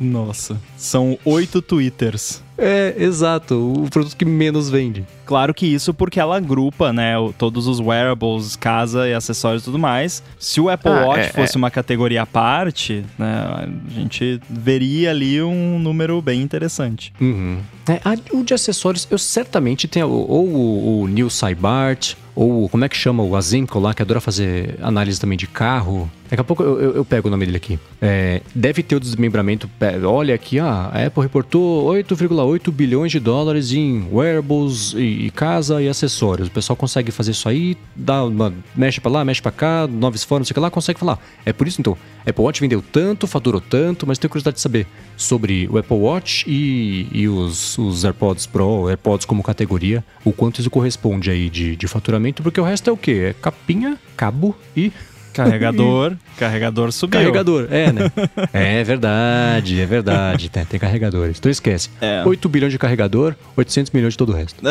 Nossa. 0.00 0.58
São 0.76 1.18
oito 1.26 1.60
Twitters. 1.60 2.42
É, 2.60 2.94
exato. 2.98 3.54
O 3.54 3.90
produto 3.90 4.16
que 4.16 4.24
menos 4.24 4.68
vende. 4.68 5.04
Claro 5.24 5.54
que 5.54 5.66
isso 5.66 5.94
porque 5.94 6.20
ela 6.20 6.36
agrupa, 6.36 6.92
né, 6.92 7.14
todos 7.38 7.66
os 7.66 7.80
wearables, 7.80 8.56
casa 8.56 9.08
e 9.08 9.14
acessórios 9.14 9.62
e 9.62 9.64
tudo 9.64 9.78
mais. 9.78 10.22
Se 10.38 10.60
o 10.60 10.68
Apple 10.68 10.90
ah, 10.90 11.06
Watch 11.06 11.20
é, 11.20 11.28
fosse 11.28 11.56
é. 11.56 11.58
uma 11.58 11.70
categoria 11.70 12.22
à 12.22 12.26
parte, 12.26 13.04
né, 13.18 13.46
a 13.88 14.00
gente 14.00 14.40
veria 14.50 15.10
ali 15.10 15.40
um 15.40 15.78
número 15.78 16.20
bem 16.20 16.42
interessante. 16.42 17.12
Uhum. 17.20 17.58
É, 17.88 18.00
o 18.36 18.44
de 18.44 18.54
acessórios, 18.54 19.06
eu 19.10 19.18
certamente 19.18 19.88
tenho 19.88 20.08
ou 20.08 20.46
o, 20.46 21.02
o 21.02 21.08
New 21.08 21.30
Cybart, 21.30 22.14
ou 22.34 22.68
como 22.68 22.84
é 22.84 22.88
que 22.88 22.96
chama 22.96 23.22
o 23.22 23.36
Azenco 23.36 23.78
lá, 23.78 23.92
que 23.92 24.02
adora 24.02 24.20
fazer 24.20 24.76
análise 24.80 25.20
também 25.20 25.36
de 25.36 25.46
carro. 25.46 26.10
Daqui 26.28 26.40
a 26.40 26.44
pouco 26.44 26.62
eu, 26.62 26.80
eu, 26.80 26.96
eu 26.96 27.04
pego 27.04 27.28
o 27.28 27.30
nome 27.30 27.44
dele 27.44 27.56
aqui. 27.56 27.78
É, 28.00 28.40
deve 28.54 28.82
ter 28.82 28.96
o 28.96 29.00
desmembramento. 29.00 29.68
Olha 30.04 30.34
aqui, 30.34 30.58
ah, 30.58 30.90
a 30.92 31.06
Apple 31.06 31.22
reportou 31.22 31.92
8,8 31.92 32.49
bilhões 32.72 33.12
de 33.12 33.20
dólares 33.20 33.72
em 33.72 34.08
wearables 34.10 34.94
e, 34.94 35.26
e, 35.26 35.30
casa 35.30 35.82
e 35.82 35.88
acessórios. 35.88 36.48
O 36.48 36.50
pessoal 36.50 36.76
consegue 36.76 37.10
fazer 37.10 37.32
isso 37.32 37.48
aí, 37.48 37.76
dá 37.94 38.24
uma, 38.24 38.52
mexe 38.74 39.00
para 39.00 39.10
lá, 39.10 39.24
mexe 39.24 39.42
para 39.42 39.52
cá, 39.52 39.86
novos 39.86 40.24
fóruns, 40.24 40.48
sei 40.48 40.60
lá, 40.60 40.70
consegue 40.70 40.98
falar. 40.98 41.18
É 41.44 41.52
por 41.52 41.68
isso 41.68 41.80
então, 41.80 41.96
Apple 42.26 42.42
Watch 42.42 42.60
vendeu 42.60 42.82
tanto, 42.82 43.26
faturou 43.26 43.60
tanto, 43.60 44.06
mas 44.06 44.18
tenho 44.18 44.30
curiosidade 44.30 44.56
de 44.56 44.60
saber 44.60 44.86
sobre 45.16 45.68
o 45.70 45.78
Apple 45.78 45.96
Watch 45.96 46.44
e, 46.48 47.06
e 47.12 47.28
os, 47.28 47.76
os 47.78 48.04
AirPods 48.04 48.46
Pro, 48.46 48.88
AirPods 48.88 49.26
como 49.26 49.42
categoria, 49.42 50.04
o 50.24 50.32
quanto 50.32 50.60
isso 50.60 50.70
corresponde 50.70 51.30
aí 51.30 51.48
de, 51.48 51.76
de 51.76 51.86
faturamento, 51.86 52.42
porque 52.42 52.60
o 52.60 52.64
resto 52.64 52.88
é 52.90 52.92
o 52.92 52.96
quê? 52.96 53.28
É 53.30 53.34
capinha, 53.34 53.98
cabo 54.16 54.56
e 54.76 54.92
Carregador, 55.32 56.16
carregador 56.38 56.92
subiu. 56.92 57.20
Carregador, 57.20 57.68
é, 57.70 57.92
né? 57.92 58.12
é 58.52 58.84
verdade, 58.84 59.80
é 59.80 59.86
verdade. 59.86 60.48
Tem, 60.48 60.64
tem 60.64 60.80
carregadores. 60.80 61.38
Então 61.38 61.50
esquece. 61.50 61.90
É. 62.00 62.22
8 62.24 62.48
bilhões 62.48 62.72
de 62.72 62.78
carregador, 62.78 63.34
800 63.56 63.92
milhões 63.92 64.14
de 64.14 64.18
todo 64.18 64.30
o 64.30 64.34
resto. 64.34 64.62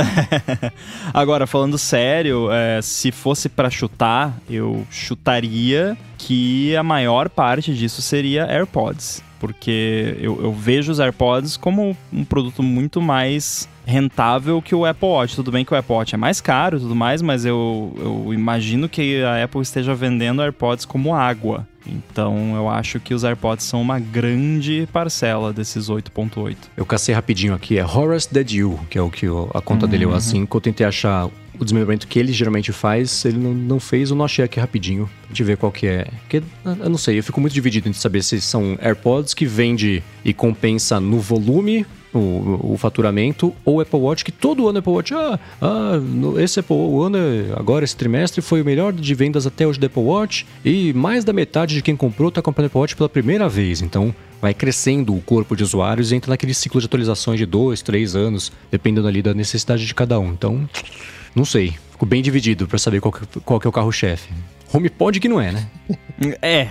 Agora, 1.13 1.47
falando 1.47 1.77
sério, 1.77 2.49
é, 2.51 2.81
se 2.81 3.11
fosse 3.11 3.47
para 3.49 3.69
chutar, 3.69 4.37
eu 4.49 4.85
chutaria 4.91 5.97
que 6.17 6.75
a 6.75 6.83
maior 6.83 7.29
parte 7.29 7.73
disso 7.73 8.01
seria 8.01 8.45
AirPods. 8.45 9.23
Porque 9.39 10.17
eu, 10.19 10.41
eu 10.41 10.53
vejo 10.53 10.91
os 10.91 10.99
AirPods 10.99 11.57
como 11.57 11.95
um 12.11 12.23
produto 12.23 12.61
muito 12.61 13.01
mais 13.01 13.67
rentável 13.85 14.61
que 14.61 14.75
o 14.75 14.85
Apple 14.85 15.07
Watch. 15.07 15.35
Tudo 15.35 15.51
bem 15.51 15.65
que 15.65 15.73
o 15.73 15.77
Apple 15.77 15.95
Watch 15.95 16.13
é 16.13 16.17
mais 16.17 16.39
caro 16.39 16.77
e 16.77 16.79
tudo 16.79 16.95
mais, 16.95 17.21
mas 17.21 17.45
eu, 17.45 17.93
eu 17.97 18.33
imagino 18.33 18.87
que 18.87 19.23
a 19.23 19.43
Apple 19.43 19.61
esteja 19.61 19.95
vendendo 19.95 20.41
AirPods 20.41 20.85
como 20.85 21.15
água. 21.15 21.67
Então 21.85 22.55
eu 22.55 22.69
acho 22.69 22.99
que 22.99 23.13
os 23.13 23.23
AirPods 23.23 23.65
são 23.65 23.81
uma 23.81 23.99
grande 23.99 24.87
parcela 24.93 25.51
desses 25.51 25.89
8.8. 25.89 26.55
Eu 26.77 26.85
cacei 26.85 27.15
rapidinho 27.15 27.53
aqui, 27.53 27.77
é 27.77 27.85
Horace 27.85 28.31
Dediu, 28.31 28.79
que 28.89 28.97
é 28.97 29.01
o 29.01 29.09
que 29.09 29.25
a 29.53 29.61
conta 29.61 29.85
uhum. 29.85 29.91
dele 29.91 30.03
é 30.03 30.07
o 30.07 30.13
assim, 30.13 30.45
que 30.45 30.55
eu 30.55 30.61
tentei 30.61 30.85
achar 30.85 31.27
o 31.59 31.65
desmembramento 31.65 32.07
que 32.07 32.17
ele 32.17 32.31
geralmente 32.31 32.71
faz, 32.71 33.25
ele 33.25 33.37
não, 33.37 33.53
não 33.53 33.79
fez, 33.79 34.09
eu 34.09 34.15
não 34.15 34.25
achei 34.25 34.45
aqui 34.45 34.59
rapidinho, 34.59 35.09
pra 35.21 35.27
gente 35.29 35.43
ver 35.43 35.57
qual 35.57 35.71
que 35.71 35.87
é. 35.87 36.07
Porque, 36.21 36.41
eu 36.65 36.89
não 36.89 36.97
sei, 36.97 37.19
eu 37.19 37.23
fico 37.23 37.41
muito 37.41 37.53
dividido 37.53 37.89
entre 37.89 37.99
saber 37.99 38.23
se 38.23 38.39
são 38.39 38.77
AirPods 38.81 39.33
que 39.33 39.45
vende 39.45 40.01
e 40.23 40.33
compensa 40.33 40.99
no 40.99 41.19
volume 41.19 41.85
o, 42.13 42.73
o, 42.73 42.77
faturamento, 42.77 43.53
ou 43.63 43.81
Apple 43.81 43.99
Watch, 43.99 44.25
que 44.25 44.31
todo 44.31 44.67
ano 44.67 44.79
Apple 44.79 44.93
Watch, 44.93 45.13
ah, 45.13 45.39
ah 45.61 45.93
esse 46.41 46.59
Apple, 46.59 46.75
o 46.75 47.01
ano, 47.01 47.17
agora 47.55 47.85
esse 47.85 47.95
trimestre 47.95 48.41
foi 48.41 48.61
o 48.61 48.65
melhor 48.65 48.91
de 48.93 49.13
vendas 49.13 49.45
até 49.45 49.67
hoje 49.67 49.79
do 49.79 49.85
Apple 49.85 50.01
Watch, 50.01 50.45
e 50.65 50.91
mais 50.93 51.23
da 51.23 51.33
metade 51.33 51.75
de 51.75 51.81
quem 51.81 51.95
comprou 51.95 52.29
está 52.29 52.41
comprando 52.41 52.67
Apple 52.67 52.79
Watch 52.79 52.95
pela 52.95 53.09
primeira 53.09 53.47
vez, 53.47 53.81
então 53.81 54.13
vai 54.41 54.53
crescendo 54.53 55.13
o 55.13 55.21
corpo 55.21 55.55
de 55.55 55.63
usuários 55.63 56.11
e 56.11 56.15
entra 56.15 56.31
naquele 56.31 56.53
ciclo 56.53 56.79
de 56.79 56.87
atualizações 56.87 57.37
de 57.37 57.45
dois, 57.45 57.81
três 57.81 58.15
anos, 58.15 58.51
dependendo 58.71 59.07
ali 59.07 59.21
da 59.21 59.33
necessidade 59.33 59.85
de 59.85 59.93
cada 59.93 60.19
um. 60.19 60.31
Então, 60.31 60.67
não 61.35 61.45
sei, 61.45 61.75
fico 61.91 62.05
bem 62.05 62.21
dividido 62.21 62.67
para 62.67 62.77
saber 62.77 63.01
qual, 63.01 63.11
que, 63.11 63.39
qual 63.41 63.59
que 63.59 63.67
é 63.67 63.69
o 63.69 63.73
carro-chefe. 63.73 64.31
HomePod 64.73 65.19
que 65.19 65.27
não 65.27 65.41
é, 65.41 65.51
né? 65.51 65.67
é. 66.41 66.69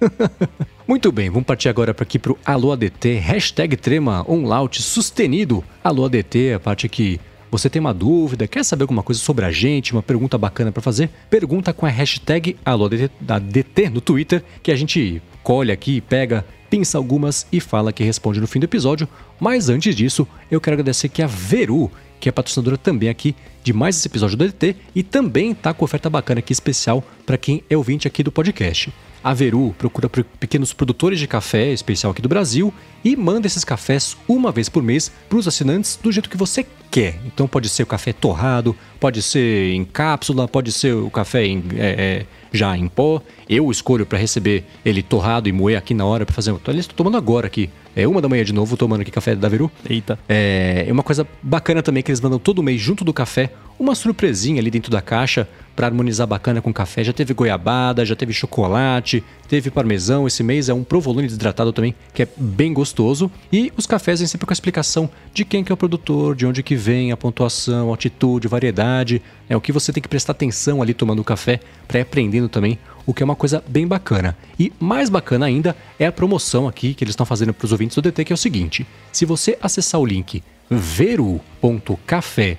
Muito 0.86 1.12
bem, 1.12 1.30
vamos 1.30 1.46
partir 1.46 1.68
agora 1.68 1.94
para 1.94 2.02
aqui 2.02 2.18
para 2.18 2.32
o 2.32 2.38
Alô 2.44 2.72
ADT, 2.72 3.14
hashtag 3.14 3.76
Trema 3.76 4.24
Onlaut 4.28 4.82
sustenido. 4.82 5.64
Alô 5.82 6.04
ADT 6.06 6.54
a 6.54 6.60
parte 6.60 6.88
que 6.88 7.20
você 7.52 7.68
tem 7.68 7.80
uma 7.80 7.92
dúvida, 7.92 8.48
quer 8.48 8.64
saber 8.64 8.84
alguma 8.84 9.02
coisa 9.02 9.20
sobre 9.20 9.44
a 9.44 9.50
gente, 9.52 9.92
uma 9.92 10.02
pergunta 10.02 10.38
bacana 10.38 10.72
para 10.72 10.80
fazer? 10.80 11.10
Pergunta 11.28 11.70
com 11.74 11.84
a 11.84 11.90
hashtag 11.90 12.56
AlôADT 12.64 13.90
no 13.90 14.00
Twitter, 14.00 14.42
que 14.62 14.72
a 14.72 14.74
gente 14.74 15.20
colhe 15.42 15.70
aqui, 15.70 16.00
pega, 16.00 16.46
pensa 16.70 16.96
algumas 16.96 17.46
e 17.52 17.60
fala 17.60 17.92
que 17.92 18.02
responde 18.02 18.40
no 18.40 18.46
fim 18.46 18.58
do 18.58 18.64
episódio. 18.64 19.06
Mas 19.38 19.68
antes 19.68 19.94
disso, 19.94 20.26
eu 20.50 20.62
quero 20.62 20.76
agradecer 20.76 21.10
que 21.10 21.20
a 21.20 21.26
Veru, 21.26 21.90
que 22.22 22.28
é 22.28 22.32
patrocinadora 22.32 22.78
também 22.78 23.08
aqui 23.08 23.34
de 23.64 23.72
mais 23.72 23.96
esse 23.96 24.06
episódio 24.06 24.36
do 24.36 24.44
ADT 24.44 24.76
e 24.94 25.02
também 25.02 25.52
tá 25.52 25.74
com 25.74 25.84
oferta 25.84 26.08
bacana 26.08 26.38
aqui 26.38 26.52
especial 26.52 27.02
para 27.26 27.36
quem 27.36 27.64
é 27.68 27.76
ouvinte 27.76 28.06
aqui 28.06 28.22
do 28.22 28.30
podcast. 28.30 28.92
A 29.24 29.34
Veru 29.34 29.74
procura 29.76 30.08
pequenos 30.08 30.72
produtores 30.72 31.18
de 31.18 31.26
café 31.26 31.72
especial 31.72 32.12
aqui 32.12 32.22
do 32.22 32.28
Brasil 32.28 32.72
e 33.04 33.16
manda 33.16 33.48
esses 33.48 33.64
cafés 33.64 34.16
uma 34.28 34.52
vez 34.52 34.68
por 34.68 34.84
mês 34.84 35.10
para 35.28 35.36
os 35.36 35.48
assinantes 35.48 35.98
do 36.00 36.12
jeito 36.12 36.30
que 36.30 36.36
você 36.36 36.64
quer. 36.92 37.18
Então 37.26 37.48
pode 37.48 37.68
ser 37.68 37.82
o 37.82 37.86
café 37.86 38.12
torrado, 38.12 38.76
pode 39.00 39.20
ser 39.20 39.72
em 39.72 39.84
cápsula, 39.84 40.46
pode 40.46 40.70
ser 40.70 40.94
o 40.94 41.10
café 41.10 41.44
em, 41.44 41.64
é, 41.76 41.86
é, 41.86 42.26
já 42.52 42.76
em 42.76 42.88
pó. 42.88 43.20
Eu 43.48 43.70
escolho 43.70 44.06
para 44.06 44.18
receber 44.18 44.64
ele 44.84 45.02
torrado 45.02 45.48
e 45.48 45.52
moer 45.52 45.76
aqui 45.76 45.94
na 45.94 46.04
hora 46.04 46.24
para 46.26 46.34
fazer. 46.34 46.50
Aliás, 46.50 46.80
estou 46.80 46.96
tomando 46.96 47.16
agora 47.16 47.46
aqui. 47.46 47.70
É 47.94 48.06
uma 48.08 48.20
da 48.22 48.28
manhã 48.28 48.44
de 48.44 48.52
novo, 48.52 48.76
tomando 48.76 49.02
aqui 49.02 49.10
café 49.10 49.34
da 49.34 49.48
Veru. 49.48 49.70
Eita. 49.88 50.18
É, 50.28 50.86
é 50.88 50.92
uma 50.92 51.02
coisa 51.02 51.26
bacana 51.42 51.82
também 51.82 52.02
que 52.02 52.10
eles 52.10 52.20
mandam 52.20 52.38
todo 52.38 52.62
mês 52.62 52.80
junto 52.80 53.04
do 53.04 53.12
café 53.12 53.50
uma 53.82 53.96
surpresinha 53.96 54.60
ali 54.60 54.70
dentro 54.70 54.92
da 54.92 55.02
caixa 55.02 55.48
para 55.74 55.88
harmonizar 55.88 56.24
bacana 56.24 56.62
com 56.62 56.72
café. 56.72 57.02
Já 57.02 57.12
teve 57.12 57.34
goiabada, 57.34 58.04
já 58.04 58.14
teve 58.14 58.32
chocolate, 58.32 59.24
teve 59.48 59.70
parmesão. 59.70 60.24
Esse 60.24 60.42
mês 60.42 60.68
é 60.68 60.74
um 60.74 60.84
provolone 60.84 61.26
desidratado 61.26 61.72
também, 61.72 61.92
que 62.14 62.22
é 62.22 62.28
bem 62.36 62.72
gostoso. 62.72 63.28
E 63.52 63.72
os 63.76 63.84
cafés 63.84 64.20
vêm 64.20 64.28
sempre 64.28 64.46
com 64.46 64.52
a 64.52 64.54
explicação 64.54 65.10
de 65.34 65.44
quem 65.44 65.64
que 65.64 65.72
é 65.72 65.74
o 65.74 65.76
produtor, 65.76 66.36
de 66.36 66.46
onde 66.46 66.62
que 66.62 66.76
vem, 66.76 67.10
a 67.10 67.16
pontuação, 67.16 67.88
a 67.88 67.90
altitude, 67.90 68.46
variedade. 68.46 69.20
É 69.48 69.56
o 69.56 69.60
que 69.60 69.72
você 69.72 69.92
tem 69.92 70.02
que 70.02 70.08
prestar 70.08 70.30
atenção 70.30 70.80
ali 70.80 70.94
tomando 70.94 71.20
o 71.20 71.24
café 71.24 71.58
para 71.88 71.98
ir 71.98 72.02
aprendendo 72.02 72.48
também 72.48 72.78
o 73.04 73.12
que 73.12 73.22
é 73.22 73.24
uma 73.24 73.34
coisa 73.34 73.64
bem 73.66 73.86
bacana. 73.86 74.36
E 74.58 74.72
mais 74.78 75.10
bacana 75.10 75.46
ainda 75.46 75.74
é 75.98 76.06
a 76.06 76.12
promoção 76.12 76.68
aqui 76.68 76.94
que 76.94 77.02
eles 77.02 77.12
estão 77.12 77.26
fazendo 77.26 77.52
para 77.52 77.64
os 77.64 77.72
ouvintes 77.72 77.96
do 77.96 78.02
DT, 78.02 78.26
que 78.26 78.32
é 78.32 78.34
o 78.34 78.38
seguinte: 78.38 78.86
se 79.10 79.24
você 79.24 79.58
acessar 79.60 80.00
o 80.00 80.06
link 80.06 80.40
veru.café 80.76 82.58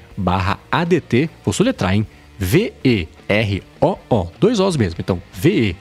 ADT, 0.72 1.30
vou 1.44 1.54
soletrar, 1.54 1.94
hein? 1.94 2.08
V-E-R-O-O, 2.38 4.28
dois 4.40 4.60
Os 4.60 4.76
mesmo, 4.76 4.98
então 5.00 5.22
V-E-R-O-O.café 5.34 5.72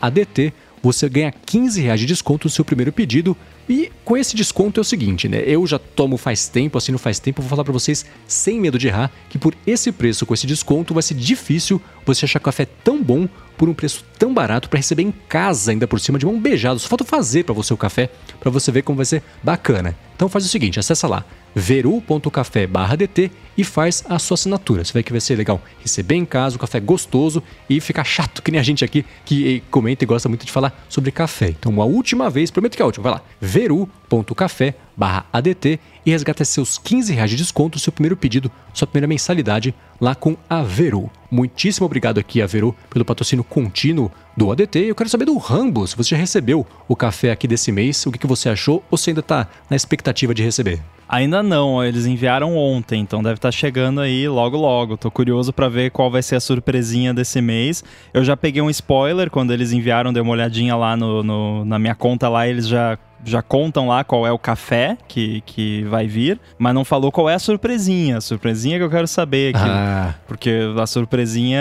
ADT, 0.00 0.52
você 0.82 1.08
ganha 1.08 1.32
15 1.32 1.80
reais 1.80 1.98
de 2.00 2.06
desconto 2.06 2.46
no 2.46 2.50
seu 2.50 2.64
primeiro 2.64 2.92
pedido 2.92 3.36
e 3.68 3.90
com 4.04 4.16
esse 4.16 4.36
desconto 4.36 4.78
é 4.78 4.82
o 4.82 4.84
seguinte, 4.84 5.26
né? 5.28 5.42
Eu 5.46 5.66
já 5.66 5.78
tomo 5.78 6.18
faz 6.18 6.48
tempo, 6.48 6.76
assim 6.76 6.92
não 6.92 6.98
faz 6.98 7.18
tempo, 7.18 7.40
vou 7.40 7.48
falar 7.48 7.64
para 7.64 7.72
vocês 7.72 8.04
sem 8.28 8.60
medo 8.60 8.78
de 8.78 8.88
errar 8.88 9.10
que 9.30 9.38
por 9.38 9.54
esse 9.66 9.90
preço, 9.90 10.26
com 10.26 10.34
esse 10.34 10.46
desconto, 10.46 10.92
vai 10.92 11.02
ser 11.02 11.14
difícil 11.14 11.80
você 12.04 12.26
achar 12.26 12.40
café 12.40 12.66
tão 12.66 13.02
bom 13.02 13.26
por 13.56 13.68
um 13.68 13.74
preço 13.74 14.04
tão 14.18 14.32
barato 14.32 14.68
para 14.68 14.78
receber 14.78 15.02
em 15.02 15.12
casa 15.12 15.70
ainda 15.70 15.86
por 15.86 16.00
cima 16.00 16.18
de 16.18 16.26
mão 16.26 16.40
beijada. 16.40 16.78
Só 16.78 16.88
falta 16.88 17.04
fazer 17.04 17.44
para 17.44 17.54
você 17.54 17.72
o 17.72 17.76
café, 17.76 18.10
para 18.40 18.50
você 18.50 18.72
ver 18.72 18.82
como 18.82 18.96
vai 18.96 19.06
ser 19.06 19.22
bacana. 19.42 19.96
Então 20.14 20.28
faz 20.28 20.44
o 20.44 20.48
seguinte, 20.48 20.78
acessa 20.78 21.06
lá 21.06 21.24
veru.café/dt 21.54 23.30
e 23.56 23.64
faz 23.64 24.04
a 24.08 24.18
sua 24.18 24.34
assinatura. 24.34 24.84
Você 24.84 24.92
vai 24.92 25.02
que 25.02 25.12
vai 25.12 25.20
ser 25.20 25.36
legal 25.36 25.62
receber 25.80 26.16
em 26.16 26.24
casa 26.24 26.56
o 26.56 26.58
café 26.58 26.80
gostoso 26.80 27.42
e 27.68 27.80
ficar 27.80 28.04
chato 28.04 28.42
que 28.42 28.50
nem 28.50 28.60
a 28.60 28.64
gente 28.64 28.84
aqui 28.84 29.04
que 29.24 29.62
comenta 29.70 30.04
e 30.04 30.06
gosta 30.06 30.28
muito 30.28 30.44
de 30.44 30.52
falar 30.52 30.84
sobre 30.88 31.10
café. 31.10 31.50
Então, 31.50 31.80
a 31.80 31.84
última 31.84 32.28
vez, 32.28 32.50
prometo 32.50 32.76
que 32.76 32.82
é 32.82 32.84
a 32.84 32.86
última, 32.86 33.04
vai 33.04 33.12
lá, 33.12 33.22
veru.café 33.40 34.74
barra 34.96 35.26
ADT 35.32 35.80
e 36.06 36.10
resgata 36.10 36.44
seus 36.44 36.78
15 36.78 37.12
reais 37.12 37.30
de 37.30 37.36
desconto, 37.36 37.78
seu 37.78 37.92
primeiro 37.92 38.16
pedido, 38.16 38.50
sua 38.72 38.86
primeira 38.86 39.06
mensalidade 39.06 39.74
lá 40.00 40.14
com 40.14 40.36
a 40.48 40.62
Veru. 40.62 41.10
Muitíssimo 41.30 41.86
obrigado 41.86 42.18
aqui 42.18 42.40
a 42.40 42.46
Veru 42.46 42.74
pelo 42.90 43.04
patrocínio 43.04 43.44
contínuo 43.44 44.10
do 44.36 44.50
ADT. 44.50 44.78
Eu 44.80 44.94
quero 44.94 45.08
saber 45.08 45.24
do 45.24 45.36
Rambo, 45.36 45.86
se 45.86 45.96
você 45.96 46.10
já 46.10 46.16
recebeu 46.16 46.66
o 46.88 46.96
café 46.96 47.30
aqui 47.30 47.46
desse 47.46 47.70
mês, 47.70 48.04
o 48.06 48.12
que, 48.12 48.18
que 48.18 48.26
você 48.26 48.48
achou 48.48 48.82
ou 48.90 48.98
se 48.98 49.10
ainda 49.10 49.20
está 49.20 49.48
na 49.68 49.76
expectativa 49.76 50.34
de 50.34 50.42
receber. 50.42 50.80
Ainda 51.08 51.42
não, 51.42 51.84
eles 51.84 52.06
enviaram 52.06 52.56
ontem, 52.56 53.00
então 53.00 53.22
deve 53.22 53.34
estar 53.34 53.48
tá 53.48 53.52
chegando 53.52 54.00
aí 54.00 54.26
logo 54.26 54.56
logo. 54.56 54.96
Tô 54.96 55.10
curioso 55.10 55.52
para 55.52 55.68
ver 55.68 55.90
qual 55.90 56.10
vai 56.10 56.22
ser 56.22 56.36
a 56.36 56.40
surpresinha 56.40 57.12
desse 57.12 57.40
mês. 57.40 57.84
Eu 58.12 58.24
já 58.24 58.36
peguei 58.36 58.62
um 58.62 58.70
spoiler 58.70 59.30
quando 59.30 59.52
eles 59.52 59.72
enviaram, 59.72 60.12
dei 60.12 60.22
uma 60.22 60.32
olhadinha 60.32 60.74
lá 60.74 60.96
no, 60.96 61.22
no, 61.22 61.64
na 61.64 61.78
minha 61.78 61.94
conta 61.94 62.28
lá, 62.28 62.48
eles 62.48 62.66
já 62.66 62.98
já 63.24 63.42
contam 63.42 63.88
lá 63.88 64.04
qual 64.04 64.26
é 64.26 64.32
o 64.32 64.38
café 64.38 64.96
que, 65.08 65.42
que 65.46 65.84
vai 65.84 66.06
vir, 66.06 66.38
mas 66.58 66.74
não 66.74 66.84
falou 66.84 67.10
qual 67.10 67.28
é 67.28 67.34
a 67.34 67.38
surpresinha. 67.38 68.18
A 68.18 68.20
surpresinha 68.20 68.78
que 68.78 68.84
eu 68.84 68.90
quero 68.90 69.06
saber 69.06 69.54
aqui. 69.54 69.68
Ah. 69.68 70.14
Porque 70.26 70.50
a 70.78 70.86
surpresinha 70.86 71.60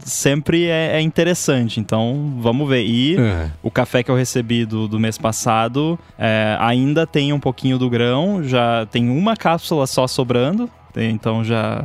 sempre 0.00 0.66
é, 0.66 0.96
é 0.96 1.00
interessante, 1.00 1.80
então 1.80 2.34
vamos 2.38 2.68
ver. 2.68 2.84
E 2.84 3.16
uhum. 3.16 3.50
o 3.62 3.70
café 3.70 4.02
que 4.02 4.10
eu 4.10 4.16
recebi 4.16 4.64
do, 4.64 4.88
do 4.88 4.98
mês 4.98 5.18
passado 5.18 5.98
é, 6.18 6.56
ainda 6.60 7.06
tem 7.06 7.32
um 7.32 7.40
pouquinho 7.40 7.78
do 7.78 7.88
grão, 7.88 8.42
já 8.42 8.86
tem 8.86 9.08
uma 9.08 9.36
cápsula 9.36 9.86
só 9.86 10.06
sobrando. 10.06 10.70
Então 11.04 11.44
já 11.44 11.84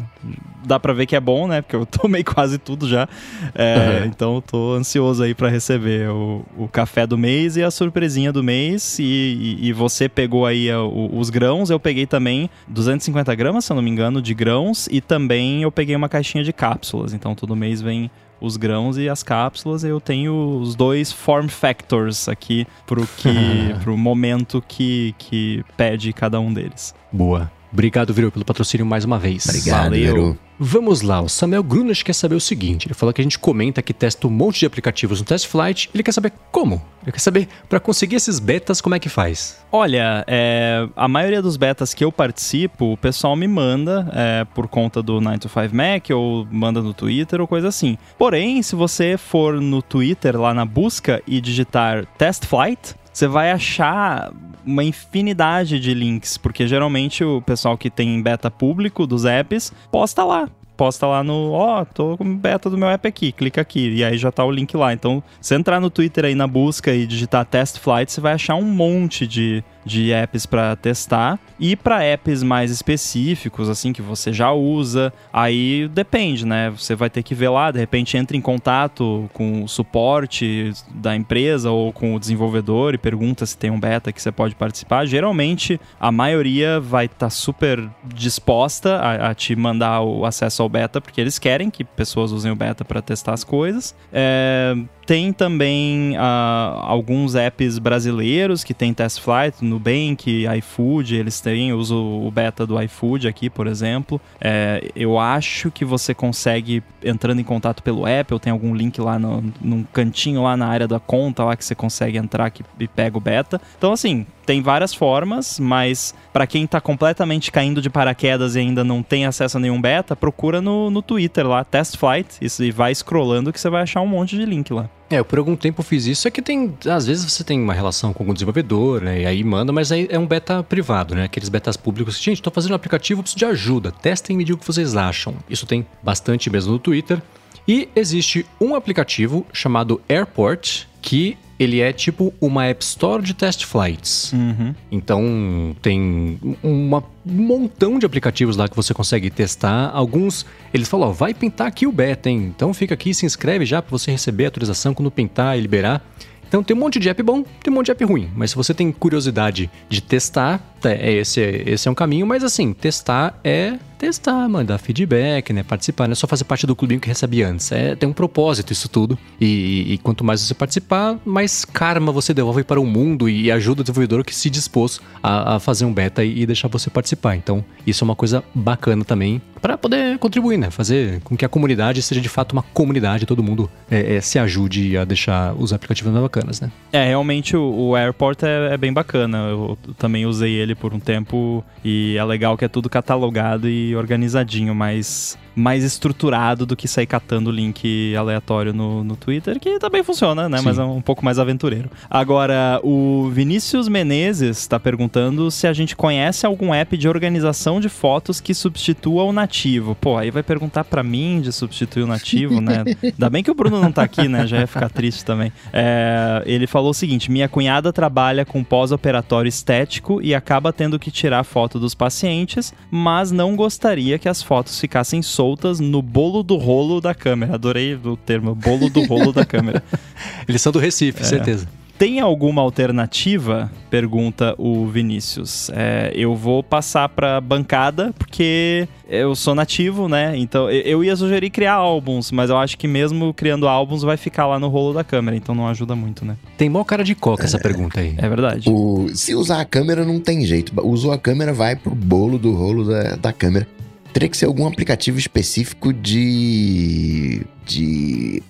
dá 0.66 0.80
para 0.80 0.94
ver 0.94 1.06
que 1.06 1.16
é 1.16 1.20
bom, 1.20 1.48
né? 1.48 1.62
Porque 1.62 1.76
eu 1.76 1.86
tomei 1.88 2.24
quase 2.24 2.58
tudo 2.58 2.88
já. 2.88 3.08
É, 3.54 4.02
uhum. 4.02 4.06
Então 4.08 4.36
eu 4.36 4.42
tô 4.42 4.74
ansioso 4.74 5.24
aí 5.24 5.34
para 5.34 5.50
receber 5.50 6.10
o, 6.10 6.46
o, 6.58 6.68
café 6.68 7.06
do 7.06 7.18
mês 7.18 7.58
e 7.58 7.64
a 7.64 7.72
surpresinha 7.72 8.32
do 8.32 8.44
mês. 8.44 9.00
E, 9.00 9.04
e, 9.04 9.68
e 9.68 9.74
você 9.74 10.08
pegou 10.08 10.46
aí 10.46 10.70
a, 10.70 10.82
o, 10.82 11.18
os 11.18 11.30
grãos, 11.30 11.70
eu 11.70 11.80
peguei 11.80 12.06
também 12.06 12.50
250 12.68 13.34
gramas, 13.36 13.66
se 13.66 13.72
eu 13.72 13.76
não 13.76 13.84
me 13.84 13.90
engano, 13.90 14.22
de 14.22 14.34
grãos. 14.34 14.88
E 14.92 15.02
também 15.02 15.64
eu 15.64 15.72
peguei 15.72 15.96
uma 15.96 16.10
caixinha 16.10 16.44
de 16.44 16.54
cápsulas. 16.54 17.14
Então 17.14 17.36
todo 17.36 17.56
mês 17.56 17.82
vem 17.82 18.10
os 18.40 18.58
grãos 18.58 18.98
e 18.98 19.08
as 19.08 19.22
cápsulas. 19.22 19.84
Eu 19.84 20.02
tenho 20.02 20.60
os 20.60 20.76
dois 20.76 21.12
form 21.12 21.48
factors 21.48 22.28
aqui 22.28 22.66
pro, 22.86 23.06
que, 23.06 23.30
pro 23.84 23.96
momento 23.96 24.64
que, 24.68 25.14
que 25.18 25.64
pede 25.78 26.12
cada 26.12 26.40
um 26.40 26.52
deles. 26.52 26.96
Boa. 27.12 27.52
Obrigado, 27.72 28.14
Viro, 28.14 28.32
pelo 28.32 28.46
patrocínio 28.46 28.86
mais 28.86 29.06
uma 29.06 29.18
vez. 29.18 29.46
Obrigado, 29.46 29.84
Valeu. 29.84 30.14
Viro. 30.14 30.40
Vamos 30.64 31.02
lá, 31.02 31.20
o 31.20 31.28
Samuel 31.28 31.64
Grunas 31.64 32.04
quer 32.04 32.14
saber 32.14 32.36
o 32.36 32.40
seguinte: 32.40 32.86
ele 32.86 32.94
falou 32.94 33.12
que 33.12 33.20
a 33.20 33.24
gente 33.24 33.40
comenta 33.40 33.82
que 33.82 33.96
testa 33.96 34.28
um 34.28 34.30
monte 34.30 34.60
de 34.60 34.68
aplicativos 34.68 35.20
no 35.20 35.26
Test 35.26 35.48
Flight, 35.48 35.90
ele 35.92 36.04
quer 36.04 36.12
saber 36.12 36.32
como. 36.52 36.80
Ele 37.02 37.12
quer 37.12 37.20
saber, 37.20 37.48
para 37.68 37.80
conseguir 37.80 38.18
esses 38.18 38.38
betas, 38.38 38.80
como 38.80 38.94
é 38.94 39.00
que 39.00 39.10
faz? 39.10 39.58
Olha, 39.72 40.24
é, 40.28 40.88
a 40.96 41.08
maioria 41.08 41.42
dos 41.42 41.58
betas 41.58 41.96
que 41.96 42.06
eu 42.06 42.12
participo, 42.12 42.94
o 42.94 42.98
pessoal 42.98 43.36
me 43.36 43.48
manda 43.48 44.08
é, 44.14 44.46
por 44.54 44.68
conta 44.68 45.02
do 45.02 45.20
9 45.20 45.40
to 45.40 45.50
5 45.50 45.76
Mac, 45.76 46.10
ou 46.12 46.48
manda 46.52 46.80
no 46.80 46.94
Twitter, 46.94 47.42
ou 47.42 47.48
coisa 47.48 47.70
assim. 47.70 47.98
Porém, 48.20 48.62
se 48.62 48.76
você 48.76 49.18
for 49.18 49.60
no 49.60 49.82
Twitter, 49.82 50.40
lá 50.40 50.54
na 50.54 50.64
busca, 50.64 51.24
e 51.26 51.42
digitar 51.42 52.06
Test 52.20 52.46
Flight, 52.46 52.94
você 53.12 53.28
vai 53.28 53.52
achar 53.52 54.32
uma 54.66 54.84
infinidade 54.84 55.80
de 55.80 55.94
links, 55.94 56.38
porque 56.38 56.68
geralmente 56.68 57.24
o 57.24 57.42
pessoal 57.42 57.78
que 57.78 57.90
tem 57.90 58.22
beta 58.22 58.50
público 58.52 59.08
dos 59.08 59.26
apps 59.26 59.74
posta 59.92 60.24
lá 60.24 60.50
posta 60.82 61.06
lá 61.06 61.24
no, 61.24 61.52
ó, 61.52 61.82
oh, 61.82 61.86
tô 61.86 62.18
com 62.18 62.36
beta 62.36 62.68
do 62.68 62.76
meu 62.76 62.88
app 62.88 63.08
aqui, 63.08 63.32
clica 63.32 63.62
aqui, 63.62 63.98
e 63.98 64.04
aí 64.04 64.18
já 64.18 64.32
tá 64.32 64.44
o 64.44 64.50
link 64.50 64.76
lá. 64.76 64.92
Então, 64.92 65.22
se 65.40 65.54
entrar 65.54 65.80
no 65.80 65.92
Twitter 65.92 66.26
aí 66.26 66.34
na 66.34 66.48
busca 66.48 66.92
e 66.92 67.06
digitar 67.06 67.46
Test 67.46 67.78
Flight, 67.78 68.12
você 68.12 68.20
vai 68.20 68.34
achar 68.34 68.56
um 68.56 68.64
monte 68.64 69.28
de 69.28 69.64
de 69.86 70.12
apps 70.12 70.46
para 70.46 70.76
testar. 70.76 71.40
E 71.60 71.76
para 71.76 72.04
apps 72.04 72.44
mais 72.44 72.72
específicos 72.72 73.70
assim 73.70 73.94
que 73.94 74.02
você 74.02 74.34
já 74.34 74.52
usa 74.52 75.14
aí 75.32 75.90
depende 75.94 76.46
né? 76.46 76.70
Você 76.72 76.96
vai 76.96 77.10
ter 77.10 77.24
que 77.24 77.36
ver 77.36 77.50
lá 77.50 77.72
de 77.72 77.80
repente 77.80 78.18
entra 78.18 78.36
em 78.36 78.42
contato 78.42 79.30
com 79.34 79.64
o 79.64 79.68
suporte 79.68 80.72
da 80.94 81.16
empresa 81.16 81.72
ou 81.72 81.92
com 81.92 82.16
o 82.16 82.20
desenvolvedor 82.20 82.94
e 82.94 82.98
pergunta 82.98 83.46
se 83.46 83.58
tem 83.58 83.70
um 83.70 83.80
beta 83.80 84.12
que 84.12 84.22
você 84.22 84.32
pode 84.32 84.56
participar. 84.56 85.06
Geralmente 85.06 85.80
a 86.00 86.12
maioria 86.12 86.80
vai 86.80 87.06
estar 87.06 87.18
tá 87.18 87.30
super 87.30 87.88
disposta 88.04 88.96
a, 88.98 89.30
a, 89.30 89.36
te 89.36 89.56
mandar 89.56 90.02
o 90.02 90.26
acesso 90.26 90.62
ao 90.62 90.70
beta 90.70 91.02
porque 91.02 91.20
eles 91.20 91.38
querem 91.38 91.70
que 91.70 91.84
pessoas 91.84 92.32
usem 92.32 92.52
o 92.52 92.56
beta 92.56 92.84
para 92.84 93.02
testar 93.02 93.34
as 93.34 93.44
coisas. 93.44 93.96
É, 94.12 94.76
tem 95.06 95.34
também 95.34 96.16
uh, 96.16 96.80
alguns 96.84 97.36
apps 97.36 97.80
brasileiros 97.80 98.64
que 98.64 98.74
tem 98.74 98.94
test 98.94 99.20
flight, 99.20 99.64
Nubank, 99.72 100.46
iFood, 100.58 101.16
eles 101.16 101.40
têm, 101.40 101.70
eu 101.70 101.78
uso 101.78 101.96
o 101.96 102.30
beta 102.30 102.66
do 102.66 102.82
iFood 102.82 103.28
aqui, 103.28 103.50
por 103.50 103.68
exemplo. 103.68 104.20
É, 104.40 104.92
eu 104.96 105.18
acho 105.18 105.72
que 105.72 105.86
você 105.86 106.14
consegue, 106.14 106.84
entrando 107.04 107.40
em 107.40 107.44
contato 107.44 107.82
pelo 107.82 108.06
Apple, 108.06 108.40
tem 108.40 108.52
algum 108.52 108.76
link 108.76 109.00
lá 109.00 109.18
no, 109.18 109.44
num 109.62 109.84
cantinho 109.84 110.44
lá 110.44 110.56
na 110.56 110.68
área 110.68 110.88
da 110.88 111.00
conta 111.00 111.44
lá 111.44 111.56
que 111.56 111.66
você 111.66 111.74
consegue 111.74 112.18
entrar 112.18 112.50
que, 112.50 112.64
e 112.80 112.88
pega 112.88 113.18
o 113.18 113.22
beta. 113.22 113.62
Então, 113.78 113.94
assim, 113.94 114.26
tem 114.46 114.62
várias 114.62 114.94
formas, 114.94 115.60
mas 115.60 116.14
para 116.34 116.46
quem 116.46 116.68
tá 116.68 116.82
completamente 116.82 117.52
caindo 117.52 117.82
de 117.82 117.90
paraquedas 117.90 118.56
e 118.56 118.60
ainda 118.60 118.84
não 118.84 119.02
tem 119.02 119.26
acesso 119.26 119.58
a 119.58 119.60
nenhum 119.60 119.82
beta, 119.82 120.16
procura 120.16 120.62
no, 120.62 120.90
no 120.90 121.02
Twitter 121.02 121.48
lá, 121.48 121.64
Test 121.64 121.98
Flight, 121.98 122.40
e 122.42 122.72
vai 122.72 122.94
scrollando 122.94 123.54
que 123.54 123.60
você 123.60 123.70
vai 123.70 123.84
achar 123.84 124.02
um 124.02 124.08
monte 124.08 124.36
de 124.36 124.46
link 124.46 124.72
lá. 124.74 124.90
É, 125.12 125.20
eu 125.20 125.26
por 125.26 125.38
algum 125.38 125.58
tempo 125.58 125.84
fiz 125.84 126.06
isso. 126.06 126.28
É 126.28 126.32
que 126.32 126.42
tem. 126.42 126.74
Às 126.90 127.06
vezes 127.06 127.30
você 127.30 127.44
tem 127.44 127.62
uma 127.62 127.74
relação 127.74 128.14
com 128.14 128.24
algum 128.24 128.34
desenvolvedor, 128.34 129.02
né? 129.02 129.22
E 129.22 129.26
aí 129.26 129.44
manda, 129.44 129.74
mas 129.74 129.92
aí 129.92 130.08
é 130.10 130.18
um 130.18 130.26
beta 130.26 130.64
privado, 130.64 131.14
né? 131.14 131.26
Aqueles 131.26 131.50
betas 131.50 131.76
públicos. 131.76 132.18
Gente, 132.18 132.42
tô 132.42 132.50
fazendo 132.50 132.72
um 132.72 132.76
aplicativo, 132.76 133.22
preciso 133.22 133.40
de 133.40 133.46
ajuda. 133.46 133.92
Testem 133.92 134.34
e 134.34 134.38
me 134.38 134.44
digam 134.46 134.58
o 134.58 134.60
que 134.60 134.66
vocês 134.66 134.96
acham. 134.96 135.36
Isso 135.50 135.66
tem 135.66 135.86
bastante 136.02 136.50
mesmo 136.50 136.72
no 136.72 136.80
Twitter. 136.80 137.22
E 137.68 137.90
existe 137.96 138.46
um 138.60 138.74
aplicativo 138.74 139.46
chamado 139.52 140.02
Airport 140.08 140.86
que 141.02 141.38
ele 141.62 141.80
é 141.80 141.94
tipo 141.94 142.34
uma 142.42 142.66
App 142.66 142.84
Store 142.84 143.22
de 143.22 143.36
test 143.36 143.66
flights. 143.66 144.34
Uhum. 144.34 144.74
Então 144.92 145.76
tem 145.80 146.40
uma, 146.64 147.04
um 147.24 147.32
montão 147.32 148.00
de 148.00 148.06
aplicativos 148.06 148.58
lá 148.58 148.68
que 148.68 148.76
você 148.76 148.96
consegue 148.96 149.30
testar. 149.30 149.92
Alguns, 149.94 150.44
eles 150.74 150.90
falam, 150.90 151.10
ó, 151.10 151.12
vai 151.12 151.36
pintar 151.36 151.68
aqui 151.68 151.86
o 151.86 151.92
beta, 151.92 152.32
hein? 152.32 152.52
Então 152.56 152.74
fica 152.74 152.96
aqui, 152.96 153.14
se 153.14 153.28
inscreve 153.28 153.64
já 153.64 153.80
para 153.80 153.92
você 153.92 154.10
receber 154.10 154.46
a 154.46 154.48
atualização 154.48 154.96
quando 154.96 155.12
pintar 155.12 155.56
e 155.56 155.62
liberar. 155.62 156.04
Então 156.48 156.64
tem 156.64 156.76
um 156.76 156.80
monte 156.80 157.00
de 157.00 157.08
app 157.08 157.22
bom, 157.22 157.44
tem 157.44 157.72
um 157.72 157.76
monte 157.76 157.86
de 157.86 157.92
app 157.92 158.04
ruim. 158.06 158.28
Mas 158.36 158.50
se 158.50 158.56
você 158.56 158.74
tem 158.74 158.92
curiosidade 158.92 159.70
de 159.88 160.02
testar, 160.02 160.60
é, 160.84 161.14
esse, 161.14 161.40
esse 161.40 161.88
é 161.88 161.92
um 161.92 161.96
caminho. 161.96 162.26
Mas 162.26 162.44
assim, 162.44 162.74
testar 162.74 163.40
é 163.44 163.78
testar, 164.02 164.50
mandar 164.50 164.80
feedback, 164.80 165.54
né? 165.54 165.62
Participar, 165.62 166.08
não 166.08 166.14
é 166.14 166.16
só 166.16 166.26
fazer 166.26 166.44
parte 166.44 166.66
do 166.66 166.76
clubinho 166.76 167.00
que 167.00 167.08
recebe 167.08 167.44
antes. 167.44 167.72
É, 167.72 167.96
tem 167.96 168.10
um 168.10 168.14
propósito 168.14 168.74
isso 168.74 168.90
tudo. 168.90 169.16
E, 169.40 169.94
e, 169.94 169.98
quanto 170.00 170.24
mais 170.24 170.42
você 170.42 170.56
participar, 170.56 171.20
mais 171.24 171.64
karma 171.64 172.12
você 172.12 172.34
devolve 172.34 172.64
para 172.64 172.82
o 172.82 172.86
mundo 172.86 173.30
e 173.30 173.52
ajuda 173.52 173.82
o 173.82 173.84
desenvolvedor 173.84 174.26
que 174.26 174.34
se 174.34 174.50
dispôs 174.50 175.00
a, 175.22 175.56
a 175.56 175.60
fazer 175.60 175.86
um 175.86 175.94
beta 175.94 176.24
e, 176.24 176.48
deixar 176.48 176.68
você 176.68 176.90
participar. 176.90 177.36
Então, 177.36 177.64
isso 177.86 178.04
é 178.04 178.06
uma 178.06 178.16
coisa 178.16 178.44
bacana 178.56 179.06
também 179.06 179.40
para 179.62 179.78
poder 179.78 180.18
contribuir, 180.18 180.58
né? 180.58 180.72
Fazer 180.72 181.22
com 181.22 181.38
que 181.38 181.46
a 181.46 181.50
comunidade 181.50 182.02
seja 182.02 182.20
de 182.20 182.30
fato 182.30 182.54
uma 182.54 182.64
comunidade, 182.64 183.28
todo 183.28 183.44
mundo 183.44 183.70
é, 183.90 184.16
é, 184.16 184.22
se 184.22 184.40
ajude 184.40 184.98
a 184.98 185.06
deixar 185.06 185.54
os 185.54 185.72
aplicativos 185.72 186.12
mais 186.12 186.24
bacanas, 186.24 186.60
né? 186.60 186.72
É, 186.92 187.06
realmente 187.06 187.56
o, 187.56 187.90
o 187.90 187.96
Airport 187.96 188.42
é, 188.42 188.74
é 188.74 188.78
bem 188.78 188.92
bacana. 188.92 189.38
Eu 189.50 189.78
também 190.00 190.26
usei 190.26 190.54
ele 190.54 190.74
por 190.74 190.92
um 190.92 191.00
tempo 191.00 191.64
e 191.86 192.18
é 192.18 192.24
legal 192.24 192.58
que 192.58 192.66
é 192.66 192.68
tudo 192.68 192.90
catalogado 192.90 193.70
e 193.70 193.91
organizadinho, 193.96 194.74
mais 194.74 195.38
mais 195.56 195.84
estruturado 195.84 196.66
do 196.66 196.76
que 196.76 196.88
sair 196.88 197.06
catando 197.06 197.52
link 197.52 198.16
aleatório 198.16 198.74
no, 198.74 199.04
no 199.04 199.16
Twitter, 199.16 199.60
que 199.60 199.80
também 199.80 200.04
funciona, 200.04 200.48
né? 200.48 200.58
Sim. 200.58 200.66
Mas 200.66 200.80
é 200.80 200.84
um 200.84 201.02
pouco 201.02 201.24
mais 201.24 201.40
aventureiro. 201.40 201.90
Agora, 202.10 202.80
o 202.84 203.30
Vinícius 203.30 203.88
Menezes 203.88 204.60
está 204.60 204.80
perguntando 204.80 205.52
se 205.52 205.68
a 205.68 205.74
gente 205.74 205.96
conhece 205.96 206.46
algum 206.46 206.74
app 206.74 206.98
de 206.98 207.08
organização 207.08 207.80
de 207.80 207.90
fotos 207.90 208.40
que 208.40 208.54
substitua 208.54 209.24
o 209.24 209.34
nativo. 209.34 209.96
Pô, 209.96 210.18
aí 210.18 210.32
vai 210.32 210.44
perguntar 210.44 210.84
para 210.84 211.04
mim 211.04 211.42
de 211.42 211.52
substituir 211.52 212.04
o 212.04 212.08
nativo, 212.08 212.62
né? 212.62 212.84
Ainda 213.04 213.30
bem 213.30 213.44
que 213.44 213.52
o 213.52 213.56
Bruno 213.56 213.82
não 213.82 213.92
tá 213.92 214.04
aqui, 214.04 214.28
né? 214.28 214.48
Já 214.48 214.60
ia 214.60 214.68
ficar 214.68 214.90
triste 214.90 215.26
também. 215.26 215.52
É, 215.74 216.42
ele 216.46 216.68
falou 216.68 216.92
o 216.92 216.94
seguinte: 216.94 217.32
minha 217.32 217.50
cunhada 217.50 217.92
trabalha 217.92 218.46
com 218.46 218.64
pós-operatório 218.64 219.50
estético 219.50 220.22
e 220.22 220.34
acaba 220.34 220.72
tendo 220.72 220.98
que 220.98 221.12
tirar 221.12 221.44
foto 221.44 221.80
dos 221.80 221.94
pacientes, 221.94 222.74
mas 222.90 223.32
não 223.32 223.56
gostaria 223.82 224.20
que 224.20 224.30
as 224.30 224.44
fotos 224.44 224.80
ficassem 224.80 225.24
soltas 225.24 225.80
no 225.80 226.04
bolo 226.04 226.44
do 226.44 226.56
rolo 226.56 227.02
da 227.02 227.16
câmera. 227.16 227.56
Adorei 227.56 227.96
o 227.96 228.16
termo, 228.16 228.54
bolo 228.54 228.92
do 228.92 229.04
rolo 229.06 229.34
da 229.34 229.44
câmera. 229.44 229.84
Eles 230.48 230.62
são 230.62 230.72
do 230.72 230.78
Recife, 230.78 231.24
é. 231.24 231.26
certeza. 231.26 231.68
Tem 232.02 232.20
alguma 232.20 232.64
alternativa? 232.64 233.72
Pergunta 233.88 234.56
o 234.58 234.88
Vinícius. 234.88 235.70
É, 235.72 236.12
eu 236.16 236.36
vou 236.36 236.64
passar 236.64 237.08
para 237.08 237.40
bancada 237.40 238.12
porque 238.18 238.88
eu 239.08 239.36
sou 239.36 239.54
nativo, 239.54 240.10
né? 240.10 240.36
Então 240.36 240.68
eu 240.68 241.04
ia 241.04 241.16
sugerir 241.16 241.52
criar 241.52 241.76
álbuns, 241.76 242.32
mas 242.32 242.50
eu 242.50 242.58
acho 242.58 242.76
que 242.76 242.88
mesmo 242.88 243.32
criando 243.36 243.68
álbuns 243.68 244.02
vai 244.02 244.18
ficar 244.18 244.48
lá 244.48 244.58
no 244.58 244.68
rolo 244.68 244.96
da 244.96 245.04
câmera, 245.04 245.38
então 245.38 245.54
não 245.54 245.68
ajuda 245.68 245.96
muito, 245.96 246.26
né? 246.26 246.38
Tem 246.58 246.68
mó 246.68 246.84
cara 246.84 247.04
de 247.04 247.14
coca 247.14 247.44
essa 247.44 247.60
pergunta 247.60 248.00
aí. 248.00 248.16
É 248.18 248.28
verdade. 248.28 248.68
O, 248.68 249.08
se 249.14 249.36
usar 249.36 249.62
a 249.62 249.66
câmera 249.66 250.04
não 250.04 250.20
tem 250.20 250.44
jeito. 250.44 250.74
Usou 250.84 251.12
a 251.12 251.20
câmera, 251.20 251.54
vai 251.54 251.76
pro 251.76 251.94
bolo 251.94 252.40
do 252.40 252.52
rolo 252.52 252.84
da, 252.84 253.16
da 253.16 253.32
câmera 253.32 253.68
teria 254.12 254.28
que 254.28 254.36
ser 254.36 254.46
algum 254.46 254.68
aplicativo 254.68 255.20
específico 255.20 255.94
de. 255.94 257.46
de. 257.64 258.42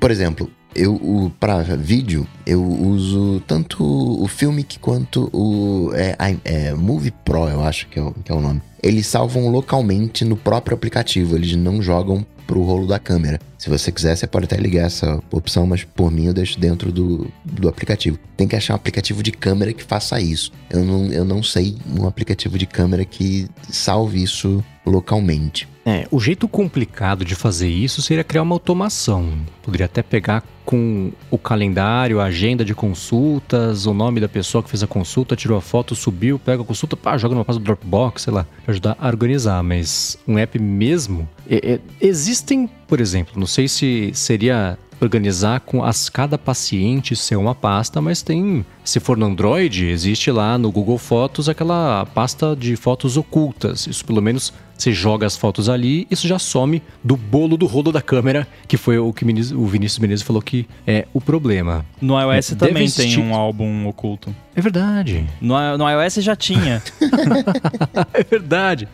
Por 0.00 0.10
exemplo, 0.10 0.50
eu 0.76 1.32
para 1.40 1.62
vídeo 1.76 2.26
eu 2.46 2.62
uso 2.62 3.42
tanto 3.46 3.82
o 3.82 4.26
Filmic 4.28 4.78
quanto 4.78 5.28
o 5.32 5.90
é, 5.94 6.16
é, 6.44 6.74
Movie 6.74 7.12
Pro, 7.24 7.48
eu 7.48 7.62
acho 7.62 7.88
que 7.88 7.98
é, 7.98 8.02
o, 8.02 8.12
que 8.12 8.30
é 8.30 8.34
o 8.34 8.40
nome. 8.40 8.62
Eles 8.82 9.06
salvam 9.06 9.48
localmente 9.48 10.24
no 10.24 10.36
próprio 10.36 10.74
aplicativo, 10.74 11.34
eles 11.34 11.56
não 11.56 11.82
jogam 11.82 12.24
pro 12.46 12.62
rolo 12.62 12.86
da 12.86 12.98
câmera. 12.98 13.40
Se 13.58 13.68
você 13.68 13.90
quiser, 13.90 14.16
você 14.16 14.26
pode 14.26 14.44
até 14.44 14.56
ligar 14.56 14.86
essa 14.86 15.20
opção, 15.30 15.66
mas 15.66 15.82
por 15.82 16.10
mim 16.10 16.26
eu 16.26 16.34
deixo 16.34 16.58
dentro 16.58 16.92
do, 16.92 17.26
do 17.44 17.68
aplicativo. 17.68 18.18
Tem 18.36 18.46
que 18.46 18.54
achar 18.54 18.74
um 18.74 18.76
aplicativo 18.76 19.22
de 19.22 19.32
câmera 19.32 19.72
que 19.72 19.82
faça 19.82 20.20
isso. 20.20 20.52
Eu 20.70 20.84
não, 20.84 21.06
eu 21.12 21.24
não 21.24 21.42
sei 21.42 21.76
um 21.98 22.06
aplicativo 22.06 22.58
de 22.58 22.66
câmera 22.66 23.04
que 23.04 23.48
salve 23.70 24.22
isso 24.22 24.62
localmente. 24.84 25.68
É, 25.84 26.06
o 26.10 26.18
jeito 26.18 26.48
complicado 26.48 27.24
de 27.24 27.36
fazer 27.36 27.68
isso 27.68 28.02
seria 28.02 28.24
criar 28.24 28.42
uma 28.42 28.56
automação. 28.56 29.32
Poderia 29.62 29.86
até 29.86 30.02
pegar 30.02 30.42
com 30.64 31.12
o 31.30 31.38
calendário, 31.38 32.20
a 32.20 32.24
agenda 32.24 32.64
de 32.64 32.74
consultas, 32.74 33.86
o 33.86 33.94
nome 33.94 34.20
da 34.20 34.28
pessoa 34.28 34.64
que 34.64 34.68
fez 34.68 34.82
a 34.82 34.86
consulta, 34.88 35.36
tirou 35.36 35.56
a 35.56 35.60
foto, 35.60 35.94
subiu, 35.94 36.40
pega 36.40 36.60
a 36.60 36.66
consulta, 36.66 36.96
pá, 36.96 37.16
joga 37.16 37.36
numa 37.36 37.44
pasta 37.44 37.60
do 37.60 37.64
Dropbox, 37.64 38.22
sei 38.22 38.32
lá, 38.32 38.44
pra 38.64 38.72
ajudar 38.72 38.96
a 39.00 39.06
organizar. 39.06 39.62
Mas 39.62 40.18
um 40.26 40.36
app 40.36 40.58
mesmo. 40.58 41.28
É, 41.48 41.74
é, 41.74 41.80
existem, 42.36 42.68
por 42.86 43.00
exemplo, 43.00 43.34
não 43.36 43.46
sei 43.46 43.66
se 43.66 44.10
seria 44.12 44.78
organizar 45.00 45.60
com 45.60 45.84
as 45.84 46.08
cada 46.08 46.38
paciente 46.38 47.14
ser 47.14 47.36
uma 47.36 47.54
pasta, 47.54 48.00
mas 48.00 48.22
tem, 48.22 48.64
se 48.82 48.98
for 48.98 49.16
no 49.16 49.26
Android, 49.26 49.86
existe 49.86 50.30
lá 50.30 50.56
no 50.56 50.70
Google 50.70 50.96
Fotos 50.96 51.48
aquela 51.48 52.06
pasta 52.14 52.56
de 52.56 52.76
fotos 52.76 53.16
ocultas. 53.16 53.86
Isso 53.86 54.04
pelo 54.04 54.22
menos 54.22 54.54
você 54.76 54.92
joga 54.92 55.26
as 55.26 55.36
fotos 55.36 55.68
ali, 55.68 56.06
isso 56.10 56.26
já 56.26 56.38
some 56.38 56.82
do 57.04 57.16
bolo 57.16 57.56
do 57.56 57.66
rolo 57.66 57.92
da 57.92 58.00
câmera, 58.00 58.46
que 58.66 58.76
foi 58.76 58.98
o 58.98 59.12
que 59.12 59.24
o 59.24 59.66
Vinícius 59.66 59.98
Menezes 59.98 60.24
falou 60.24 60.40
que 60.40 60.66
é 60.86 61.06
o 61.12 61.20
problema. 61.20 61.84
No 62.00 62.18
iOS 62.18 62.52
é, 62.52 62.54
também 62.54 62.90
tem 62.90 63.18
um 63.18 63.34
álbum 63.34 63.86
oculto. 63.86 64.34
É 64.54 64.60
verdade. 64.60 65.26
No, 65.40 65.78
no 65.78 65.88
iOS 65.88 66.16
já 66.16 66.36
tinha. 66.36 66.82
é 68.12 68.24
verdade. 68.24 68.88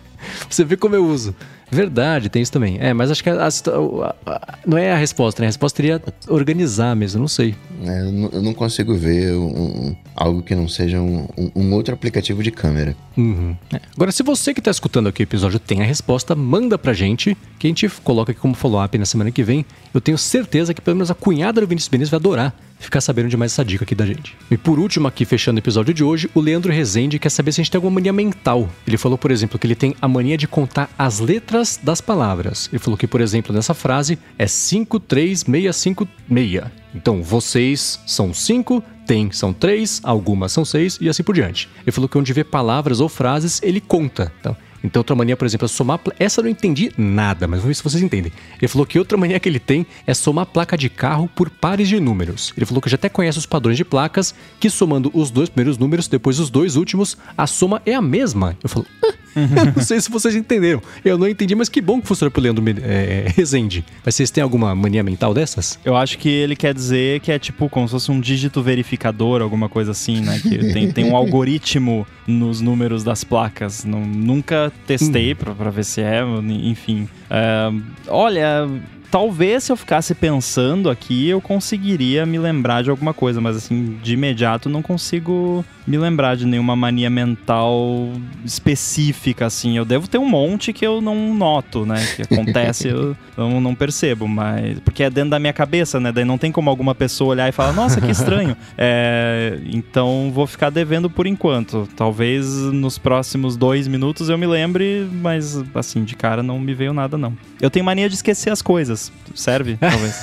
Você 0.48 0.64
vê 0.64 0.76
como 0.76 0.94
eu 0.94 1.04
uso. 1.04 1.34
Verdade, 1.72 2.28
tem 2.28 2.42
isso 2.42 2.52
também. 2.52 2.76
É, 2.78 2.92
mas 2.92 3.10
acho 3.10 3.22
que 3.22 3.30
a, 3.30 3.46
a, 3.46 4.14
a, 4.26 4.58
não 4.66 4.76
é 4.76 4.92
a 4.92 4.96
resposta, 4.96 5.40
né? 5.40 5.46
A 5.46 5.48
resposta 5.48 5.76
seria 5.76 6.02
organizar 6.28 6.94
mesmo, 6.94 7.18
não 7.18 7.28
sei. 7.28 7.54
É, 7.82 8.02
eu 8.02 8.42
não 8.42 8.52
consigo 8.52 8.94
ver 8.94 9.32
um, 9.34 9.96
algo 10.14 10.42
que 10.42 10.54
não 10.54 10.68
seja 10.68 11.00
um, 11.00 11.26
um, 11.56 11.72
outro 11.72 11.94
aplicativo 11.94 12.42
de 12.42 12.50
câmera. 12.50 12.94
Uhum. 13.16 13.56
É. 13.72 13.80
Agora, 13.96 14.12
se 14.12 14.22
você 14.22 14.52
que 14.52 14.60
está 14.60 14.70
escutando 14.70 15.08
aqui 15.08 15.22
o 15.22 15.24
episódio 15.24 15.58
tem 15.58 15.80
a 15.80 15.84
resposta, 15.84 16.34
manda 16.34 16.76
pra 16.76 16.92
gente, 16.92 17.34
que 17.58 17.66
a 17.66 17.70
gente 17.70 17.88
coloca 18.04 18.32
aqui 18.32 18.40
como 18.40 18.54
follow-up 18.54 18.98
na 18.98 19.06
semana 19.06 19.30
que 19.30 19.42
vem. 19.42 19.64
Eu 19.94 20.00
tenho 20.00 20.18
certeza 20.18 20.74
que 20.74 20.80
pelo 20.82 20.96
menos 20.96 21.10
a 21.10 21.14
cunhada 21.14 21.60
do 21.62 21.66
Vinícius 21.66 21.88
Benício 21.88 22.10
vai 22.10 22.20
adorar 22.20 22.54
ficar 22.82 23.00
sabendo 23.00 23.28
de 23.28 23.36
mais 23.36 23.52
essa 23.52 23.64
dica 23.64 23.84
aqui 23.84 23.94
da 23.94 24.04
gente. 24.04 24.36
E 24.50 24.56
por 24.56 24.78
último, 24.78 25.08
aqui 25.08 25.24
fechando 25.24 25.58
o 25.58 25.60
episódio 25.60 25.94
de 25.94 26.04
hoje, 26.04 26.30
o 26.34 26.40
Leandro 26.40 26.72
Rezende 26.72 27.18
quer 27.18 27.30
saber 27.30 27.52
se 27.52 27.60
a 27.60 27.64
gente 27.64 27.70
tem 27.70 27.78
alguma 27.78 27.94
mania 27.94 28.12
mental. 28.12 28.68
Ele 28.86 28.96
falou, 28.96 29.16
por 29.16 29.30
exemplo, 29.30 29.58
que 29.58 29.66
ele 29.66 29.74
tem 29.74 29.94
a 30.00 30.08
mania 30.08 30.36
de 30.36 30.46
contar 30.46 30.90
as 30.98 31.20
letras 31.20 31.78
das 31.82 32.00
palavras. 32.00 32.68
Ele 32.72 32.78
falou 32.78 32.96
que, 32.96 33.06
por 33.06 33.20
exemplo, 33.20 33.54
nessa 33.54 33.74
frase 33.74 34.18
é 34.38 34.46
53656. 34.46 36.64
Então, 36.94 37.22
vocês 37.22 38.00
são 38.06 38.34
cinco, 38.34 38.82
tem 39.06 39.30
são 39.32 39.52
três, 39.52 40.00
algumas 40.04 40.52
são 40.52 40.64
seis 40.64 40.98
e 41.00 41.08
assim 41.08 41.22
por 41.22 41.34
diante. 41.34 41.68
Ele 41.82 41.92
falou 41.92 42.08
que 42.08 42.18
onde 42.18 42.32
vê 42.32 42.44
palavras 42.44 43.00
ou 43.00 43.08
frases, 43.08 43.60
ele 43.62 43.80
conta. 43.80 44.32
Então, 44.40 44.56
então, 44.82 45.00
outra 45.00 45.14
mania, 45.14 45.36
por 45.36 45.44
exemplo, 45.44 45.64
é 45.64 45.68
somar. 45.68 46.00
Essa 46.18 46.40
eu 46.40 46.44
não 46.44 46.50
entendi 46.50 46.92
nada, 46.96 47.46
mas 47.46 47.60
vamos 47.60 47.68
ver 47.68 47.74
se 47.74 47.84
vocês 47.84 48.02
entendem. 48.02 48.32
Ele 48.60 48.68
falou 48.68 48.86
que 48.86 48.98
outra 48.98 49.16
mania 49.16 49.38
que 49.38 49.48
ele 49.48 49.60
tem 49.60 49.86
é 50.06 50.12
somar 50.12 50.46
placa 50.46 50.76
de 50.76 50.88
carro 50.88 51.28
por 51.28 51.48
pares 51.48 51.88
de 51.88 52.00
números. 52.00 52.52
Ele 52.56 52.66
falou 52.66 52.80
que 52.80 52.90
já 52.90 52.96
até 52.96 53.08
conhece 53.08 53.38
os 53.38 53.46
padrões 53.46 53.76
de 53.76 53.84
placas, 53.84 54.34
que 54.58 54.68
somando 54.68 55.10
os 55.14 55.30
dois 55.30 55.48
primeiros 55.48 55.78
números, 55.78 56.08
depois 56.08 56.38
os 56.38 56.50
dois 56.50 56.76
últimos, 56.76 57.16
a 57.36 57.46
soma 57.46 57.80
é 57.86 57.94
a 57.94 58.02
mesma. 58.02 58.56
Eu 58.62 58.68
falo, 58.68 58.86
ah, 59.04 59.14
não 59.74 59.82
sei 59.82 60.00
se 60.00 60.10
vocês 60.10 60.34
entenderam. 60.34 60.82
Eu 61.04 61.18
não 61.18 61.28
entendi, 61.28 61.54
mas 61.54 61.68
que 61.68 61.80
bom 61.80 62.00
que 62.00 62.06
funciona 62.06 62.30
pro 62.30 62.42
Leandro 62.42 62.64
é, 62.82 63.32
Rezende. 63.34 63.84
Mas 64.04 64.14
vocês 64.14 64.30
têm 64.30 64.42
alguma 64.42 64.74
mania 64.74 65.02
mental 65.02 65.34
dessas? 65.34 65.78
Eu 65.84 65.96
acho 65.96 66.18
que 66.18 66.28
ele 66.28 66.56
quer 66.56 66.74
dizer 66.74 67.20
que 67.20 67.32
é 67.32 67.38
tipo 67.38 67.68
como 67.68 67.86
se 67.88 67.92
fosse 67.92 68.10
um 68.10 68.20
dígito 68.20 68.62
verificador, 68.62 69.42
alguma 69.42 69.68
coisa 69.68 69.92
assim, 69.92 70.20
né? 70.20 70.40
Que 70.40 70.72
tem, 70.72 70.90
tem 70.90 71.04
um 71.04 71.16
algoritmo 71.16 72.06
nos 72.26 72.60
números 72.60 73.02
das 73.02 73.24
placas. 73.24 73.84
Não, 73.84 74.00
nunca 74.00 74.72
testei 74.86 75.32
hum. 75.32 75.36
pra, 75.36 75.54
pra 75.54 75.70
ver 75.70 75.84
se 75.84 76.00
é, 76.00 76.22
enfim. 76.62 77.08
Uh, 77.30 77.82
olha 78.08 78.68
talvez 79.12 79.64
se 79.64 79.70
eu 79.70 79.76
ficasse 79.76 80.14
pensando 80.14 80.88
aqui, 80.88 81.28
eu 81.28 81.38
conseguiria 81.38 82.24
me 82.24 82.38
lembrar 82.38 82.82
de 82.82 82.88
alguma 82.88 83.12
coisa, 83.12 83.42
mas 83.42 83.58
assim, 83.58 83.98
de 84.02 84.14
imediato 84.14 84.70
não 84.70 84.80
consigo 84.80 85.62
me 85.86 85.98
lembrar 85.98 86.36
de 86.36 86.46
nenhuma 86.46 86.76
mania 86.76 87.10
mental 87.10 88.10
específica, 88.44 89.46
assim. 89.46 89.76
Eu 89.76 89.84
devo 89.84 90.08
ter 90.08 90.18
um 90.18 90.28
monte 90.28 90.72
que 90.72 90.86
eu 90.86 91.00
não 91.00 91.34
noto, 91.34 91.84
né? 91.84 92.04
Que 92.16 92.22
acontece, 92.32 92.88
eu 92.88 93.16
não, 93.36 93.60
não 93.60 93.74
percebo, 93.74 94.28
mas. 94.28 94.78
Porque 94.80 95.02
é 95.02 95.10
dentro 95.10 95.30
da 95.30 95.38
minha 95.38 95.52
cabeça, 95.52 95.98
né? 95.98 96.12
Daí 96.12 96.24
não 96.24 96.38
tem 96.38 96.52
como 96.52 96.70
alguma 96.70 96.94
pessoa 96.94 97.30
olhar 97.30 97.48
e 97.48 97.52
falar, 97.52 97.72
nossa, 97.72 98.00
que 98.00 98.10
estranho. 98.10 98.56
é, 98.78 99.58
então 99.66 100.30
vou 100.32 100.46
ficar 100.46 100.70
devendo 100.70 101.10
por 101.10 101.26
enquanto. 101.26 101.88
Talvez 101.96 102.46
nos 102.46 102.96
próximos 102.98 103.56
dois 103.56 103.88
minutos 103.88 104.28
eu 104.28 104.38
me 104.38 104.46
lembre, 104.46 105.08
mas 105.12 105.62
assim, 105.74 106.04
de 106.04 106.14
cara 106.14 106.42
não 106.42 106.60
me 106.60 106.74
veio 106.74 106.92
nada, 106.92 107.18
não. 107.18 107.36
Eu 107.60 107.70
tenho 107.70 107.84
mania 107.84 108.08
de 108.08 108.14
esquecer 108.14 108.50
as 108.50 108.62
coisas. 108.62 109.01
Serve, 109.34 109.76
talvez. 109.76 110.14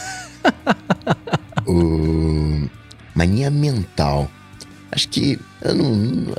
o... 1.67 2.69
Mania 3.15 3.49
mental. 3.49 4.29
Acho 4.91 5.07
que 5.09 5.39
eu 5.61 5.75
não, 5.75 5.95
não 5.95 6.35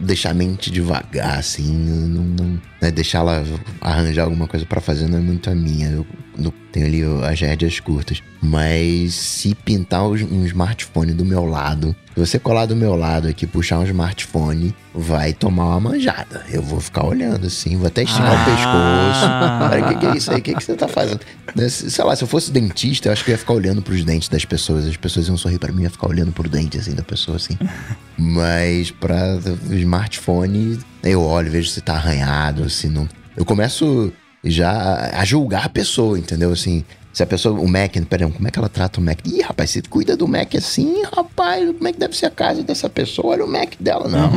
deixar 0.00 0.30
a 0.30 0.34
mente 0.34 0.70
devagar, 0.70 1.38
assim, 1.38 1.70
não, 1.70 2.22
não 2.22 2.62
né, 2.80 2.90
deixar 2.90 3.18
ela 3.18 3.44
arranjar 3.80 4.24
alguma 4.24 4.46
coisa 4.46 4.64
para 4.64 4.80
fazer 4.80 5.06
não 5.08 5.18
é 5.18 5.20
muito 5.20 5.50
a 5.50 5.54
minha. 5.54 5.88
Eu, 5.88 6.06
eu 6.48 6.54
tenho 6.72 6.86
ali 6.86 7.02
as 7.24 7.40
rédeas 7.40 7.80
curtas. 7.80 8.22
Mas 8.42 9.14
se 9.14 9.54
pintar 9.54 10.06
um 10.06 10.44
smartphone 10.46 11.12
do 11.12 11.24
meu 11.24 11.44
lado, 11.44 11.94
se 12.14 12.20
você 12.20 12.38
colar 12.38 12.66
do 12.66 12.74
meu 12.74 12.96
lado 12.96 13.28
aqui, 13.28 13.46
puxar 13.46 13.78
um 13.78 13.84
smartphone, 13.84 14.74
vai 14.94 15.32
tomar 15.32 15.66
uma 15.66 15.80
manjada. 15.80 16.44
Eu 16.50 16.62
vou 16.62 16.80
ficar 16.80 17.04
olhando 17.04 17.46
assim, 17.46 17.76
vou 17.76 17.86
até 17.86 18.02
esticar 18.02 18.32
ah. 18.32 18.42
o 18.42 18.44
pescoço. 18.44 19.86
Olha, 19.86 19.96
o 19.96 19.98
que, 19.98 20.06
é 20.06 20.16
isso 20.16 20.30
aí? 20.30 20.38
O 20.38 20.42
que, 20.42 20.54
que 20.54 20.64
você 20.64 20.74
tá 20.74 20.88
fazendo? 20.88 21.20
Sei 21.68 22.04
lá, 22.04 22.16
se 22.16 22.24
eu 22.24 22.28
fosse 22.28 22.50
dentista, 22.50 23.08
eu 23.08 23.12
acho 23.12 23.24
que 23.24 23.30
eu 23.30 23.34
ia 23.34 23.38
ficar 23.38 23.52
olhando 23.52 23.82
pros 23.82 24.04
dentes 24.04 24.28
das 24.28 24.44
pessoas. 24.44 24.86
As 24.86 24.96
pessoas 24.96 25.28
iam 25.28 25.36
sorrir 25.36 25.58
para 25.58 25.72
mim, 25.72 25.82
ia 25.82 25.90
ficar 25.90 26.08
olhando 26.08 26.32
pro 26.32 26.48
dente 26.48 26.78
assim 26.78 26.94
da 26.94 27.02
pessoa 27.02 27.36
assim. 27.36 27.58
Mas 28.16 28.90
para 28.90 29.38
smartphone, 29.70 30.78
eu 31.02 31.22
olho, 31.22 31.50
vejo 31.50 31.68
se 31.68 31.80
tá 31.80 31.94
arranhado, 31.94 32.68
se 32.70 32.88
não. 32.88 33.08
Eu 33.36 33.44
começo 33.44 34.12
já 34.44 35.10
a 35.14 35.24
julgar 35.24 35.66
a 35.66 35.68
pessoa, 35.68 36.18
entendeu? 36.18 36.52
Assim, 36.52 36.84
se 37.12 37.22
a 37.22 37.26
pessoa, 37.26 37.58
o 37.58 37.68
Mac, 37.68 37.92
peraí, 38.08 38.30
como 38.30 38.46
é 38.46 38.50
que 38.50 38.58
ela 38.58 38.68
trata 38.68 39.00
o 39.00 39.02
Mac? 39.02 39.18
Ih, 39.26 39.42
rapaz, 39.42 39.70
você 39.70 39.82
cuida 39.82 40.16
do 40.16 40.28
Mac 40.28 40.54
assim, 40.54 41.02
rapaz, 41.12 41.66
como 41.72 41.88
é 41.88 41.92
que 41.92 41.98
deve 41.98 42.16
ser 42.16 42.26
a 42.26 42.30
casa 42.30 42.62
dessa 42.62 42.88
pessoa? 42.88 43.34
Olha 43.34 43.44
o 43.44 43.48
Mac 43.48 43.74
dela, 43.80 44.08
não. 44.08 44.30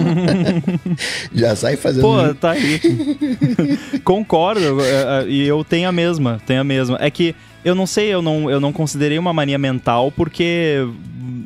Já 1.33 1.55
sai 1.55 1.75
fazendo. 1.75 2.01
Pô, 2.01 2.33
tá 2.33 2.51
aí. 2.51 2.79
Concordo, 4.03 4.81
é, 4.81 5.23
é, 5.23 5.29
e 5.29 5.47
eu 5.47 5.63
tenho 5.63 5.87
a 5.87 5.91
mesma, 5.91 6.41
tenho 6.47 6.61
a 6.61 6.63
mesma. 6.63 6.97
É 6.99 7.11
que 7.11 7.35
eu 7.63 7.75
não 7.75 7.85
sei, 7.85 8.07
eu 8.07 8.21
não, 8.21 8.49
eu 8.49 8.59
não 8.59 8.73
considerei 8.73 9.19
uma 9.19 9.31
mania 9.31 9.57
mental 9.57 10.11
porque 10.11 10.85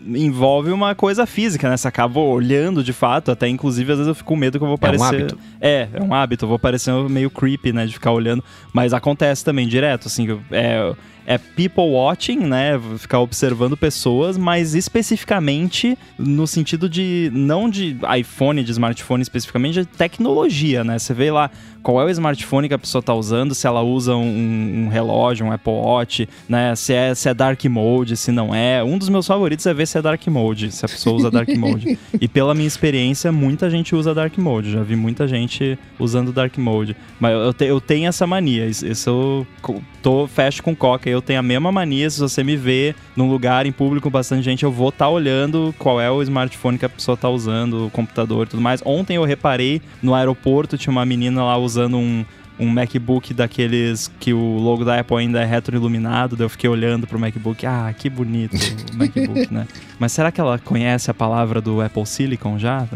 envolve 0.07 0.71
uma 0.71 0.95
coisa 0.95 1.25
física, 1.25 1.69
né? 1.69 1.77
Você 1.77 1.87
acaba 1.87 2.19
olhando 2.19 2.83
de 2.83 2.93
fato, 2.93 3.31
até 3.31 3.47
inclusive 3.47 3.91
às 3.91 3.97
vezes 3.97 4.07
eu 4.07 4.15
fico 4.15 4.29
com 4.29 4.35
medo 4.35 4.57
que 4.57 4.63
eu 4.63 4.67
vou 4.67 4.77
parecer. 4.77 5.03
É 5.03 5.07
um 5.07 5.09
hábito. 5.09 5.39
É, 5.59 5.87
é 5.93 6.03
um 6.03 6.13
hábito, 6.13 6.45
eu 6.45 6.49
vou 6.49 6.59
parecer 6.59 6.93
meio 7.09 7.29
creepy, 7.29 7.73
né? 7.73 7.85
De 7.85 7.93
ficar 7.93 8.11
olhando. 8.11 8.43
Mas 8.73 8.93
acontece 8.93 9.43
também 9.43 9.67
direto, 9.67 10.07
assim, 10.07 10.39
é 10.51 10.93
é 11.27 11.37
people 11.37 11.83
watching, 11.83 12.39
né? 12.39 12.79
Ficar 12.97 13.19
observando 13.19 13.75
pessoas, 13.75 14.37
mas 14.37 14.73
especificamente 14.73 15.97
no 16.17 16.47
sentido 16.47 16.87
de 16.87 17.29
não 17.33 17.69
de 17.69 17.97
iPhone, 18.17 18.63
de 18.63 18.71
smartphone 18.71 19.21
especificamente, 19.21 19.81
de 19.81 19.85
tecnologia, 19.85 20.85
né? 20.85 20.97
Você 20.97 21.13
vê 21.13 21.29
lá 21.29 21.51
qual 21.87 22.01
é 22.01 22.03
o 22.03 22.09
smartphone 22.09 22.67
que 22.67 22.73
a 22.73 22.77
pessoa 22.77 22.99
está 22.99 23.13
usando, 23.13 23.55
se 23.55 23.65
ela 23.65 23.81
usa 23.81 24.13
um, 24.13 24.87
um, 24.87 24.89
relógio, 24.89 25.45
um 25.45 25.53
Apple 25.53 25.71
Watch, 25.71 26.27
né? 26.49 26.75
Se 26.75 26.91
é, 26.91 27.15
se 27.15 27.29
é 27.29 27.33
dark 27.33 27.63
mode, 27.63 28.17
se 28.17 28.29
não 28.29 28.53
é. 28.53 28.83
Um 28.83 28.97
dos 28.97 29.07
meus 29.07 29.25
favoritos 29.25 29.65
é 29.65 29.73
ver 29.73 29.87
se 29.87 29.97
é 29.97 30.01
dark 30.01 30.27
mode, 30.27 30.69
se 30.69 30.83
a 30.83 30.89
pessoa 30.89 31.15
usa 31.15 31.31
dark 31.31 31.47
mode. 31.55 31.97
e 32.19 32.27
pela 32.27 32.53
minha 32.53 32.67
experiência, 32.67 33.31
muita 33.31 33.69
gente 33.69 33.95
usa 33.95 34.13
dark 34.13 34.37
mode. 34.37 34.69
Já 34.69 34.83
vi 34.83 34.97
muita 34.97 35.29
gente 35.29 35.79
usando 35.97 36.33
dark 36.33 36.57
mode. 36.57 36.93
Mas 37.21 37.31
eu, 37.31 37.53
te, 37.53 37.63
eu 37.63 37.79
tenho 37.79 38.09
essa 38.09 38.27
mania. 38.27 38.65
Isso 38.65 39.45
eu 39.65 39.81
tô 40.03 40.27
fecho 40.27 40.61
com 40.61 40.75
coca. 40.75 41.09
Eu 41.09 41.21
tenho 41.21 41.39
a 41.39 41.43
mesma 41.43 41.71
mania. 41.71 42.09
Se 42.09 42.19
você 42.19 42.43
me 42.43 42.57
vê 42.57 42.95
num 43.15 43.29
lugar 43.29 43.65
em 43.65 43.71
público 43.71 44.09
com 44.09 44.11
bastante 44.11 44.43
gente, 44.43 44.63
eu 44.63 44.71
vou 44.73 44.89
estar 44.89 45.05
tá 45.05 45.09
olhando 45.09 45.73
qual 45.79 46.01
é 46.01 46.11
o 46.11 46.21
smartphone 46.21 46.77
que 46.77 46.85
a 46.85 46.89
pessoa 46.89 47.13
está 47.13 47.29
usando, 47.29 47.85
o 47.85 47.89
computador 47.89 48.45
e 48.45 48.49
tudo 48.49 48.61
mais. 48.61 48.81
Ontem 48.83 49.15
eu 49.15 49.23
reparei 49.23 49.81
no 50.03 50.13
aeroporto, 50.13 50.77
tinha 50.77 50.91
uma 50.91 51.05
menina 51.05 51.45
lá 51.45 51.57
usando 51.57 51.76
um 51.85 52.25
um 52.59 52.67
MacBook 52.67 53.33
daqueles 53.33 54.09
que 54.19 54.33
o 54.33 54.57
logo 54.57 54.83
da 54.83 54.99
Apple 54.99 55.17
ainda 55.17 55.41
é 55.41 55.45
retroiluminado, 55.45 56.35
daí 56.35 56.45
eu 56.45 56.49
fiquei 56.49 56.69
olhando 56.69 57.05
pro 57.05 57.19
MacBook, 57.19 57.65
ah, 57.65 57.93
que 57.95 58.09
bonito 58.09 58.55
o 58.93 58.97
MacBook, 58.97 59.53
né? 59.53 59.67
Mas 59.99 60.11
será 60.11 60.31
que 60.31 60.41
ela 60.41 60.57
conhece 60.57 61.11
a 61.11 61.13
palavra 61.13 61.61
do 61.61 61.81
Apple 61.81 62.05
Silicon 62.05 62.57
já? 62.57 62.87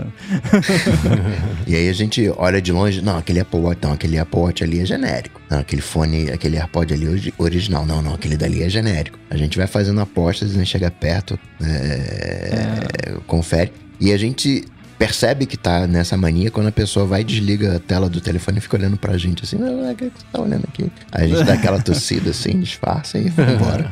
e 1.68 1.76
aí 1.76 1.90
a 1.90 1.94
gente 1.94 2.32
olha 2.38 2.62
de 2.62 2.72
longe, 2.72 3.02
não, 3.02 3.18
aquele 3.18 3.40
Apple 3.40 3.60
Watch, 3.60 3.80
não, 3.84 3.94
aquele 3.94 4.18
Apple 4.18 4.40
Watch 4.40 4.64
ali 4.64 4.80
é 4.80 4.86
genérico. 4.86 5.40
Não, 5.50 5.60
aquele 5.60 5.82
fone, 5.82 6.32
aquele 6.32 6.58
AirPod 6.58 6.94
ali 6.94 7.06
é 7.06 7.34
original. 7.38 7.86
Não, 7.86 8.02
não, 8.02 8.14
aquele 8.14 8.38
dali 8.38 8.64
é 8.64 8.70
genérico. 8.70 9.20
A 9.30 9.36
gente 9.36 9.58
vai 9.58 9.68
fazendo 9.68 10.00
apostas 10.00 10.56
e 10.56 10.66
chega 10.66 10.90
perto, 10.90 11.38
é, 11.62 11.66
é. 11.66 13.18
confere. 13.28 13.74
E 14.00 14.14
a 14.14 14.18
gente 14.18 14.66
percebe 15.02 15.48
que 15.48 15.58
tá 15.58 15.88
nessa 15.88 16.16
mania 16.16 16.52
quando 16.52 16.68
a 16.68 16.72
pessoa 16.72 17.08
vai 17.08 17.24
desliga 17.24 17.78
a 17.78 17.80
tela 17.80 18.08
do 18.08 18.22
telefone 18.22 18.60
e 18.60 18.62
fica 18.62 18.78
olhando 18.78 18.98
pra 18.98 19.18
gente 19.18 19.44
assim, 19.44 19.58
não, 19.58 19.90
é 19.90 19.96
que 19.96 20.04
você 20.04 20.12
tá 20.32 20.40
olhando 20.40 20.64
aqui. 20.68 20.92
Aí 21.12 21.24
a 21.24 21.28
gente 21.28 21.44
dá 21.44 21.54
aquela 21.54 21.82
tossida 21.82 22.30
assim, 22.30 22.60
disfarça 22.60 23.18
e 23.18 23.28
vai 23.32 23.56
embora. 23.56 23.92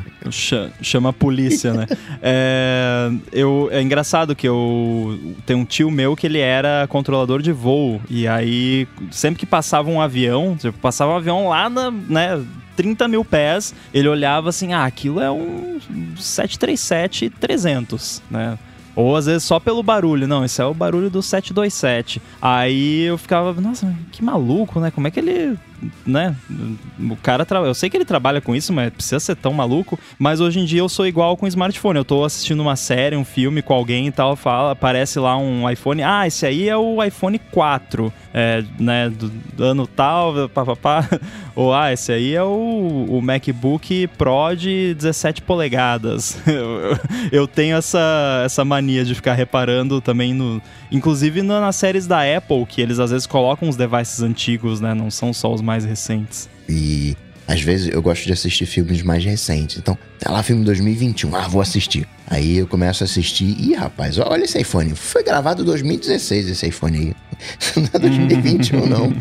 Chama 0.80 1.08
a 1.08 1.12
polícia, 1.12 1.74
né? 1.74 1.88
é, 2.22 3.10
eu, 3.32 3.68
é 3.72 3.82
engraçado 3.82 4.36
que 4.36 4.46
eu 4.46 5.34
tenho 5.44 5.58
um 5.58 5.64
tio 5.64 5.90
meu 5.90 6.14
que 6.14 6.28
ele 6.28 6.38
era 6.38 6.86
controlador 6.88 7.42
de 7.42 7.50
voo. 7.50 8.00
E 8.08 8.28
aí, 8.28 8.86
sempre 9.10 9.40
que 9.40 9.46
passava 9.46 9.90
um 9.90 10.00
avião, 10.00 10.56
tipo, 10.56 10.78
passava 10.78 11.10
um 11.10 11.16
avião 11.16 11.48
lá 11.48 11.68
na, 11.68 11.90
né, 11.90 12.40
30 12.76 13.08
mil 13.08 13.24
pés, 13.24 13.74
ele 13.92 14.06
olhava 14.06 14.50
assim, 14.50 14.74
ah, 14.74 14.84
aquilo 14.84 15.20
é 15.20 15.28
um 15.28 15.80
737-300, 16.16 18.22
né? 18.30 18.56
Ou 19.00 19.16
às 19.16 19.26
vezes 19.26 19.44
só 19.44 19.58
pelo 19.58 19.82
barulho. 19.82 20.28
Não, 20.28 20.44
esse 20.44 20.60
é 20.60 20.64
o 20.64 20.74
barulho 20.74 21.10
do 21.10 21.22
727. 21.22 22.20
Aí 22.40 23.02
eu 23.02 23.16
ficava, 23.18 23.58
nossa, 23.60 23.92
que 24.12 24.22
maluco, 24.22 24.80
né? 24.80 24.90
Como 24.90 25.06
é 25.06 25.10
que 25.10 25.20
ele 25.20 25.58
né? 26.06 26.34
O 26.98 27.16
cara 27.16 27.46
Eu 27.66 27.74
sei 27.74 27.88
que 27.88 27.96
ele 27.96 28.04
trabalha 28.04 28.40
com 28.40 28.54
isso, 28.54 28.72
mas 28.72 28.92
precisa 28.92 29.20
ser 29.20 29.36
tão 29.36 29.52
maluco. 29.52 29.98
Mas 30.18 30.40
hoje 30.40 30.60
em 30.60 30.64
dia 30.64 30.80
eu 30.80 30.88
sou 30.88 31.06
igual 31.06 31.36
com 31.36 31.46
smartphone. 31.46 31.98
Eu 31.98 32.04
tô 32.04 32.24
assistindo 32.24 32.60
uma 32.60 32.76
série, 32.76 33.16
um 33.16 33.24
filme 33.24 33.62
com 33.62 33.74
alguém 33.74 34.06
e 34.06 34.12
tal, 34.12 34.36
fala, 34.36 34.72
aparece 34.72 35.18
lá 35.18 35.36
um 35.36 35.68
iPhone. 35.68 36.02
Ah, 36.02 36.26
esse 36.26 36.46
aí 36.46 36.68
é 36.68 36.76
o 36.76 37.02
iPhone 37.02 37.38
4, 37.50 38.12
é, 38.32 38.64
né? 38.78 39.08
Do, 39.08 39.28
do 39.28 39.64
ano 39.64 39.86
tal, 39.86 40.48
papapá. 40.48 41.08
Ou 41.54 41.74
ah, 41.74 41.92
esse 41.92 42.12
aí 42.12 42.34
é 42.34 42.42
o, 42.42 43.06
o 43.08 43.20
MacBook 43.20 44.06
Pro 44.18 44.54
de 44.56 44.94
17 44.94 45.42
polegadas. 45.42 46.40
eu, 46.46 46.98
eu 47.32 47.46
tenho 47.46 47.76
essa, 47.76 48.42
essa 48.44 48.64
mania 48.64 49.04
de 49.04 49.14
ficar 49.14 49.34
reparando 49.34 50.00
também 50.00 50.32
no. 50.32 50.62
Inclusive 50.90 51.42
nas 51.42 51.76
séries 51.76 52.06
da 52.06 52.20
Apple, 52.36 52.66
que 52.66 52.80
eles 52.80 52.98
às 52.98 53.10
vezes 53.10 53.26
colocam 53.26 53.68
os 53.68 53.76
devices 53.76 54.20
antigos, 54.22 54.80
né? 54.80 54.94
Não 54.94 55.10
são 55.10 55.32
só 55.32 55.52
os 55.52 55.60
mais 55.60 55.84
recentes. 55.84 56.48
E 56.68 57.16
às 57.50 57.60
vezes 57.60 57.88
eu 57.92 58.00
gosto 58.00 58.24
de 58.26 58.32
assistir 58.32 58.64
filmes 58.64 59.02
mais 59.02 59.24
recentes. 59.24 59.76
Então, 59.78 59.98
tá 60.20 60.30
lá 60.30 60.40
filme 60.40 60.64
2021, 60.64 61.34
ah, 61.34 61.48
vou 61.48 61.60
assistir. 61.60 62.06
Aí 62.28 62.58
eu 62.58 62.66
começo 62.66 63.02
a 63.02 63.06
assistir, 63.06 63.56
e 63.58 63.74
rapaz, 63.74 64.18
olha 64.18 64.44
esse 64.44 64.56
iPhone. 64.60 64.94
Foi 64.94 65.24
gravado 65.24 65.62
em 65.62 65.64
2016 65.64 66.48
esse 66.48 66.68
iPhone 66.68 66.96
aí. 66.96 67.14
Não 67.76 67.88
é 67.92 67.98
2021, 67.98 68.86
não. 68.86 69.14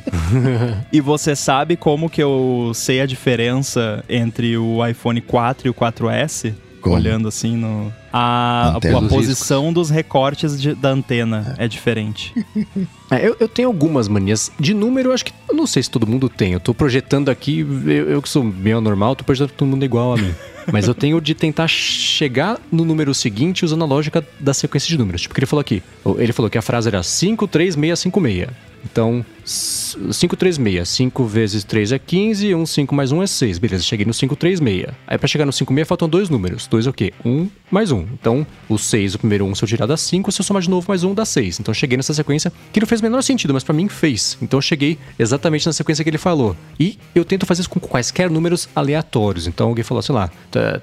e 0.92 1.00
você 1.00 1.36
sabe 1.36 1.78
como 1.78 2.10
que 2.10 2.22
eu 2.22 2.72
sei 2.76 3.00
a 3.00 3.06
diferença 3.06 4.04
entre 4.10 4.58
o 4.58 4.86
iPhone 4.86 5.22
4 5.22 5.68
e 5.68 5.70
o 5.70 5.74
4S? 5.74 6.54
Como? 6.82 6.96
Olhando 6.96 7.28
assim 7.28 7.56
no. 7.56 7.94
A, 8.12 8.74
a, 8.74 8.78
a 8.78 9.02
posição 9.08 9.66
riscos. 9.66 9.74
dos 9.74 9.90
recortes 9.90 10.60
de, 10.60 10.74
da 10.74 10.90
antena 10.90 11.56
é, 11.58 11.66
é 11.66 11.68
diferente. 11.68 12.34
É, 13.12 13.28
eu, 13.28 13.36
eu, 13.40 13.48
tenho 13.48 13.68
algumas 13.68 14.08
manias. 14.08 14.52
De 14.60 14.72
número, 14.72 15.10
eu 15.10 15.14
acho 15.14 15.26
que. 15.26 15.34
Eu 15.50 15.56
não 15.56 15.66
sei 15.66 15.82
se 15.82 15.90
todo 15.90 16.06
mundo 16.06 16.30
tem. 16.30 16.54
Eu 16.54 16.60
tô 16.60 16.76
projetando 16.76 17.30
aqui, 17.30 17.62
eu, 17.62 18.08
eu 18.08 18.22
que 18.22 18.30
sou 18.30 18.44
meio 18.44 18.80
normal, 18.80 19.16
tô 19.16 19.24
projetando 19.24 19.58
todo 19.58 19.68
mundo 19.68 19.84
igual 19.84 20.14
a 20.14 20.18
mim. 20.18 20.32
Mas 20.72 20.88
eu 20.88 20.94
tenho 20.94 21.20
de 21.20 21.34
tentar 21.34 21.68
chegar 21.68 22.60
no 22.72 22.86
número 22.86 23.12
seguinte 23.16 23.66
usando 23.66 23.84
a 23.84 23.88
lógica 23.88 24.24
da 24.40 24.54
sequência 24.54 24.88
de 24.88 24.96
números. 24.96 25.22
Tipo, 25.22 25.34
que 25.34 25.40
ele 25.40 25.48
falou 25.48 25.62
aqui. 25.62 25.82
Ele 26.20 26.32
falou 26.32 26.52
que 26.52 26.58
a 26.60 26.62
frase 26.62 26.88
era 26.88 27.02
53656. 27.02 28.48
Então, 28.86 29.26
536. 29.50 30.88
5 30.88 31.26
vezes 31.26 31.64
3 31.64 31.92
é 31.94 32.00
15, 32.00 32.56
1, 32.56 32.66
5 32.66 32.96
mais 32.96 33.12
1 33.12 33.24
é 33.24 33.28
6. 33.28 33.58
Beleza, 33.58 33.84
cheguei 33.84 34.06
no 34.06 34.14
536. 34.14 34.96
Aí 35.08 35.18
para 35.18 35.28
chegar 35.28 35.46
no 35.46 35.52
56 35.52 35.88
faltam 35.88 36.08
dois 36.08 36.30
números. 36.30 36.68
Dois 36.68 36.86
é 36.86 36.90
o 36.90 36.94
quê? 36.94 37.14
1 37.26 37.50
mais 37.72 37.92
1. 37.92 38.00
Então, 38.14 38.46
o 38.68 38.78
6, 38.78 39.16
o 39.16 39.20
primeiro 39.20 39.46
1, 39.46 39.56
se 39.56 39.64
eu 39.64 39.68
tirar 39.68 39.86
dá 39.86 39.98
5, 39.98 40.32
se 40.32 40.42
eu 40.42 40.46
somar 40.46 40.62
de 40.62 40.70
novo 40.70 40.86
mais 40.88 41.04
1 41.04 41.14
dá 41.14 41.26
6. 41.26 41.60
Então, 41.60 41.74
cheguei 41.74 41.98
nessa 41.98 42.14
sequência 42.14 42.52
que 42.72 42.80
não 42.80 42.88
fez 42.88 43.02
o 43.02 43.04
menor 43.04 43.22
sentido, 43.22 43.54
mas 43.54 43.64
para 43.64 43.74
mim 43.74 43.88
fez. 43.88 44.38
Então, 44.42 44.58
eu 44.58 44.62
cheguei 44.62 44.98
exatamente 45.18 45.66
na 45.66 45.74
sequência 45.74 46.04
que 46.04 46.10
ele 46.10 46.18
falou. 46.18 46.56
E 46.80 46.98
eu 47.14 47.26
tento 47.26 47.46
fazer 47.46 47.62
isso 47.62 47.70
com 47.70 47.80
quaisquer 47.80 48.30
números 48.30 48.70
aleatórios. 48.76 49.48
Então, 49.48 49.70
alguém 49.70 49.84
falou, 49.84 50.02
sei 50.02 50.16
lá, 50.16 50.30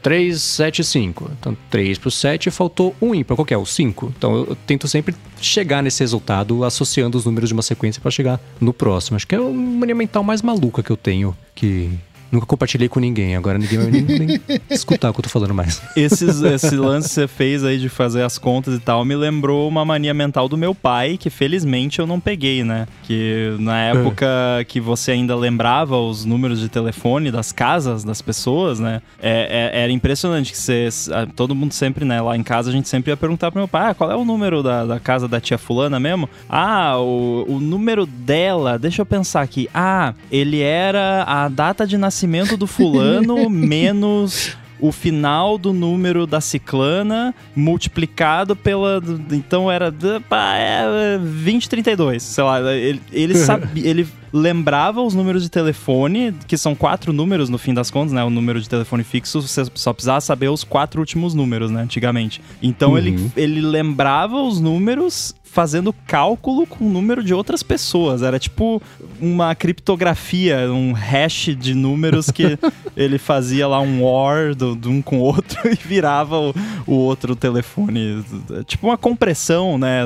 3, 0.03 0.41
7, 0.41 0.85
5. 0.85 1.31
Então, 1.39 1.57
3 1.71 1.99
pro 1.99 2.11
7 2.11 2.51
faltou 2.51 2.95
1 3.01 3.15
ímpar. 3.15 3.37
Qual 3.37 3.47
que 3.47 3.55
é? 3.55 3.59
O 3.59 3.67
5. 3.67 4.13
Então, 4.17 4.37
eu 4.37 4.57
tento 4.67 4.89
sempre 4.89 5.15
chegar 5.41 5.83
nesse 5.83 6.01
resultado 6.01 6.65
associando 6.65 7.19
os 7.19 7.25
números 7.25 7.49
de 7.49 7.53
uma 7.53 7.63
sequência 7.63 8.01
para 8.01 8.11
chegar 8.11 8.41
no 8.61 8.73
próximo. 8.73 9.17
Acho 9.17 9.27
que 9.27 9.35
é 9.35 9.41
uma 9.41 9.79
mania 9.81 9.95
mental 9.95 10.23
mais 10.23 10.43
maluca 10.43 10.83
que 10.83 10.91
eu 10.91 10.97
tenho, 10.97 11.37
que 11.55 11.91
Nunca 12.31 12.47
compartilhei 12.47 12.89
com 12.89 12.99
ninguém, 12.99 13.37
agora 13.37 13.57
ninguém 13.57 13.79
vai 13.79 13.91
nem, 13.91 14.03
nem 14.03 14.41
escutar 14.69 15.11
o 15.11 15.13
que 15.13 15.21
eu 15.21 15.23
tô 15.23 15.29
falando 15.29 15.55
mais. 15.55 15.81
Esses, 15.97 16.43
esse 16.43 16.77
lance 16.77 17.09
que 17.09 17.15
você 17.15 17.29
fez 17.29 17.65
aí 17.65 17.79
de 17.79 17.89
fazer 17.89 18.23
as 18.23 18.37
contas 18.37 18.75
e 18.75 18.81
tal 18.81 19.05
me 19.05 19.15
lembrou 19.15 19.69
uma 19.69 19.85
mania 19.85 20.13
mental 20.13 20.49
do 20.49 20.57
meu 20.57 20.75
pai, 20.75 21.17
que 21.17 21.31
felizmente 21.31 22.01
eu 22.01 22.07
não 22.07 22.19
peguei, 22.19 22.65
né? 22.65 22.89
Que 23.05 23.57
na 23.61 23.81
época 23.81 24.27
é. 24.61 24.65
que 24.65 24.81
você 24.81 25.13
ainda 25.13 25.37
lembrava 25.37 25.97
os 25.97 26.25
números 26.25 26.61
de 26.61 26.69
telefone 26.69 27.31
das 27.31 27.53
casas 27.53 28.03
das 28.03 28.21
pessoas, 28.21 28.81
né? 28.81 29.01
É, 29.21 29.71
é, 29.73 29.83
era 29.83 29.93
impressionante 29.93 30.51
que 30.51 30.59
você. 30.59 30.89
Todo 31.37 31.55
mundo 31.55 31.73
sempre, 31.73 32.05
né? 32.05 32.21
Lá 32.21 32.37
em 32.37 32.43
casa 32.43 32.71
a 32.71 32.73
gente 32.73 32.89
sempre 32.89 33.13
ia 33.13 33.17
perguntar 33.17 33.53
pro 33.53 33.61
meu 33.61 33.69
pai: 33.69 33.91
ah, 33.91 33.95
qual 33.95 34.11
é 34.11 34.17
o 34.17 34.25
número 34.25 34.63
da, 34.63 34.85
da 34.85 34.99
casa 34.99 35.29
da 35.29 35.41
tia 35.41 35.59
Fulana 35.59 36.01
mesmo? 36.01 36.29
Ah, 36.49 36.99
o, 36.99 37.45
o 37.49 37.61
número 37.61 38.05
dela, 38.05 38.79
deixa 38.79 39.03
eu 39.03 39.07
pensar 39.07 39.43
aqui. 39.43 39.69
Ah, 39.73 40.13
ele 40.31 40.61
era 40.61 41.23
a 41.25 41.49
data 41.49 41.87
de 41.87 41.97
nascimento 41.97 42.16
nascimento 42.17 42.57
do 42.57 42.67
fulano 42.67 43.49
menos 43.51 44.57
o 44.79 44.93
final 44.93 45.57
do 45.57 45.73
número 45.73 46.27
da 46.27 46.41
ciclana 46.41 47.35
multiplicado 47.55 48.55
pela. 48.55 49.03
Então 49.31 49.71
era. 49.71 49.93
Pá, 50.29 50.55
é 50.57 51.19
2032. 51.19 52.23
Sei 52.23 52.45
lá. 52.45 52.75
Ele, 52.75 53.01
ele 53.13 53.35
sabia. 53.41 53.89
ele 53.89 54.07
lembrava 54.33 55.01
os 55.01 55.15
números 55.15 55.43
de 55.43 55.49
telefone, 55.49 56.35
que 56.47 56.59
são 56.59 56.75
quatro 56.75 57.11
números 57.13 57.49
no 57.49 57.57
fim 57.57 57.73
das 57.73 57.91
contas, 57.91 58.13
né? 58.13 58.23
O 58.23 58.29
número 58.29 58.61
de 58.61 58.69
telefone 58.69 59.03
fixo, 59.03 59.41
você 59.41 59.65
só 59.75 59.95
precisava 59.95 60.21
saber 60.21 60.49
os 60.49 60.63
quatro 60.63 61.01
últimos 61.01 61.33
números, 61.33 61.71
né? 61.71 61.83
Antigamente. 61.83 62.43
Então 62.63 62.93
uhum. 62.93 62.99
ele, 62.99 63.31
ele 63.35 63.61
lembrava 63.63 64.43
os 64.43 64.61
números 64.61 65.35
fazendo 65.57 65.91
cálculo 66.07 66.67
com 66.67 66.85
o 66.85 66.91
número 66.91 67.25
de 67.25 67.33
outras 67.33 67.63
pessoas. 67.63 68.21
Era 68.21 68.39
tipo 68.39 68.83
uma 69.19 69.55
criptografia, 69.55 70.71
um 70.71 70.93
hash 70.93 71.57
de 71.59 71.73
números 71.73 72.31
que 72.31 72.59
ele 72.95 73.17
fazia 73.17 73.67
lá 73.67 73.81
um 73.81 74.05
OR 74.05 74.55
do, 74.55 74.77
de 74.77 74.87
um 74.87 75.01
com 75.01 75.17
o 75.17 75.23
outro 75.23 75.59
e 75.73 75.75
virava 75.75 76.39
o, 76.39 76.55
o 76.87 76.93
outro 76.93 77.35
telefone. 77.35 78.23
Tipo 78.67 78.89
uma 78.89 78.99
compressão, 78.99 79.79
né? 79.79 80.01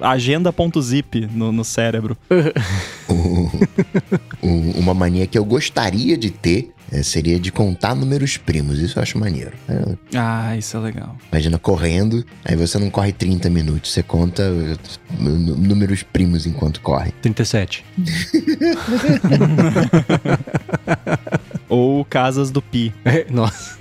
Agenda.zip 0.00 1.28
no, 1.30 1.52
no 1.52 1.62
cérebro. 1.62 2.16
uma 4.42 4.94
mania 4.94 5.26
que 5.26 5.36
eu 5.36 5.44
gostaria 5.44 6.16
de 6.16 6.30
ter 6.30 6.72
é, 6.90 7.02
seria 7.02 7.38
de 7.38 7.52
contar 7.52 7.94
números 7.94 8.36
primos. 8.36 8.78
Isso 8.78 8.98
eu 8.98 9.02
acho 9.02 9.18
maneiro. 9.18 9.52
É, 9.68 9.96
ah, 10.16 10.56
isso 10.56 10.76
é 10.76 10.80
legal. 10.80 11.16
Imagina 11.30 11.58
correndo, 11.58 12.24
aí 12.44 12.56
você 12.56 12.78
não 12.78 12.90
corre 12.90 13.12
30 13.12 13.48
minutos, 13.48 13.92
você 13.92 14.02
conta 14.02 14.42
números 15.18 16.02
primos 16.02 16.46
enquanto 16.46 16.80
corre. 16.80 17.12
37. 17.22 17.84
Ou 21.68 22.04
casas 22.04 22.50
do 22.50 22.60
Pi. 22.60 22.92
É, 23.04 23.26
nossa. 23.30 23.76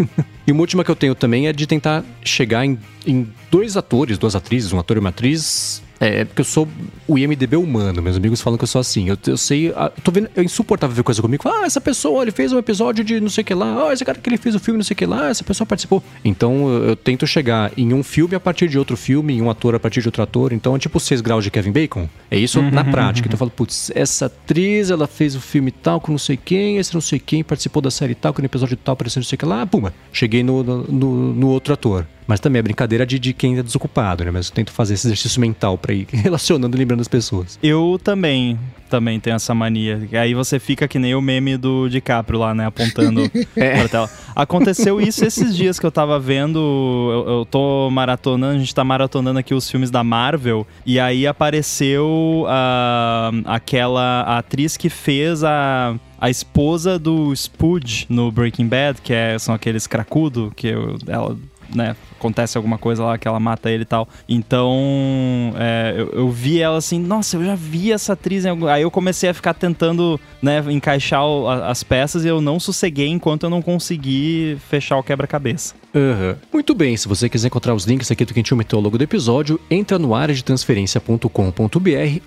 E 0.46 0.52
uma 0.52 0.62
última 0.62 0.84
que 0.84 0.92
eu 0.92 0.96
tenho 0.96 1.16
também 1.16 1.48
é 1.48 1.54
de 1.54 1.66
tentar 1.66 2.04
chegar 2.24 2.66
em, 2.66 2.78
em 3.06 3.28
dois 3.50 3.76
atores, 3.76 4.18
duas 4.18 4.36
atrizes, 4.36 4.72
um 4.72 4.80
ator 4.80 4.98
e 4.98 5.00
uma 5.00 5.10
atriz 5.10 5.82
é, 6.00 6.24
porque 6.24 6.42
eu 6.42 6.46
sou 6.46 6.68
o 7.08 7.18
IMDB 7.18 7.58
humano. 7.58 8.02
Meus 8.02 8.16
amigos 8.16 8.40
falam 8.40 8.58
que 8.58 8.64
eu 8.64 8.68
sou 8.68 8.80
assim. 8.80 9.10
Eu, 9.10 9.18
eu 9.28 9.38
sei. 9.38 9.70
Eu 9.70 9.92
tô 10.04 10.12
vendo. 10.12 10.30
É 10.36 10.42
insuportável 10.42 10.96
ver 10.96 11.04
coisa 11.04 11.22
comigo. 11.22 11.48
Ah, 11.48 11.66
essa 11.66 11.82
pessoa, 11.82 12.22
ele 12.22 12.32
fez 12.32 12.54
um 12.54 12.58
episódio 12.58 13.04
de 13.04 13.20
não 13.20 13.30
sei 13.30 13.42
o 13.42 13.46
que 13.46 13.54
lá. 13.54 13.90
Ah, 13.90 13.94
esse 13.94 14.06
cara 14.06 14.18
que 14.18 14.30
ele 14.30 14.38
fez 14.38 14.56
o 14.56 14.58
um 14.58 14.62
filme, 14.62 14.78
não 14.78 14.84
sei 14.84 14.94
o 14.94 14.98
que 14.98 15.06
lá. 15.06 15.30
Essa 15.30 15.44
pessoa 15.44 15.68
participou. 15.68 16.02
Então 16.24 16.70
eu, 16.70 16.90
eu, 16.90 16.96
tento 16.96 17.28
chegar 17.28 17.72
em 17.76 17.94
um 17.94 18.02
filme 18.02 18.36
a 18.36 18.40
partir 18.40 18.70
de 18.70 18.80
outro 18.80 18.96
filme, 18.96 19.34
em 19.34 19.42
um 19.42 19.50
ator 19.50 19.76
a 19.76 19.80
partir 19.80 20.02
de 20.02 20.08
outro 20.08 20.24
ator. 20.24 20.54
Então 20.54 20.76
é 20.76 20.80
tipo 20.80 21.00
6 21.00 21.20
graus 21.20 21.44
de 21.44 21.52
Kevin 21.52 21.72
Bacon. 21.72 22.08
É 22.32 22.38
isso 22.38 22.60
uhum, 22.60 22.72
na 22.72 22.86
prática. 22.86 23.28
Então 23.28 23.36
eu 23.36 23.40
falo, 23.40 23.52
putz, 23.52 23.92
essa 23.94 24.28
atriz, 24.28 24.90
ela 24.90 25.08
fez 25.08 25.36
o 25.36 25.42
filme 25.42 25.72
tal 25.72 26.00
com 26.00 26.12
não 26.12 26.20
sei 26.20 26.38
quem, 26.38 26.78
esse 26.78 26.94
não 26.94 27.02
sei 27.02 27.20
quem 27.20 27.44
participou 27.44 27.82
da 27.82 27.92
série 27.92 28.16
tal, 28.16 28.34
que 28.34 28.42
no 28.42 28.46
episódio 28.46 28.78
tal 28.78 28.94
apareceu 28.94 29.20
não 29.20 29.26
sei 29.26 29.36
o 29.36 29.40
que 29.40 29.46
lá. 29.46 29.66
Puma, 29.66 29.94
cheguei 30.14 30.44
no, 30.44 30.64
no, 30.64 30.84
no, 30.84 31.34
no 31.34 31.48
outro 31.50 31.74
ator. 31.74 32.06
Mas 32.30 32.40
também 32.40 32.60
é 32.60 32.62
brincadeira 32.62 33.08
de, 33.08 33.18
de 33.18 33.34
quem 33.34 33.58
é 33.58 33.64
desocupado, 33.64 34.24
né? 34.24 34.30
Mas 34.30 34.50
eu 34.50 34.54
tento 34.54 34.72
fazer 34.72 34.94
esse 34.94 35.08
exercício 35.08 35.42
mental 35.42 35.80
pra 35.80 35.96
ir 35.96 36.06
relacionando 36.14 36.78
e 36.78 36.80
lembrando 36.80 37.02
as 37.02 37.08
pessoas. 37.08 37.58
Eu 37.64 38.00
também, 38.04 38.56
também 38.88 39.20
tenho 39.20 39.36
essa 39.36 39.56
mania. 39.56 40.08
E 40.12 40.16
aí 40.16 40.36
você 40.36 40.60
fica 40.60 40.88
que 40.88 41.00
nem 41.00 41.16
o 41.16 41.22
meme 41.24 41.58
do 41.58 41.90
DiCaprio 41.90 42.38
lá, 42.38 42.54
né? 42.54 42.68
Apontando 42.68 43.24
é. 43.58 43.80
pra 43.80 43.90
tela. 43.90 44.10
Aconteceu 44.36 45.02
isso 45.02 45.26
esses 45.26 45.58
dias 45.58 45.80
que 45.80 45.86
eu 45.88 45.92
tava 45.92 46.20
vendo. 46.20 46.60
Eu, 46.60 47.34
eu 47.34 47.46
tô 47.46 47.90
maratonando, 47.90 48.58
a 48.58 48.60
gente 48.60 48.76
tá 48.76 48.84
maratonando 48.84 49.40
aqui 49.40 49.56
os 49.56 49.68
filmes 49.68 49.90
da 49.90 50.04
Marvel. 50.04 50.68
E 50.86 51.00
aí 51.00 51.26
apareceu 51.26 52.46
uh, 52.46 53.42
aquela 53.46 54.38
atriz 54.38 54.78
que 54.78 54.88
fez 54.88 55.44
a 55.44 55.96
a 56.22 56.30
esposa 56.30 57.00
do 57.00 57.34
Spudge 57.34 58.06
no 58.10 58.30
Breaking 58.30 58.68
Bad, 58.68 59.02
que 59.02 59.14
é, 59.14 59.40
são 59.40 59.56
aqueles 59.56 59.88
cracudo, 59.88 60.52
que 60.54 60.68
eu, 60.68 60.98
ela 61.08 61.38
né, 61.74 61.96
acontece 62.20 62.58
alguma 62.58 62.78
coisa 62.78 63.04
lá 63.04 63.18
que 63.18 63.28
ela 63.28 63.40
mata 63.40 63.72
ele 63.72 63.84
e 63.84 63.86
tal. 63.86 64.08
Então, 64.28 65.54
é, 65.58 65.96
eu, 65.98 66.10
eu, 66.10 66.30
vi 66.30 66.60
ela 66.60 66.78
assim, 66.78 67.00
nossa, 67.00 67.38
eu 67.38 67.44
já 67.44 67.56
vi 67.56 67.92
essa 67.92 68.14
atriz. 68.14 68.46
Algum... 68.46 68.68
Aí 68.68 68.84
eu 68.84 68.92
comecei 68.92 69.30
a 69.30 69.34
ficar 69.34 69.54
tentando, 69.54 70.20
né, 70.42 70.64
encaixar 70.70 71.26
o, 71.26 71.48
a, 71.48 71.70
as 71.70 71.84
peças 71.84 72.24
e 72.24 72.28
eu 72.28 72.40
não 72.42 72.60
sosseguei 72.60 73.08
enquanto 73.08 73.44
eu 73.44 73.50
não 73.50 73.62
consegui 73.62 74.58
fechar 74.70 74.98
o 74.98 75.04
quebra-cabeça. 75.04 75.74
Uhum. 75.94 76.36
Muito 76.54 76.76
bem, 76.76 76.96
se 76.96 77.08
você 77.08 77.28
quiser 77.28 77.48
encontrar 77.48 77.74
os 77.74 77.86
links 77.86 78.12
aqui 78.12 78.24
do 78.24 78.34
que 78.34 78.40
a 78.40 78.44
gente 78.44 78.76
longo 78.76 78.98
do 78.98 79.04
episódio, 79.04 79.60
entra 79.70 79.98
no 79.98 80.14
área 80.14 80.36
de 80.36 80.44
transferência.com.br 80.44 81.30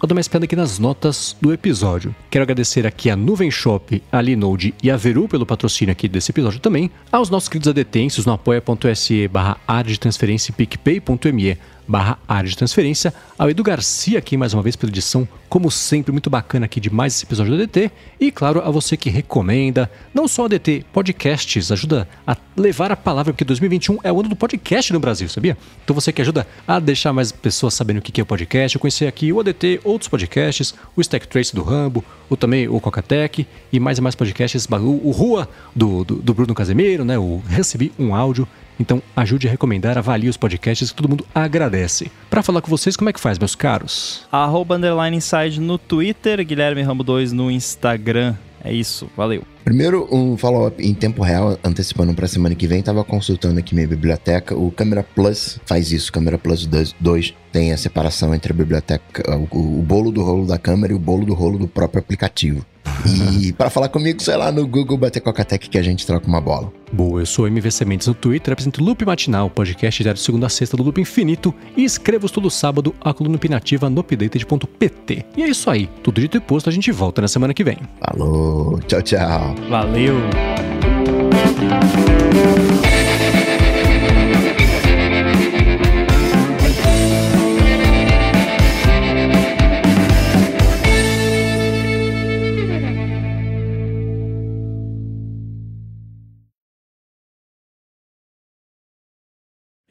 ou 0.01 0.09
dá 0.09 0.15
mais 0.15 0.29
pedra 0.29 0.45
aqui 0.45 0.57
nas 0.57 0.79
notas 0.79 1.37
do 1.41 1.53
episódio. 1.53 2.15
Quero 2.31 2.43
agradecer 2.43 2.87
aqui 2.87 3.09
a 3.09 3.17
Nuvem 3.17 3.51
Shop, 3.51 4.03
a 4.11 4.21
Linode 4.21 4.75
e 4.83 4.91
a 4.91 4.97
Veru 4.97 5.29
pelo 5.29 5.47
patrocínio 5.47 5.93
aqui 5.93 6.09
desse 6.09 6.33
episódio 6.33 6.61
também, 6.61 6.91
aos 7.11 7.31
nossos 7.31 7.49
queridos 7.49 7.69
adetêncios 7.69 8.27
no 8.27 8.33
apoia.se 8.33 9.29
barra 9.29 9.57
área 9.83 9.93
de 9.93 9.99
transferência 9.99 10.55
picpay.me 10.55 11.59
barra 11.87 12.19
área 12.27 12.49
de 12.49 12.57
transferência, 12.57 13.13
ao 13.39 13.51
Edu 13.51 13.63
Garcia 13.63 14.19
aqui 14.19 14.37
mais 14.37 14.55
uma 14.55 14.63
vez 14.63 14.77
pela 14.77 14.91
edição, 14.91 15.27
como 15.49 15.71
sempre, 15.71 16.13
muito 16.13 16.31
bacana 16.31 16.65
aqui 16.65 16.81
de 16.81 16.89
mais 16.89 17.15
esse 17.15 17.25
episódio 17.25 17.55
do 17.55 17.63
ADT, 17.63 17.91
e 18.21 18.31
claro, 18.31 18.61
a 18.61 18.71
você 18.71 18.97
que 18.97 19.11
recomenda, 19.11 19.91
não 20.15 20.29
só 20.29 20.43
o 20.43 20.45
ADT, 20.47 20.87
podcasts, 20.93 21.73
ajuda 21.73 22.09
a 22.27 22.37
levar 22.57 22.93
a 22.93 22.97
palavra, 22.97 23.33
porque 23.33 23.45
2021 23.45 23.99
é 24.03 24.13
o 24.13 24.21
ano 24.21 24.29
do 24.29 24.37
podcast 24.37 24.93
no 24.93 25.01
Brasil, 25.01 25.29
sabia? 25.29 25.57
Então 25.85 25.95
você 25.95 26.13
que 26.13 26.23
ajuda 26.23 26.47
a 26.67 26.79
deixar 26.79 27.13
mais 27.13 27.33
pessoas 27.33 27.75
sabendo 27.75 27.99
o 27.99 28.03
que 28.03 28.21
é 28.21 28.25
o 28.25 28.27
podcast, 28.27 28.77
eu 28.77 28.81
conheci 28.81 29.07
aqui 29.07 29.33
o 29.33 29.41
ADT, 29.41 29.81
outros 29.85 30.09
podcasts, 30.09 30.75
o 30.97 31.01
Stack 31.01 31.27
Trace 31.27 31.55
do 31.55 31.63
Rambo, 31.63 32.05
o 32.31 32.37
também 32.37 32.69
o 32.69 32.81
Cocatec, 32.81 33.47
e 33.73 33.81
mais 33.81 33.99
e 33.99 34.01
mais 34.01 34.15
podcasts, 34.15 34.67
o, 34.71 35.09
o 35.09 35.11
Rua 35.11 35.49
do, 35.75 36.05
do, 36.05 36.15
do 36.17 36.35
Bruno 36.35 36.55
Casemiro, 36.55 37.05
né, 37.05 37.19
o 37.19 37.43
Recebi 37.49 37.93
um 37.99 38.15
Áudio, 38.15 38.49
então 38.79 39.03
ajude 39.17 39.49
a 39.49 39.51
recomendar, 39.51 39.99
avalie 39.99 40.29
os 40.29 40.37
podcasts 40.37 40.91
que 40.91 40.97
todo 40.97 41.09
mundo 41.09 41.27
agradece. 41.35 42.11
Para 42.31 42.43
falar 42.43 42.61
com 42.61 42.69
vocês, 42.69 42.97
como 42.97 43.11
é 43.11 43.13
que 43.13 43.21
faz, 43.21 43.39
meus 43.39 43.55
caros? 43.55 44.27
Arroba 44.31 44.77
Underline 44.77 45.17
Inside 45.17 45.61
no 45.61 45.79
Twitter, 45.79 46.45
Guilherme 46.45 46.83
Rambo 46.83 47.05
2 47.05 47.33
no 47.33 47.51
Instagram. 47.51 48.35
É 48.65 48.73
isso, 48.73 49.11
valeu. 49.17 49.43
Primeiro, 49.65 50.09
um 50.11 50.37
follow-up 50.37 50.81
em 50.81 50.95
tempo 50.95 51.23
real, 51.23 51.59
antecipando 51.65 52.15
para 52.15 52.27
a 52.27 52.29
semana 52.29 52.55
que 52.55 52.67
vem. 52.67 52.83
Tava 52.83 53.03
consultando 53.03 53.59
aqui 53.59 53.75
minha 53.75 53.89
biblioteca. 53.89 54.57
O 54.57 54.71
Camera 54.71 55.03
Plus 55.03 55.59
faz 55.67 55.91
isso. 55.91 56.13
Camera 56.13 56.39
Plus 56.39 56.67
2 56.67 57.35
tem 57.53 57.73
a 57.73 57.77
separação 57.77 58.35
entre 58.35 58.53
a 58.53 58.57
biblioteca, 58.57 59.37
o, 59.37 59.79
o 59.79 59.83
bolo 59.83 60.11
do 60.11 60.23
rolo 60.23 60.47
da 60.47 60.59
câmera 60.59 60.93
e 60.93 60.97
o 60.97 60.99
bolo 60.99 61.27
do 61.27 61.35
rolo 61.35 61.59
do 61.59 61.69
próprio 61.69 62.01
aplicativo. 62.01 62.65
E 63.07 63.53
para 63.53 63.69
falar 63.69 63.89
comigo, 63.89 64.23
sei 64.23 64.37
lá, 64.37 64.53
no 64.53 64.67
Google 64.67 64.97
bater 64.97 65.21
Coca-Tech 65.21 65.69
que 65.69 65.79
a 65.79 65.83
gente 65.83 66.07
troca 66.07 66.27
uma 66.27 66.41
bola. 66.41 66.73
Boa, 66.93 67.21
eu 67.21 67.27
sou 67.27 67.47
MV 67.47 67.71
Sementes 67.71 68.07
no 68.07 68.15
Twitter, 68.15 68.53
apresento 68.53 68.83
Loop 68.83 69.05
Matinal, 69.05 69.51
podcast 69.51 70.03
diário 70.03 70.19
de 70.19 70.25
segunda 70.25 70.47
a 70.47 70.49
sexta 70.49 70.77
do 70.77 70.83
Loop 70.83 71.01
Infinito 71.01 71.55
e 71.77 71.85
escrevo 71.85 72.29
todo 72.29 72.51
sábado 72.51 72.95
a 73.01 73.13
coluna 73.13 73.37
opinativa 73.37 73.91
no 73.91 74.01
updated.pt. 74.01 75.27
E 75.37 75.43
é 75.43 75.49
isso 75.49 75.69
aí, 75.69 75.89
tudo 76.03 76.21
dito 76.21 76.37
e 76.37 76.41
posto, 76.41 76.69
a 76.69 76.73
gente 76.73 76.93
volta 76.93 77.23
na 77.23 77.29
semana 77.29 77.55
que 77.55 77.65
vem. 77.65 77.79
Falou, 78.01 78.79
tchau, 78.81 79.03
tchau. 79.03 79.55
Valeu. 79.69 80.17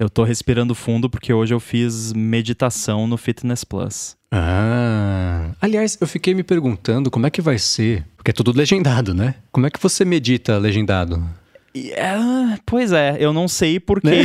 Eu 0.02 0.10
tô 0.10 0.24
respirando 0.24 0.74
fundo 0.74 1.08
porque 1.08 1.32
hoje 1.32 1.54
eu 1.54 1.60
fiz 1.60 2.12
meditação 2.12 3.06
no 3.06 3.18
Fitness 3.18 3.64
Plus. 3.64 4.18
Ah. 4.32 5.52
Aliás, 5.62 5.96
eu 6.02 6.08
fiquei 6.08 6.34
me 6.34 6.42
perguntando 6.42 7.12
como 7.12 7.28
é 7.28 7.30
que 7.30 7.40
vai 7.40 7.60
ser, 7.60 8.04
porque 8.18 8.32
é 8.32 8.34
tudo 8.34 8.52
legendado, 8.52 9.14
né? 9.14 9.36
Como 9.52 9.68
é 9.68 9.70
que 9.70 9.80
você 9.80 10.04
medita 10.04 10.58
legendado? 10.58 11.24
É, 11.76 12.16
pois 12.66 12.92
é, 12.92 13.16
eu 13.20 13.32
não 13.32 13.48
sei 13.48 13.80
porque 13.80 14.10
né? 14.10 14.24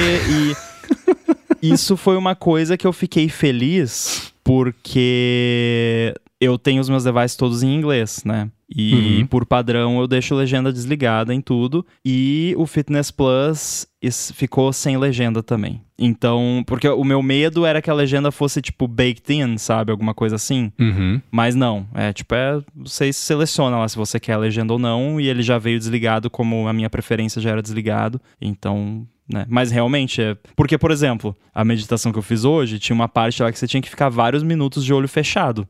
e 1.61 1.69
isso 1.71 1.95
foi 1.95 2.17
uma 2.17 2.35
coisa 2.35 2.79
que 2.79 2.87
eu 2.87 2.93
fiquei 2.93 3.29
feliz 3.29 4.33
porque 4.43 6.15
eu 6.41 6.57
tenho 6.57 6.81
os 6.81 6.89
meus 6.89 7.05
devices 7.05 7.37
todos 7.37 7.63
em 7.63 7.75
inglês, 7.75 8.23
né? 8.25 8.51
E 8.69 9.21
uhum. 9.21 9.27
por 9.27 9.47
padrão 9.47 10.01
eu 10.01 10.09
deixo 10.09 10.35
legenda 10.35 10.73
desligada 10.73 11.33
em 11.33 11.41
tudo. 11.41 11.87
E 12.05 12.55
o 12.57 12.67
Fitness 12.67 13.11
Plus 13.11 13.87
ficou 14.35 14.73
sem 14.73 14.97
legenda 14.97 15.43
também. 15.43 15.83
Então, 15.99 16.63
porque 16.67 16.89
o 16.89 17.05
meu 17.05 17.23
medo 17.23 17.65
era 17.65 17.81
que 17.81 17.91
a 17.91 17.95
legenda 17.95 18.31
fosse 18.31 18.61
tipo 18.61 18.87
baked 18.87 19.33
in, 19.33 19.57
sabe? 19.57 19.91
Alguma 19.91 20.15
coisa 20.15 20.37
assim. 20.37 20.73
Uhum. 20.79 21.21
Mas 21.31 21.55
não. 21.55 21.87
É 21.95 22.13
tipo, 22.13 22.35
é. 22.35 22.61
Você 22.77 23.13
seleciona 23.13 23.79
lá 23.79 23.89
se 23.89 23.97
você 23.97 24.21
quer 24.21 24.35
a 24.35 24.39
legenda 24.39 24.73
ou 24.73 24.79
não. 24.79 25.21
E 25.21 25.29
ele 25.29 25.43
já 25.43 25.59
veio 25.59 25.79
desligado, 25.79 26.29
como 26.29 26.69
a 26.69 26.73
minha 26.73 26.91
preferência 26.91 27.41
já 27.41 27.51
era 27.51 27.63
desligado. 27.63 28.21
Então, 28.41 29.07
né? 29.29 29.45
Mas 29.49 29.71
realmente 29.71 30.23
é. 30.23 30.37
Porque, 30.55 30.79
por 30.79 30.91
exemplo, 30.91 31.37
a 31.55 31.65
meditação 31.65 32.13
que 32.13 32.19
eu 32.19 32.23
fiz 32.23 32.45
hoje 32.45 32.79
tinha 32.79 32.95
uma 32.95 33.09
parte 33.09 33.43
lá 33.43 33.51
que 33.51 33.59
você 33.59 33.67
tinha 33.67 33.83
que 33.83 33.91
ficar 33.91 34.09
vários 34.09 34.43
minutos 34.43 34.85
de 34.85 34.93
olho 34.93 35.09
fechado. 35.09 35.67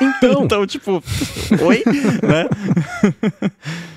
Então, 0.00 0.44
então 0.44 0.66
tipo, 0.66 1.02
oi? 1.62 1.82
né? 2.22 2.48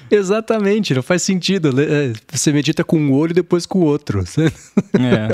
Exatamente, 0.09 0.93
não 0.93 1.03
faz 1.03 1.21
sentido. 1.21 1.69
É, 1.81 2.13
você 2.31 2.51
medita 2.51 2.83
com 2.83 2.97
um 2.97 3.13
olho 3.13 3.31
e 3.31 3.35
depois 3.35 3.65
com 3.65 3.79
o 3.79 3.83
outro. 3.83 4.23
É. 4.97 5.29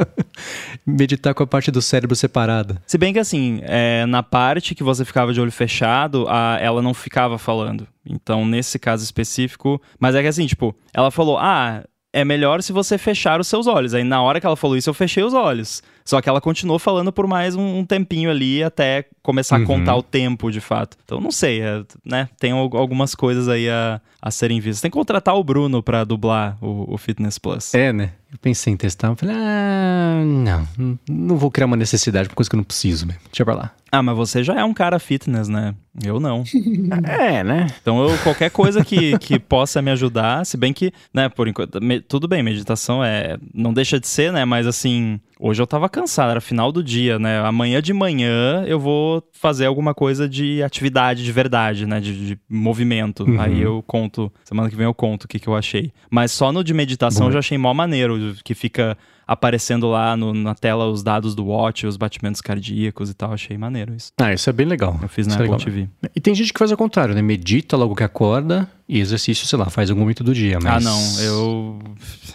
Meditar 0.85 1.33
com 1.33 1.43
a 1.43 1.47
parte 1.47 1.71
do 1.71 1.81
cérebro 1.81 2.15
separada. 2.15 2.81
Se 2.85 2.97
bem 2.97 3.13
que 3.13 3.19
assim, 3.19 3.61
é, 3.63 4.05
na 4.05 4.21
parte 4.21 4.75
que 4.75 4.83
você 4.83 5.05
ficava 5.05 5.33
de 5.33 5.39
olho 5.39 5.51
fechado, 5.51 6.25
a, 6.27 6.57
ela 6.59 6.81
não 6.81 6.93
ficava 6.93 7.37
falando. 7.37 7.87
Então, 8.05 8.45
nesse 8.45 8.77
caso 8.77 9.03
específico. 9.03 9.81
Mas 9.99 10.15
é 10.15 10.21
que 10.21 10.27
assim, 10.27 10.45
tipo, 10.45 10.75
ela 10.93 11.11
falou: 11.11 11.37
ah, 11.37 11.83
é 12.13 12.23
melhor 12.23 12.61
se 12.61 12.71
você 12.71 12.97
fechar 12.97 13.39
os 13.39 13.47
seus 13.47 13.65
olhos. 13.65 13.95
Aí 13.95 14.03
na 14.03 14.21
hora 14.21 14.39
que 14.39 14.45
ela 14.45 14.55
falou 14.55 14.77
isso, 14.77 14.89
eu 14.89 14.93
fechei 14.93 15.23
os 15.23 15.33
olhos. 15.33 15.81
Só 16.05 16.21
que 16.21 16.29
ela 16.29 16.39
continuou 16.39 16.77
falando 16.77 17.11
por 17.11 17.25
mais 17.25 17.55
um, 17.55 17.79
um 17.79 17.85
tempinho 17.85 18.29
ali 18.29 18.63
até 18.63 19.05
começar 19.23 19.57
uhum. 19.57 19.63
a 19.63 19.65
contar 19.65 19.95
o 19.95 20.03
tempo, 20.03 20.51
de 20.51 20.61
fato. 20.61 20.95
Então 21.03 21.19
não 21.19 21.31
sei, 21.31 21.61
é, 21.61 21.83
né? 22.05 22.29
Tem 22.39 22.51
algumas 22.51 23.15
coisas 23.15 23.49
aí 23.49 23.69
a, 23.69 23.99
a 24.21 24.29
serem 24.29 24.59
vistas. 24.59 24.81
Tem 24.81 24.91
que 24.91 24.97
contratar 24.97 25.35
o 25.35 25.43
Bruno 25.43 25.81
para 25.81 26.03
dublar 26.03 26.57
o, 26.61 26.93
o 26.93 26.97
Fitness 26.97 27.39
Plus. 27.39 27.73
É, 27.73 27.91
né? 27.91 28.11
Eu 28.31 28.37
pensei 28.37 28.73
em 28.73 28.77
testar, 28.77 29.07
eu 29.07 29.15
falei, 29.15 29.35
ah, 29.37 30.23
não, 30.25 30.99
não 31.09 31.37
vou 31.37 31.49
criar 31.49 31.67
uma 31.67 31.77
necessidade 31.77 32.27
por 32.27 32.35
coisa 32.35 32.49
que 32.49 32.55
eu 32.55 32.57
não 32.57 32.63
preciso 32.63 33.07
mesmo. 33.07 33.21
Deixa 33.25 33.45
pra 33.45 33.55
lá. 33.55 33.71
Ah, 33.93 34.01
mas 34.01 34.17
você 34.17 34.43
já 34.43 34.59
é 34.59 34.63
um 34.63 34.73
cara 34.73 34.97
fitness, 34.97 35.47
né? 35.47 35.75
Eu 36.03 36.19
não. 36.19 36.43
é, 37.07 37.43
né? 37.43 37.67
Então, 37.79 38.01
eu, 38.01 38.17
qualquer 38.23 38.49
coisa 38.49 38.83
que, 38.83 39.19
que 39.19 39.37
possa 39.37 39.83
me 39.83 39.91
ajudar, 39.91 40.43
se 40.47 40.57
bem 40.57 40.73
que, 40.73 40.91
né, 41.13 41.29
por 41.29 41.47
enquanto, 41.47 41.79
me, 41.79 42.01
tudo 42.01 42.27
bem, 42.27 42.41
meditação 42.41 43.03
é. 43.03 43.37
Não 43.53 43.71
deixa 43.71 43.99
de 43.99 44.07
ser, 44.07 44.31
né? 44.31 44.45
Mas 44.45 44.65
assim, 44.65 45.21
hoje 45.39 45.61
eu 45.61 45.67
tava 45.67 45.87
cansado, 45.87 46.31
era 46.31 46.41
final 46.41 46.71
do 46.71 46.83
dia, 46.83 47.19
né? 47.19 47.39
Amanhã 47.45 47.83
de 47.83 47.93
manhã 47.93 48.63
eu 48.65 48.79
vou 48.79 49.23
fazer 49.31 49.67
alguma 49.67 49.93
coisa 49.93 50.27
de 50.27 50.63
atividade 50.63 51.23
de 51.23 51.31
verdade, 51.31 51.85
né? 51.85 51.99
De, 51.99 52.29
de 52.29 52.39
movimento. 52.49 53.25
Uhum. 53.25 53.39
Aí 53.39 53.61
eu 53.61 53.83
conto, 53.85 54.33
semana 54.43 54.71
que 54.71 54.75
vem 54.75 54.87
eu 54.87 54.93
conto 54.95 55.25
o 55.25 55.27
que, 55.27 55.37
que 55.37 55.47
eu 55.47 55.55
achei. 55.55 55.91
Mas 56.09 56.31
só 56.31 56.51
no 56.51 56.63
de 56.63 56.73
meditação 56.73 57.25
Bom. 57.25 57.29
eu 57.29 57.33
já 57.33 57.39
achei 57.39 57.59
mó 57.59 57.71
maneiro, 57.75 58.35
que 58.43 58.55
fica 58.55 58.97
aparecendo 59.27 59.89
lá 59.89 60.15
no, 60.15 60.33
na 60.33 60.55
tela 60.55 60.87
os 60.87 61.03
dados 61.03 61.35
do 61.35 61.45
Watch, 61.45 61.85
os 61.85 61.97
batimentos 61.97 62.41
cardíacos 62.41 63.09
e 63.09 63.13
tal. 63.13 63.33
Achei 63.33 63.57
maneiro 63.57 63.93
isso. 63.95 64.11
Ah, 64.19 64.33
isso 64.33 64.49
é 64.49 64.53
bem 64.53 64.65
legal. 64.65 64.99
Eu 65.01 65.09
fiz 65.09 65.27
na 65.27 65.35
é 65.35 65.45
Apple 65.45 65.63
TV. 65.63 65.89
E 66.15 66.21
tem 66.21 66.33
gente 66.35 66.51
que 66.53 66.59
faz 66.59 66.71
o 66.71 66.77
contrário, 66.77 67.15
né? 67.15 67.21
Medita 67.21 67.77
logo 67.77 67.95
que 67.95 68.03
acorda 68.03 68.69
E 68.87 68.99
exercício, 68.99 69.47
sei 69.47 69.57
lá, 69.57 69.69
faz 69.69 69.89
algum 69.89 70.01
momento 70.01 70.23
do 70.23 70.33
dia, 70.33 70.59
mas... 70.61 70.85
Ah, 70.85 70.89
não, 70.89 71.21
eu... 71.21 71.79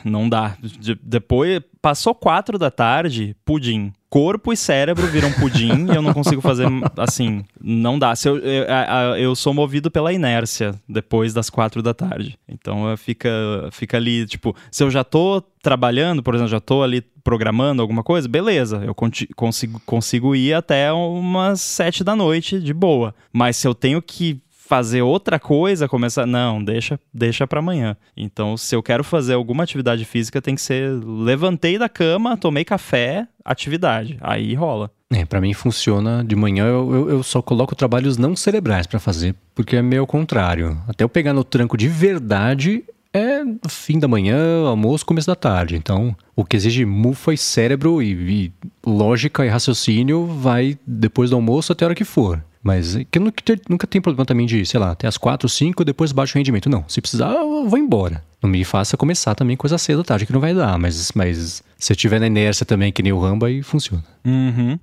Não 0.05 0.29
dá. 0.29 0.57
De- 0.63 0.99
depois, 1.03 1.61
passou 1.83 2.15
quatro 2.15 2.59
da 2.59 2.71
tarde, 2.71 3.37
pudim. 3.45 3.93
Corpo 4.09 4.51
e 4.53 4.57
cérebro 4.57 5.07
viram 5.09 5.31
pudim 5.33 5.87
e 5.93 5.95
eu 5.95 6.01
não 6.01 6.15
consigo 6.15 6.41
fazer, 6.41 6.67
assim, 6.97 7.45
não 7.61 7.99
dá. 7.99 8.17
Se 8.17 8.27
eu, 8.27 8.39
eu, 8.39 8.65
a- 8.73 9.13
a- 9.13 9.21
eu 9.21 9.37
sou 9.37 9.53
movido 9.53 9.91
pela 9.91 10.11
inércia 10.13 10.75
depois 10.89 11.35
das 11.35 11.51
quatro 11.51 11.83
da 11.83 11.93
tarde. 11.93 12.39
Então 12.49 12.97
fica, 12.97 13.29
fica 13.71 13.99
ali, 13.99 14.25
tipo, 14.27 14.57
se 14.71 14.83
eu 14.83 14.91
já 14.91 15.05
tô 15.05 15.43
trabalhando, 15.63 16.23
por 16.23 16.35
exemplo, 16.35 16.51
já 16.51 16.61
tô 16.61 16.83
ali 16.83 17.03
programando 17.23 17.83
alguma 17.83 18.03
coisa, 18.03 18.27
beleza, 18.27 18.83
eu 18.87 18.95
consigo, 19.37 19.79
consigo 19.85 20.35
ir 20.35 20.55
até 20.55 20.91
umas 20.91 21.61
sete 21.61 22.03
da 22.03 22.17
noite 22.17 22.59
de 22.59 22.73
boa. 22.73 23.15
Mas 23.31 23.59
se 23.59 23.69
eu 23.69 23.75
tenho 23.75 24.01
que 24.01 24.41
fazer 24.69 25.01
outra 25.01 25.41
coisa, 25.41 25.89
começar. 25.89 26.27
Não, 26.27 26.63
deixa, 26.63 27.01
deixa 27.13 27.47
para 27.47 27.59
amanhã. 27.59 27.97
Então, 28.15 28.55
se 28.55 28.77
eu 28.77 28.83
quero 28.83 29.03
fazer 29.03 29.33
alguma 29.33 29.65
atividade 29.65 30.05
física, 30.05 30.43
tem 30.43 30.55
que 30.55 30.61
ser. 30.61 30.93
Levantei 31.03 31.79
da 31.79 31.89
cama, 31.89 32.37
tomei 32.37 32.65
café, 32.65 33.27
atividade. 33.43 34.19
Aí 34.21 34.55
rola. 34.55 34.91
É, 35.11 35.25
pra 35.25 35.41
mim 35.41 35.55
funciona 35.55 36.23
de 36.23 36.37
manhã, 36.37 36.67
eu, 36.67 36.95
eu, 36.95 37.11
eu 37.11 37.23
só 37.23 37.41
coloco 37.41 37.75
trabalhos 37.75 38.19
não 38.19 38.37
cerebrais 38.37 38.87
pra 38.87 39.01
fazer, 39.01 39.35
porque 39.55 39.77
é 39.77 39.81
meio 39.81 40.07
contrário. 40.07 40.79
Até 40.87 41.03
eu 41.03 41.09
pegar 41.09 41.33
no 41.33 41.43
tranco 41.43 41.79
de 41.79 41.89
verdade 41.89 42.85
é 43.15 43.43
fim 43.71 43.99
da 43.99 44.07
manhã, 44.07 44.67
almoço, 44.67 45.07
começo 45.07 45.27
da 45.27 45.35
tarde. 45.35 45.77
Então, 45.77 46.15
o 46.37 46.45
que 46.45 46.57
exige 46.57 46.85
mufa 46.85 47.33
e 47.33 47.39
cérebro 47.39 48.03
e, 48.03 48.13
e 48.13 48.53
lógica 48.85 49.47
e 49.47 49.49
raciocínio 49.49 50.27
vai 50.27 50.79
depois 50.87 51.31
do 51.31 51.37
almoço 51.37 51.73
até 51.73 51.87
a 51.87 51.89
hora 51.89 51.95
que 51.95 52.05
for. 52.05 52.45
Mas 52.63 52.97
que 52.97 53.43
te- 53.45 53.61
nunca 53.69 53.87
tem 53.87 54.01
problema 54.01 54.25
também 54.27 54.47
de, 54.47 54.65
sei 54.67 54.79
lá, 54.81 54.91
até 54.91 55.07
as 55.07 55.17
4, 55.17 55.49
5, 55.49 55.85
depois 55.85 56.13
baixo 56.13 56.35
o 56.37 56.39
rendimento. 56.39 56.69
Não, 56.69 56.85
se 56.89 57.01
precisar, 57.01 57.33
eu 57.33 57.69
vou 57.69 57.79
embora. 57.79 58.23
Não 58.43 58.49
me 58.51 58.65
faça 58.65 58.97
começar 58.97 59.35
também 59.35 59.57
coisa 59.57 59.79
cedo 59.79 59.99
da 59.99 60.05
tarde, 60.05 60.27
que 60.27 60.33
não 60.33 60.41
vai 60.41 60.55
dar. 60.55 60.79
Mas, 60.79 61.11
mas 61.15 61.63
se 61.79 61.93
eu 61.93 61.97
tiver 61.97 62.21
na 62.21 62.27
inércia 62.27 62.65
também, 62.67 62.93
que 62.93 63.03
nem 63.03 63.13
o 63.13 63.19
Rambo, 63.21 63.47
aí 63.47 63.63
funciona. 63.63 64.05
Uhum. 64.25 64.79